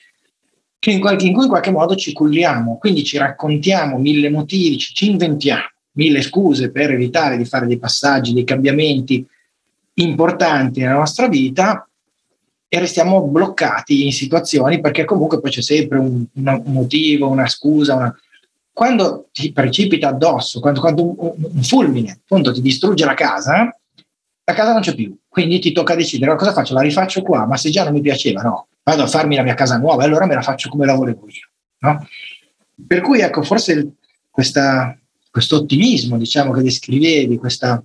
in, 0.88 1.00
qualche, 1.00 1.28
in 1.28 1.34
cui 1.34 1.44
in 1.44 1.50
qualche 1.50 1.72
modo 1.72 1.96
ci 1.96 2.14
culliamo, 2.14 2.80
quindi 2.80 3.04
ci 3.04 3.18
raccontiamo 3.18 4.00
mille 4.00 4.32
motivi, 4.32 4.80
ci, 4.80 4.96
ci 4.96 5.12
inventiamo 5.12 5.68
mille 5.98 6.22
scuse 6.22 6.72
per 6.72 6.92
evitare 6.92 7.38
di 7.38 7.46
fare 7.46 7.68
dei 7.68 7.78
passaggi, 7.78 8.34
dei 8.34 8.44
cambiamenti 8.44 9.26
importanti 9.96 10.80
nella 10.80 10.94
nostra 10.94 11.28
vita 11.28 11.88
e 12.70 12.80
restiamo 12.80 13.22
bloccati 13.24 14.06
in 14.06 14.12
situazioni 14.12 14.80
perché 14.80 15.06
comunque 15.06 15.40
poi 15.40 15.52
c'è 15.52 15.62
sempre 15.62 15.98
un, 15.98 16.24
un 16.34 16.64
motivo, 16.66 17.30
una 17.30 17.48
scusa, 17.48 17.96
una... 17.96 18.16
quando 18.72 19.28
ti 19.32 19.52
precipita 19.52 20.10
addosso, 20.10 20.60
quando, 20.60 20.80
quando 20.80 21.04
un, 21.04 21.34
un, 21.54 21.64
fulmine 21.64 22.20
appunto 22.22 22.54
ti 22.54 22.62
distrugge 22.62 23.06
la 23.06 23.16
casa, 23.16 23.76
la 24.44 24.54
casa 24.54 24.74
non 24.74 24.82
c'è 24.82 24.94
più, 24.94 25.16
quindi 25.28 25.60
ti 25.60 25.72
tocca 25.72 25.96
decidere 25.96 26.36
cosa 26.36 26.54
faccio, 26.54 26.74
la 26.74 26.82
rifaccio 26.82 27.22
qua, 27.22 27.46
ma 27.48 27.58
se 27.58 27.70
già 27.70 27.84
non 27.84 27.94
mi 27.94 28.02
piaceva, 28.02 28.42
no, 28.42 28.68
vado 28.84 29.04
a 29.04 29.08
farmi 29.08 29.36
la 29.36 29.44
mia 29.44 29.56
casa 29.56 29.78
nuova 29.78 30.04
e 30.04 30.06
allora 30.06 30.28
me 30.28 30.36
la 30.36 30.42
faccio 30.42 30.70
come 30.70 30.86
la 30.86 30.94
volevo 30.94 31.26
io. 31.28 31.50
No? 31.80 32.08
Per 32.86 33.02
cui 33.02 33.22
ecco, 33.22 33.42
forse 33.42 33.94
questa, 34.30 34.96
questo 35.38 35.58
ottimismo 35.58 36.18
diciamo, 36.18 36.52
che 36.52 36.64
descrivevi, 36.64 37.38
questa 37.38 37.84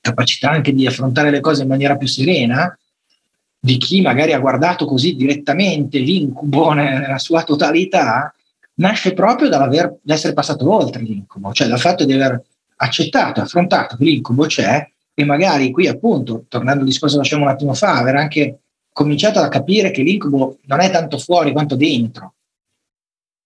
capacità 0.00 0.50
anche 0.50 0.72
di 0.72 0.86
affrontare 0.86 1.30
le 1.30 1.40
cose 1.40 1.62
in 1.62 1.68
maniera 1.68 1.96
più 1.96 2.06
serena, 2.06 2.78
di 3.58 3.78
chi 3.78 4.00
magari 4.00 4.32
ha 4.32 4.38
guardato 4.38 4.86
così 4.86 5.16
direttamente 5.16 5.98
l'incubo 5.98 6.70
nella 6.74 7.18
sua 7.18 7.42
totalità, 7.42 8.32
nasce 8.74 9.12
proprio 9.12 9.48
dall'essere 9.48 10.34
passato 10.34 10.72
oltre 10.72 11.02
l'incubo, 11.02 11.52
cioè 11.52 11.66
dal 11.66 11.80
fatto 11.80 12.04
di 12.04 12.12
aver 12.12 12.40
accettato, 12.76 13.40
affrontato 13.40 13.96
che 13.96 14.04
l'incubo 14.04 14.46
c'è 14.46 14.88
e 15.12 15.24
magari 15.24 15.72
qui 15.72 15.88
appunto, 15.88 16.44
tornando 16.46 16.82
al 16.82 16.86
discorso 16.86 17.16
che 17.16 17.22
facevamo 17.24 17.48
un 17.48 17.54
attimo 17.54 17.74
fa, 17.74 17.96
aver 17.96 18.14
anche 18.14 18.58
cominciato 18.92 19.40
a 19.40 19.48
capire 19.48 19.90
che 19.90 20.02
l'incubo 20.02 20.58
non 20.66 20.78
è 20.78 20.92
tanto 20.92 21.18
fuori 21.18 21.50
quanto 21.50 21.74
dentro. 21.74 22.34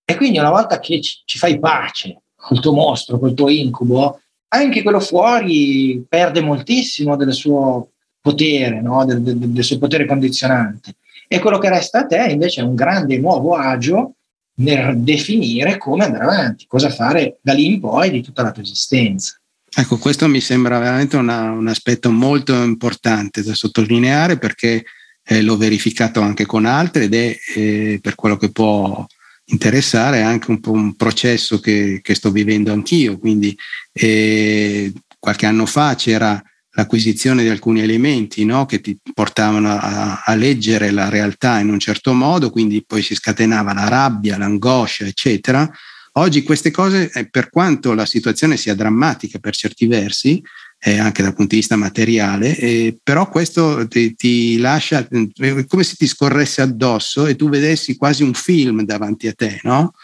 E 0.05 0.17
quindi 0.17 0.39
una 0.39 0.51
volta 0.51 0.79
che 0.81 1.01
ci, 1.01 1.23
ci 1.25 1.39
fai 1.39 1.59
pace 1.59 2.22
col 2.43 2.61
tuo 2.61 2.73
mostro, 2.73 3.19
col 3.19 3.35
tuo 3.35 3.49
incubo, 3.49 4.21
anche 4.49 4.83
quello 4.83 5.01
fuori 5.01 6.05
perde 6.07 6.43
moltissimo 6.43 7.17
del 7.17 7.33
suo 7.33 7.93
potere, 8.21 8.83
no? 8.83 9.05
del, 9.05 9.23
del, 9.23 9.39
del 9.39 9.65
suo 9.65 9.79
potere 9.79 10.07
condizionante. 10.07 10.97
E 11.29 11.39
quello 11.39 11.59
che 11.59 11.71
resta 11.71 12.01
a 12.01 12.07
te 12.07 12.27
invece 12.31 12.61
è 12.61 12.65
un 12.65 12.75
grande 12.75 13.19
nuovo 13.19 13.55
agio 13.55 14.17
nel 14.57 14.99
definire 14.99 15.79
come 15.79 16.05
andare 16.05 16.25
avanti, 16.25 16.67
cosa 16.67 16.91
fare 16.91 17.39
da 17.41 17.55
lì 17.55 17.67
in 17.67 17.81
poi 17.81 18.11
di 18.11 18.23
tutta 18.23 18.43
la 18.43 18.51
tua 18.51 18.63
esistenza. 18.63 19.41
Ecco, 19.75 19.97
questo 19.97 20.29
mi 20.29 20.41
sembra 20.41 20.79
veramente 20.79 21.17
una, 21.17 21.51
un 21.51 21.67
aspetto 21.69 22.11
molto 22.11 22.53
importante 22.63 23.43
da 23.43 23.55
sottolineare 23.55 24.37
perché 24.37 24.85
eh, 25.25 25.41
l'ho 25.41 25.57
verificato 25.57 26.21
anche 26.21 26.45
con 26.45 26.67
altre 26.67 27.05
ed 27.05 27.15
è 27.15 27.37
eh, 27.57 27.99
per 28.03 28.15
quello 28.15 28.37
che 28.37 28.51
può 28.51 29.07
interessare 29.47 30.23
anche 30.23 30.51
un 30.51 30.61
po' 30.61 30.73
un 30.73 30.95
processo 30.95 31.61
che, 31.61 32.01
che 32.03 32.15
sto 32.15 32.31
vivendo 32.31 32.73
anch'io. 32.73 33.19
Quindi 33.19 33.57
eh, 33.93 34.93
qualche 35.19 35.47
anno 35.47 35.67
fa 35.67 35.95
c'era 35.95 36.43
l'acquisizione 36.75 37.43
di 37.43 37.49
alcuni 37.49 37.81
elementi 37.81 38.45
no? 38.45 38.65
che 38.67 38.81
ti 38.81 38.99
portavano 39.13 39.71
a, 39.71 40.23
a, 40.25 40.35
leggere 40.35 40.91
la 40.91 41.09
realtà 41.09 41.59
in 41.59 41.69
un 41.69 41.79
certo 41.79 42.15
modo, 42.15 42.51
quindi 42.51 42.83
poi 42.87 43.03
si 43.03 43.15
scatenava 43.15 43.75
la 43.75 43.89
rabbia, 43.89 44.39
l'angoscia, 44.39 45.05
eccetera. 45.05 45.71
Oggi 46.17 46.43
queste 46.43 46.71
cose, 46.71 47.11
eh, 47.13 47.29
per 47.29 47.51
quanto 47.51 47.95
la 47.95 48.07
situazione 48.07 48.57
sia 48.57 48.75
drammatica 48.75 49.39
per 49.39 49.55
certi 49.55 49.87
versi, 49.87 50.43
eh, 50.85 50.99
anche 50.99 51.23
dal 51.23 51.35
punto 51.35 51.55
di 51.55 51.61
vista 51.61 51.77
materiale, 51.77 52.57
eh, 52.57 52.99
però 53.01 53.29
questo 53.29 53.87
ti, 53.87 54.17
ti, 54.17 54.59
lascia 54.59 55.07
eh, 55.09 55.65
come 55.67 55.85
se 55.85 55.95
ti 55.95 56.09
scorresse 56.09 56.61
addosso 56.61 57.27
e 57.27 57.37
tu 57.37 57.49
vedessi 57.49 57.97
quasi 57.97 58.25
un 58.25 58.35
film 58.35 58.83
davanti 58.83 59.29
a 59.29 59.33
te, 59.33 59.61
no? 59.63 59.95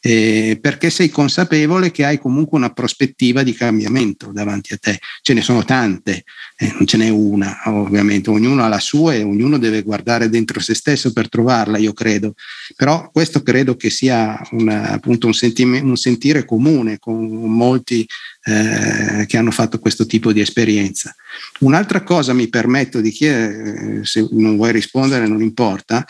Eh, 0.00 0.58
perché 0.60 0.90
sei 0.90 1.08
consapevole 1.08 1.90
che 1.90 2.04
hai 2.04 2.18
comunque 2.18 2.56
una 2.56 2.70
prospettiva 2.70 3.42
di 3.42 3.52
cambiamento 3.52 4.30
davanti 4.32 4.72
a 4.72 4.78
te. 4.78 4.98
Ce 5.22 5.34
ne 5.34 5.42
sono 5.42 5.64
tante, 5.64 6.24
eh, 6.56 6.72
non 6.74 6.86
ce 6.86 6.96
n'è 6.96 7.08
una, 7.08 7.62
ovviamente, 7.66 8.30
ognuno 8.30 8.62
ha 8.64 8.68
la 8.68 8.78
sua 8.78 9.14
e 9.14 9.22
ognuno 9.22 9.58
deve 9.58 9.82
guardare 9.82 10.28
dentro 10.28 10.60
se 10.60 10.74
stesso 10.74 11.12
per 11.12 11.28
trovarla, 11.28 11.78
io 11.78 11.92
credo. 11.92 12.34
Però 12.76 13.10
questo 13.10 13.42
credo 13.42 13.76
che 13.76 13.90
sia 13.90 14.40
una, 14.52 14.90
appunto 14.90 15.26
un, 15.26 15.34
sentime, 15.34 15.80
un, 15.80 15.96
sentire 15.96 16.44
comune 16.44 16.98
con 16.98 17.26
molti 17.26 18.06
eh, 18.44 19.24
che 19.26 19.36
hanno 19.36 19.50
fatto 19.50 19.78
questo 19.78 20.06
tipo 20.06 20.32
di 20.32 20.40
esperienza. 20.40 21.14
Un'altra 21.60 22.02
cosa 22.02 22.32
mi 22.32 22.48
permetto 22.48 23.00
di 23.00 23.10
chiedere, 23.10 24.00
eh, 24.00 24.04
se 24.04 24.26
non 24.30 24.56
vuoi 24.56 24.72
rispondere 24.72 25.26
non 25.26 25.42
importa, 25.42 26.06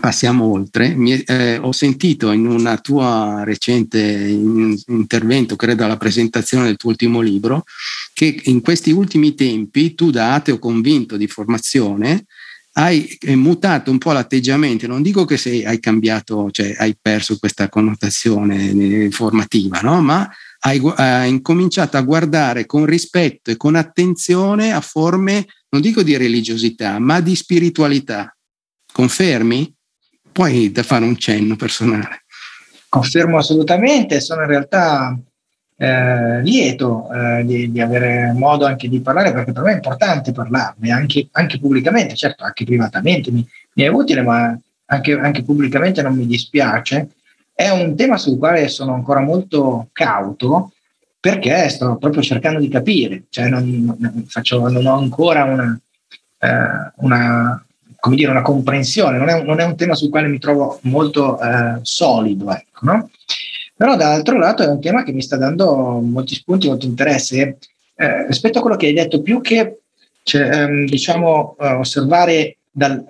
passiamo 0.00 0.44
oltre. 0.44 0.94
Mi, 0.94 1.20
eh, 1.22 1.56
ho 1.56 1.72
sentito 1.72 2.32
in 2.32 2.46
una 2.46 2.78
tua 2.78 3.42
recente 3.44 4.00
in, 4.00 4.76
intervento, 4.88 5.56
credo 5.56 5.84
alla 5.84 5.96
presentazione 5.96 6.66
del 6.66 6.76
tuo 6.76 6.90
ultimo 6.90 7.20
libro, 7.20 7.64
che 8.12 8.40
in 8.44 8.60
questi 8.60 8.90
ultimi 8.90 9.34
tempi 9.34 9.94
tu 9.94 10.10
da 10.10 10.34
ateo 10.34 10.58
convinto 10.58 11.16
di 11.16 11.26
formazione 11.26 12.26
hai 12.76 13.06
eh, 13.20 13.36
mutato 13.36 13.90
un 13.92 13.98
po' 13.98 14.10
l'atteggiamento, 14.10 14.88
non 14.88 15.00
dico 15.00 15.24
che 15.24 15.36
sei, 15.36 15.64
hai 15.64 15.78
cambiato, 15.78 16.50
cioè 16.50 16.74
hai 16.78 16.96
perso 17.00 17.38
questa 17.38 17.68
connotazione 17.68 18.70
eh, 18.70 19.10
formativa, 19.12 19.80
no? 19.80 20.02
ma 20.02 20.28
hai, 20.60 20.80
hai 20.96 21.28
incominciato 21.28 21.96
a 21.96 22.02
guardare 22.02 22.66
con 22.66 22.84
rispetto 22.84 23.52
e 23.52 23.56
con 23.56 23.76
attenzione 23.76 24.72
a 24.72 24.80
forme, 24.80 25.46
non 25.68 25.80
dico 25.80 26.02
di 26.02 26.16
religiosità, 26.16 26.98
ma 26.98 27.20
di 27.20 27.36
spiritualità. 27.36 28.36
Confermi? 28.92 29.73
Puoi 30.34 30.72
da 30.72 30.82
fare 30.82 31.04
un 31.04 31.16
cenno 31.16 31.54
personale. 31.54 32.24
Confermo 32.88 33.38
assolutamente, 33.38 34.20
sono 34.20 34.42
in 34.42 34.48
realtà 34.48 35.16
eh, 35.76 36.42
lieto 36.42 37.08
eh, 37.12 37.44
di, 37.44 37.70
di, 37.70 37.80
avere 37.80 38.32
modo 38.32 38.66
anche 38.66 38.88
di 38.88 39.00
parlare, 39.00 39.32
perché 39.32 39.52
per 39.52 39.62
me 39.62 39.72
è 39.72 39.76
importante 39.76 40.32
parlarne, 40.32 40.90
anche, 40.90 41.28
anche 41.32 41.58
pubblicamente, 41.60 42.16
certo 42.16 42.44
anche 42.44 42.64
privatamente 42.64 43.30
mi, 43.30 43.46
mi 43.74 43.82
è 43.84 43.86
utile, 43.86 44.22
ma 44.22 44.58
anche, 44.86 45.12
anche, 45.12 45.44
pubblicamente 45.44 46.02
non 46.02 46.16
mi 46.16 46.26
dispiace. 46.26 47.10
È 47.52 47.68
un 47.70 47.94
tema 47.94 48.16
sul 48.16 48.36
quale 48.36 48.66
sono 48.66 48.94
ancora 48.94 49.20
molto 49.20 49.88
cauto 49.92 50.72
perché 51.20 51.68
sto 51.68 51.96
proprio 51.96 52.22
cercando 52.22 52.58
di 52.58 52.68
capire, 52.68 53.24
cioè 53.30 53.48
non, 53.48 53.96
non, 53.98 54.24
faccio, 54.28 54.68
non 54.68 54.84
ho 54.84 54.98
ancora 54.98 55.44
una, 55.44 55.80
eh, 56.40 56.92
una, 56.96 57.63
come 58.04 58.16
dire, 58.16 58.30
una 58.30 58.42
comprensione, 58.42 59.16
non 59.16 59.30
è, 59.30 59.42
non 59.42 59.60
è, 59.60 59.64
un 59.64 59.76
tema 59.76 59.94
sul 59.94 60.10
quale 60.10 60.28
mi 60.28 60.38
trovo 60.38 60.78
molto 60.82 61.40
eh, 61.40 61.78
solido, 61.80 62.50
ecco, 62.50 62.84
no? 62.84 63.08
Però 63.74 63.96
dall'altro 63.96 64.36
lato 64.36 64.62
è 64.62 64.66
un 64.66 64.78
tema 64.78 65.02
che 65.02 65.12
mi 65.12 65.22
sta 65.22 65.38
dando 65.38 66.00
molti 66.02 66.34
spunti, 66.34 66.68
molto 66.68 66.84
interesse. 66.84 67.56
Eh, 67.96 68.26
rispetto 68.26 68.58
a 68.58 68.60
quello 68.60 68.76
che 68.76 68.88
hai 68.88 68.92
detto, 68.92 69.22
più 69.22 69.40
che 69.40 69.78
cioè, 70.22 70.42
ehm, 70.42 70.84
diciamo, 70.84 71.56
uh, 71.58 71.64
osservare 71.78 72.58
dal, 72.70 73.02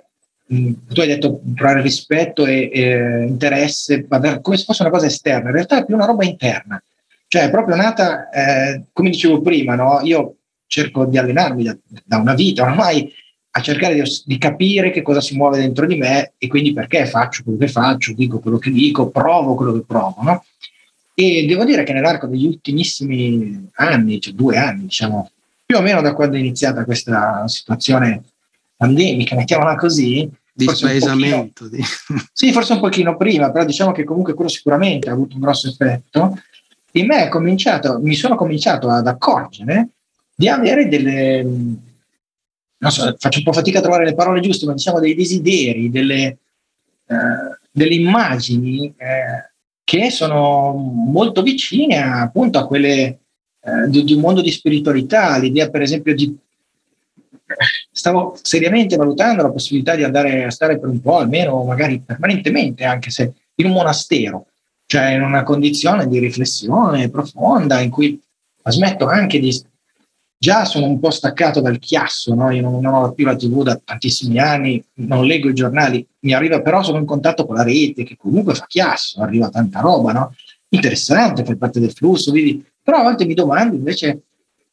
mm, 0.53 0.71
tu 0.87 1.01
hai 1.01 1.07
detto 1.07 1.41
provare 1.53 1.81
rispetto 1.81 2.45
e, 2.45 2.69
e 2.71 3.25
interesse, 3.27 4.07
come 4.07 4.55
se 4.55 4.63
fosse 4.63 4.83
una 4.83 4.91
cosa 4.91 5.07
esterna, 5.07 5.49
in 5.49 5.55
realtà 5.55 5.79
è 5.79 5.85
più 5.85 5.95
una 5.95 6.05
roba 6.05 6.23
interna, 6.23 6.81
cioè 7.27 7.43
è 7.43 7.49
proprio 7.49 7.75
nata, 7.75 8.29
eh, 8.29 8.83
come 8.93 9.09
dicevo 9.09 9.41
prima, 9.41 9.75
no? 9.75 9.99
io 10.03 10.35
cerco 10.67 11.03
di 11.03 11.17
allenarmi 11.17 11.63
da, 11.63 11.75
da 12.05 12.17
una 12.17 12.33
vita 12.33 12.63
ormai 12.63 13.11
a 13.57 13.61
cercare 13.61 13.93
di, 13.93 14.03
di, 14.25 14.37
capire 14.37 14.91
che 14.91 15.01
cosa 15.01 15.21
si 15.21 15.35
muove 15.35 15.59
dentro 15.59 15.85
di 15.85 15.95
me 15.95 16.33
e 16.37 16.47
quindi 16.47 16.73
perché 16.73 17.05
faccio 17.05 17.41
quello 17.43 17.57
che 17.57 17.69
faccio, 17.69 18.11
dico 18.11 18.39
quello 18.39 18.57
che 18.57 18.69
dico, 18.69 19.09
provo 19.09 19.55
quello 19.55 19.71
che 19.71 19.83
provo. 19.87 20.15
No? 20.23 20.43
E 21.13 21.45
devo 21.47 21.63
dire 21.63 21.83
che 21.83 21.93
nell'arco 21.93 22.27
degli 22.27 22.45
ultimissimi 22.45 23.69
anni, 23.75 24.19
cioè 24.19 24.33
due 24.33 24.57
anni, 24.57 24.81
diciamo, 24.81 25.31
più 25.65 25.77
o 25.77 25.81
meno 25.81 26.01
da 26.01 26.13
quando 26.13 26.35
è 26.35 26.39
iniziata 26.39 26.83
questa 26.83 27.47
situazione 27.47 28.23
pandemica, 28.75 29.37
mettiamola 29.37 29.75
così, 29.75 30.29
di 30.51 30.67
spaesamento. 30.67 31.69
Di... 31.69 31.81
Sì, 32.33 32.51
forse 32.51 32.73
un 32.73 32.81
pochino 32.81 33.15
prima, 33.15 33.51
però 33.51 33.63
diciamo 33.63 33.93
che 33.93 34.03
comunque 34.03 34.33
quello 34.33 34.49
sicuramente 34.49 35.09
ha 35.09 35.13
avuto 35.13 35.35
un 35.35 35.41
grosso 35.41 35.69
effetto. 35.69 36.37
In 36.91 37.05
me 37.05 37.23
è 37.23 37.29
cominciato, 37.29 37.99
mi 38.01 38.15
sono 38.15 38.35
cominciato 38.35 38.89
ad 38.89 39.07
accorgere 39.07 39.91
di 40.35 40.49
avere 40.49 40.89
delle, 40.89 41.45
so, 42.89 43.15
faccio 43.17 43.39
un 43.39 43.43
po' 43.43 43.53
fatica 43.53 43.79
a 43.79 43.81
trovare 43.81 44.05
le 44.05 44.15
parole 44.15 44.41
giuste, 44.41 44.65
ma 44.65 44.73
diciamo 44.73 44.99
dei 44.99 45.15
desideri, 45.15 45.89
delle, 45.89 46.37
eh, 47.07 47.57
delle 47.71 47.95
immagini 47.95 48.93
eh, 48.97 49.51
che 49.83 50.09
sono 50.09 50.73
molto 50.73 51.41
vicine 51.41 52.01
appunto 52.01 52.57
a 52.57 52.65
quelle 52.65 53.19
eh, 53.61 53.87
di, 53.87 54.03
di, 54.03 54.13
un 54.13 54.21
mondo 54.21 54.41
di 54.41 54.51
spiritualità, 54.51 55.37
l'idea 55.37 55.69
per 55.69 55.81
esempio 55.81 56.13
di... 56.15 56.35
Stavo 57.91 58.37
seriamente 58.41 58.95
valutando 58.95 59.43
la 59.43 59.51
possibilità 59.51 59.95
di 59.95 60.03
andare 60.03 60.43
a 60.43 60.51
stare 60.51 60.79
per 60.79 60.89
un 60.89 60.99
po', 60.99 61.17
almeno 61.17 61.63
magari 61.63 62.01
permanentemente, 62.01 62.83
anche 62.83 63.11
se 63.11 63.33
in 63.55 63.67
un 63.67 63.73
monastero, 63.73 64.47
cioè 64.85 65.13
in 65.13 65.21
una 65.21 65.43
condizione 65.43 66.07
di 66.07 66.19
riflessione 66.19 67.09
profonda 67.09 67.79
in 67.79 67.91
cui 67.91 68.19
smetto 68.63 69.05
anche 69.05 69.39
di 69.39 69.51
già 70.45 70.63
sono 70.63 70.85
un 70.85 70.99
po' 70.99 71.09
staccato 71.09 71.59
dal 71.59 71.79
chiasso, 71.79 72.35
no? 72.35 72.51
io 72.51 72.61
non, 72.61 72.79
non, 72.79 72.93
ho 72.93 73.11
più 73.13 73.25
la 73.25 73.35
tv 73.35 73.63
da 73.63 73.81
tantissimi 73.83 74.37
anni, 74.37 74.83
non 74.97 75.25
leggo 75.25 75.49
i 75.49 75.55
giornali, 75.55 76.05
mi 76.19 76.33
arriva 76.33 76.61
però 76.61 76.83
sono 76.83 76.99
in 76.99 77.05
contatto 77.05 77.47
con 77.47 77.55
la 77.55 77.63
rete 77.63 78.03
che 78.03 78.15
comunque 78.15 78.53
fa 78.53 78.65
chiasso, 78.67 79.21
arriva 79.21 79.49
tanta 79.49 79.79
roba, 79.79 80.11
no? 80.11 80.35
interessante, 80.69 81.43
fa 81.43 81.55
parte 81.55 81.79
del 81.79 81.93
flusso, 81.93 82.31
vivi. 82.31 82.63
però 82.83 82.99
a 82.99 83.03
volte 83.03 83.25
mi 83.25 83.33
domando 83.33 83.75
invece 83.75 84.21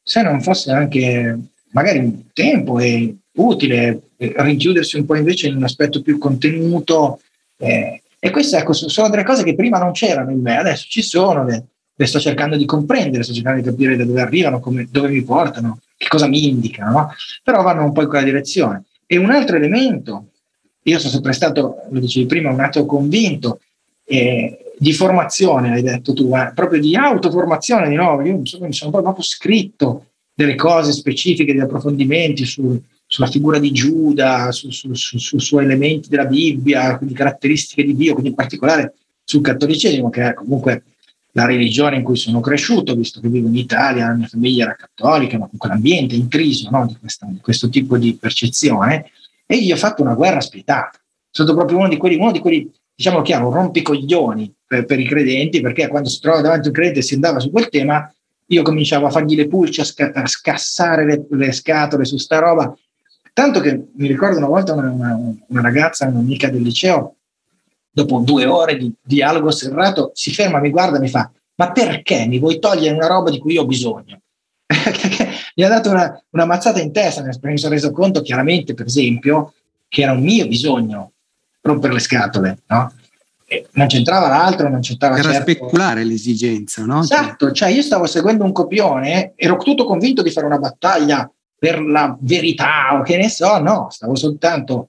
se 0.03 0.21
non 0.21 0.43
fosse 0.43 0.71
anche 0.73 1.39
magari 1.71 2.01
un 2.01 2.25
tempo 2.35 2.79
e 2.79 3.17
utile 3.37 4.09
eh, 4.19 4.35
rinchiudersi 4.37 4.99
un 4.99 5.07
po' 5.07 5.15
invece 5.15 5.47
in 5.47 5.57
un 5.57 5.65
aspetto 5.65 6.03
più 6.03 6.19
contenuto. 6.19 7.21
Eh, 7.57 8.03
e 8.19 8.31
queste 8.31 8.59
ecco, 8.59 8.75
sono 8.75 9.09
delle 9.09 9.25
cose 9.25 9.43
che 9.43 9.55
prima 9.55 9.79
non 9.79 9.93
c'erano 9.93 10.33
in 10.33 10.41
me, 10.43 10.59
adesso 10.59 10.85
ci 10.87 11.01
sono, 11.01 11.45
le 11.45 11.65
sto 11.97 12.19
cercando 12.19 12.57
di 12.57 12.65
comprendere, 12.65 13.23
sto 13.23 13.33
cercando 13.33 13.61
di 13.61 13.69
capire 13.69 13.97
da 13.97 14.05
dove 14.05 14.21
arrivano, 14.21 14.61
come, 14.61 14.89
dove 14.91 15.09
mi 15.09 15.23
portano, 15.23 15.81
che 15.97 16.09
cosa 16.09 16.27
mi 16.27 16.49
indicano, 16.49 16.91
no? 16.91 17.15
però 17.43 17.63
vanno 17.63 17.85
un 17.85 17.93
po' 17.93 18.03
in 18.03 18.09
quella 18.09 18.25
direzione. 18.25 18.85
E 19.07 19.17
un 19.17 19.31
altro 19.31 19.57
elemento, 19.57 20.29
io 20.83 20.99
sono 20.99 21.13
sempre 21.13 21.33
stato, 21.33 21.83
lo 21.91 22.01
dicevi 22.01 22.27
prima, 22.27 22.51
un 22.51 22.61
atto 22.61 22.87
convinto 22.87 23.61
eh, 24.05 24.75
di 24.79 24.93
formazione, 24.93 25.73
hai 25.73 25.83
detto 25.83 26.13
tu, 26.13 26.35
eh, 26.35 26.53
proprio 26.55 26.81
di 26.81 26.97
autoformazione 26.97 27.89
di 27.89 27.95
nuovo, 27.95 28.23
io 28.23 28.39
mi 28.39 28.47
sono, 28.47 28.67
mi 28.67 28.73
sono 28.73 28.91
proprio 28.91 29.23
scritto 29.23 30.07
delle 30.35 30.55
cose 30.55 30.93
specifiche, 30.93 31.53
degli 31.53 31.63
approfondimenti 31.63 32.45
su, 32.45 32.81
sulla 33.07 33.29
figura 33.29 33.59
di 33.59 33.71
Giuda, 33.71 34.51
su, 34.51 34.71
su, 34.71 34.93
su, 34.95 35.39
su, 35.39 35.59
elementi 35.59 36.09
della 36.09 36.25
Bibbia, 36.25 36.97
quindi 36.97 37.15
caratteristiche 37.15 37.85
di 37.85 37.95
Dio, 37.95 38.13
quindi 38.13 38.31
in 38.31 38.37
particolare 38.37 38.95
sul 39.23 39.43
cattolicesimo, 39.43 40.11
che 40.11 40.31
è 40.31 40.35
comunque 40.35 40.83
la 41.33 41.47
religione 41.47 41.97
in 41.97 42.03
cui 42.03 42.17
sono 42.17 42.41
cresciuto, 42.41 42.95
visto 42.95 43.21
che 43.21 43.29
vivo 43.29 43.49
in 43.49 43.57
Italia, 43.57 44.09
la 44.09 44.15
mia 44.15 44.27
famiglia 44.27 44.65
era 44.65 44.77
cattolica, 44.77 45.39
ma 45.39 45.45
comunque 45.45 45.69
l'ambiente 45.69 46.15
intriso 46.15 46.69
no, 46.71 46.87
di, 46.87 46.97
questa, 46.99 47.27
di, 47.29 47.39
questo 47.41 47.69
tipo 47.69 47.97
di 47.97 48.17
percezione, 48.17 49.11
e 49.47 49.63
gli 49.63 49.73
ho 49.73 49.77
fatto 49.77 50.03
una 50.03 50.15
guerra 50.15 50.41
spietata. 50.41 51.01
Sono 51.31 51.55
proprio 51.55 51.79
uno 51.79 51.89
di 51.89 51.97
quelli, 51.97 52.17
uno 52.17 52.33
di 52.33 52.39
quelli 52.39 52.71
diciamo 52.95 53.23
chiaro, 53.23 53.51
rompicoglioni 53.51 54.53
per, 54.67 54.85
per, 54.85 55.01
i 55.01 55.07
credenti, 55.07 55.61
perché 55.61 55.89
quando 55.89 56.09
si 56.09 56.21
trova 56.21 56.43
davanti 56.43 56.69
un 56.69 56.75
credente 56.75 56.99
e 57.01 57.03
si 57.03 57.15
andava 57.15 57.41
su 57.41 57.51
quel 57.51 57.69
tema, 57.69 58.13
io 58.47 58.63
cominciavo 58.63 59.07
a 59.07 59.11
fargli 59.11 59.35
le 59.35 59.49
pulci, 59.49 59.81
a, 59.81 59.85
sca- 59.85 60.13
a 60.13 60.27
scassare 60.27 61.07
le, 61.07 61.27
le, 61.31 61.53
scatole 61.53 62.05
su 62.05 62.19
sta 62.19 62.39
roba. 62.39 62.75
Tanto 63.33 63.61
che 63.61 63.87
mi 63.95 64.07
ricordo 64.07 64.37
una 64.37 64.49
volta 64.49 64.75
una, 64.75 64.91
una, 64.91 65.19
una 65.47 65.61
ragazza, 65.63 66.07
un'amica 66.07 66.51
del 66.51 66.61
liceo, 66.61 67.17
dopo 67.93 68.21
due 68.21 68.47
ore 68.47 68.77
di 68.77 68.93
dialogo 69.03 69.51
serrato, 69.51 70.11
si 70.15 70.33
ferma, 70.33 70.59
mi 70.59 70.71
guarda 70.71 70.97
e 70.97 71.01
mi 71.01 71.09
fa: 71.09 71.31
Ma 71.57 71.71
perché 71.71 72.27
mi 72.27 72.39
vuoi 72.39 72.59
togliere 72.59 72.95
una 72.95 73.07
roba 73.07 73.31
di 73.31 73.39
cui 73.39 73.53
io 73.53 73.63
ho 73.63 73.67
bisogno? 73.67 74.21
mi 75.55 75.65
ha 75.65 75.69
dato 75.69 75.91
una, 75.91 76.25
una 76.31 76.45
mazzata 76.47 76.81
in 76.81 76.93
testa, 76.93 77.23
mi 77.23 77.59
sono 77.59 77.75
reso 77.75 77.91
conto 77.91 78.23
chiaramente, 78.23 78.75
per 78.75 78.87
esempio, 78.87 79.53
che 79.89 80.03
era 80.03 80.13
un 80.13 80.23
mio 80.23 80.49
bisogno 80.49 81.13
rompere 81.61 81.93
le 81.93 82.01
scatole, 82.01 82.59
no? 82.67 82.93
non 83.73 83.87
c'entrava 83.87 84.29
l'altro, 84.29 84.69
non 84.69 84.81
c'entrava 84.81 85.19
Era 85.19 85.33
certo. 85.33 85.51
speculare 85.51 86.05
l'esigenza, 86.05 86.85
no? 86.85 87.01
Esatto, 87.01 87.53
cioè 87.53 87.69
io 87.69 87.83
stavo 87.83 88.07
seguendo 88.07 88.45
un 88.45 88.53
copione, 88.53 89.33
ero 89.37 89.57
tutto 89.57 89.85
convinto 89.85 90.23
di 90.23 90.31
fare 90.31 90.47
una 90.47 90.59
battaglia 90.59 91.31
per 91.59 91.81
la 91.83 92.17
verità 92.21 92.99
o 92.99 93.03
che 93.03 93.17
ne 93.17 93.29
so, 93.29 93.59
no, 93.59 93.89
stavo 93.91 94.17
soltanto 94.17 94.89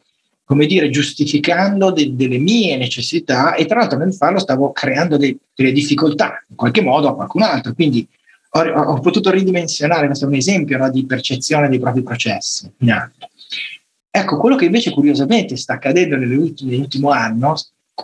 come 0.53 0.67
dire, 0.67 0.91
giustificando 0.91 1.89
de- 1.89 2.15
delle 2.15 2.38
mie 2.38 2.77
necessità 2.77 3.55
e 3.55 3.65
tra 3.65 3.80
l'altro 3.80 3.97
nel 3.97 4.13
farlo 4.13 4.38
stavo 4.38 4.71
creando 4.71 5.17
de- 5.17 5.35
delle 5.55 5.71
difficoltà 5.71 6.43
in 6.47 6.55
qualche 6.55 6.81
modo 6.81 7.07
a 7.07 7.15
qualcun 7.15 7.41
altro. 7.41 7.73
Quindi 7.73 8.07
ho, 8.51 8.59
ho 8.59 8.99
potuto 8.99 9.31
ridimensionare, 9.31 10.05
questo 10.05 10.25
è 10.25 10.27
un 10.27 10.35
esempio 10.35 10.77
no, 10.77 10.91
di 10.91 11.07
percezione 11.07 11.69
dei 11.69 11.80
propri 11.80 12.03
processi 12.03 12.71
in 12.77 12.91
atto. 12.91 13.30
Ecco, 14.11 14.38
quello 14.38 14.55
che 14.55 14.65
invece 14.65 14.91
curiosamente 14.91 15.55
sta 15.55 15.73
accadendo 15.73 16.17
nell'ultimo 16.17 17.09
anno, 17.09 17.55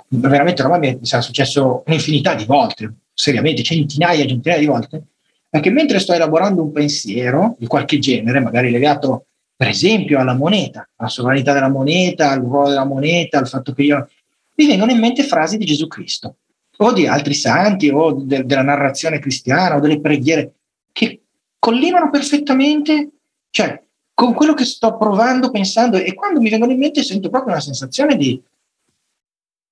veramente 0.08 0.64
ormai 0.64 0.80
mi 0.80 1.06
sarà 1.06 1.22
successo 1.22 1.84
un'infinità 1.86 2.34
di 2.34 2.46
volte, 2.46 2.92
seriamente, 3.14 3.62
centinaia 3.62 4.24
e 4.24 4.28
centinaia 4.28 4.60
di 4.60 4.66
volte, 4.66 5.04
è 5.52 5.60
che 5.60 5.70
mentre 5.70 6.00
sto 6.00 6.14
elaborando 6.14 6.64
un 6.64 6.72
pensiero 6.72 7.56
di 7.60 7.68
qualche 7.68 8.00
genere, 8.00 8.40
magari 8.40 8.72
legato 8.72 9.26
per 9.60 9.68
esempio 9.68 10.22
alla 10.22 10.36
moneta, 10.36 10.88
alla 10.96 11.10
sovranità 11.10 11.52
della 11.52 11.68
moneta, 11.68 12.32
al 12.32 12.40
ruolo 12.40 12.70
della 12.70 12.86
moneta, 12.86 13.40
al 13.40 13.50
fatto 13.50 13.74
che 13.74 13.84
io... 13.84 14.10
mi 14.56 14.66
vengono 14.66 14.92
in 14.92 15.00
mente 15.00 15.22
frasi 15.24 15.58
di 15.58 15.66
Gesù 15.66 15.86
Cristo 15.88 16.38
o 16.78 16.94
di 16.94 17.06
altri 17.06 17.34
santi 17.34 17.90
o 17.90 18.14
de- 18.14 18.46
della 18.46 18.62
narrazione 18.62 19.20
cristiana 19.20 19.76
o 19.76 19.82
delle 19.82 20.00
preghiere 20.00 20.54
che 20.94 21.24
collimano 21.60 22.10
perfettamente, 22.10 23.10
cioè 23.50 23.84
con 24.14 24.34
quello 24.34 24.54
che 24.54 24.64
sto 24.64 24.96
provando, 24.96 25.52
pensando 25.52 25.98
e 25.98 26.14
quando 26.14 26.40
mi 26.40 26.50
vengono 26.50 26.72
in 26.72 26.80
mente 26.80 27.04
sento 27.04 27.28
proprio 27.28 27.52
una 27.52 27.62
sensazione 27.62 28.16
di 28.16 28.42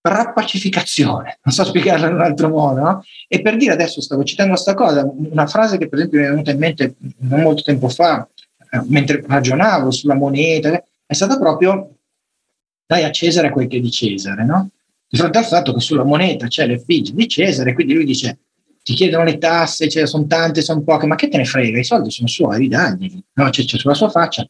rappacificazione, 0.01 1.39
non 1.43 1.53
so 1.53 1.63
spiegarla 1.63 2.07
in 2.07 2.15
un 2.15 2.21
altro 2.21 2.49
modo, 2.49 2.81
no? 2.81 3.03
E 3.25 3.41
per 3.41 3.55
dire 3.55 3.71
adesso 3.71 4.01
stavo 4.01 4.25
citando 4.25 4.51
questa 4.51 4.73
cosa, 4.73 5.09
una 5.09 5.47
frase 5.47 5.77
che 5.77 5.87
per 5.87 5.99
esempio 5.99 6.19
mi 6.19 6.25
è 6.25 6.29
venuta 6.29 6.51
in 6.51 6.57
mente 6.57 6.95
non 7.19 7.39
molto 7.39 7.61
tempo 7.61 7.87
fa, 7.87 8.27
mentre 8.87 9.23
ragionavo 9.25 9.91
sulla 9.91 10.15
moneta, 10.15 10.83
è 11.05 11.13
stata 11.13 11.37
proprio 11.37 11.95
dai 12.85 13.03
a 13.03 13.11
Cesare 13.11 13.51
quel 13.51 13.67
che 13.67 13.77
è 13.77 13.79
di 13.79 13.91
Cesare, 13.91 14.45
no? 14.45 14.69
Di 15.09 15.17
fronte 15.17 15.37
al 15.37 15.45
fatto 15.45 15.73
che 15.73 15.79
sulla 15.79 16.03
moneta 16.03 16.47
c'è 16.47 16.65
l'effigie 16.65 17.13
di 17.13 17.27
Cesare, 17.27 17.73
quindi 17.73 17.93
lui 17.93 18.05
dice 18.05 18.39
ti 18.83 18.93
chiedono 18.93 19.25
le 19.25 19.37
tasse, 19.37 19.89
cioè, 19.89 20.07
sono 20.07 20.27
tante, 20.27 20.61
sono 20.61 20.81
poche, 20.81 21.07
ma 21.07 21.15
che 21.15 21.27
te 21.27 21.35
ne 21.35 21.43
frega, 21.43 21.77
i 21.77 21.83
soldi 21.83 22.09
sono 22.09 22.29
suoi, 22.29 22.59
ridaglieli, 22.59 23.23
no? 23.33 23.49
C'è, 23.49 23.65
c'è 23.65 23.77
sulla 23.77 23.93
sua 23.93 24.09
faccia. 24.09 24.47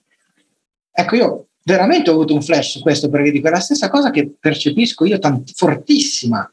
Ecco, 0.92 1.16
io 1.16 1.48
veramente 1.64 2.10
ho 2.10 2.14
avuto 2.14 2.34
un 2.34 2.42
flash 2.42 2.72
su 2.72 2.82
questo 2.82 3.10
perché 3.10 3.32
dico 3.32 3.48
è 3.48 3.50
la 3.52 3.60
stessa 3.60 3.90
cosa 3.90 4.12
che 4.12 4.32
percepisco 4.40 5.06
io, 5.06 5.18
tant- 5.20 5.52
fortissima, 5.54 6.48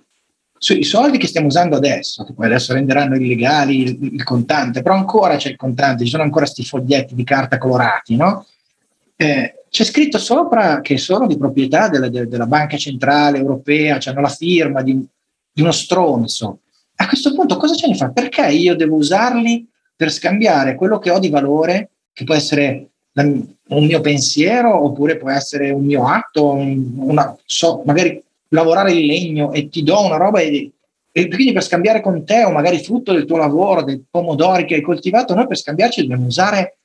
sui 0.64 0.82
soldi 0.82 1.18
che 1.18 1.26
stiamo 1.26 1.48
usando 1.48 1.76
adesso, 1.76 2.24
che 2.24 2.32
poi 2.32 2.46
adesso 2.46 2.72
renderanno 2.72 3.16
illegali 3.16 3.82
il, 3.82 4.14
il 4.14 4.24
contante, 4.24 4.80
però 4.80 4.94
ancora 4.94 5.36
c'è 5.36 5.50
il 5.50 5.56
contante, 5.56 6.04
ci 6.04 6.10
sono 6.10 6.22
ancora 6.22 6.46
questi 6.46 6.64
foglietti 6.64 7.14
di 7.14 7.22
carta 7.22 7.58
colorati, 7.58 8.16
no? 8.16 8.46
Eh, 9.14 9.64
c'è 9.68 9.84
scritto 9.84 10.16
sopra 10.16 10.80
che 10.80 10.96
sono 10.96 11.26
di 11.26 11.36
proprietà 11.36 11.90
della, 11.90 12.08
della 12.08 12.46
Banca 12.46 12.78
Centrale 12.78 13.36
Europea, 13.36 13.98
hanno 14.02 14.22
la 14.22 14.28
firma 14.30 14.80
di, 14.80 15.06
di, 15.52 15.60
uno 15.60 15.70
stronzo. 15.70 16.60
A 16.94 17.08
questo 17.08 17.34
punto 17.34 17.58
cosa 17.58 17.74
ce 17.74 17.88
ne 17.88 17.94
fa? 17.94 18.08
Perché 18.08 18.46
io 18.46 18.74
devo 18.74 18.96
usarli 18.96 19.68
per 19.94 20.10
scambiare 20.10 20.76
quello 20.76 20.98
che 20.98 21.10
ho 21.10 21.18
di 21.18 21.28
valore, 21.28 21.90
che 22.10 22.24
può 22.24 22.34
essere 22.34 22.86
un 23.16 23.84
mio 23.84 24.00
pensiero 24.00 24.82
oppure 24.82 25.18
può 25.18 25.28
essere 25.28 25.68
un 25.72 25.84
mio 25.84 26.08
atto, 26.08 26.52
una, 26.52 27.36
so, 27.44 27.82
magari 27.84 28.23
lavorare 28.54 28.92
il 28.92 29.04
legno 29.04 29.52
e 29.52 29.68
ti 29.68 29.82
do 29.82 30.00
una 30.04 30.16
roba 30.16 30.40
e, 30.40 30.72
e, 31.10 31.28
quindi 31.28 31.52
per 31.52 31.62
scambiare 31.62 32.00
con 32.00 32.24
te 32.24 32.44
o 32.44 32.50
magari 32.50 32.82
frutto 32.82 33.12
del 33.12 33.26
tuo 33.26 33.36
lavoro, 33.36 33.82
dei 33.82 34.02
pomodori 34.08 34.64
che 34.64 34.76
hai 34.76 34.80
coltivato, 34.80 35.34
noi 35.34 35.46
per 35.46 35.58
scambiarci 35.58 36.00
dobbiamo 36.00 36.26
usare 36.26 36.78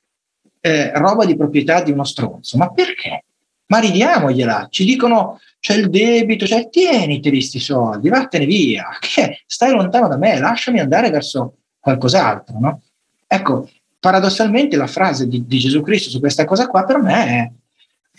eh, 0.60 0.92
roba 0.98 1.24
di 1.24 1.36
proprietà 1.36 1.82
di 1.82 1.92
uno 1.92 2.04
stronzo. 2.04 2.58
Ma 2.58 2.70
perché? 2.70 3.24
Ma 3.66 3.78
ridiamogliela, 3.78 4.66
ci 4.68 4.84
dicono 4.84 5.38
c'è 5.60 5.76
il 5.76 5.88
debito, 5.90 6.44
cioè 6.44 6.68
tieniteli 6.68 7.36
questi 7.36 7.60
soldi, 7.60 8.08
vattene 8.08 8.44
via, 8.44 8.88
che 9.00 9.42
stai 9.46 9.70
lontano 9.70 10.08
da 10.08 10.16
me, 10.16 10.38
lasciami 10.38 10.80
andare 10.80 11.10
verso 11.10 11.54
qualcos'altro, 11.78 12.58
no? 12.58 12.82
Ecco, 13.26 13.68
paradossalmente 14.00 14.76
la 14.76 14.88
frase 14.88 15.28
di, 15.28 15.46
di 15.46 15.58
Gesù 15.58 15.82
Cristo 15.82 16.10
su 16.10 16.18
questa 16.18 16.44
cosa 16.44 16.66
qua 16.66 16.84
per 16.84 16.98
me 16.98 17.26
è 17.26 17.50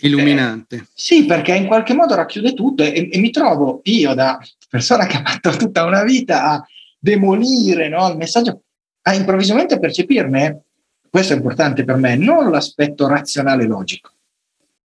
illuminante. 0.02 0.76
Eh, 0.76 0.86
sì, 0.92 1.24
perché 1.24 1.54
in 1.54 1.66
qualche 1.66 1.94
modo 1.94 2.14
racchiude 2.14 2.54
tutto 2.54 2.82
e, 2.82 3.08
e, 3.10 3.18
mi 3.18 3.30
trovo 3.30 3.80
io 3.84 4.14
da 4.14 4.38
persona 4.68 5.06
che 5.06 5.16
ha 5.16 5.22
fatto 5.24 5.56
tutta 5.56 5.84
una 5.84 6.02
vita 6.02 6.44
a 6.44 6.66
demolire 6.98 7.88
no, 7.88 8.08
il 8.08 8.16
messaggio, 8.16 8.62
a 9.02 9.14
improvvisamente 9.14 9.78
percepirne, 9.78 10.62
questo 11.10 11.32
è 11.32 11.36
importante 11.36 11.84
per 11.84 11.96
me, 11.96 12.16
non 12.16 12.50
l'aspetto 12.50 13.06
razionale 13.06 13.66
logico 13.66 14.10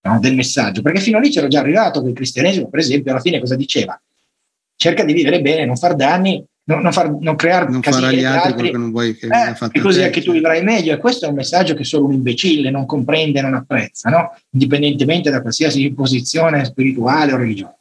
no, 0.02 0.20
del 0.20 0.36
messaggio, 0.36 0.82
perché 0.82 1.00
fino 1.00 1.18
a 1.18 1.22
lì 1.22 1.30
c'ero 1.30 1.48
già 1.48 1.60
arrivato 1.60 2.02
che 2.02 2.10
il 2.10 2.16
cristianesimo, 2.16 2.70
per 2.70 2.80
esempio, 2.80 3.12
alla 3.12 3.22
fine 3.22 3.40
cosa 3.40 3.56
diceva? 3.56 4.00
Cerca 4.76 5.04
di 5.04 5.14
vivere 5.14 5.42
bene, 5.42 5.66
non 5.66 5.76
far 5.76 5.96
danni, 5.96 6.44
non, 6.68 6.82
non, 6.82 6.92
far, 6.92 7.12
non 7.12 7.36
creare 7.36 7.70
non 7.70 7.82
fare 7.82 8.08
agli 8.08 8.24
altri, 8.24 8.52
altri. 8.52 8.72
che 8.72 8.78
non 8.78 8.92
vuoi 8.92 9.16
che 9.16 9.28
eh, 9.28 9.70
e 9.72 9.80
così 9.80 10.04
anche 10.04 10.22
tu 10.22 10.34
vivrai 10.34 10.64
meglio 10.64 10.94
e 10.94 10.98
questo 10.98 11.26
è 11.26 11.30
un 11.30 11.36
messaggio 11.36 11.74
che 11.74 11.86
solo 11.86 12.06
un 12.06 12.14
imbecille 12.14 12.70
non 12.70 12.86
comprende 12.86 13.42
non 13.42 13.54
apprezza 13.54 14.10
no? 14.10 14.38
indipendentemente 14.52 15.30
da 15.30 15.42
qualsiasi 15.42 15.90
posizione 15.94 16.66
spirituale 16.66 17.34
o 17.34 17.38
religiosa. 17.38 17.76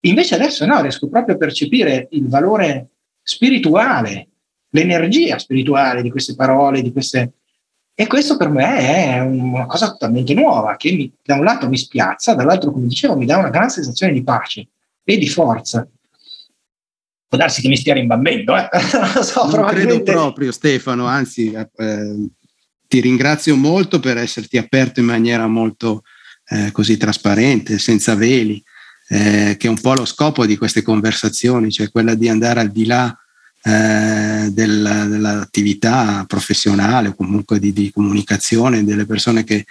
Invece 0.00 0.36
adesso 0.36 0.64
no 0.66 0.80
riesco 0.82 1.08
proprio 1.08 1.34
a 1.34 1.38
percepire 1.38 2.06
il 2.12 2.28
valore 2.28 2.90
spirituale 3.22 4.28
l'energia 4.70 5.38
spirituale 5.38 6.02
di 6.02 6.10
queste 6.10 6.36
parole 6.36 6.82
di 6.82 6.92
queste 6.92 7.32
e 7.92 8.06
questo 8.06 8.36
per 8.36 8.50
me 8.50 8.78
è 8.78 9.20
una 9.20 9.66
cosa 9.66 9.90
totalmente 9.90 10.34
nuova 10.34 10.76
che 10.76 10.92
mi, 10.92 11.10
da 11.24 11.34
un 11.34 11.44
lato 11.44 11.68
mi 11.68 11.78
spiazza 11.78 12.34
dall'altro 12.34 12.70
come 12.70 12.86
dicevo 12.86 13.16
mi 13.16 13.26
dà 13.26 13.38
una 13.38 13.50
gran 13.50 13.68
sensazione 13.68 14.12
di 14.12 14.22
pace 14.22 14.68
e 15.02 15.16
di 15.16 15.28
forza 15.28 15.88
può 17.36 17.44
darsi 17.44 17.60
che 17.60 17.68
mi 17.68 17.76
stia 17.76 17.94
rimbambendo, 17.94 18.56
eh? 18.56 18.68
non 19.14 19.22
so, 19.22 19.46
non 19.50 19.66
credo 19.66 20.02
proprio 20.02 20.50
Stefano, 20.50 21.06
anzi 21.06 21.52
eh, 21.52 22.28
ti 22.88 23.00
ringrazio 23.00 23.54
molto 23.56 24.00
per 24.00 24.16
esserti 24.16 24.56
aperto 24.56 25.00
in 25.00 25.06
maniera 25.06 25.46
molto 25.46 26.02
eh, 26.48 26.72
così 26.72 26.96
trasparente, 26.96 27.78
senza 27.78 28.14
veli, 28.14 28.62
eh, 29.08 29.56
che 29.58 29.66
è 29.66 29.70
un 29.70 29.80
po' 29.80 29.94
lo 29.94 30.04
scopo 30.04 30.46
di 30.46 30.56
queste 30.56 30.82
conversazioni, 30.82 31.70
cioè 31.70 31.90
quella 31.90 32.14
di 32.14 32.28
andare 32.28 32.60
al 32.60 32.70
di 32.70 32.86
là 32.86 33.16
eh, 33.62 34.48
del, 34.50 35.06
dell'attività 35.08 36.24
professionale 36.26 37.08
o 37.08 37.14
comunque 37.14 37.58
di, 37.58 37.72
di 37.72 37.90
comunicazione 37.92 38.84
delle 38.84 39.06
persone 39.06 39.44
che 39.44 39.66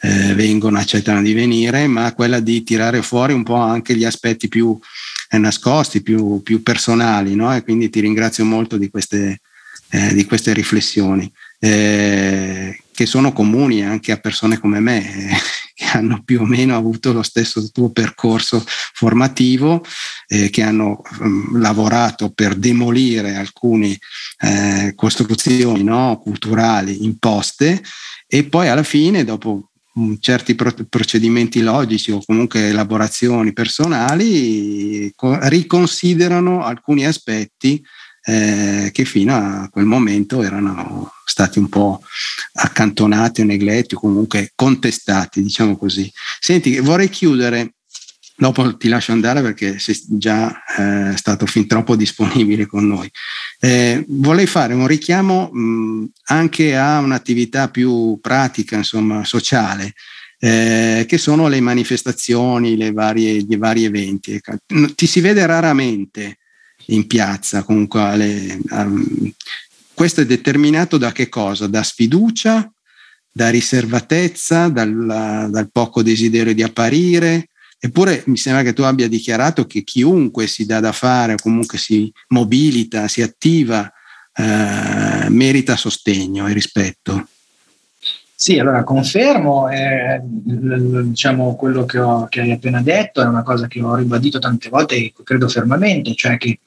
eh, 0.00 0.34
vengono, 0.34 0.78
accettano 0.78 1.22
di 1.22 1.32
venire, 1.32 1.86
ma 1.86 2.12
quella 2.12 2.40
di 2.40 2.62
tirare 2.62 3.02
fuori 3.02 3.32
un 3.32 3.42
po' 3.42 3.56
anche 3.56 3.96
gli 3.96 4.04
aspetti 4.04 4.48
più 4.48 4.78
eh, 4.78 5.13
nascosti, 5.30 6.02
più, 6.02 6.42
più 6.42 6.62
personali, 6.62 7.34
no? 7.34 7.54
e 7.54 7.62
quindi 7.62 7.90
ti 7.90 8.00
ringrazio 8.00 8.44
molto 8.44 8.76
di 8.76 8.88
queste, 8.90 9.40
eh, 9.90 10.14
di 10.14 10.24
queste 10.24 10.52
riflessioni, 10.52 11.30
eh, 11.58 12.78
che 12.92 13.06
sono 13.06 13.32
comuni 13.32 13.84
anche 13.84 14.12
a 14.12 14.18
persone 14.18 14.58
come 14.58 14.80
me, 14.80 15.30
eh, 15.30 15.36
che 15.74 15.86
hanno 15.86 16.22
più 16.24 16.42
o 16.42 16.44
meno 16.44 16.76
avuto 16.76 17.12
lo 17.12 17.22
stesso 17.22 17.68
tuo 17.72 17.90
percorso 17.90 18.64
formativo, 18.66 19.84
eh, 20.28 20.48
che 20.50 20.62
hanno 20.62 21.02
um, 21.18 21.58
lavorato 21.60 22.30
per 22.30 22.54
demolire 22.54 23.34
alcune 23.34 23.98
eh, 24.38 24.92
costruzioni 24.94 25.82
no? 25.82 26.20
culturali 26.22 27.04
imposte 27.04 27.82
e 28.26 28.44
poi 28.44 28.68
alla 28.68 28.84
fine, 28.84 29.24
dopo 29.24 29.70
certi 30.18 30.54
procedimenti 30.54 31.60
logici 31.60 32.10
o 32.10 32.22
comunque 32.24 32.68
elaborazioni 32.68 33.52
personali 33.52 35.12
riconsiderano 35.16 36.64
alcuni 36.64 37.06
aspetti 37.06 37.80
eh, 38.26 38.90
che 38.92 39.04
fino 39.04 39.34
a 39.34 39.68
quel 39.70 39.84
momento 39.84 40.42
erano 40.42 41.12
stati 41.24 41.58
un 41.58 41.68
po' 41.68 42.02
accantonati 42.54 43.42
o 43.42 43.44
negletti 43.44 43.94
o 43.94 44.00
comunque 44.00 44.52
contestati, 44.54 45.42
diciamo 45.42 45.76
così. 45.76 46.10
Senti, 46.40 46.78
vorrei 46.78 47.08
chiudere 47.08 47.74
dopo 48.36 48.76
ti 48.76 48.88
lascio 48.88 49.12
andare 49.12 49.42
perché 49.42 49.78
sei 49.78 50.00
già 50.08 50.52
eh, 50.76 51.16
stato 51.16 51.46
fin 51.46 51.66
troppo 51.66 51.96
disponibile 51.96 52.66
con 52.66 52.86
noi. 52.86 53.10
Eh, 53.60 54.04
vorrei 54.08 54.46
fare 54.46 54.74
un 54.74 54.86
richiamo 54.86 55.50
mh, 55.52 56.06
anche 56.24 56.76
a 56.76 56.98
un'attività 56.98 57.68
più 57.68 58.18
pratica, 58.20 58.76
insomma, 58.76 59.24
sociale, 59.24 59.94
eh, 60.38 61.04
che 61.08 61.18
sono 61.18 61.48
le 61.48 61.60
manifestazioni, 61.60 62.76
le 62.76 62.92
varie, 62.92 63.32
i 63.48 63.56
vari 63.56 63.84
eventi. 63.84 64.32
Ecco, 64.32 64.56
ti 64.94 65.06
si 65.06 65.20
vede 65.20 65.46
raramente 65.46 66.38
in 66.88 67.06
piazza, 67.06 67.62
comunque 67.62 68.16
le, 68.16 68.60
um, 68.70 69.32
questo 69.94 70.20
è 70.20 70.26
determinato 70.26 70.98
da 70.98 71.12
che 71.12 71.28
cosa? 71.28 71.66
Da 71.66 71.82
sfiducia, 71.82 72.70
da 73.30 73.48
riservatezza, 73.48 74.68
dal, 74.68 75.48
dal 75.50 75.68
poco 75.72 76.02
desiderio 76.02 76.52
di 76.52 76.62
apparire, 76.62 77.48
Eppure 77.84 78.22
mi 78.28 78.38
sembra 78.38 78.62
che 78.62 78.72
tu 78.72 78.80
abbia 78.80 79.08
dichiarato 79.08 79.66
che 79.66 79.82
chiunque 79.82 80.46
si 80.46 80.64
dà 80.64 80.80
da 80.80 80.92
fare 80.92 81.34
comunque 81.36 81.76
si 81.76 82.10
mobilita, 82.28 83.08
si 83.08 83.20
attiva, 83.20 83.92
eh, 84.34 85.28
merita 85.28 85.76
sostegno 85.76 86.46
e 86.46 86.54
rispetto. 86.54 87.26
Sì, 88.34 88.58
allora 88.58 88.84
confermo 88.84 89.68
eh, 89.68 90.18
diciamo, 90.22 91.56
quello 91.56 91.84
che, 91.84 91.98
ho, 91.98 92.26
che, 92.26 92.40
hai 92.40 92.52
appena 92.52 92.80
detto, 92.80 93.20
è 93.20 93.26
una 93.26 93.42
cosa 93.42 93.66
che 93.66 93.82
ho 93.82 93.94
ribadito 93.96 94.38
tante 94.38 94.70
volte 94.70 94.94
e 94.94 95.12
credo 95.22 95.46
fermamente, 95.46 96.14
cioè 96.14 96.38
che 96.38 96.58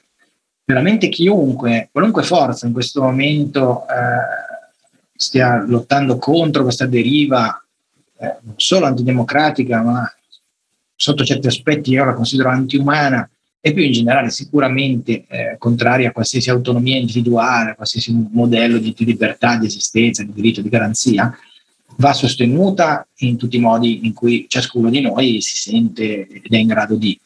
veramente 0.64 1.08
chiunque, 1.08 1.88
qualunque 1.90 2.22
forza 2.22 2.64
in 2.68 2.72
questo 2.72 3.02
momento 3.02 3.82
eh, 3.88 5.16
stia 5.16 5.64
lottando 5.66 6.16
contro 6.16 6.62
questa 6.62 6.86
deriva 6.86 7.60
eh, 8.20 8.36
non 8.42 8.54
solo 8.56 8.86
antidemocratica, 8.86 9.82
ma 9.82 10.12
sotto 11.00 11.24
certi 11.24 11.46
aspetti 11.46 11.92
io 11.92 12.04
la 12.04 12.12
considero 12.12 12.48
antiumana 12.48 13.30
e 13.60 13.72
più 13.72 13.84
in 13.84 13.92
generale 13.92 14.30
sicuramente 14.30 15.24
eh, 15.28 15.56
contraria 15.56 16.08
a 16.08 16.12
qualsiasi 16.12 16.50
autonomia 16.50 16.96
individuale, 16.96 17.70
a 17.70 17.74
qualsiasi 17.76 18.12
modello 18.32 18.78
di, 18.78 18.92
di, 18.96 19.04
libertà, 19.04 19.56
di 19.56 19.66
esistenza, 19.66 20.24
di 20.24 20.32
diritto, 20.32 20.60
di 20.60 20.68
garanzia, 20.68 21.32
va 21.96 22.12
sostenuta 22.12 23.06
in 23.18 23.36
tutti 23.36 23.56
i 23.56 23.60
modi 23.60 24.06
in 24.06 24.12
cui 24.12 24.46
ciascuno 24.48 24.90
di 24.90 25.00
noi 25.00 25.40
si 25.40 25.56
sente 25.56 26.26
ed 26.26 26.52
è 26.52 26.56
in 26.56 26.66
grado 26.66 26.96
di. 26.96 27.18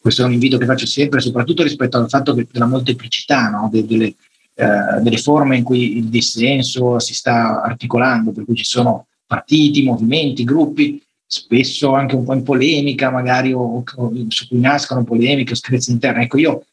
Questo 0.00 0.22
è 0.22 0.24
un 0.24 0.32
invito 0.32 0.56
che 0.56 0.64
faccio 0.64 0.86
sempre, 0.86 1.20
soprattutto 1.20 1.62
rispetto 1.62 1.98
al 1.98 2.08
fatto 2.08 2.32
che 2.32 2.46
della 2.50 2.66
molteplicità 2.66 3.50
no? 3.50 3.68
De, 3.70 3.84
delle, 3.84 4.14
eh, 4.54 5.00
delle 5.02 5.18
forme 5.18 5.58
in 5.58 5.64
cui 5.64 5.98
il 5.98 6.06
dissenso 6.06 6.98
si 6.98 7.12
sta 7.12 7.62
articolando, 7.62 8.32
per 8.32 8.46
cui 8.46 8.54
ci 8.54 8.64
sono 8.64 9.06
partiti, 9.26 9.82
movimenti, 9.82 10.44
gruppi 10.44 11.02
spesso 11.30 11.92
anche 11.92 12.14
un 12.14 12.24
po' 12.24 12.32
in 12.32 12.42
polemica, 12.42 13.10
magari 13.10 13.52
o, 13.52 13.84
o 13.84 14.12
su 14.28 14.48
cui 14.48 14.60
nascono 14.60 15.04
polemiche 15.04 15.52
o 15.52 15.56
screzi 15.56 15.90
interne. 15.90 16.22
Ecco, 16.22 16.38
io 16.38 16.64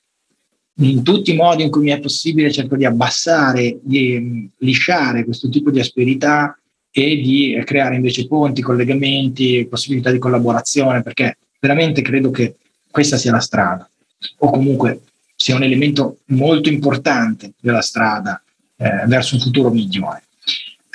in 0.79 1.03
tutti 1.03 1.31
i 1.31 1.35
modi 1.35 1.63
in 1.63 1.69
cui 1.69 1.83
mi 1.83 1.91
è 1.91 1.99
possibile 1.99 2.51
cerco 2.51 2.77
di 2.77 2.85
abbassare, 2.85 3.79
di 3.81 4.17
mm, 4.17 4.45
lisciare 4.59 5.25
questo 5.25 5.49
tipo 5.49 5.71
di 5.71 5.81
asperità 5.81 6.57
e 6.89 7.17
di 7.17 7.61
creare 7.65 7.95
invece 7.95 8.27
ponti, 8.27 8.61
collegamenti, 8.61 9.67
possibilità 9.69 10.11
di 10.11 10.19
collaborazione, 10.19 11.03
perché 11.03 11.37
veramente 11.59 12.01
credo 12.01 12.31
che 12.31 12.55
questa 12.89 13.17
sia 13.17 13.33
la 13.33 13.39
strada, 13.39 13.89
o 14.37 14.49
comunque 14.49 15.01
sia 15.35 15.55
un 15.55 15.63
elemento 15.63 16.19
molto 16.27 16.69
importante 16.69 17.51
della 17.59 17.81
strada 17.81 18.41
eh, 18.77 19.05
verso 19.07 19.35
un 19.35 19.41
futuro 19.41 19.69
migliore. 19.69 20.23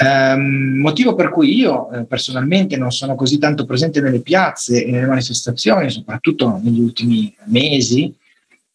Um, 0.02 0.78
motivo 0.78 1.14
per 1.14 1.28
cui 1.28 1.54
io 1.54 1.90
eh, 1.90 2.04
personalmente 2.04 2.78
non 2.78 2.90
sono 2.90 3.14
così 3.14 3.36
tanto 3.36 3.66
presente 3.66 4.00
nelle 4.00 4.20
piazze 4.20 4.82
e 4.82 4.90
nelle 4.90 5.06
manifestazioni, 5.06 5.90
soprattutto 5.90 6.58
negli 6.62 6.80
ultimi 6.80 7.34
mesi, 7.44 8.14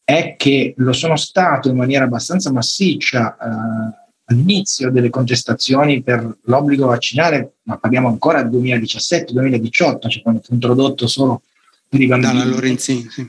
è 0.04 0.36
che 0.38 0.76
lo 0.78 0.94
sono 0.94 1.16
stato 1.16 1.68
in 1.68 1.78
maniera 1.78 2.06
abbastanza 2.06 2.52
massiccia 2.52 3.36
eh, 3.38 4.04
all'inizio 4.26 4.92
delle 4.92 5.10
contestazioni 5.10 6.04
per 6.04 6.38
l'obbligo 6.44 6.86
vaccinale, 6.86 7.56
ma 7.64 7.78
parliamo 7.78 8.08
ancora 8.08 8.44
del 8.44 8.62
2017-2018, 8.62 10.08
cioè 10.08 10.22
quando 10.22 10.42
fu 10.44 10.54
introdotto 10.54 11.08
solo 11.08 11.42
per 11.90 12.02
i 12.02 12.06
bambini. 12.06 12.38
Dalla 12.38 12.52
Lorenzini, 12.52 13.08
sì. 13.10 13.28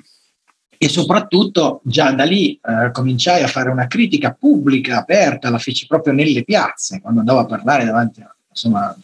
E 0.79 0.89
soprattutto 0.89 1.81
già 1.85 2.13
da 2.13 2.25
lì 2.25 2.53
eh, 2.63 2.91
cominciai 2.93 3.43
a 3.43 3.49
fare 3.49 3.71
una 3.71 3.87
critica 3.87 4.37
pubblica, 4.39 4.99
aperta, 4.99 5.51
la 5.51 5.59
feci 5.59 5.87
proprio 5.87 6.13
nelle 6.13 6.45
piazze, 6.45 7.01
quando 7.01 7.21
andavo 7.21 7.41
a 7.41 7.47
parlare 7.47 7.85
davanti 7.85 8.21
a 8.21 8.35
insomma, 8.51 8.97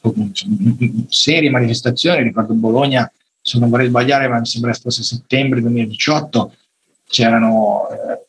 serie 1.08 1.50
manifestazioni, 1.50 2.22
ricordo 2.22 2.54
Bologna, 2.54 3.10
se 3.40 3.58
non 3.58 3.68
vorrei 3.68 3.88
sbagliare, 3.88 4.28
ma 4.28 4.38
mi 4.38 4.46
sembra 4.46 4.72
fosse 4.72 5.02
settembre 5.02 5.60
2018, 5.60 6.54
c'erano 7.06 7.88
eh, 7.90 8.22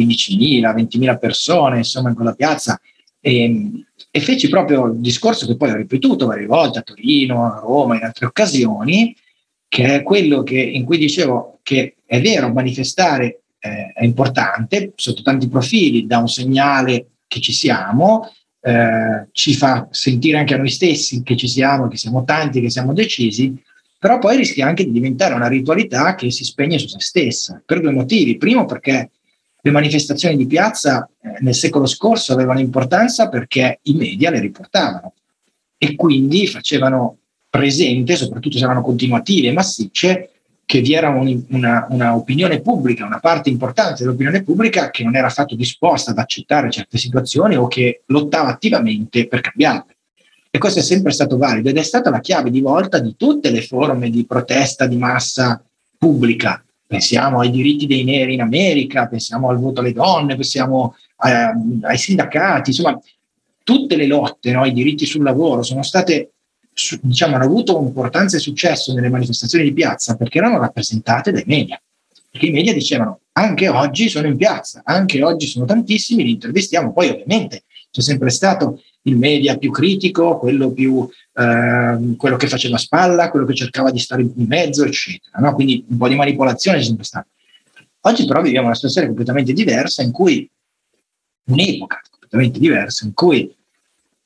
15.000, 0.00 0.74
20.000 0.74 1.18
persone 1.18 1.78
insomma 1.78 2.10
in 2.10 2.14
quella 2.14 2.34
piazza. 2.34 2.80
E, 3.20 3.84
e, 4.10 4.20
feci 4.20 4.48
proprio 4.48 4.86
il 4.86 5.00
discorso 5.00 5.46
che 5.46 5.56
poi 5.56 5.70
ho 5.70 5.76
ripetuto 5.76 6.26
varie 6.26 6.46
volte 6.46 6.78
a 6.78 6.82
Torino, 6.82 7.46
a 7.46 7.58
Roma, 7.58 7.96
in 7.96 8.04
altre 8.04 8.26
occasioni, 8.26 9.16
che 9.66 9.94
è 9.94 10.02
quello 10.02 10.42
che, 10.42 10.60
in 10.60 10.84
cui 10.84 10.98
dicevo 10.98 11.58
che 11.62 11.93
è 12.06 12.20
vero, 12.20 12.52
manifestare 12.52 13.42
eh, 13.58 13.92
è 13.94 14.04
importante 14.04 14.92
sotto 14.94 15.22
tanti 15.22 15.48
profili, 15.48 16.06
dà 16.06 16.18
un 16.18 16.28
segnale 16.28 17.06
che 17.26 17.40
ci 17.40 17.52
siamo, 17.52 18.30
eh, 18.60 19.28
ci 19.32 19.54
fa 19.54 19.88
sentire 19.90 20.38
anche 20.38 20.54
a 20.54 20.58
noi 20.58 20.70
stessi 20.70 21.22
che 21.22 21.36
ci 21.36 21.48
siamo, 21.48 21.88
che 21.88 21.96
siamo 21.96 22.24
tanti, 22.24 22.60
che 22.60 22.70
siamo 22.70 22.92
decisi, 22.92 23.54
però 23.98 24.18
poi 24.18 24.36
rischia 24.36 24.66
anche 24.66 24.84
di 24.84 24.92
diventare 24.92 25.34
una 25.34 25.48
ritualità 25.48 26.14
che 26.14 26.30
si 26.30 26.44
spegne 26.44 26.78
su 26.78 26.88
se 26.88 27.00
stessa, 27.00 27.62
per 27.64 27.80
due 27.80 27.90
motivi. 27.90 28.36
Primo 28.36 28.66
perché 28.66 29.10
le 29.60 29.70
manifestazioni 29.70 30.36
di 30.36 30.46
piazza 30.46 31.08
eh, 31.22 31.36
nel 31.40 31.54
secolo 31.54 31.86
scorso 31.86 32.34
avevano 32.34 32.60
importanza 32.60 33.30
perché 33.30 33.78
i 33.84 33.94
media 33.94 34.30
le 34.30 34.40
riportavano 34.40 35.14
e 35.78 35.96
quindi 35.96 36.46
facevano 36.46 37.18
presente, 37.48 38.16
soprattutto 38.16 38.58
se 38.58 38.64
erano 38.64 38.82
continuative 38.82 39.48
e 39.48 39.52
massicce, 39.52 40.33
che 40.66 40.80
vi 40.80 40.94
era 40.94 41.10
un, 41.10 41.42
una, 41.50 41.86
una, 41.90 42.16
opinione 42.16 42.60
pubblica, 42.60 43.04
una 43.04 43.20
parte 43.20 43.50
importante 43.50 44.02
dell'opinione 44.02 44.42
pubblica 44.42 44.90
che 44.90 45.04
non 45.04 45.14
era 45.14 45.26
affatto 45.26 45.54
disposta 45.54 46.12
ad 46.12 46.18
accettare 46.18 46.70
certe 46.70 46.98
situazioni 46.98 47.56
o 47.56 47.66
che 47.66 48.02
lottava 48.06 48.48
attivamente 48.48 49.26
per 49.28 49.40
cambiarle. 49.40 49.96
E 50.50 50.58
questo 50.58 50.78
è 50.78 50.82
sempre 50.82 51.12
stato 51.12 51.36
valido 51.36 51.68
ed 51.68 51.76
è 51.76 51.82
stata 51.82 52.10
la 52.10 52.20
chiave 52.20 52.50
di 52.50 52.60
volta 52.60 52.98
di 52.98 53.14
tutte 53.16 53.50
le 53.50 53.62
forme 53.62 54.08
di 54.08 54.24
protesta 54.24 54.86
di 54.86 54.96
massa 54.96 55.62
pubblica 55.98 56.64
pensiamo 56.94 57.40
ai 57.40 57.50
diritti 57.50 57.86
dei 57.86 58.04
neri 58.04 58.34
in 58.34 58.40
America, 58.40 59.06
pensiamo 59.06 59.48
al 59.48 59.58
voto 59.58 59.80
alle 59.80 59.92
donne, 59.92 60.34
pensiamo 60.34 60.94
a, 61.16 61.52
ai 61.82 61.98
sindacati, 61.98 62.70
insomma, 62.70 62.98
tutte 63.62 63.96
le 63.96 64.06
lotte 64.06 64.52
no, 64.52 64.62
ai 64.62 64.72
diritti 64.72 65.06
sul 65.06 65.24
lavoro 65.24 65.62
sono 65.62 65.82
state, 65.82 66.33
diciamo, 67.00 67.36
hanno 67.36 67.44
avuto 67.44 67.80
importanza 67.80 68.36
e 68.36 68.40
successo 68.40 68.92
nelle 68.92 69.08
manifestazioni 69.08 69.64
di 69.64 69.72
piazza 69.72 70.16
perché 70.16 70.38
erano 70.38 70.58
rappresentate 70.58 71.32
dai 71.32 71.44
media. 71.46 71.80
Perché 72.30 72.46
i 72.46 72.50
media 72.50 72.72
dicevano 72.72 73.20
anche 73.32 73.68
oggi 73.68 74.08
sono 74.08 74.26
in 74.26 74.36
piazza, 74.36 74.82
anche 74.84 75.22
oggi 75.22 75.46
sono 75.46 75.64
tantissimi, 75.64 76.24
li 76.24 76.32
intervistiamo. 76.32 76.92
Poi 76.92 77.08
ovviamente 77.08 77.62
c'è 77.90 78.00
sempre 78.00 78.30
stato 78.30 78.80
il 79.02 79.16
media 79.16 79.56
più 79.56 79.70
critico, 79.70 80.38
quello, 80.38 80.72
più, 80.72 81.08
eh, 81.34 82.14
quello 82.16 82.36
che 82.36 82.48
faceva 82.48 82.76
spalla, 82.76 83.30
quello 83.30 83.46
che 83.46 83.54
cercava 83.54 83.90
di 83.90 83.98
stare 83.98 84.22
in 84.22 84.46
mezzo, 84.48 84.84
eccetera. 84.84 85.38
No? 85.38 85.54
Quindi 85.54 85.84
un 85.88 85.96
po' 85.96 86.08
di 86.08 86.16
manipolazione 86.16 86.78
c'è 86.78 86.84
sempre 86.84 87.04
stata. 87.04 87.26
Oggi 88.00 88.26
però 88.26 88.42
viviamo 88.42 88.66
una 88.66 88.74
situazione 88.74 89.06
completamente 89.06 89.52
diversa 89.52 90.02
in 90.02 90.10
cui, 90.10 90.48
un'epoca 91.44 92.00
completamente 92.10 92.58
diversa, 92.58 93.04
in 93.04 93.14
cui 93.14 93.54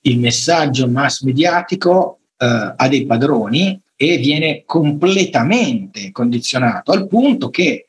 il 0.02 0.18
messaggio 0.18 0.88
mass 0.88 1.22
mediatico 1.22 2.18
eh, 2.39 2.74
ha 2.77 2.89
dei 2.89 3.05
padroni 3.05 3.81
e 3.97 4.16
viene 4.19 4.62
completamente 4.65 6.12
condizionato 6.12 6.93
al 6.93 7.09
punto 7.09 7.51
che 7.51 7.89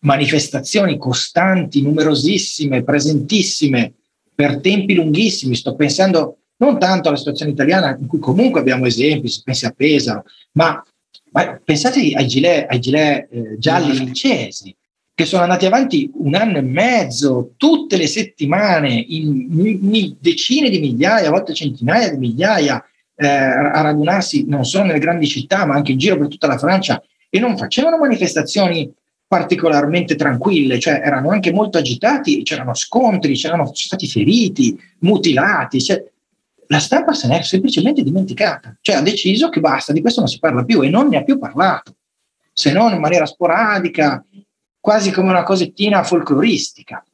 manifestazioni 0.00 0.98
costanti, 0.98 1.82
numerosissime, 1.82 2.84
presentissime 2.84 3.94
per 4.34 4.60
tempi 4.60 4.94
lunghissimi. 4.94 5.56
Sto 5.56 5.74
pensando 5.74 6.38
non 6.58 6.78
tanto 6.78 7.08
alla 7.08 7.16
situazione 7.16 7.52
italiana, 7.52 7.96
in 7.98 8.06
cui 8.06 8.18
comunque 8.18 8.60
abbiamo 8.60 8.86
esempi, 8.86 9.28
si 9.28 9.42
pensi 9.42 9.66
a 9.66 9.70
Pesaro, 9.70 10.24
ma, 10.52 10.82
ma 11.32 11.60
pensate 11.62 12.00
ai 12.14 12.26
gilet, 12.26 12.70
ai 12.70 12.80
gilet 12.80 13.28
eh, 13.30 13.56
gialli 13.58 13.94
francesi, 13.94 14.74
che 15.14 15.24
sono 15.24 15.42
andati 15.42 15.64
avanti 15.64 16.10
un 16.14 16.34
anno 16.34 16.58
e 16.58 16.62
mezzo, 16.62 17.52
tutte 17.56 17.96
le 17.96 18.06
settimane, 18.06 18.92
in, 18.92 19.48
in 19.90 20.16
decine 20.18 20.68
di 20.68 20.78
migliaia, 20.78 21.28
a 21.28 21.30
volte 21.30 21.54
centinaia 21.54 22.10
di 22.10 22.18
migliaia, 22.18 22.84
eh, 23.16 23.26
a 23.26 23.80
radunarsi 23.80 24.44
non 24.46 24.64
solo 24.64 24.84
nelle 24.84 24.98
grandi 24.98 25.26
città, 25.26 25.64
ma 25.64 25.74
anche 25.74 25.92
in 25.92 25.98
giro 25.98 26.18
per 26.18 26.28
tutta 26.28 26.46
la 26.46 26.58
Francia, 26.58 27.02
e 27.28 27.40
non 27.40 27.56
facevano 27.56 27.98
manifestazioni 27.98 28.92
particolarmente 29.26 30.14
tranquille, 30.14 30.78
cioè 30.78 31.00
erano 31.02 31.30
anche 31.30 31.52
molto 31.52 31.78
agitati, 31.78 32.42
c'erano 32.42 32.74
scontri, 32.74 33.34
c'erano 33.34 33.68
stati 33.74 34.06
feriti, 34.06 34.78
mutilati. 35.00 35.82
Cioè, 35.82 36.04
la 36.68 36.78
stampa 36.78 37.12
se 37.12 37.26
ne 37.26 37.40
è 37.40 37.42
semplicemente 37.42 38.02
dimenticata, 38.02 38.76
cioè 38.80 38.96
ha 38.96 39.02
deciso 39.02 39.48
che 39.48 39.60
basta, 39.60 39.92
di 39.92 40.00
questo 40.00 40.20
non 40.20 40.28
si 40.28 40.38
parla 40.38 40.64
più 40.64 40.82
e 40.82 40.88
non 40.88 41.08
ne 41.08 41.18
ha 41.18 41.24
più 41.24 41.38
parlato, 41.38 41.96
se 42.52 42.72
non 42.72 42.92
in 42.92 43.00
maniera 43.00 43.26
sporadica, 43.26 44.24
quasi 44.80 45.10
come 45.10 45.30
una 45.30 45.42
cosettina 45.42 46.04
folcloristica. 46.04 47.04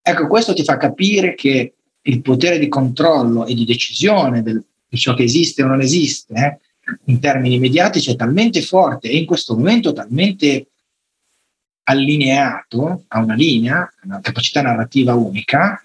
Ecco, 0.00 0.26
questo 0.26 0.54
ti 0.54 0.64
fa 0.64 0.76
capire 0.76 1.34
che 1.34 1.74
il 2.00 2.20
potere 2.22 2.58
di 2.58 2.68
controllo 2.68 3.46
e 3.46 3.54
di 3.54 3.64
decisione 3.64 4.42
del, 4.42 4.62
ciò 4.96 5.14
che 5.14 5.22
esiste 5.22 5.62
o 5.62 5.66
non 5.66 5.80
esiste 5.80 6.34
eh, 6.34 6.58
in 7.06 7.20
termini 7.20 7.58
mediatici 7.58 8.10
è 8.10 8.16
talmente 8.16 8.62
forte 8.62 9.08
e 9.08 9.16
in 9.16 9.26
questo 9.26 9.56
momento 9.56 9.92
talmente 9.92 10.68
allineato 11.84 13.04
a 13.08 13.20
una 13.20 13.34
linea, 13.34 13.88
una 14.04 14.20
capacità 14.20 14.62
narrativa 14.62 15.14
unica, 15.14 15.84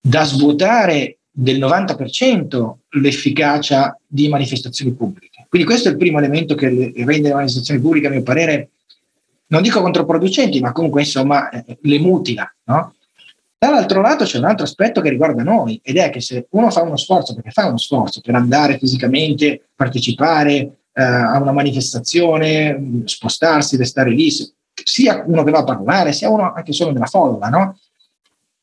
da 0.00 0.24
svuotare 0.24 1.18
del 1.30 1.58
90% 1.58 2.74
l'efficacia 3.00 3.98
di 4.06 4.28
manifestazioni 4.28 4.92
pubbliche. 4.92 5.46
Quindi 5.48 5.66
questo 5.66 5.88
è 5.88 5.92
il 5.92 5.98
primo 5.98 6.18
elemento 6.18 6.54
che 6.54 6.68
rende 6.68 7.28
le 7.28 7.34
manifestazioni 7.34 7.80
pubbliche, 7.80 8.08
a 8.08 8.10
mio 8.10 8.22
parere, 8.22 8.70
non 9.46 9.62
dico 9.62 9.80
controproducenti, 9.80 10.60
ma 10.60 10.72
comunque 10.72 11.02
insomma 11.02 11.48
eh, 11.50 11.78
le 11.80 11.98
mutila. 11.98 12.54
No? 12.64 12.94
Dall'altro 13.60 14.00
lato 14.00 14.24
c'è 14.24 14.38
un 14.38 14.44
altro 14.44 14.64
aspetto 14.64 15.00
che 15.00 15.08
riguarda 15.08 15.42
noi 15.42 15.80
ed 15.82 15.96
è 15.96 16.10
che 16.10 16.20
se 16.20 16.46
uno 16.50 16.70
fa 16.70 16.82
uno 16.82 16.96
sforzo, 16.96 17.34
perché 17.34 17.50
fa 17.50 17.66
uno 17.66 17.76
sforzo 17.76 18.20
per 18.20 18.36
andare 18.36 18.78
fisicamente, 18.78 19.70
partecipare 19.74 20.52
eh, 20.92 21.02
a 21.02 21.40
una 21.40 21.50
manifestazione, 21.50 23.02
spostarsi, 23.04 23.76
restare 23.76 24.10
lì, 24.10 24.30
sia 24.72 25.24
uno 25.26 25.42
che 25.42 25.50
va 25.50 25.58
a 25.58 25.64
parlare, 25.64 26.12
sia 26.12 26.30
uno 26.30 26.52
anche 26.52 26.72
solo 26.72 26.92
nella 26.92 27.06
folla, 27.06 27.48
no? 27.48 27.76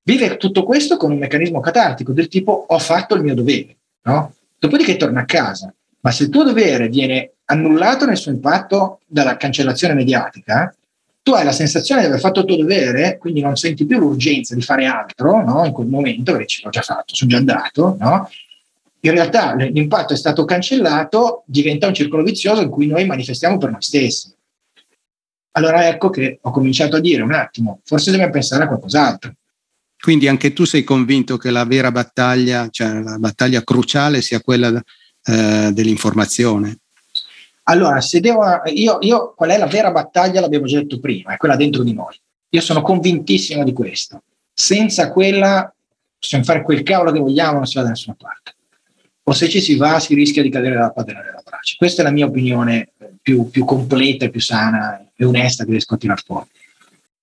Vive 0.02 0.38
tutto 0.38 0.64
questo 0.64 0.96
con 0.96 1.12
un 1.12 1.18
meccanismo 1.18 1.60
catartico 1.60 2.14
del 2.14 2.30
tipo 2.30 2.66
ho 2.68 2.80
fatto 2.80 3.16
il 3.16 3.22
mio 3.22 3.36
dovere, 3.36 3.76
no? 4.04 4.34
Dopodiché 4.58 4.96
torna 4.96 5.22
a 5.22 5.26
casa. 5.26 5.74
Ma 6.00 6.12
se 6.12 6.24
il 6.24 6.30
tuo 6.30 6.44
dovere 6.44 6.88
viene 6.88 7.34
annullato 7.46 8.06
nel 8.06 8.16
suo 8.16 8.32
impatto 8.32 9.02
dalla 9.06 9.36
cancellazione 9.36 9.94
mediatica, 9.94 10.74
tu 11.26 11.32
hai 11.32 11.44
la 11.44 11.52
sensazione 11.52 12.02
di 12.02 12.06
aver 12.06 12.20
fatto 12.20 12.42
il 12.42 12.46
tuo 12.46 12.56
dovere, 12.56 13.18
quindi 13.18 13.42
non 13.42 13.56
senti 13.56 13.88
più 13.88 13.98
l'urgenza 13.98 14.54
di 14.54 14.62
fare 14.62 14.86
altro 14.86 15.44
no? 15.44 15.66
in 15.66 15.72
quel 15.72 15.88
momento, 15.88 16.34
perché 16.34 16.46
ce 16.46 16.62
l'ho 16.64 16.70
già 16.70 16.84
fatto, 16.84 17.16
sono 17.16 17.32
già 17.32 17.38
andato. 17.38 17.98
No? 18.00 18.30
In 19.00 19.12
realtà 19.12 19.56
l'impatto 19.56 20.14
è 20.14 20.18
stato 20.18 20.46
cancellato, 20.46 21.42
diventa 21.48 21.88
un 21.88 21.96
circolo 21.96 22.22
vizioso 22.22 22.62
in 22.62 22.70
cui 22.70 22.86
noi 22.86 23.08
manifestiamo 23.08 23.58
per 23.58 23.72
noi 23.72 23.82
stessi. 23.82 24.32
Allora 25.54 25.88
ecco 25.88 26.12
che 26.12 26.38
ho 26.40 26.52
cominciato 26.52 26.98
a 26.98 27.00
dire 27.00 27.24
un 27.24 27.34
attimo, 27.34 27.80
forse 27.86 28.12
dobbiamo 28.12 28.32
pensare 28.32 28.66
a 28.66 28.68
qualcos'altro. 28.68 29.34
Quindi 30.00 30.28
anche 30.28 30.54
tu 30.54 30.64
sei 30.64 30.84
convinto 30.84 31.38
che 31.38 31.50
la 31.50 31.66
vera 31.66 31.92
battaglia, 31.92 32.70
cioè 32.70 33.02
la 33.02 33.18
battaglia 33.18 33.64
cruciale 33.64 34.22
sia 34.22 34.42
quella 34.42 34.80
eh, 35.24 35.72
dell'informazione? 35.74 36.82
Allora, 37.68 38.00
se 38.02 38.20
devo, 38.20 38.44
io, 38.66 38.98
io, 39.02 39.34
qual 39.36 39.50
è 39.50 39.58
la 39.58 39.66
vera 39.66 39.92
battaglia? 39.92 40.40
L'abbiamo 40.40 40.66
già 40.66 40.80
detto 40.80 41.00
prima, 41.00 41.34
è 41.34 41.38
quella 41.38 41.56
dentro 41.56 41.84
di 41.84 41.94
noi. 41.94 42.16
Io 42.50 42.62
sono 42.62 42.82
convintissimo 42.82 43.64
di 43.64 43.74
questo. 43.74 44.22
Senza 44.54 45.12
quella 45.12 45.74
possiamo 46.18 46.44
fare 46.44 46.62
quel 46.62 46.84
cavolo 46.84 47.12
che 47.12 47.20
vogliamo, 47.20 47.58
non 47.58 47.66
si 47.66 47.78
va 47.78 47.84
da 47.84 47.90
nessuna 47.90 48.16
parte. 48.20 48.54
O 49.24 49.34
se 49.34 49.50
ci 49.50 49.62
si 49.62 49.76
va, 49.76 50.00
si 50.00 50.14
rischia 50.14 50.44
di 50.44 50.50
cadere 50.50 50.76
dalla 50.76 50.92
padella 50.92 51.22
della 51.22 51.42
brace. 51.44 51.76
Questa 51.78 52.02
è 52.02 52.06
la 52.06 52.12
mia 52.12 52.28
opinione 52.28 52.90
più, 53.20 53.50
più 53.50 53.66
completa 53.66 54.30
più 54.30 54.40
sana 54.40 55.04
e 55.16 55.26
onesta 55.26 55.64
che 55.64 55.72
riesco 55.72 55.96
a 55.96 55.98
tirar 55.98 56.22
fuori. 56.24 56.48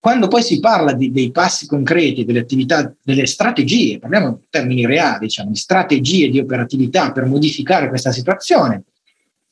Quando 0.00 0.26
poi 0.26 0.42
si 0.42 0.58
parla 0.58 0.92
di, 0.94 1.12
dei 1.12 1.30
passi 1.30 1.68
concreti, 1.68 2.24
delle 2.24 2.40
attività, 2.40 2.92
delle 3.00 3.26
strategie, 3.26 4.00
parliamo 4.00 4.26
in 4.26 4.36
termini 4.50 4.84
reali, 4.84 5.20
diciamo, 5.20 5.50
di 5.50 5.56
strategie 5.56 6.28
di 6.28 6.40
operatività 6.40 7.12
per 7.12 7.26
modificare 7.26 7.88
questa 7.88 8.10
situazione, 8.10 8.82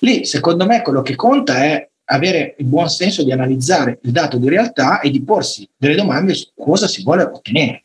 lì 0.01 0.25
secondo 0.25 0.67
me 0.67 0.83
quello 0.83 1.03
che 1.03 1.17
conta 1.17 1.65
è 1.65 1.89
avere 2.13 2.57
il 2.59 2.67
buon 2.67 2.89
senso 2.89 3.23
di 3.23 3.33
analizzare 3.33 3.99
il 4.03 4.11
dato 4.11 4.37
di 4.37 4.49
realtà 4.49 5.01
e 5.01 5.11
di 5.11 5.23
porsi 5.23 5.69
delle 5.77 5.95
domande 5.95 6.35
su 6.35 6.49
cosa 6.57 6.89
si 6.89 7.03
vuole 7.03 7.23
ottenere. 7.23 7.85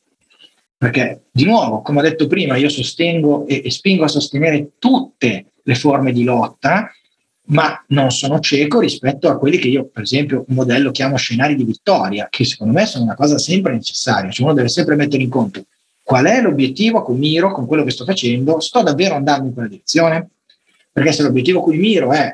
Perché, 0.78 1.26
di 1.32 1.46
nuovo, 1.46 1.82
come 1.82 2.00
ho 2.00 2.02
detto 2.02 2.28
prima, 2.28 2.58
io 2.58 2.70
sostengo 2.70 3.46
e, 3.48 3.62
e 3.64 3.72
spingo 3.72 4.04
a 4.04 4.10
sostenere 4.10 4.72
tutte 4.80 5.46
le 5.62 5.76
forme 5.76 6.12
di 6.12 6.24
lotta, 6.24 6.92
ma 7.48 7.84
non 7.90 8.12
sono 8.12 8.40
cieco 8.40 8.80
rispetto 8.80 9.30
a 9.30 9.38
quelli 9.38 9.58
che 9.58 9.68
io, 9.68 9.86
per 9.86 10.04
esempio, 10.04 10.44
un 10.48 10.56
modello 10.56 10.92
chiamo 10.92 11.18
scenari 11.18 11.56
di 11.56 11.64
vittoria, 11.64 12.28
che 12.30 12.44
secondo 12.46 12.74
me 12.74 12.86
sono 12.88 13.04
una 13.04 13.16
cosa 13.16 13.38
sempre 13.38 13.74
necessaria. 13.74 14.32
Cioè 14.32 14.46
uno 14.46 14.56
deve 14.56 14.70
sempre 14.70 14.96
mettere 14.96 15.22
in 15.22 15.30
conto 15.30 15.66
qual 16.06 16.26
è 16.26 16.40
l'obiettivo 16.40 17.00
a 17.00 17.04
cui 17.04 17.16
miro 17.16 17.52
con 17.52 17.66
quello 17.66 17.84
che 17.84 17.90
sto 17.90 18.06
facendo, 18.06 18.60
sto 18.60 18.84
davvero 18.84 19.16
andando 19.16 19.48
in 19.48 19.54
quella 19.54 19.68
direzione? 19.68 20.30
Perché 20.96 21.12
se 21.12 21.24
l'obiettivo 21.24 21.60
a 21.60 21.64
cui 21.64 21.78
miro 21.78 22.14
è 22.14 22.34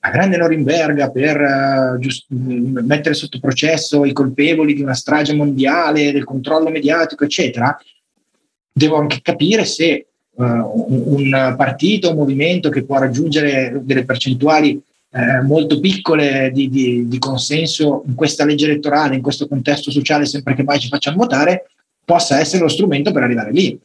la 0.00 0.10
grande 0.10 0.36
Norimberga 0.36 1.10
per 1.10 1.40
uh, 1.40 1.98
giust- 1.98 2.26
mettere 2.30 3.14
sotto 3.14 3.40
processo 3.40 4.04
i 4.04 4.12
colpevoli 4.12 4.72
di 4.72 4.82
una 4.82 4.94
strage 4.94 5.34
mondiale, 5.34 6.12
del 6.12 6.22
controllo 6.22 6.70
mediatico, 6.70 7.24
eccetera, 7.24 7.76
devo 8.70 8.98
anche 8.98 9.18
capire 9.20 9.64
se 9.64 10.06
uh, 10.30 10.44
un 10.44 11.54
partito, 11.56 12.10
un 12.10 12.18
movimento 12.18 12.68
che 12.68 12.84
può 12.84 12.98
raggiungere 12.98 13.80
delle 13.82 14.04
percentuali 14.04 14.80
eh, 15.10 15.40
molto 15.40 15.80
piccole 15.80 16.52
di, 16.52 16.68
di, 16.68 17.08
di, 17.08 17.18
consenso 17.18 18.04
in 18.06 18.14
questa 18.14 18.44
legge 18.44 18.66
elettorale, 18.66 19.16
in 19.16 19.22
questo 19.22 19.48
contesto 19.48 19.90
sociale, 19.90 20.24
sempre 20.24 20.54
che 20.54 20.62
mai 20.62 20.78
ci 20.78 20.86
facciano 20.86 21.16
votare, 21.16 21.70
possa 22.04 22.38
essere 22.38 22.62
lo 22.62 22.68
strumento 22.68 23.10
per 23.10 23.24
arrivare 23.24 23.50
lì. 23.50 23.76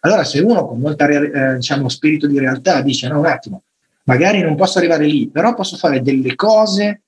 Allora, 0.00 0.24
se 0.24 0.40
uno 0.40 0.66
con 0.66 0.78
molto 0.78 1.04
eh, 1.04 1.56
diciamo, 1.56 1.88
spirito 1.88 2.26
di 2.26 2.38
realtà 2.38 2.82
dice: 2.82 3.08
no, 3.08 3.18
un 3.18 3.26
attimo, 3.26 3.62
magari 4.04 4.40
non 4.40 4.56
posso 4.56 4.78
arrivare 4.78 5.06
lì, 5.06 5.28
però 5.28 5.54
posso 5.54 5.76
fare 5.76 6.02
delle 6.02 6.34
cose 6.34 7.02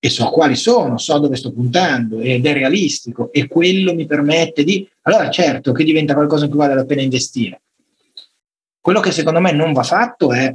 e 0.00 0.10
so 0.10 0.30
quali 0.30 0.54
sono, 0.54 0.96
so 0.96 1.18
dove 1.18 1.36
sto 1.36 1.52
puntando 1.52 2.20
ed 2.20 2.46
è 2.46 2.52
realistico 2.52 3.32
e 3.32 3.48
quello 3.48 3.94
mi 3.94 4.06
permette 4.06 4.62
di... 4.62 4.88
Allora 5.02 5.28
certo 5.28 5.72
che 5.72 5.82
diventa 5.82 6.14
qualcosa 6.14 6.44
in 6.44 6.50
cui 6.50 6.60
vale 6.60 6.74
la 6.74 6.84
pena 6.84 7.02
investire. 7.02 7.60
Quello 8.80 9.00
che 9.00 9.10
secondo 9.10 9.40
me 9.40 9.50
non 9.52 9.72
va 9.72 9.82
fatto 9.82 10.32
è 10.32 10.54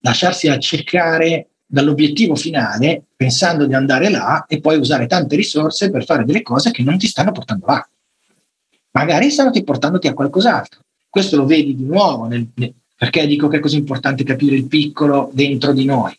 lasciarsi 0.00 0.48
accecare 0.48 1.48
dall'obiettivo 1.64 2.34
finale 2.34 3.04
pensando 3.16 3.66
di 3.66 3.74
andare 3.74 4.10
là 4.10 4.44
e 4.46 4.60
poi 4.60 4.78
usare 4.78 5.06
tante 5.06 5.36
risorse 5.36 5.90
per 5.90 6.04
fare 6.04 6.24
delle 6.24 6.42
cose 6.42 6.70
che 6.70 6.82
non 6.82 6.98
ti 6.98 7.06
stanno 7.06 7.32
portando 7.32 7.66
là. 7.66 7.88
Magari 8.92 9.30
stanno 9.30 9.50
ti 9.50 9.62
portandoti 9.62 10.08
a 10.08 10.14
qualcos'altro. 10.14 10.80
Questo 11.08 11.36
lo 11.36 11.46
vedi 11.46 11.74
di 11.74 11.84
nuovo 11.84 12.26
nel, 12.26 12.46
nel, 12.54 12.72
perché 12.96 13.26
dico 13.26 13.48
che 13.48 13.58
è 13.58 13.60
così 13.60 13.76
importante 13.76 14.24
capire 14.24 14.56
il 14.56 14.66
piccolo 14.66 15.30
dentro 15.32 15.72
di 15.72 15.84
noi? 15.84 16.16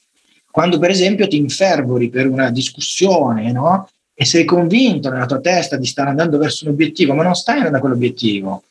Quando 0.49 0.79
per 0.79 0.89
esempio 0.89 1.27
ti 1.27 1.37
infervori 1.37 2.09
per 2.09 2.27
una 2.27 2.49
discussione, 2.49 3.51
no? 3.51 3.89
E 4.13 4.25
sei 4.25 4.45
convinto 4.45 5.09
nella 5.09 5.25
tua 5.25 5.39
testa 5.39 5.77
di 5.77 5.85
stare 5.85 6.09
andando 6.09 6.37
verso 6.37 6.65
un 6.65 6.71
obiettivo, 6.71 7.13
ma 7.13 7.23
non 7.23 7.35
stai 7.35 7.57
andando 7.57 7.77
a 7.77 7.79
quell'obiettivo. 7.79 8.63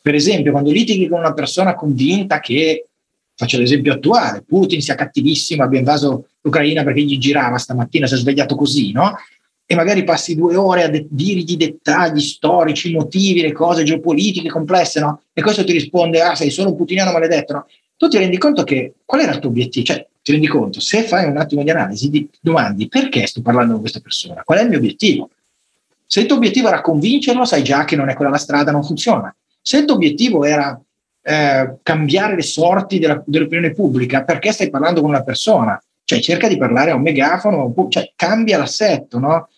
Per 0.00 0.14
esempio, 0.14 0.52
quando 0.52 0.70
litighi 0.70 1.08
con 1.08 1.18
una 1.18 1.32
persona 1.32 1.74
convinta 1.74 2.38
che, 2.40 2.86
faccio 3.34 3.58
l'esempio 3.58 3.94
attuale, 3.94 4.44
Putin 4.46 4.80
sia 4.80 4.94
cattivissimo, 4.94 5.62
abbia 5.62 5.78
invaso 5.78 6.26
l'Ucraina 6.42 6.84
perché 6.84 7.02
gli 7.02 7.18
girava 7.18 7.56
stamattina, 7.56 8.06
si 8.06 8.14
è 8.14 8.18
svegliato 8.18 8.54
così, 8.54 8.92
no? 8.92 9.16
E 9.74 9.76
magari 9.76 10.04
passi 10.04 10.34
due 10.34 10.56
ore 10.56 10.84
a 10.84 10.88
de- 10.88 11.06
dirgli 11.10 11.56
dettagli 11.56 12.20
storici, 12.20 12.92
motivi, 12.92 13.42
le 13.42 13.52
cose 13.52 13.82
geopolitiche 13.82 14.48
complesse, 14.48 15.00
no? 15.00 15.22
E 15.32 15.42
questo 15.42 15.64
ti 15.64 15.72
risponde, 15.72 16.22
ah, 16.22 16.34
sei 16.34 16.50
solo 16.50 16.70
un 16.70 16.76
putiniano 16.76 17.12
maledetto, 17.12 17.52
no? 17.52 17.66
Tu 17.96 18.08
ti 18.08 18.18
rendi 18.18 18.38
conto 18.38 18.64
che 18.64 18.94
qual 19.04 19.20
era 19.20 19.32
il 19.32 19.38
tuo 19.40 19.50
obiettivo? 19.50 19.84
Cioè, 19.84 20.06
ti 20.22 20.32
rendi 20.32 20.46
conto, 20.46 20.80
se 20.80 21.02
fai 21.02 21.28
un 21.28 21.36
attimo 21.36 21.62
di 21.62 21.70
analisi, 21.70 22.08
ti 22.08 22.28
domandi 22.40 22.88
perché 22.88 23.26
sto 23.26 23.42
parlando 23.42 23.72
con 23.72 23.80
questa 23.82 24.00
persona? 24.00 24.42
Qual 24.42 24.58
è 24.58 24.62
il 24.62 24.68
mio 24.68 24.78
obiettivo? 24.78 25.30
Se 26.06 26.20
il 26.20 26.26
tuo 26.26 26.36
obiettivo 26.36 26.68
era 26.68 26.80
convincerlo, 26.80 27.44
sai 27.44 27.62
già 27.62 27.84
che 27.84 27.96
non 27.96 28.08
è 28.08 28.14
quella 28.14 28.30
la 28.30 28.38
strada, 28.38 28.70
non 28.70 28.84
funziona. 28.84 29.34
Se 29.60 29.78
il 29.78 29.84
tuo 29.84 29.96
obiettivo 29.96 30.44
era 30.44 30.80
eh, 31.22 31.76
cambiare 31.82 32.36
le 32.36 32.42
sorti 32.42 32.98
della, 32.98 33.22
dell'opinione 33.26 33.72
pubblica, 33.72 34.22
perché 34.22 34.52
stai 34.52 34.70
parlando 34.70 35.00
con 35.00 35.10
una 35.10 35.22
persona? 35.22 35.80
Cioè, 36.04 36.20
cerca 36.20 36.48
di 36.48 36.56
parlare 36.56 36.90
a 36.90 36.94
un 36.94 37.02
megafono, 37.02 37.74
cioè 37.88 38.12
cambia 38.14 38.58
l'assetto, 38.58 39.18
no? 39.18 39.48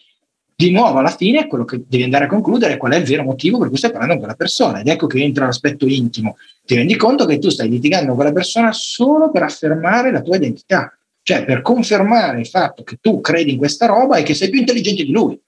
Di 0.59 0.70
nuovo 0.70 0.99
alla 0.99 1.15
fine 1.15 1.47
quello 1.47 1.66
che 1.66 1.83
devi 1.87 2.03
andare 2.03 2.24
a 2.24 2.28
concludere 2.28 2.74
è 2.74 2.77
qual 2.78 2.93
è 2.93 2.97
il 2.97 3.05
vero 3.05 3.23
motivo 3.23 3.59
per 3.59 3.69
cui 3.69 3.77
stai 3.77 3.91
parlando 3.91 4.15
con 4.15 4.24
quella 4.24 4.39
persona. 4.39 4.81
Ed 4.81 4.89
ecco 4.89 5.07
che 5.07 5.23
entra 5.23 5.45
l'aspetto 5.45 5.87
intimo. 5.87 6.37
Ti 6.65 6.74
rendi 6.74 6.97
conto 6.97 7.27
che 7.27 7.39
tu 7.39 7.51
stai 7.51 7.69
litigando 7.69 8.07
con 8.07 8.16
quella 8.16 8.33
persona 8.33 8.73
solo 8.73 9.31
per 9.31 9.43
affermare 9.43 10.11
la 10.11 10.23
tua 10.23 10.37
identità. 10.37 10.97
Cioè 11.23 11.45
per 11.45 11.61
confermare 11.61 12.41
il 12.41 12.47
fatto 12.47 12.85
che 12.85 12.97
tu 13.01 13.20
credi 13.20 13.53
in 13.53 13.59
questa 13.59 13.85
roba 13.85 14.16
e 14.16 14.23
che 14.23 14.33
sei 14.33 14.49
più 14.49 14.61
intelligente 14.61 15.05
di 15.05 15.11
lui. 15.11 15.39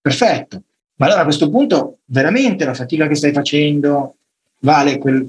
Perfetto. 0.00 0.62
Ma 0.94 1.06
allora 1.06 1.22
a 1.22 1.24
questo 1.24 1.50
punto 1.50 1.98
veramente 2.04 2.64
la 2.64 2.74
fatica 2.74 3.08
che 3.08 3.16
stai 3.16 3.32
facendo 3.32 4.16
vale 4.60 4.98
quel, 4.98 5.28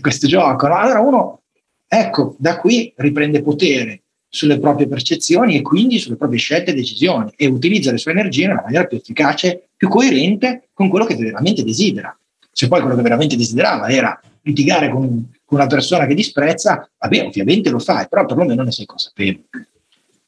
questo 0.00 0.26
gioco 0.26 0.66
no? 0.66 0.76
allora 0.76 1.00
uno 1.00 1.42
ecco 1.86 2.34
da 2.38 2.58
qui 2.58 2.92
riprende 2.96 3.40
potere 3.40 4.02
sulle 4.34 4.58
proprie 4.58 4.88
percezioni 4.88 5.56
e 5.56 5.62
quindi 5.62 6.00
sulle 6.00 6.16
proprie 6.16 6.40
scelte 6.40 6.72
e 6.72 6.74
decisioni 6.74 7.32
e 7.36 7.46
utilizza 7.46 7.92
le 7.92 7.98
sue 7.98 8.10
energie 8.10 8.48
nella 8.48 8.62
maniera 8.64 8.84
più 8.84 8.96
efficace, 8.96 9.68
più 9.76 9.86
coerente 9.88 10.70
con 10.72 10.88
quello 10.88 11.04
che 11.04 11.14
veramente 11.14 11.62
desidera. 11.62 12.16
Se 12.50 12.66
poi 12.66 12.80
quello 12.80 12.96
che 12.96 13.02
veramente 13.02 13.36
desiderava 13.36 13.88
era 13.88 14.20
litigare 14.42 14.90
con, 14.90 15.30
con 15.44 15.58
una 15.58 15.68
persona 15.68 16.06
che 16.06 16.14
disprezza, 16.14 16.88
vabbè, 16.98 17.26
ovviamente 17.26 17.70
lo 17.70 17.78
fai, 17.78 18.08
però 18.10 18.26
perlomeno 18.26 18.64
ne 18.64 18.72
sei 18.72 18.86
consapevole. 18.86 19.44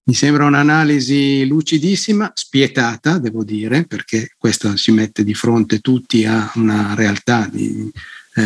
Mi 0.05 0.15
sembra 0.15 0.45
un'analisi 0.45 1.45
lucidissima, 1.45 2.31
spietata, 2.33 3.19
devo 3.19 3.43
dire, 3.43 3.87
perché 3.87 4.35
questo 4.39 4.73
ci 4.77 4.93
mette 4.93 5.25
di 5.25 5.35
fronte 5.35 5.81
tutti 5.81 6.25
a 6.25 6.53
una 6.55 6.95
realtà 6.95 7.49
di, 7.51 7.91
eh, 8.37 8.43